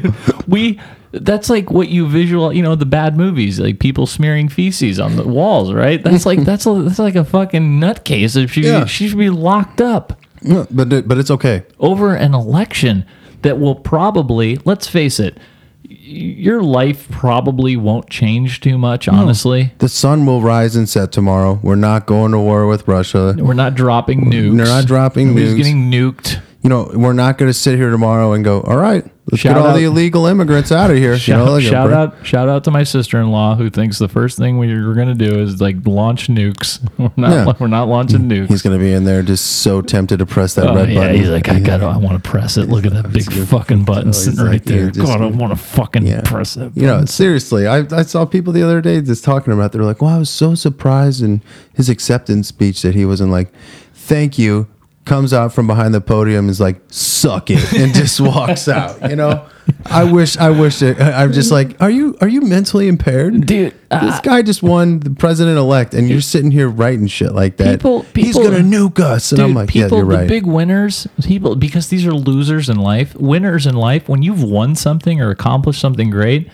we 0.48 0.80
that's 1.12 1.50
like 1.50 1.70
what 1.70 1.88
you 1.88 2.06
visual 2.06 2.52
you 2.52 2.62
know 2.62 2.74
the 2.76 2.86
bad 2.86 3.16
movies 3.16 3.58
like 3.58 3.78
people 3.80 4.06
smearing 4.06 4.48
feces 4.48 5.00
on 5.00 5.16
the 5.16 5.26
walls 5.26 5.72
right 5.72 6.04
that's 6.04 6.24
like 6.24 6.44
that's 6.44 6.66
a, 6.66 6.82
that's 6.82 6.98
like 7.00 7.16
a 7.16 7.24
fucking 7.24 7.80
nutcase 7.80 8.36
if 8.36 8.52
she 8.52 8.62
Yeah. 8.62 8.84
she 8.84 9.08
should 9.08 9.18
be 9.18 9.30
locked 9.30 9.80
up 9.80 10.18
Yeah, 10.42 10.66
but 10.70 11.08
but 11.08 11.18
it's 11.18 11.30
okay. 11.32 11.64
over 11.80 12.14
an 12.14 12.32
election 12.34 13.04
that 13.42 13.58
will 13.58 13.74
probably 13.74 14.58
let's 14.64 14.86
face 14.86 15.18
it 15.18 15.38
your 15.82 16.62
life 16.62 17.08
probably 17.10 17.76
won't 17.76 18.08
change 18.10 18.60
too 18.60 18.78
much 18.78 19.08
honestly 19.08 19.72
The 19.78 19.88
sun 19.88 20.26
will 20.26 20.42
rise 20.42 20.76
and 20.76 20.88
set 20.88 21.10
tomorrow. 21.12 21.58
We're 21.62 21.74
not 21.76 22.06
going 22.06 22.32
to 22.32 22.38
war 22.38 22.66
with 22.66 22.86
Russia. 22.86 23.34
we're 23.38 23.54
not 23.54 23.74
dropping 23.74 24.30
nukes 24.30 24.56
We're 24.58 24.64
not 24.64 24.86
dropping 24.86 25.28
Nobody's 25.28 25.54
nukes. 25.54 25.56
getting 25.56 25.90
nuked 25.90 26.40
You 26.62 26.68
know, 26.68 26.90
we're 26.92 27.14
not 27.14 27.38
going 27.38 27.48
to 27.48 27.54
sit 27.54 27.78
here 27.78 27.88
tomorrow 27.88 28.32
and 28.34 28.44
go, 28.44 28.60
all 28.60 28.76
right, 28.76 29.02
let's 29.32 29.40
Shout 29.40 29.54
get 29.54 29.62
all 29.62 29.68
out- 29.68 29.76
the 29.76 29.84
illegal 29.84 30.26
immigrants 30.26 30.70
out 30.70 30.90
of 30.90 30.98
here. 30.98 31.16
Shout, 31.18 31.38
you 31.38 31.44
know, 31.46 31.52
like 31.52 31.62
shout 31.64 31.90
out! 31.90 32.26
Shout 32.26 32.50
out 32.50 32.64
to 32.64 32.70
my 32.70 32.82
sister-in-law 32.82 33.54
who 33.56 33.70
thinks 33.70 33.98
the 33.98 34.08
first 34.10 34.36
thing 34.36 34.58
we're 34.58 34.92
going 34.92 35.08
to 35.08 35.14
do 35.14 35.38
is 35.40 35.58
like 35.62 35.76
launch 35.86 36.28
nukes. 36.28 36.86
We're 36.98 37.10
not. 37.16 37.30
Yeah. 37.30 37.52
We're 37.58 37.66
not 37.68 37.88
launching 37.88 38.20
mm-hmm. 38.28 38.44
nukes. 38.44 38.48
He's 38.48 38.60
going 38.60 38.78
to 38.78 38.84
be 38.84 38.92
in 38.92 39.04
there 39.04 39.22
just 39.22 39.62
so 39.62 39.80
tempted 39.80 40.18
to 40.18 40.26
press 40.26 40.54
that 40.56 40.66
Oh, 40.66 40.74
red 40.74 40.90
yeah, 40.90 41.00
button. 41.00 41.16
he's 41.16 41.30
like, 41.30 41.48
I 41.48 41.60
gotta, 41.60 41.86
I 41.86 41.96
want 41.96 42.22
to 42.22 42.30
press 42.30 42.58
it. 42.58 42.68
Look 42.68 42.84
at 42.84 42.92
that 42.92 43.10
big 43.10 43.32
fucking 43.32 43.84
button 43.84 44.10
Oh, 44.10 44.12
sitting 44.12 44.40
like, 44.40 44.48
right 44.50 44.64
there. 44.66 44.84
yeah, 44.84 44.90
just- 44.90 45.06
God, 45.06 45.22
I 45.22 45.26
want 45.28 45.52
to 45.54 45.56
fucking 45.64 46.06
Yeah. 46.06 46.20
press 46.26 46.58
it. 46.58 46.72
You 46.74 46.82
know, 46.86 47.06
seriously, 47.06 47.66
I, 47.66 47.86
I 47.90 48.02
saw 48.02 48.26
people 48.26 48.52
the 48.52 48.62
other 48.62 48.82
day 48.82 49.00
just 49.00 49.24
talking 49.24 49.54
about. 49.54 49.72
They're 49.72 49.82
like, 49.82 50.02
"Well, 50.02 50.14
I 50.14 50.18
was 50.18 50.28
so 50.28 50.54
surprised 50.54 51.22
in 51.22 51.40
his 51.72 51.88
acceptance 51.88 52.48
speech 52.48 52.82
that 52.82 52.94
he 52.94 53.06
wasn't 53.06 53.30
like, 53.30 53.50
thank 53.94 54.38
you." 54.38 54.68
Comes 55.06 55.32
out 55.32 55.52
from 55.52 55.66
behind 55.66 55.94
the 55.94 56.00
podium 56.00 56.48
is 56.48 56.60
like, 56.60 56.80
"Suck 56.88 57.50
it," 57.50 57.72
and 57.72 57.92
just 58.02 58.20
walks 58.20 58.68
out. 58.68 59.10
You 59.10 59.16
know, 59.16 59.46
I 59.86 60.04
wish, 60.04 60.36
I 60.36 60.50
wish 60.50 60.82
it. 60.82 61.00
I'm 61.00 61.32
just 61.32 61.50
like, 61.50 61.80
are 61.80 61.90
you, 61.90 62.16
are 62.20 62.28
you 62.28 62.42
mentally 62.42 62.86
impaired, 62.86 63.46
dude? 63.46 63.74
Uh, 63.90 64.04
this 64.06 64.20
guy 64.20 64.42
just 64.42 64.62
won 64.62 65.00
the 65.00 65.10
president 65.10 65.56
elect, 65.58 65.94
and 65.94 66.08
you're 66.08 66.20
sitting 66.20 66.50
here 66.50 66.68
writing 66.68 67.06
shit 67.06 67.32
like 67.32 67.56
that. 67.56 67.78
People, 67.78 68.02
He's 68.14 68.36
gonna 68.36 68.58
nuke 68.58 69.00
us, 69.00 69.32
and 69.32 69.38
Dude, 69.38 69.46
I'm 69.46 69.54
like, 69.54 69.68
people, 69.70 69.98
yeah, 69.98 70.04
you're 70.04 70.12
the 70.12 70.18
right. 70.18 70.28
big 70.28 70.46
winners, 70.46 71.06
people, 71.24 71.56
because 71.56 71.88
these 71.88 72.06
are 72.06 72.12
losers 72.12 72.68
in 72.68 72.76
life. 72.78 73.14
Winners 73.16 73.66
in 73.66 73.74
life, 73.76 74.08
when 74.08 74.22
you've 74.22 74.42
won 74.42 74.76
something 74.76 75.20
or 75.20 75.30
accomplished 75.30 75.80
something 75.80 76.10
great, 76.10 76.50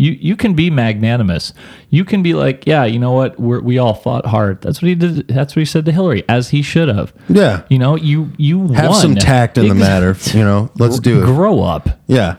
You 0.00 0.12
you 0.12 0.36
can 0.36 0.54
be 0.54 0.70
magnanimous. 0.70 1.52
You 1.90 2.04
can 2.04 2.22
be 2.22 2.32
like, 2.32 2.66
yeah, 2.66 2.84
you 2.84 3.00
know 3.00 3.12
what? 3.12 3.38
We're, 3.38 3.60
we 3.60 3.78
all 3.78 3.94
fought 3.94 4.24
hard. 4.26 4.62
That's 4.62 4.80
what 4.80 4.88
he 4.88 4.94
did. 4.94 5.26
That's 5.28 5.54
what 5.56 5.60
he 5.60 5.64
said 5.66 5.84
to 5.86 5.92
Hillary, 5.92 6.24
as 6.28 6.50
he 6.50 6.62
should 6.62 6.88
have. 6.88 7.12
Yeah. 7.28 7.62
You 7.68 7.78
know, 7.80 7.96
you 7.96 8.30
you 8.38 8.68
Have 8.68 8.90
won. 8.92 9.00
some 9.00 9.14
tact 9.16 9.58
in 9.58 9.68
the 9.68 9.74
matter. 9.74 10.16
You 10.38 10.44
know, 10.44 10.70
let's 10.78 11.00
do 11.00 11.20
it. 11.22 11.24
Grow 11.26 11.62
up. 11.62 11.88
Yeah. 12.06 12.36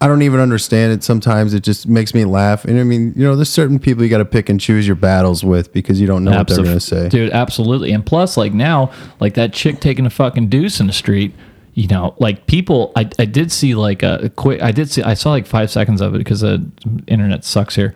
I 0.00 0.08
don't 0.08 0.22
even 0.22 0.40
understand 0.40 0.92
it. 0.92 1.02
Sometimes 1.02 1.54
it 1.54 1.62
just 1.62 1.86
makes 1.88 2.12
me 2.14 2.24
laugh. 2.24 2.64
And 2.66 2.78
I 2.78 2.84
mean, 2.84 3.12
you 3.16 3.24
know, 3.24 3.34
there's 3.34 3.48
certain 3.48 3.78
people 3.78 4.02
you 4.04 4.10
got 4.10 4.18
to 4.18 4.24
pick 4.26 4.48
and 4.50 4.60
choose 4.60 4.86
your 4.86 4.96
battles 4.96 5.42
with 5.42 5.72
because 5.72 6.00
you 6.00 6.06
don't 6.06 6.22
know 6.22 6.32
what 6.32 6.48
they're 6.48 6.58
going 6.58 6.74
to 6.74 6.80
say. 6.80 7.08
Dude, 7.08 7.30
absolutely. 7.30 7.92
And 7.92 8.04
plus, 8.04 8.36
like 8.36 8.52
now, 8.52 8.90
like 9.20 9.34
that 9.34 9.52
chick 9.54 9.80
taking 9.80 10.04
a 10.04 10.10
fucking 10.10 10.48
deuce 10.48 10.80
in 10.80 10.86
the 10.86 10.92
street, 10.92 11.34
you 11.76 11.88
know, 11.88 12.14
like 12.18 12.46
people, 12.46 12.90
I, 12.96 13.08
I 13.18 13.26
did 13.26 13.52
see 13.52 13.74
like 13.74 14.02
a, 14.02 14.30
quick, 14.34 14.62
I 14.62 14.72
did 14.72 14.90
see, 14.90 15.02
I 15.02 15.12
saw 15.12 15.30
like 15.30 15.46
five 15.46 15.70
seconds 15.70 16.00
of 16.00 16.14
it 16.14 16.18
because 16.18 16.40
the 16.40 16.66
internet 17.06 17.44
sucks 17.44 17.76
here. 17.76 17.94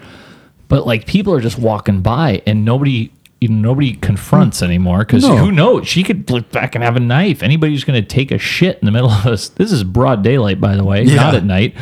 But 0.69 0.87
like 0.87 1.07
people 1.07 1.33
are 1.33 1.41
just 1.41 1.59
walking 1.59 2.03
by 2.03 2.43
and 2.47 2.67
nobody, 2.67 3.11
you 3.41 3.49
know, 3.49 3.71
nobody 3.71 3.95
confronts 3.95 4.59
hmm. 4.59 4.67
anymore 4.67 4.99
because 4.99 5.25
No. 5.25 5.39
who 5.39 5.51
knows? 5.51 5.89
She 5.89 6.03
could 6.03 6.29
look 6.31 6.53
back 6.53 6.75
and 6.75 6.85
have 6.85 6.95
a 6.97 7.01
knife. 7.01 7.43
Anybody 7.43 7.73
who's 7.73 7.85
going 7.85 8.01
to 8.01 8.07
take 8.07 8.31
a 8.31 8.39
shit 8.39 8.79
in 8.81 8.85
the 8.85 8.93
middle 8.93 9.11
of 9.11 9.27
us, 9.27 9.49
this 9.49 9.73
is 9.73 9.83
broad 9.83 10.23
daylight, 10.23 10.61
by 10.61 10.77
the 10.77 10.85
way, 10.85 11.05
Yeah. 11.05 11.17
not 11.17 11.35
at 11.35 11.45
night. 11.45 11.75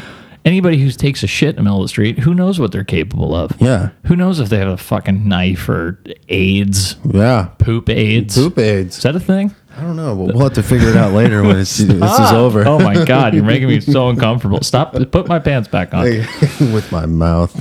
Anybody 0.45 0.79
who 0.79 0.93
takes 0.93 1.25
a 1.25 1.27
shit 1.27 1.51
in 1.51 1.57
the 1.57 1.63
middle 1.63 1.79
of 1.79 1.85
the 1.85 1.89
street, 1.89 2.21
who 2.21 2.33
knows 2.33 2.61
what 2.61 2.71
they're 2.71 2.85
capable 2.85 3.35
of? 3.35 3.61
Yeah. 3.61 3.91
Who 4.05 4.15
knows 4.15 4.39
if 4.39 4.51
they 4.51 4.59
have 4.59 4.69
a 4.69 4.77
fucking 4.77 5.29
knife 5.29 5.69
or 5.69 5.99
AIDS? 6.29 6.95
Yeah. 7.13 7.49
Poop 7.59 7.89
AIDS. 7.91 8.37
Poop 8.37 8.57
AIDS. 8.57 8.99
Is 8.99 9.03
that 9.03 9.17
a 9.17 9.21
thing? 9.21 9.53
I 9.79 9.83
don't 9.83 9.95
know, 9.95 10.17
but 10.17 10.35
we'll 10.35 10.43
have 10.45 10.55
to 10.55 10.63
figure 10.63 10.89
it 10.89 10.97
out 10.97 11.13
later 11.13 11.41
when 11.43 11.57
it's, 11.57 11.77
this 11.79 11.89
is 12.19 12.33
over. 12.33 12.67
Oh 12.67 12.81
my 12.81 13.05
god, 13.05 13.33
you're 13.33 13.45
making 13.45 13.69
me 13.69 13.81
so 13.95 14.09
uncomfortable. 14.09 14.61
Stop. 14.63 14.95
Put 15.13 15.29
my 15.29 15.39
pants 15.39 15.69
back 15.69 15.95
on. 15.95 16.05
with 16.73 16.91
my 16.91 17.07
mouth. 17.07 17.55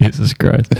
Jesus 0.00 0.32
Christ. 0.32 0.72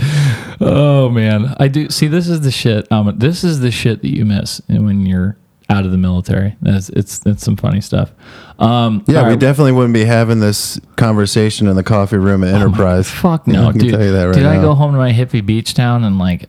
Oh 0.59 1.09
man, 1.09 1.55
I 1.59 1.67
do 1.67 1.91
see. 1.91 2.07
This 2.07 2.27
is 2.27 2.41
the 2.41 2.49
shit. 2.49 2.91
Um, 2.91 3.13
this 3.19 3.43
is 3.43 3.59
the 3.59 3.69
shit 3.69 4.01
that 4.01 4.09
you 4.09 4.25
miss 4.25 4.61
when 4.67 5.05
you're 5.05 5.37
out 5.69 5.85
of 5.85 5.91
the 5.91 5.97
military. 5.97 6.55
It's 6.63 6.89
it's, 6.89 7.25
it's 7.25 7.43
some 7.43 7.55
funny 7.55 7.81
stuff. 7.81 8.11
Um, 8.59 9.03
Yeah, 9.07 9.23
we 9.23 9.29
right. 9.29 9.39
definitely 9.39 9.71
wouldn't 9.73 9.93
be 9.93 10.05
having 10.05 10.39
this 10.39 10.79
conversation 10.95 11.67
in 11.67 11.75
the 11.75 11.83
coffee 11.83 12.17
room 12.17 12.43
at 12.43 12.53
Enterprise. 12.53 13.07
Oh 13.07 13.21
Fuck 13.21 13.47
no, 13.47 13.67
I 13.67 13.71
can 13.71 13.81
dude. 13.81 13.91
tell 13.91 14.03
you 14.03 14.11
that 14.11 14.25
right 14.25 14.35
Did 14.35 14.43
now. 14.43 14.51
I 14.51 14.61
go 14.61 14.73
home 14.75 14.91
to 14.91 14.97
my 14.97 15.11
hippie 15.11 15.45
beach 15.45 15.73
town 15.73 16.03
and 16.03 16.19
like 16.19 16.47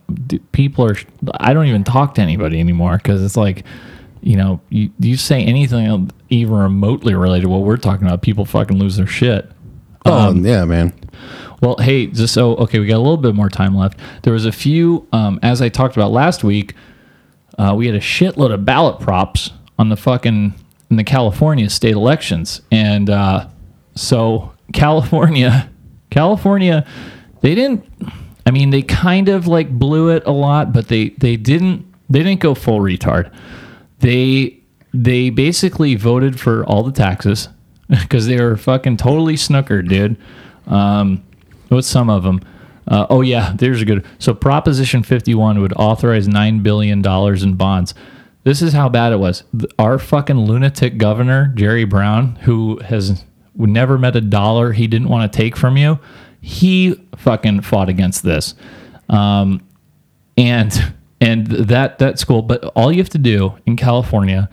people 0.52 0.84
are? 0.90 0.96
I 1.34 1.54
don't 1.54 1.66
even 1.66 1.82
talk 1.84 2.14
to 2.16 2.20
anybody 2.22 2.60
anymore 2.60 2.96
because 2.98 3.22
it's 3.22 3.36
like, 3.36 3.64
you 4.20 4.36
know, 4.36 4.60
you 4.68 4.90
you 5.00 5.16
say 5.16 5.42
anything 5.42 6.10
even 6.28 6.54
remotely 6.54 7.14
related 7.14 7.44
to 7.44 7.48
what 7.48 7.62
we're 7.62 7.76
talking 7.78 8.06
about, 8.06 8.22
people 8.22 8.44
fucking 8.44 8.78
lose 8.78 8.96
their 8.96 9.06
shit. 9.06 9.50
Oh 10.04 10.32
yeah, 10.34 10.64
man. 10.66 10.92
Well, 11.62 11.76
hey, 11.80 12.06
just 12.06 12.34
so 12.34 12.54
okay, 12.56 12.78
we 12.78 12.86
got 12.86 12.96
a 12.96 12.98
little 12.98 13.16
bit 13.16 13.34
more 13.34 13.48
time 13.48 13.74
left. 13.74 13.98
There 14.22 14.32
was 14.32 14.44
a 14.44 14.52
few, 14.52 15.06
um, 15.12 15.40
as 15.42 15.62
I 15.62 15.70
talked 15.70 15.96
about 15.96 16.12
last 16.12 16.44
week. 16.44 16.74
Uh, 17.58 17.74
we 17.76 17.86
had 17.86 17.94
a 17.94 18.00
shitload 18.00 18.52
of 18.52 18.64
ballot 18.64 19.00
props 19.00 19.50
on 19.78 19.88
the 19.88 19.96
fucking 19.96 20.54
in 20.90 20.96
the 20.96 21.04
California 21.04 21.68
state 21.70 21.94
elections, 21.94 22.60
and 22.70 23.10
uh, 23.10 23.48
so 23.94 24.52
California, 24.72 25.70
California, 26.10 26.86
they 27.40 27.54
didn't. 27.54 27.84
I 28.44 28.52
mean, 28.52 28.70
they 28.70 28.82
kind 28.82 29.28
of 29.28 29.46
like 29.46 29.70
blew 29.70 30.10
it 30.10 30.22
a 30.26 30.30
lot, 30.30 30.72
but 30.72 30.88
they 30.88 31.10
they 31.10 31.36
didn't 31.36 31.86
they 32.08 32.20
didn't 32.20 32.40
go 32.40 32.54
full 32.54 32.80
retard. 32.80 33.32
They 34.00 34.60
they 34.92 35.30
basically 35.30 35.94
voted 35.94 36.38
for 36.38 36.64
all 36.64 36.82
the 36.82 36.92
taxes 36.92 37.48
because 37.88 38.26
they 38.26 38.40
were 38.40 38.56
fucking 38.56 38.98
totally 38.98 39.34
snookered, 39.34 39.88
dude. 39.88 40.16
Um, 40.66 41.22
what's 41.68 41.88
some 41.88 42.10
of 42.10 42.22
them? 42.22 42.40
Uh, 42.88 43.06
oh 43.10 43.20
yeah, 43.20 43.54
there's 43.56 43.82
a 43.82 43.84
good. 43.84 44.04
So 44.18 44.34
Proposition 44.34 45.02
51 45.02 45.60
would 45.60 45.72
authorize 45.74 46.28
nine 46.28 46.62
billion 46.62 47.02
dollars 47.02 47.42
in 47.42 47.54
bonds. 47.54 47.94
This 48.44 48.62
is 48.62 48.72
how 48.72 48.88
bad 48.88 49.12
it 49.12 49.18
was. 49.18 49.42
Our 49.78 49.98
fucking 49.98 50.38
lunatic 50.38 50.98
governor 50.98 51.52
Jerry 51.56 51.84
Brown, 51.84 52.36
who 52.36 52.78
has 52.78 53.24
never 53.56 53.98
met 53.98 54.14
a 54.14 54.20
dollar 54.20 54.72
he 54.72 54.86
didn't 54.86 55.08
want 55.08 55.30
to 55.30 55.36
take 55.36 55.56
from 55.56 55.76
you, 55.76 55.98
he 56.40 56.94
fucking 57.16 57.62
fought 57.62 57.88
against 57.88 58.22
this. 58.22 58.54
Um, 59.08 59.66
and 60.36 60.94
and 61.20 61.46
that 61.46 61.98
that 61.98 62.18
school 62.18 62.42
but 62.42 62.64
all 62.76 62.92
you 62.92 62.98
have 62.98 63.08
to 63.08 63.18
do 63.18 63.54
in 63.66 63.76
california 63.76 64.48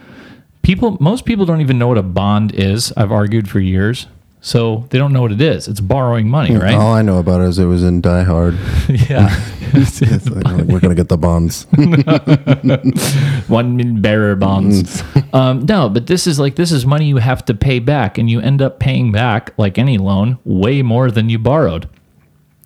people 0.61 0.97
most 0.99 1.25
people 1.25 1.45
don't 1.45 1.61
even 1.61 1.77
know 1.77 1.87
what 1.87 1.97
a 1.97 2.03
bond 2.03 2.53
is 2.53 2.93
i've 2.95 3.11
argued 3.11 3.49
for 3.49 3.59
years 3.59 4.07
so 4.45 4.85
they 4.89 4.97
don't 4.97 5.13
know 5.13 5.21
what 5.21 5.31
it 5.31 5.39
is 5.39 5.67
it's 5.69 5.79
borrowing 5.79 6.27
money 6.29 6.55
right 6.57 6.73
All 6.75 6.93
I 6.93 7.01
know 7.01 7.17
about 7.17 7.39
it 7.41 7.47
is 7.47 7.57
it 7.59 7.65
was 7.65 7.81
in 7.81 8.01
Die 8.01 8.23
Hard. 8.23 8.55
yeah 9.09 9.29
It's 9.75 10.29
like, 10.29 10.65
we're 10.67 10.79
gonna 10.81 10.93
get 10.93 11.07
the 11.09 11.17
bonds. 11.17 11.65
one 13.47 13.75
million 13.77 14.01
bearer 14.01 14.35
bonds 14.35 15.01
um, 15.33 15.65
no 15.65 15.89
but 15.89 16.07
this 16.07 16.27
is 16.27 16.39
like 16.39 16.55
this 16.55 16.71
is 16.71 16.85
money 16.85 17.05
you 17.05 17.17
have 17.17 17.43
to 17.45 17.53
pay 17.53 17.79
back 17.79 18.17
and 18.17 18.29
you 18.29 18.39
end 18.41 18.61
up 18.61 18.79
paying 18.79 19.11
back 19.11 19.53
like 19.57 19.77
any 19.77 19.97
loan 19.97 20.37
way 20.43 20.81
more 20.81 21.09
than 21.09 21.29
you 21.29 21.39
borrowed 21.39 21.87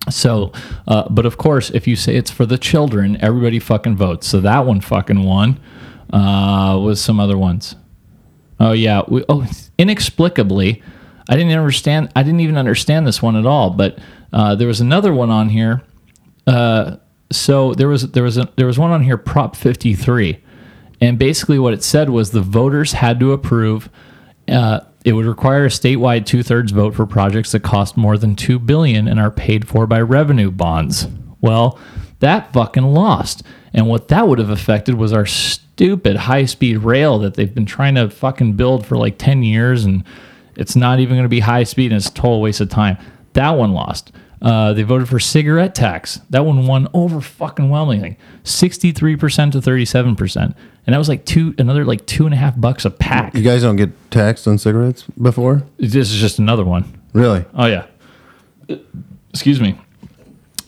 So, 0.09 0.51
uh, 0.87 1.07
but 1.09 1.25
of 1.25 1.37
course, 1.37 1.69
if 1.71 1.85
you 1.85 1.95
say 1.97 2.15
it's 2.15 2.31
for 2.31 2.45
the 2.45 2.57
children, 2.57 3.17
everybody 3.19 3.59
fucking 3.59 3.97
votes. 3.97 4.25
So 4.25 4.39
that 4.39 4.65
one 4.65 4.79
fucking 4.79 5.21
won. 5.23 5.59
Uh, 6.13 6.79
was 6.81 7.01
some 7.01 7.19
other 7.19 7.37
ones. 7.37 7.75
Oh 8.57 8.71
yeah. 8.71 9.01
We, 9.07 9.25
oh, 9.27 9.45
inexplicably, 9.77 10.81
I 11.29 11.35
didn't 11.35 11.57
understand. 11.57 12.11
I 12.15 12.23
didn't 12.23 12.39
even 12.39 12.57
understand 12.57 13.05
this 13.05 13.21
one 13.21 13.35
at 13.35 13.45
all. 13.45 13.71
But 13.71 13.99
uh, 14.31 14.55
there 14.55 14.67
was 14.67 14.81
another 14.81 15.13
one 15.13 15.29
on 15.29 15.49
here. 15.49 15.83
Uh, 16.45 16.97
so 17.31 17.73
there 17.73 17.87
was 17.87 18.11
there 18.11 18.23
was 18.23 18.37
a, 18.37 18.49
there 18.55 18.67
was 18.67 18.79
one 18.79 18.91
on 18.91 19.03
here, 19.03 19.17
Prop 19.17 19.55
53, 19.55 20.41
and 21.01 21.19
basically 21.19 21.59
what 21.59 21.73
it 21.73 21.83
said 21.83 22.09
was 22.09 22.31
the 22.31 22.41
voters 22.41 22.93
had 22.93 23.19
to 23.19 23.33
approve. 23.33 23.89
Uh, 24.47 24.81
it 25.03 25.13
would 25.13 25.25
require 25.25 25.65
a 25.65 25.69
statewide 25.69 26.25
two-thirds 26.25 26.71
vote 26.71 26.95
for 26.95 27.05
projects 27.05 27.51
that 27.51 27.63
cost 27.63 27.97
more 27.97 28.17
than 28.17 28.35
two 28.35 28.59
billion 28.59 29.07
and 29.07 29.19
are 29.19 29.31
paid 29.31 29.67
for 29.67 29.87
by 29.87 30.01
revenue 30.01 30.51
bonds. 30.51 31.07
Well, 31.39 31.79
that 32.19 32.51
fucking 32.53 32.83
lost, 32.83 33.43
and 33.73 33.87
what 33.87 34.07
that 34.07 34.27
would 34.27 34.39
have 34.39 34.49
affected 34.49 34.95
was 34.95 35.13
our 35.13 35.25
stupid 35.25 36.15
high-speed 36.15 36.77
rail 36.77 37.19
that 37.19 37.35
they've 37.35 37.53
been 37.53 37.65
trying 37.65 37.95
to 37.95 38.09
fucking 38.09 38.53
build 38.53 38.85
for 38.85 38.97
like 38.97 39.17
ten 39.17 39.43
years, 39.43 39.83
and 39.83 40.03
it's 40.57 40.75
not 40.75 40.99
even 40.99 41.15
going 41.15 41.23
to 41.23 41.29
be 41.29 41.39
high 41.39 41.63
speed, 41.63 41.91
and 41.91 41.97
it's 41.97 42.09
a 42.09 42.13
total 42.13 42.41
waste 42.41 42.59
of 42.59 42.69
time. 42.69 42.97
That 43.33 43.51
one 43.51 43.71
lost. 43.71 44.11
Uh, 44.39 44.73
they 44.73 44.83
voted 44.83 45.09
for 45.09 45.19
cigarette 45.19 45.73
tax. 45.73 46.19
That 46.29 46.45
one 46.45 46.67
won 46.67 46.87
over 46.93 47.21
fucking 47.21 47.65
overwhelmingly, 47.65 48.17
sixty-three 48.43 49.15
percent 49.15 49.53
to 49.53 49.61
thirty-seven 49.61 50.15
percent, 50.15 50.55
and 50.85 50.93
that 50.93 50.97
was 50.97 51.09
like 51.09 51.25
two, 51.25 51.55
another 51.57 51.85
like 51.85 52.05
two 52.05 52.25
and 52.25 52.33
a 52.35 52.37
half 52.37 52.59
bucks 52.59 52.85
a 52.85 52.91
pack. 52.91 53.33
You 53.33 53.41
guys 53.41 53.63
don't 53.63 53.77
get 53.77 53.89
taxed 54.11 54.47
on 54.47 54.57
cigarettes 54.57 55.05
before? 55.19 55.63
This 55.77 56.11
is 56.11 56.19
just 56.19 56.37
another 56.37 56.65
one. 56.65 56.85
Really? 57.13 57.45
Oh 57.55 57.65
yeah. 57.65 57.87
Excuse 59.31 59.59
me. 59.59 59.79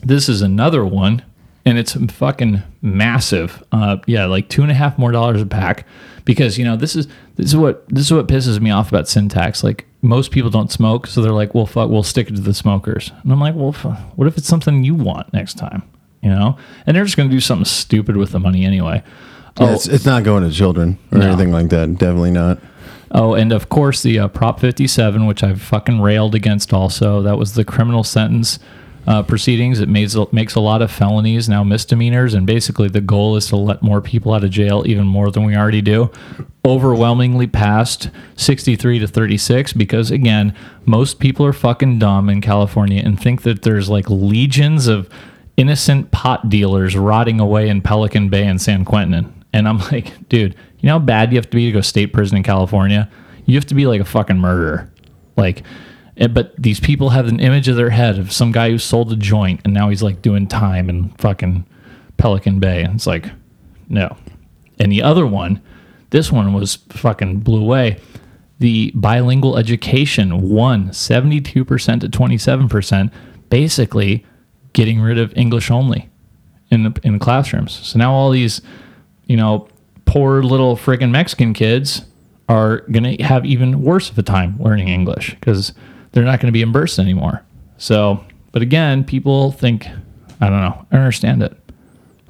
This 0.02 0.28
is 0.28 0.42
another 0.42 0.84
one, 0.84 1.22
and 1.64 1.78
it's 1.78 1.92
fucking 2.12 2.62
massive. 2.82 3.62
Uh, 3.70 3.98
yeah, 4.06 4.26
like 4.26 4.48
two 4.48 4.62
and 4.62 4.70
a 4.70 4.74
half 4.74 4.98
more 4.98 5.12
dollars 5.12 5.42
a 5.42 5.46
pack, 5.46 5.86
because 6.30 6.56
you 6.58 6.64
know 6.64 6.76
this 6.76 6.94
is 6.94 7.08
this 7.36 7.46
is 7.46 7.56
what 7.56 7.88
this 7.88 8.04
is 8.06 8.12
what 8.12 8.28
pisses 8.28 8.60
me 8.60 8.70
off 8.70 8.88
about 8.88 9.08
sin 9.08 9.28
tax. 9.28 9.64
Like 9.64 9.86
most 10.02 10.30
people 10.30 10.48
don't 10.50 10.70
smoke, 10.70 11.06
so 11.06 11.20
they're 11.20 11.32
like, 11.32 11.54
"Well, 11.54 11.66
fuck, 11.66 11.90
we'll 11.90 12.02
stick 12.04 12.28
it 12.28 12.36
to 12.36 12.40
the 12.40 12.54
smokers." 12.54 13.10
And 13.22 13.32
I'm 13.32 13.40
like, 13.40 13.54
"Well, 13.54 13.72
fu- 13.72 13.88
what 14.16 14.28
if 14.28 14.38
it's 14.38 14.46
something 14.46 14.84
you 14.84 14.94
want 14.94 15.32
next 15.32 15.54
time?" 15.58 15.82
You 16.22 16.30
know, 16.30 16.56
and 16.86 16.96
they're 16.96 17.04
just 17.04 17.16
gonna 17.16 17.28
do 17.30 17.40
something 17.40 17.64
stupid 17.64 18.16
with 18.16 18.30
the 18.32 18.38
money 18.40 18.64
anyway. 18.64 19.02
Yeah, 19.60 19.74
it's, 19.74 19.88
it's 19.88 20.06
not 20.06 20.22
going 20.22 20.44
to 20.48 20.54
children 20.54 20.98
or 21.10 21.18
No. 21.18 21.26
anything 21.28 21.50
like 21.52 21.70
that. 21.70 21.98
Definitely 21.98 22.30
not. 22.30 22.58
Oh, 23.10 23.34
and 23.34 23.50
of 23.52 23.68
course 23.68 24.02
the 24.02 24.20
uh, 24.20 24.28
Prop 24.28 24.60
57, 24.60 25.26
which 25.26 25.42
I've 25.42 25.60
fucking 25.60 26.00
railed 26.00 26.34
against. 26.36 26.72
Also, 26.72 27.20
that 27.22 27.36
was 27.36 27.54
the 27.54 27.64
criminal 27.64 28.04
sentence 28.04 28.60
uh, 29.06 29.22
proceedings. 29.22 29.80
It 29.80 29.88
makes 29.88 30.16
makes 30.32 30.54
a 30.54 30.60
lot 30.60 30.82
of 30.82 30.90
felonies 30.90 31.48
now 31.48 31.64
misdemeanors, 31.64 32.34
and 32.34 32.46
basically 32.46 32.88
the 32.88 33.00
goal 33.00 33.36
is 33.36 33.46
to 33.48 33.56
let 33.56 33.82
more 33.82 34.00
people 34.00 34.32
out 34.32 34.44
of 34.44 34.50
jail, 34.50 34.84
even 34.86 35.06
more 35.06 35.30
than 35.30 35.44
we 35.44 35.56
already 35.56 35.82
do. 35.82 36.10
Overwhelmingly 36.64 37.46
passed 37.46 38.10
63 38.36 38.98
to 39.00 39.06
36 39.06 39.72
because 39.72 40.10
again, 40.10 40.54
most 40.84 41.18
people 41.18 41.46
are 41.46 41.52
fucking 41.52 41.98
dumb 41.98 42.28
in 42.28 42.40
California 42.40 43.02
and 43.04 43.20
think 43.20 43.42
that 43.42 43.62
there's 43.62 43.88
like 43.88 44.08
legions 44.08 44.86
of 44.86 45.08
innocent 45.56 46.10
pot 46.10 46.48
dealers 46.48 46.96
rotting 46.96 47.40
away 47.40 47.68
in 47.68 47.82
Pelican 47.82 48.28
Bay 48.28 48.46
and 48.46 48.60
San 48.60 48.84
Quentin. 48.84 49.32
And 49.52 49.66
I'm 49.68 49.78
like, 49.78 50.28
dude, 50.28 50.54
you 50.78 50.86
know 50.86 50.98
how 50.98 51.04
bad 51.04 51.32
you 51.32 51.38
have 51.38 51.50
to 51.50 51.56
be 51.56 51.66
to 51.66 51.72
go 51.72 51.80
state 51.80 52.12
prison 52.12 52.36
in 52.36 52.42
California? 52.42 53.10
You 53.46 53.56
have 53.56 53.66
to 53.66 53.74
be 53.74 53.86
like 53.86 54.00
a 54.00 54.04
fucking 54.04 54.38
murderer. 54.38 54.90
Like, 55.36 55.62
Eh, 56.16 56.26
but 56.26 56.54
these 56.60 56.80
people 56.80 57.10
have 57.10 57.26
an 57.26 57.40
image 57.40 57.68
of 57.68 57.76
their 57.76 57.90
head 57.90 58.18
of 58.18 58.32
some 58.32 58.52
guy 58.52 58.70
who 58.70 58.78
sold 58.78 59.12
a 59.12 59.16
joint 59.16 59.60
and 59.64 59.72
now 59.74 59.88
he's 59.88 60.02
like 60.02 60.22
doing 60.22 60.46
time 60.46 60.88
in 60.88 61.10
fucking 61.18 61.64
Pelican 62.16 62.60
Bay. 62.60 62.82
And 62.82 62.94
it's 62.94 63.06
like, 63.06 63.30
no. 63.88 64.16
And 64.78 64.90
the 64.90 65.02
other 65.02 65.26
one, 65.26 65.60
this 66.10 66.30
one 66.32 66.52
was 66.52 66.76
fucking 66.90 67.40
blew 67.40 67.62
away. 67.62 67.98
the 68.58 68.92
bilingual 68.94 69.56
education 69.56 70.50
won 70.50 70.90
72% 70.90 71.50
to 71.52 72.08
27%, 72.08 73.10
basically 73.48 74.26
getting 74.74 75.00
rid 75.00 75.18
of 75.18 75.34
English 75.36 75.70
only 75.70 76.10
in 76.70 76.84
the 76.84 77.00
in 77.02 77.14
the 77.14 77.18
classrooms. 77.18 77.72
So 77.72 77.98
now 77.98 78.12
all 78.12 78.30
these, 78.30 78.60
you 79.26 79.36
know, 79.36 79.66
poor 80.04 80.42
little 80.42 80.76
friggin' 80.76 81.10
Mexican 81.10 81.54
kids 81.54 82.04
are 82.48 82.80
going 82.92 83.16
to 83.16 83.22
have 83.24 83.46
even 83.46 83.82
worse 83.82 84.10
of 84.10 84.18
a 84.18 84.22
time 84.22 84.56
learning 84.60 84.88
English 84.88 85.34
because 85.36 85.72
they're 86.12 86.24
not 86.24 86.40
going 86.40 86.48
to 86.48 86.52
be 86.52 86.62
in 86.62 86.72
bursts 86.72 86.98
anymore. 86.98 87.44
So, 87.78 88.24
but 88.52 88.62
again, 88.62 89.04
people 89.04 89.52
think, 89.52 89.86
I 90.40 90.48
don't 90.48 90.60
know, 90.60 90.86
I 90.90 90.96
don't 90.96 91.02
understand 91.02 91.42
it. 91.42 91.56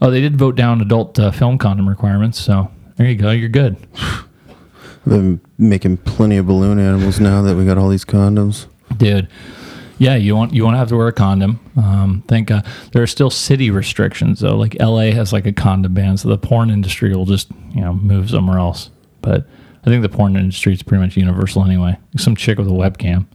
Oh, 0.01 0.11
they 0.11 0.21
did 0.21 0.37
vote 0.37 0.57
down 0.57 0.81
adult 0.81 1.19
uh, 1.19 1.31
film 1.31 1.59
condom 1.59 1.89
requirements. 1.89 2.41
So 2.41 2.71
there 2.97 3.07
you 3.07 3.17
go. 3.17 3.31
You're 3.31 3.49
good. 3.49 3.77
Been 5.07 5.41
making 5.59 5.99
plenty 5.99 6.37
of 6.37 6.47
balloon 6.47 6.79
animals 6.79 7.21
now 7.21 7.43
that 7.43 7.57
we 7.57 7.65
got 7.65 7.79
all 7.79 7.89
these 7.89 8.05
condoms. 8.05 8.67
dude. 8.97 9.29
Yeah, 9.99 10.15
you 10.15 10.35
won't 10.35 10.55
you 10.55 10.65
won't 10.65 10.79
have 10.79 10.89
to 10.89 10.97
wear 10.97 11.09
a 11.09 11.13
condom. 11.13 11.61
Um, 11.77 12.25
thank 12.27 12.49
God. 12.49 12.67
There 12.93 13.03
are 13.03 13.07
still 13.07 13.29
city 13.29 13.71
restrictions 13.71 14.41
though. 14.41 14.57
Like 14.57 14.75
LA 14.81 15.11
has 15.13 15.31
like 15.31 15.45
a 15.45 15.53
condom 15.53 15.93
ban, 15.93 16.17
so 16.17 16.31
the 16.31 16.39
porn 16.39 16.71
industry 16.71 17.15
will 17.15 17.27
just 17.27 17.51
you 17.75 17.83
know 17.83 17.93
move 17.93 18.31
somewhere 18.31 18.59
else. 18.59 18.89
But 19.21 19.47
I 19.83 19.91
think 19.91 20.01
the 20.01 20.09
porn 20.09 20.37
industry 20.37 20.73
is 20.73 20.83
pretty 20.83 21.03
much 21.05 21.19
universal 21.19 21.63
anyway. 21.67 21.99
Some 22.17 22.35
chick 22.35 22.57
with 22.57 22.67
a 22.69 22.71
webcam, 22.71 23.27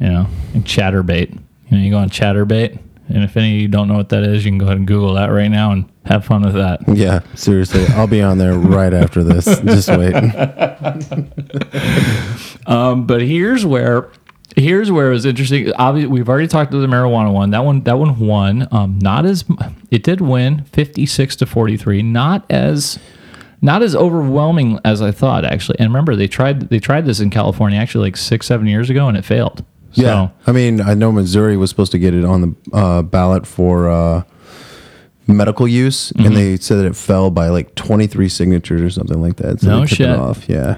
you 0.00 0.08
know, 0.08 0.26
and 0.54 0.64
Chaturbate. 0.64 1.32
You 1.68 1.76
know, 1.76 1.78
you 1.78 1.90
go 1.90 1.98
on 1.98 2.10
Chaturbate, 2.10 2.78
and 3.08 3.22
if 3.22 3.36
any 3.36 3.54
of 3.56 3.60
you 3.60 3.68
don't 3.68 3.86
know 3.86 3.94
what 3.94 4.08
that 4.08 4.24
is, 4.24 4.44
you 4.44 4.50
can 4.50 4.58
go 4.58 4.66
ahead 4.66 4.78
and 4.78 4.86
Google 4.86 5.14
that 5.14 5.28
right 5.28 5.48
now 5.48 5.70
and 5.72 5.88
have 6.04 6.24
fun 6.24 6.42
with 6.42 6.54
that. 6.54 6.80
Yeah, 6.88 7.20
seriously, 7.34 7.86
I'll 7.90 8.06
be 8.06 8.22
on 8.22 8.38
there 8.38 8.54
right 8.54 8.92
after 8.92 9.22
this. 9.22 9.44
Just 9.60 9.88
wait. 9.88 10.14
Um, 12.66 13.06
but 13.06 13.20
here's 13.22 13.64
where 13.66 14.10
here's 14.56 14.92
where 14.92 15.08
it 15.08 15.14
was 15.14 15.26
interesting. 15.26 15.72
Obviously, 15.72 16.08
we've 16.08 16.28
already 16.28 16.46
talked 16.46 16.70
to 16.72 16.78
the 16.78 16.86
marijuana 16.86 17.32
one. 17.32 17.50
That 17.50 17.64
one 17.64 17.80
that 17.82 17.98
one 17.98 18.18
won. 18.18 18.68
Um, 18.70 18.98
not 19.00 19.26
as 19.26 19.44
it 19.90 20.02
did 20.02 20.20
win 20.20 20.64
fifty 20.64 21.06
six 21.06 21.34
to 21.36 21.46
forty 21.46 21.76
three. 21.76 22.02
Not 22.02 22.44
as 22.50 22.98
not 23.62 23.82
as 23.82 23.96
overwhelming 23.96 24.78
as 24.84 25.02
I 25.02 25.10
thought 25.10 25.44
actually. 25.44 25.78
And 25.80 25.88
remember, 25.88 26.14
they 26.14 26.28
tried 26.28 26.68
they 26.70 26.78
tried 26.78 27.06
this 27.06 27.20
in 27.20 27.30
California 27.30 27.78
actually 27.78 28.06
like 28.06 28.16
six 28.16 28.46
seven 28.46 28.66
years 28.66 28.90
ago, 28.90 29.08
and 29.08 29.16
it 29.16 29.24
failed. 29.24 29.64
So, 29.92 30.02
Yeah, 30.02 30.28
I 30.46 30.52
mean, 30.52 30.80
I 30.80 30.94
know 30.94 31.10
Missouri 31.12 31.56
was 31.56 31.68
supposed 31.70 31.92
to 31.92 31.98
get 31.98 32.14
it 32.14 32.24
on 32.24 32.40
the 32.40 32.54
uh, 32.76 33.02
ballot 33.02 33.46
for 33.46 33.90
uh, 33.90 34.22
medical 35.26 35.66
use, 35.68 36.12
Mhm. 36.12 36.26
and 36.26 36.36
they 36.36 36.56
said 36.56 36.78
that 36.78 36.86
it 36.86 36.96
fell 36.96 37.30
by 37.30 37.48
like 37.48 37.74
23 37.74 38.28
signatures 38.28 38.80
or 38.82 38.90
something 38.90 39.20
like 39.20 39.36
that. 39.36 39.60
So 39.60 39.68
No 39.80 39.86
shit. 39.86 40.10
Off. 40.10 40.48
Yeah. 40.48 40.76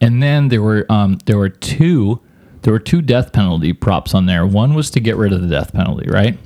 And 0.00 0.22
then 0.22 0.48
there 0.48 0.62
were 0.62 0.84
um, 0.90 1.18
there 1.26 1.38
were 1.38 1.48
two 1.48 2.20
there 2.62 2.72
were 2.72 2.78
two 2.78 3.02
death 3.02 3.32
penalty 3.32 3.72
props 3.72 4.14
on 4.14 4.26
there. 4.26 4.46
One 4.46 4.74
was 4.74 4.90
to 4.90 5.00
get 5.00 5.16
rid 5.16 5.32
of 5.32 5.40
the 5.42 5.48
death 5.48 5.72
penalty, 5.72 6.08
right? 6.08 6.38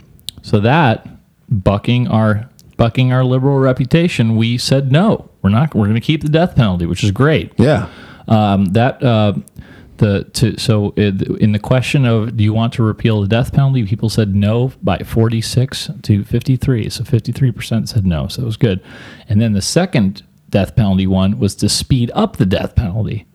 So 0.42 0.60
that 0.60 1.06
bucking 1.48 2.08
our 2.08 2.48
bucking 2.76 3.12
our 3.12 3.24
liberal 3.24 3.58
reputation, 3.58 4.36
we 4.36 4.58
said 4.58 4.92
no. 4.92 5.30
We're 5.42 5.50
not. 5.50 5.74
We're 5.74 5.84
going 5.86 5.94
to 5.94 6.00
keep 6.00 6.22
the 6.22 6.28
death 6.28 6.54
penalty, 6.56 6.86
which 6.86 7.02
is 7.04 7.10
great. 7.12 7.52
Yeah. 7.58 7.88
Um, 8.28 8.66
that 8.66 9.02
uh, 9.02 9.34
the 9.98 10.24
to 10.34 10.58
so 10.58 10.90
in 10.92 11.52
the 11.52 11.58
question 11.58 12.04
of 12.04 12.36
do 12.36 12.44
you 12.44 12.52
want 12.52 12.72
to 12.74 12.82
repeal 12.82 13.20
the 13.20 13.28
death 13.28 13.52
penalty, 13.52 13.84
people 13.86 14.08
said 14.08 14.34
no 14.34 14.72
by 14.82 14.98
forty 14.98 15.40
six 15.40 15.90
to 16.02 16.24
fifty 16.24 16.56
three. 16.56 16.88
So 16.88 17.04
fifty 17.04 17.32
three 17.32 17.52
percent 17.52 17.88
said 17.88 18.06
no. 18.06 18.28
So 18.28 18.42
it 18.42 18.46
was 18.46 18.56
good. 18.56 18.82
And 19.28 19.40
then 19.40 19.52
the 19.52 19.62
second 19.62 20.22
death 20.50 20.76
penalty 20.76 21.06
one 21.06 21.38
was 21.38 21.54
to 21.56 21.68
speed 21.68 22.10
up 22.14 22.36
the 22.36 22.46
death 22.46 22.74
penalty, 22.74 23.26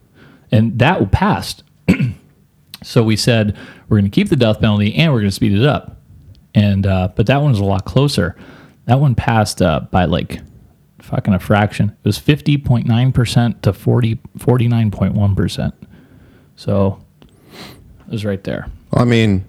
and 0.50 0.78
that 0.78 1.10
passed. 1.12 1.64
so 2.82 3.02
we 3.02 3.16
said 3.16 3.56
we're 3.88 3.98
going 3.98 4.10
to 4.10 4.14
keep 4.14 4.28
the 4.28 4.36
death 4.36 4.60
penalty 4.60 4.94
and 4.94 5.12
we're 5.12 5.20
going 5.20 5.30
to 5.30 5.34
speed 5.34 5.52
it 5.52 5.64
up. 5.64 6.00
And 6.54 6.86
uh, 6.86 7.08
but 7.14 7.26
that 7.26 7.38
one 7.38 7.50
was 7.50 7.60
a 7.60 7.64
lot 7.64 7.84
closer. 7.84 8.36
That 8.86 9.00
one 9.00 9.14
passed 9.14 9.62
uh, 9.62 9.80
by 9.90 10.06
like 10.06 10.40
fucking 11.00 11.34
a 11.34 11.38
fraction. 11.38 11.90
It 11.90 12.04
was 12.04 12.18
50.9% 12.18 13.62
to 13.62 13.72
40 13.72 14.16
49.1%. 14.38 15.72
So 16.56 17.02
it 18.06 18.10
was 18.10 18.24
right 18.24 18.42
there. 18.44 18.68
I 18.92 19.04
mean, 19.04 19.44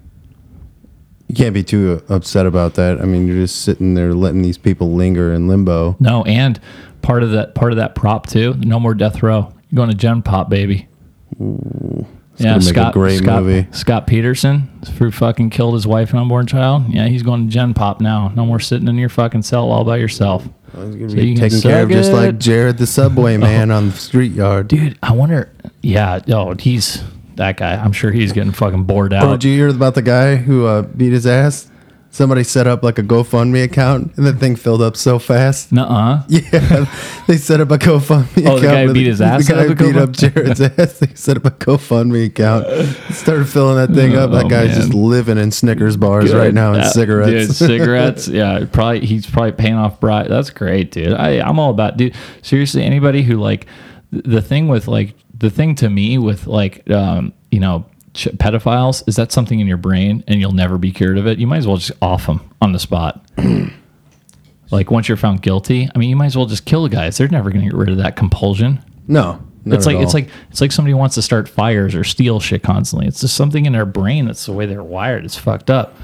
you 1.28 1.34
can't 1.34 1.54
be 1.54 1.62
too 1.62 2.02
upset 2.08 2.46
about 2.46 2.74
that. 2.74 3.00
I 3.00 3.04
mean, 3.04 3.26
you're 3.26 3.36
just 3.36 3.62
sitting 3.62 3.94
there 3.94 4.14
letting 4.14 4.42
these 4.42 4.58
people 4.58 4.92
linger 4.92 5.32
in 5.32 5.48
limbo. 5.48 5.96
No, 6.00 6.22
and 6.24 6.60
part 7.02 7.22
of 7.22 7.32
that 7.32 7.54
part 7.54 7.72
of 7.72 7.76
that 7.76 7.94
prop 7.94 8.26
too, 8.26 8.54
no 8.54 8.80
more 8.80 8.94
death 8.94 9.22
row. 9.22 9.52
You're 9.70 9.76
going 9.76 9.90
to 9.90 9.96
Gen 9.96 10.22
Pop, 10.22 10.48
baby. 10.48 10.88
It's 11.40 12.42
gonna 12.42 12.64
make 12.64 12.76
a 12.76 12.90
great 12.92 13.18
Scott, 13.18 13.42
movie. 13.42 13.68
Scott 13.72 14.06
Peterson 14.06 14.68
who 14.98 15.10
fucking 15.10 15.50
killed 15.50 15.74
his 15.74 15.86
wife 15.86 16.10
and 16.10 16.20
unborn 16.20 16.46
child. 16.46 16.84
Yeah, 16.88 17.06
he's 17.06 17.22
going 17.22 17.46
to 17.46 17.52
Gen 17.52 17.74
Pop 17.74 18.00
now. 18.00 18.32
No 18.34 18.44
more 18.44 18.60
sitting 18.60 18.88
in 18.88 18.96
your 18.96 19.08
fucking 19.08 19.42
cell 19.42 19.70
all 19.70 19.84
by 19.84 19.96
yourself. 19.96 20.48
So 20.74 20.90
Be 20.90 21.36
taken 21.36 21.60
care 21.60 21.82
of 21.84 21.90
just 21.90 22.12
like. 22.12 22.38
Jared 22.38 22.78
the 22.78 22.86
Subway 22.86 23.36
man 23.38 23.70
on 23.70 23.90
the 23.90 23.96
street 23.96 24.32
yard. 24.32 24.68
Dude, 24.68 24.98
I 25.02 25.12
wonder. 25.12 25.50
Yeah, 25.82 26.20
oh, 26.28 26.54
he's 26.54 27.02
that 27.36 27.56
guy. 27.56 27.74
I'm 27.76 27.92
sure 27.92 28.10
he's 28.10 28.32
getting 28.32 28.52
fucking 28.52 28.84
bored 28.84 29.12
Oh, 29.12 29.18
out. 29.18 29.40
did 29.40 29.44
you 29.48 29.56
hear 29.56 29.68
about 29.68 29.94
the 29.94 30.02
guy 30.02 30.36
who 30.36 30.66
uh, 30.66 30.82
beat 30.82 31.12
his 31.12 31.26
ass? 31.26 31.70
Somebody 32.14 32.44
set 32.44 32.68
up 32.68 32.84
like 32.84 33.00
a 33.00 33.02
GoFundMe 33.02 33.64
account, 33.64 34.12
and 34.16 34.24
the 34.24 34.32
thing 34.32 34.54
filled 34.54 34.80
up 34.80 34.96
so 34.96 35.18
fast. 35.18 35.72
Nuh-uh. 35.72 36.22
Yeah, 36.28 36.84
they 37.26 37.36
set 37.36 37.60
up 37.60 37.72
a 37.72 37.76
GoFundMe 37.76 38.46
Oh, 38.46 38.56
account. 38.56 38.60
the 38.60 38.66
guy 38.68 38.92
beat 38.92 39.06
his 39.08 39.20
ass 39.20 39.48
The 39.48 39.52
guy 39.52 39.66
up 39.66 39.76
beat 39.78 39.96
up? 39.96 40.12
Jared's 40.12 40.60
ass. 40.60 40.98
They 41.00 41.12
set 41.16 41.36
up 41.38 41.44
a 41.44 41.50
GoFundMe 41.50 42.26
account. 42.26 42.66
Started 43.12 43.48
filling 43.48 43.78
that 43.78 43.92
thing 43.96 44.14
up. 44.14 44.30
Oh, 44.30 44.34
That 44.34 44.48
guy's 44.48 44.68
man. 44.68 44.76
just 44.82 44.94
living 44.94 45.38
in 45.38 45.50
Snickers 45.50 45.96
bars 45.96 46.30
Good. 46.30 46.38
right 46.38 46.54
now 46.54 46.72
and 46.74 46.84
That- 46.84 46.92
cigarettes. 46.92 47.48
Dude, 47.48 47.56
cigarettes. 47.68 48.28
Yeah, 48.28 48.64
probably 48.70 49.04
he's 49.04 49.26
probably 49.26 49.50
paying 49.50 49.74
off 49.74 49.98
bride. 49.98 50.28
That's 50.30 50.50
great, 50.50 50.92
dude. 50.92 51.14
I 51.14 51.40
I'm 51.40 51.58
all 51.58 51.70
about 51.70 51.96
dude. 51.96 52.14
Seriously, 52.42 52.84
anybody 52.84 53.22
who 53.24 53.38
like 53.38 53.66
the 54.12 54.40
thing 54.40 54.68
with 54.68 54.86
like 54.86 55.16
the 55.36 55.50
thing 55.50 55.74
to 55.74 55.90
me 55.90 56.18
with 56.18 56.46
like 56.46 56.88
um 56.92 57.32
you 57.50 57.58
know 57.58 57.84
ch- 58.14 58.28
pedophiles 58.28 59.06
is 59.06 59.16
that 59.16 59.32
something 59.32 59.60
in 59.60 59.66
your 59.66 59.76
brain 59.76 60.24
and 60.26 60.40
you'll 60.40 60.52
never 60.52 60.78
be 60.78 60.90
cured 60.90 61.18
of 61.18 61.26
it. 61.26 61.38
You 61.38 61.46
might 61.46 61.58
as 61.58 61.66
well 61.66 61.76
just 61.76 61.92
off 62.00 62.26
them 62.26 62.40
on 62.62 62.72
the 62.72 62.78
spot. 62.78 63.24
like 64.70 64.90
once 64.90 65.08
you're 65.08 65.16
found 65.16 65.42
guilty, 65.42 65.88
I 65.94 65.98
mean, 65.98 66.08
you 66.08 66.16
might 66.16 66.26
as 66.26 66.36
well 66.36 66.46
just 66.46 66.64
kill 66.64 66.84
the 66.84 66.88
guys. 66.88 67.18
They're 67.18 67.28
never 67.28 67.50
going 67.50 67.64
to 67.64 67.70
get 67.70 67.76
rid 67.76 67.90
of 67.90 67.98
that 67.98 68.16
compulsion. 68.16 68.82
No, 69.06 69.44
not 69.64 69.76
it's 69.76 69.86
at 69.86 69.94
like 69.94 70.02
it's 70.02 70.14
like 70.14 70.28
it's 70.50 70.60
like 70.60 70.72
somebody 70.72 70.94
wants 70.94 71.14
to 71.16 71.22
start 71.22 71.48
fires 71.48 71.94
or 71.94 72.04
steal 72.04 72.40
shit 72.40 72.62
constantly. 72.62 73.06
It's 73.06 73.20
just 73.20 73.36
something 73.36 73.66
in 73.66 73.72
their 73.72 73.86
brain 73.86 74.26
that's 74.26 74.46
the 74.46 74.52
way 74.52 74.66
they're 74.66 74.82
wired. 74.82 75.24
It's 75.24 75.36
fucked 75.36 75.70
up. 75.70 75.94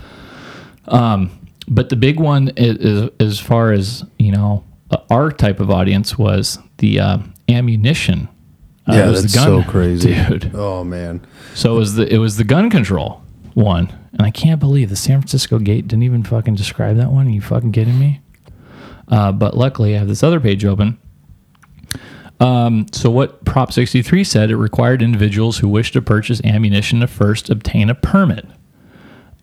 Um, 0.89 1.31
but 1.69 1.89
the 1.89 1.97
big 1.97 2.19
one 2.19 2.49
is, 2.57 2.77
is 2.79 3.11
as 3.21 3.39
far 3.39 3.73
as 3.73 4.05
you 4.19 4.33
know, 4.33 4.65
uh, 4.91 4.99
our 5.11 5.31
type 5.31 5.61
of 5.61 5.71
audience 5.71 6.19
was 6.19 6.59
the 6.79 7.01
uh, 7.01 7.19
ammunition. 7.49 8.29
Uh, 8.89 8.95
yeah, 8.95 9.11
was 9.11 9.23
that's 9.23 9.35
the 9.35 9.39
gun, 9.39 9.65
so 9.65 9.71
crazy, 9.71 10.15
dude. 10.29 10.51
Oh 10.55 10.83
man, 10.85 11.25
So 11.55 11.75
it 11.75 11.79
was 11.79 11.95
the 11.97 12.13
it 12.13 12.19
was 12.19 12.37
the 12.37 12.45
gun 12.45 12.71
control 12.71 13.23
one, 13.55 13.93
and 14.13 14.23
I 14.23 14.31
can't 14.31 14.61
believe 14.61 14.89
the 14.89 14.97
San 14.97 15.21
Francisco 15.21 15.59
Gate 15.59 15.89
didn't 15.89 16.05
even 16.05 16.23
fucking 16.23 16.55
describe 16.55 16.97
that 16.97 17.11
one. 17.11 17.27
Are 17.27 17.31
you 17.31 17.41
fucking 17.41 17.73
kidding 17.73 17.99
me? 17.99 18.21
Uh, 19.09 19.33
but 19.33 19.57
luckily, 19.57 19.95
I 19.97 19.99
have 19.99 20.09
this 20.09 20.23
other 20.23 20.39
page 20.41 20.65
open. 20.65 20.99
Um, 22.39 22.87
so 22.93 23.11
what 23.11 23.45
Prop 23.45 23.71
63 23.73 24.25
said, 24.25 24.51
it 24.51 24.57
required 24.57 25.03
individuals 25.03 25.59
who 25.59 25.69
wish 25.69 25.93
to 25.93 26.01
purchase 26.01 26.41
ammunition 26.43 27.01
to 27.01 27.07
first 27.07 27.51
obtain 27.51 27.91
a 27.91 27.95
permit, 27.95 28.47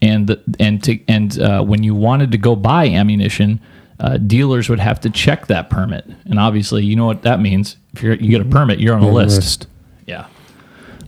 and 0.01 0.25
the, 0.27 0.41
and 0.59 0.83
to 0.85 0.99
and 1.07 1.39
uh, 1.39 1.61
when 1.61 1.83
you 1.83 1.93
wanted 1.93 2.31
to 2.31 2.37
go 2.39 2.55
buy 2.55 2.87
ammunition, 2.87 3.59
uh, 3.99 4.17
dealers 4.17 4.69
would 4.69 4.79
have 4.79 4.99
to 5.01 5.09
check 5.11 5.45
that 5.47 5.69
permit, 5.69 6.05
and 6.25 6.39
obviously, 6.39 6.83
you 6.85 6.95
know 6.95 7.05
what 7.05 7.21
that 7.23 7.39
means. 7.39 7.77
If 7.93 8.01
you're, 8.01 8.15
you 8.15 8.29
get 8.31 8.41
a 8.41 8.45
permit, 8.45 8.79
you're 8.79 8.95
on 8.95 9.01
a 9.01 9.05
You're 9.05 9.11
on 9.11 9.15
a 9.21 9.25
list. 9.25 9.37
list. 9.37 9.67
Yeah. 10.07 10.25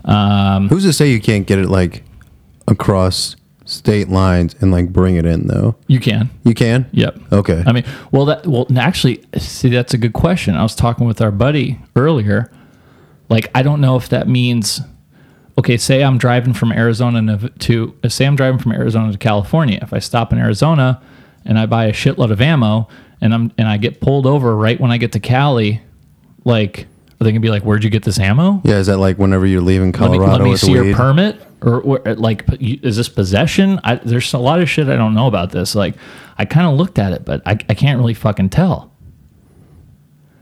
Um, 0.10 0.69
Who's 0.69 0.84
to 0.84 0.94
say 0.94 1.10
you 1.11 1.22
can't 1.22 1.45
get 1.45 1.60
it 1.60 1.69
like 1.69 2.03
across 2.68 3.36
state 3.65 4.10
lines 4.10 4.56
and 4.60 4.72
like 4.72 4.91
bring 4.91 5.15
it 5.15 5.26
in 5.26 5.48
though? 5.48 5.76
You 5.88 5.99
can. 5.99 6.30
You 6.44 6.56
can. 6.56 6.90
Yep. 6.91 7.19
Okay. 7.31 7.64
I 7.65 7.72
mean, 7.72 7.86
well, 8.11 8.26
that 8.26 8.48
well, 8.48 8.65
actually, 8.76 9.23
see, 9.38 9.69
that's 9.69 9.94
a 9.94 9.98
good 9.98 10.14
question. 10.14 10.56
I 10.56 10.64
was 10.64 10.76
talking 10.76 11.06
with 11.06 11.22
our 11.22 11.31
buddy 11.31 11.80
earlier. 11.95 12.52
Like, 13.30 13.52
I 13.53 13.61
don't 13.61 13.80
know 13.80 13.95
if 13.95 14.10
that 14.10 14.27
means, 14.27 14.81
okay, 15.60 15.77
say 15.77 16.03
I'm 16.03 16.18
driving 16.18 16.53
from 16.53 16.72
Arizona 16.72 17.48
to, 17.48 17.95
say 18.07 18.26
I'm 18.26 18.36
driving 18.36 18.60
from 18.60 18.72
Arizona 18.72 19.11
to 19.11 19.18
California. 19.19 19.77
If 19.84 19.94
I 19.94 19.99
stop 19.99 20.34
in 20.34 20.40
Arizona 20.40 20.99
and 21.45 21.60
I 21.60 21.68
buy 21.68 21.86
a 21.86 21.94
shitload 21.94 22.31
of 22.31 22.41
ammo 22.41 22.88
and 23.22 23.36
I'm 23.36 23.52
and 23.60 23.68
I 23.68 23.77
get 23.77 24.02
pulled 24.02 24.26
over 24.26 24.56
right 24.56 24.81
when 24.81 24.90
I 24.90 24.98
get 24.98 25.11
to 25.11 25.19
Cali, 25.19 25.81
like, 26.44 26.88
are 27.20 27.24
they 27.24 27.32
gonna 27.32 27.40
be 27.40 27.50
like, 27.50 27.64
"Where'd 27.64 27.84
you 27.84 27.90
get 27.90 28.04
this 28.04 28.20
ammo?" 28.20 28.62
Yeah, 28.64 28.78
is 28.78 28.88
that 28.88 28.98
like 28.98 29.18
whenever 29.18 29.46
you're 29.46 29.62
leaving 29.62 29.91
Let 29.91 30.12
me, 30.12 30.18
Colorado 30.18 30.44
let 30.44 30.50
me 30.52 30.58
see 30.58 30.72
your 30.72 30.84
weed? 30.86 30.96
permit 30.96 31.41
or, 31.62 31.82
or 31.82 32.16
like 32.16 32.46
is 32.60 32.96
this 32.96 33.10
possession 33.10 33.80
I, 33.84 33.96
there's 33.96 34.34
a 34.34 34.38
lot 34.38 34.62
of 34.62 34.70
shit 34.70 34.88
i 34.88 34.96
don't 34.96 35.14
know 35.14 35.28
about 35.28 35.52
this 35.52 35.76
like 35.76 35.96
i 36.38 36.46
kind 36.46 36.66
of 36.66 36.76
looked 36.78 36.98
at 36.98 37.12
it 37.12 37.26
but 37.26 37.41
I, 37.46 37.52
I 37.52 37.74
can't 37.74 38.00
really 38.00 38.14
fucking 38.14 38.50
tell 38.50 38.94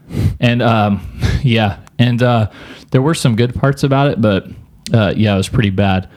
and 0.40 0.62
um 0.62 1.02
yeah 1.44 1.80
And 2.00 2.22
uh, 2.22 2.52
there 2.92 3.02
were 3.02 3.16
some 3.16 3.36
good 3.36 3.56
parts 3.56 3.84
about 3.84 4.12
it, 4.12 4.22
but 4.22 4.48
uh, 4.94 5.14
yeah, 5.18 5.34
it 5.34 5.38
was 5.38 5.50
pretty 5.50 5.72
bad. 5.72 6.08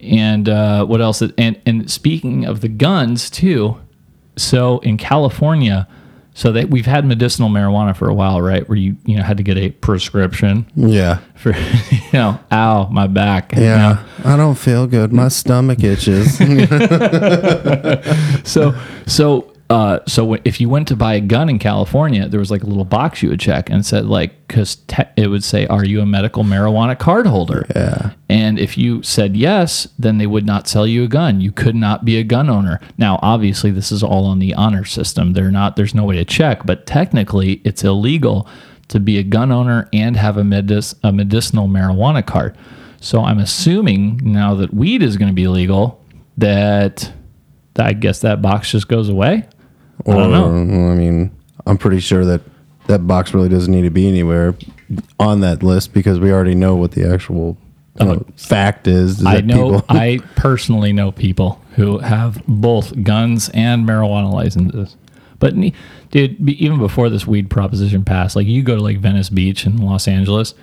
And 0.00 0.46
uh, 0.48 0.84
what 0.84 1.00
else? 1.00 1.22
And 1.38 1.58
and 1.64 1.90
speaking 1.90 2.44
of 2.44 2.60
the 2.60 2.68
guns 2.68 3.30
too, 3.30 3.80
so 4.36 4.80
in 4.80 4.98
California, 4.98 5.88
so 6.36 6.50
that 6.52 6.68
we've 6.68 6.86
had 6.86 7.06
medicinal 7.06 7.48
marijuana 7.48 7.96
for 7.96 8.08
a 8.08 8.14
while, 8.14 8.42
right? 8.42 8.68
Where 8.68 8.76
you 8.76 8.96
you 9.04 9.16
know 9.16 9.22
had 9.22 9.36
to 9.36 9.42
get 9.44 9.56
a 9.56 9.70
prescription 9.70 10.66
Yeah. 10.74 11.18
for 11.36 11.50
you 11.90 12.00
know, 12.12 12.38
ow, 12.52 12.88
my 12.90 13.06
back. 13.06 13.52
you 13.54 13.60
know? 13.60 13.66
Yeah. 13.66 14.04
I 14.24 14.36
don't 14.36 14.56
feel 14.56 14.86
good. 14.86 15.12
My 15.12 15.28
stomach 15.28 15.82
itches. 15.84 16.36
so 18.44 18.74
so 19.06 19.52
uh, 19.70 20.00
so 20.06 20.34
if 20.44 20.60
you 20.60 20.68
went 20.68 20.88
to 20.88 20.96
buy 20.96 21.14
a 21.14 21.20
gun 21.20 21.48
in 21.48 21.58
California, 21.58 22.28
there 22.28 22.38
was 22.38 22.50
like 22.50 22.62
a 22.62 22.66
little 22.66 22.84
box 22.84 23.22
you 23.22 23.30
would 23.30 23.40
check 23.40 23.70
and 23.70 23.84
said 23.84 24.04
like 24.04 24.46
because 24.46 24.76
te- 24.76 25.04
it 25.16 25.28
would 25.28 25.42
say, 25.42 25.66
"Are 25.68 25.84
you 25.84 26.00
a 26.00 26.06
medical 26.06 26.44
marijuana 26.44 26.98
card 26.98 27.26
holder?" 27.26 27.66
Yeah. 27.74 28.12
And 28.28 28.58
if 28.58 28.76
you 28.76 29.02
said 29.02 29.36
yes, 29.36 29.88
then 29.98 30.18
they 30.18 30.26
would 30.26 30.44
not 30.44 30.68
sell 30.68 30.86
you 30.86 31.04
a 31.04 31.08
gun. 31.08 31.40
You 31.40 31.50
could 31.50 31.74
not 31.74 32.04
be 32.04 32.18
a 32.18 32.24
gun 32.24 32.50
owner. 32.50 32.78
Now, 32.98 33.18
obviously, 33.22 33.70
this 33.70 33.90
is 33.90 34.02
all 34.02 34.26
on 34.26 34.38
the 34.38 34.52
honor 34.54 34.84
system. 34.84 35.32
They're 35.32 35.50
not. 35.50 35.76
There's 35.76 35.94
no 35.94 36.04
way 36.04 36.16
to 36.16 36.24
check, 36.26 36.66
but 36.66 36.86
technically, 36.86 37.62
it's 37.64 37.84
illegal 37.84 38.46
to 38.88 39.00
be 39.00 39.16
a 39.18 39.22
gun 39.22 39.50
owner 39.50 39.88
and 39.94 40.14
have 40.16 40.36
a, 40.36 40.44
medic- 40.44 40.94
a 41.02 41.10
medicinal 41.10 41.68
marijuana 41.68 42.24
card. 42.24 42.56
So 43.00 43.22
I'm 43.22 43.38
assuming 43.38 44.20
now 44.22 44.54
that 44.56 44.74
weed 44.74 45.02
is 45.02 45.16
going 45.16 45.30
to 45.30 45.34
be 45.34 45.48
legal, 45.48 46.02
that 46.36 47.12
I 47.76 47.92
guess 47.92 48.20
that 48.20 48.40
box 48.42 48.70
just 48.70 48.88
goes 48.88 49.08
away. 49.08 49.46
I 50.06 50.10
don't 50.12 50.30
know. 50.32 50.46
Or, 50.50 50.92
I 50.92 50.94
mean, 50.94 51.30
I'm 51.66 51.78
pretty 51.78 52.00
sure 52.00 52.24
that 52.24 52.40
that 52.86 53.06
box 53.06 53.32
really 53.34 53.48
doesn't 53.48 53.72
need 53.72 53.82
to 53.82 53.90
be 53.90 54.06
anywhere 54.08 54.54
on 55.18 55.40
that 55.40 55.62
list 55.62 55.92
because 55.92 56.20
we 56.20 56.32
already 56.32 56.54
know 56.54 56.74
what 56.76 56.92
the 56.92 57.10
actual 57.10 57.56
you 57.98 58.06
know, 58.06 58.12
uh, 58.12 58.18
fact 58.36 58.86
is. 58.86 59.20
is 59.20 59.26
I 59.26 59.36
that 59.36 59.46
know. 59.46 59.80
people- 59.80 59.84
I 59.88 60.18
personally 60.36 60.92
know 60.92 61.10
people 61.12 61.60
who 61.76 61.98
have 61.98 62.42
both 62.46 63.02
guns 63.02 63.48
and 63.54 63.88
marijuana 63.88 64.32
licenses. 64.32 64.96
But 65.40 65.54
dude, 66.10 66.48
even 66.48 66.78
before 66.78 67.10
this 67.10 67.26
weed 67.26 67.50
proposition 67.50 68.04
passed, 68.04 68.36
like 68.36 68.46
you 68.46 68.62
go 68.62 68.76
to 68.76 68.82
like 68.82 68.98
Venice 68.98 69.30
Beach 69.30 69.66
in 69.66 69.78
Los 69.78 70.06
Angeles, 70.08 70.54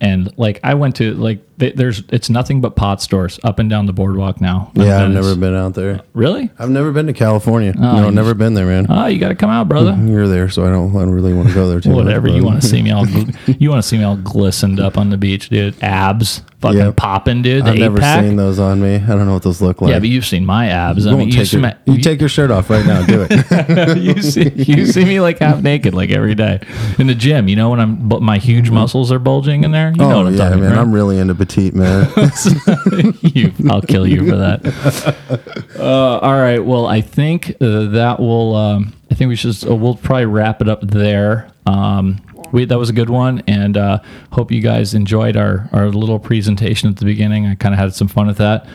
and 0.00 0.32
like 0.38 0.60
I 0.62 0.74
went 0.74 0.96
to 0.96 1.14
like 1.14 1.40
th- 1.58 1.74
there's 1.74 2.02
it's 2.10 2.28
nothing 2.28 2.60
but 2.60 2.76
pot 2.76 3.00
stores 3.00 3.40
up 3.44 3.58
and 3.58 3.70
down 3.70 3.86
the 3.86 3.92
boardwalk 3.92 4.40
now. 4.40 4.70
yeah, 4.74 5.02
I've 5.02 5.10
never 5.10 5.34
been 5.36 5.54
out 5.54 5.74
there. 5.74 6.00
Really? 6.12 6.50
I've 6.58 6.70
never 6.70 6.92
been 6.92 7.06
to 7.06 7.12
California. 7.12 7.72
Oh, 7.76 7.80
no, 7.80 8.10
never 8.10 8.34
been 8.34 8.54
there, 8.54 8.66
man. 8.66 8.86
Oh, 8.88 9.06
you 9.06 9.18
got 9.18 9.28
to 9.28 9.34
come 9.34 9.50
out, 9.50 9.68
brother. 9.68 9.96
You're 10.00 10.28
there, 10.28 10.48
so 10.48 10.66
I 10.66 10.70
don't. 10.70 10.94
I 10.96 11.00
don't 11.00 11.10
really 11.10 11.32
want 11.32 11.48
to 11.48 11.54
go 11.54 11.68
there 11.68 11.80
too. 11.80 11.90
much, 11.90 11.96
Whatever 11.96 12.28
you 12.28 12.44
want 12.44 12.60
to 12.62 12.68
see 12.68 12.82
me 12.82 12.90
all, 12.90 13.06
you 13.46 13.70
want 13.70 13.82
to 13.82 13.88
see 13.88 13.98
me 13.98 14.04
all 14.04 14.16
glistened 14.16 14.80
up 14.80 14.98
on 14.98 15.10
the 15.10 15.16
beach, 15.16 15.48
dude. 15.48 15.82
Abs, 15.82 16.42
fucking 16.60 16.78
Yep. 16.78 16.96
popping, 16.96 17.42
dude. 17.42 17.62
I've 17.66 17.76
never 17.78 17.96
eight-pack. 17.98 18.24
seen 18.24 18.36
those 18.36 18.58
on 18.58 18.80
me. 18.80 18.96
I 18.96 19.06
don't 19.06 19.26
know 19.26 19.34
what 19.34 19.42
those 19.42 19.60
look 19.62 19.80
like. 19.80 19.90
Yeah, 19.90 19.98
but 19.98 20.08
you've 20.08 20.26
seen 20.26 20.44
my 20.44 20.68
abs. 20.68 21.06
I 21.06 21.10
You 21.10 21.16
mean, 21.16 21.26
won't 21.28 21.32
you, 21.34 21.44
take 21.44 21.52
your- 21.52 21.60
sma- 21.60 21.78
you 21.86 22.00
take 22.00 22.20
your 22.20 22.28
shirt 22.28 22.50
off 22.50 22.68
right 22.70 22.84
now. 22.84 23.04
Do 23.06 23.26
it. 23.28 23.98
you 23.98 24.22
see, 24.22 24.50
you 24.50 24.86
see 24.86 25.04
me 25.04 25.20
like 25.20 25.38
half 25.38 25.62
naked, 25.62 25.94
like 25.94 26.10
every 26.10 26.34
day 26.34 26.60
in 26.98 27.06
the 27.06 27.14
gym. 27.14 27.48
You 27.48 27.56
know 27.56 27.70
when 27.70 27.80
I'm, 27.80 28.08
bu- 28.08 28.20
my 28.20 28.38
huge 28.38 28.66
mm-hmm. 28.66 28.74
muscles 28.74 29.10
are 29.10 29.18
bulging 29.18 29.64
in 29.64 29.70
there. 29.70 29.85
You 29.94 29.98
know 29.98 30.12
oh 30.12 30.16
what 30.18 30.26
I'm 30.26 30.32
yeah, 30.34 30.44
talking 30.44 30.60
man. 30.60 30.72
about. 30.72 30.82
I'm 30.82 30.92
really 30.92 31.18
into 31.18 31.34
petite, 31.34 31.74
man. 31.74 32.08
you, 33.22 33.52
I'll 33.70 33.82
kill 33.82 34.06
you 34.06 34.28
for 34.28 34.36
that. 34.36 35.52
Uh, 35.76 36.18
all 36.18 36.32
right. 36.32 36.64
Well, 36.64 36.86
I 36.86 37.02
think 37.02 37.50
uh, 37.60 37.86
that 37.90 38.18
will. 38.18 38.56
Um, 38.56 38.94
I 39.10 39.14
think 39.14 39.28
we 39.28 39.36
should. 39.36 39.68
Uh, 39.68 39.74
we'll 39.74 39.94
probably 39.94 40.24
wrap 40.24 40.62
it 40.62 40.68
up 40.68 40.80
there. 40.80 41.50
Um, 41.66 42.22
we 42.50 42.64
that 42.64 42.78
was 42.78 42.88
a 42.88 42.92
good 42.94 43.10
one, 43.10 43.42
and 43.46 43.76
uh, 43.76 43.98
hope 44.32 44.50
you 44.50 44.62
guys 44.62 44.94
enjoyed 44.94 45.36
our 45.36 45.68
our 45.72 45.88
little 45.90 46.18
presentation 46.18 46.88
at 46.88 46.96
the 46.96 47.04
beginning. 47.04 47.46
I 47.46 47.54
kind 47.56 47.74
of 47.74 47.78
had 47.78 47.94
some 47.94 48.08
fun 48.08 48.26
with 48.26 48.38
that. 48.38 48.66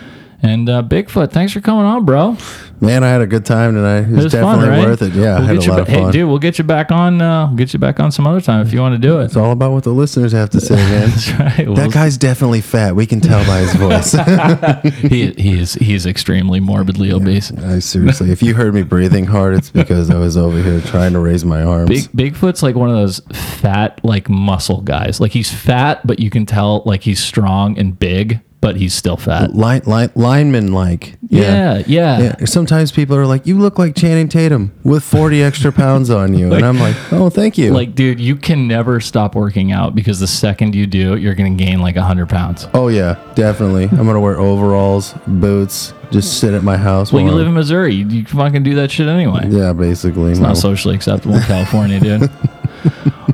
And 0.44 0.68
uh, 0.68 0.82
Bigfoot, 0.82 1.32
thanks 1.32 1.54
for 1.54 1.62
coming 1.62 1.86
on, 1.86 2.04
bro. 2.04 2.36
man, 2.80 3.04
I 3.04 3.10
had 3.10 3.22
a 3.22 3.28
good 3.28 3.46
time 3.46 3.76
tonight. 3.76 4.00
It 4.00 4.10
was, 4.10 4.20
It 4.20 4.24
was 4.24 4.34
fun, 4.34 4.58
definitely 4.58 4.70
right? 4.70 4.88
worth 4.88 5.02
it. 5.04 5.14
Yeah, 5.14 5.38
We'll 5.38 5.48
had 5.48 5.58
a 5.58 5.60
lot 5.60 5.76
ba- 5.76 5.82
of 5.84 5.88
fun. 5.88 5.96
Hey, 6.06 6.12
dude, 6.12 6.28
we'll 6.28 6.40
get 6.40 6.58
you 6.58 6.64
back 6.64 6.92
on. 6.92 7.22
Uh, 7.22 7.46
we'll 7.46 7.58
get 7.58 7.74
you 7.74 7.80
back 7.80 8.00
on 8.00 8.12
some 8.12 8.26
other 8.26 8.42
time 8.42 8.66
if 8.66 8.74
you 8.74 8.80
want 8.80 8.96
to 9.00 9.08
do 9.08 9.20
it. 9.20 9.26
It's 9.26 9.36
all 9.38 9.52
about 9.52 9.72
what 9.72 9.84
the 9.84 9.92
listeners 9.92 10.32
have 10.32 10.50
to 10.52 10.60
say, 10.60 10.76
man. 10.76 11.10
Right. 11.40 11.68
We'll- 11.68 11.76
that 11.76 11.92
guy's 11.92 12.18
definitely 12.18 12.62
fat. 12.62 12.96
We 12.96 13.06
can 13.06 13.22
tell 13.22 13.46
by 13.46 13.60
his 13.60 13.74
voice. 13.76 14.12
he 15.10 15.32
he 15.38 15.60
is 15.60 15.76
he 15.76 15.94
is 15.94 16.06
extremely 16.08 16.60
morbidly 16.60 17.12
obese. 17.12 17.52
I 17.52 17.78
seriously, 17.80 18.32
if 18.32 18.42
you 18.42 18.56
heard 18.56 18.74
me 18.74 18.82
breathing 18.82 19.26
hard, 19.28 19.54
it's 19.56 19.70
because 19.70 20.10
I 20.10 20.18
was 20.18 20.36
over 20.38 20.60
here 20.62 20.82
trying 20.82 21.14
to 21.14 21.20
raise 21.20 21.46
my 21.46 21.62
arms. 21.64 22.08
Big 22.08 22.34
Bigfoot's 22.34 22.64
like 22.64 22.76
one 22.76 22.90
of 22.90 22.96
those 22.96 23.20
fat 23.60 24.04
like 24.04 24.28
muscle 24.30 24.82
guys. 24.82 25.20
Like 25.20 25.32
he's 25.34 25.52
fat, 25.54 26.06
but 26.06 26.20
you 26.20 26.30
can 26.32 26.46
tell 26.48 26.82
like 26.86 27.04
he's 27.04 27.20
strong 27.24 27.78
and 27.78 27.98
big, 27.98 28.40
but 28.62 28.76
he's 28.76 28.94
still 28.94 29.18
fat. 29.18 29.56
Line, 29.56 29.82
line, 29.86 30.12
lineman 30.16 30.72
like. 30.72 31.18
Yeah, 31.28 31.82
yeah. 31.88 32.46
Sometimes 32.46 32.92
people 32.92 33.16
are 33.16 33.26
like, 33.26 33.48
you 33.48 33.58
look 33.58 33.80
like 33.80 33.96
Channing 33.96 34.30
Tatum 34.30 34.72
with 34.84 35.04
40 35.04 35.42
extra 35.42 35.72
pounds 35.72 36.10
on 36.10 36.34
you. 36.36 36.54
and 36.54 36.64
I'm 36.64 36.80
like, 36.80 36.96
oh, 37.12 37.30
thank 37.30 37.58
you. 37.58 37.74
Like, 37.74 37.96
dude, 37.96 38.20
you 38.20 38.36
can 38.36 38.68
never 38.68 39.00
stop 39.00 39.34
working 39.36 39.72
out 39.72 39.96
because 39.96 40.20
the 40.20 40.28
second 40.28 40.76
you 40.76 40.86
do, 40.86 41.16
you're 41.16 41.36
gonna 41.36 41.50
gain 41.52 41.80
like 41.82 41.96
hundred 41.96 42.30
pounds. 42.30 42.68
oh, 42.74 42.88
yeah, 42.88 43.16
definitely. 43.36 43.84
I'm 43.86 44.04
going 44.04 44.14
to 44.16 44.20
wear 44.20 44.40
overalls, 44.40 45.14
boots, 45.28 45.94
just 46.12 46.40
sit 46.40 46.54
at 46.54 46.64
my 46.64 46.78
house. 46.78 47.12
Well, 47.12 47.22
you 47.22 47.28
while 47.28 47.38
live 47.38 47.48
in 47.48 47.54
Missouri. 47.54 47.96
You, 47.96 48.08
you 48.08 48.26
fucking 48.26 48.64
do 48.64 48.76
that 48.76 48.92
shit 48.92 49.08
anyway. 49.08 49.48
Yeah, 49.48 49.74
basically. 49.74 50.32
It's 50.32 50.40
no. 50.40 50.50
not 50.50 50.58
socially 50.58 50.96
acceptable 50.96 51.36
in 51.36 51.44
California, 51.44 52.00
dude. 52.00 52.30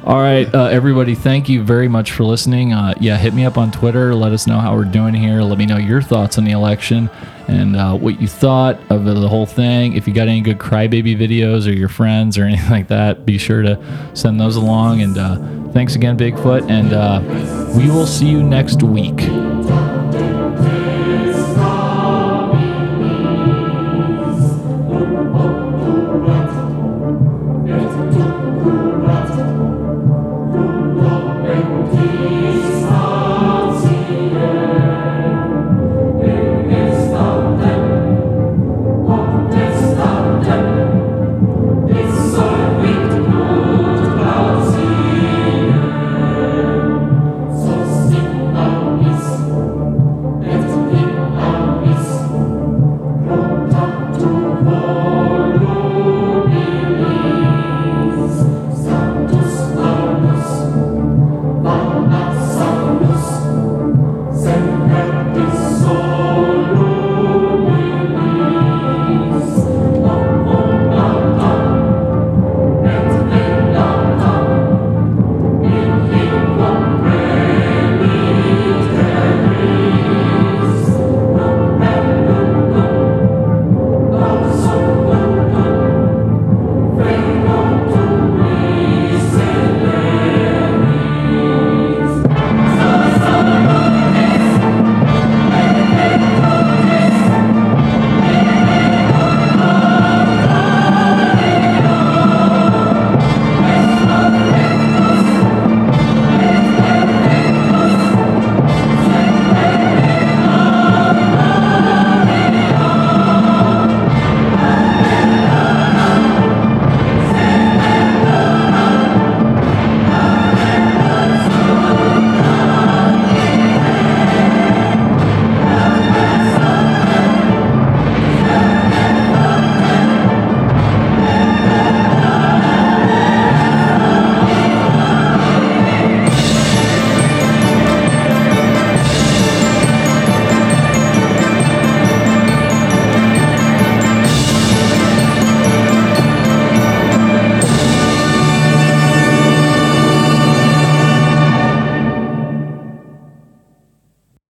All 0.04 0.18
right, 0.18 0.54
uh, 0.54 0.66
everybody, 0.66 1.16
thank 1.16 1.50
you 1.50 1.64
very 1.64 1.88
much 1.88 2.12
for 2.12 2.24
listening. 2.24 2.74
Uh, 2.74 2.94
yeah, 3.00 3.18
hit 3.18 3.34
me 3.34 3.46
up 3.46 3.58
on 3.58 3.72
Twitter. 3.72 4.16
Let 4.16 4.32
us 4.32 4.48
know 4.48 4.60
how 4.60 4.76
we're 4.76 4.86
doing 4.86 5.14
here. 5.14 5.42
Let 5.42 5.58
me 5.58 5.66
know 5.66 5.78
your 5.78 6.02
thoughts 6.02 6.38
on 6.38 6.44
the 6.44 6.52
election 6.52 7.10
and 7.48 7.76
uh, 7.76 7.96
what 7.96 8.22
you 8.22 8.28
thought 8.28 8.80
of 8.90 9.06
the 9.06 9.28
whole 9.28 9.46
thing. 9.46 9.94
If 9.94 10.08
you 10.08 10.14
got 10.14 10.28
any 10.28 10.42
good 10.42 10.60
crybaby 10.60 11.18
videos 11.18 11.68
or 11.68 11.74
your 11.74 11.90
friends 11.90 12.38
or 12.38 12.44
anything 12.46 12.70
like 12.70 12.88
that, 12.88 13.26
be 13.26 13.38
sure 13.38 13.62
to 13.62 13.82
send 14.14 14.40
those 14.40 14.56
along. 14.56 15.02
And 15.02 15.18
uh, 15.18 15.72
thanks 15.72 15.96
again, 15.96 16.18
Bigfoot. 16.18 16.70
And 16.70 16.94
uh, 16.94 17.22
we 17.78 17.90
will 17.90 18.08
see 18.08 18.28
you 18.28 18.44
next 18.44 18.84
week. 18.84 19.20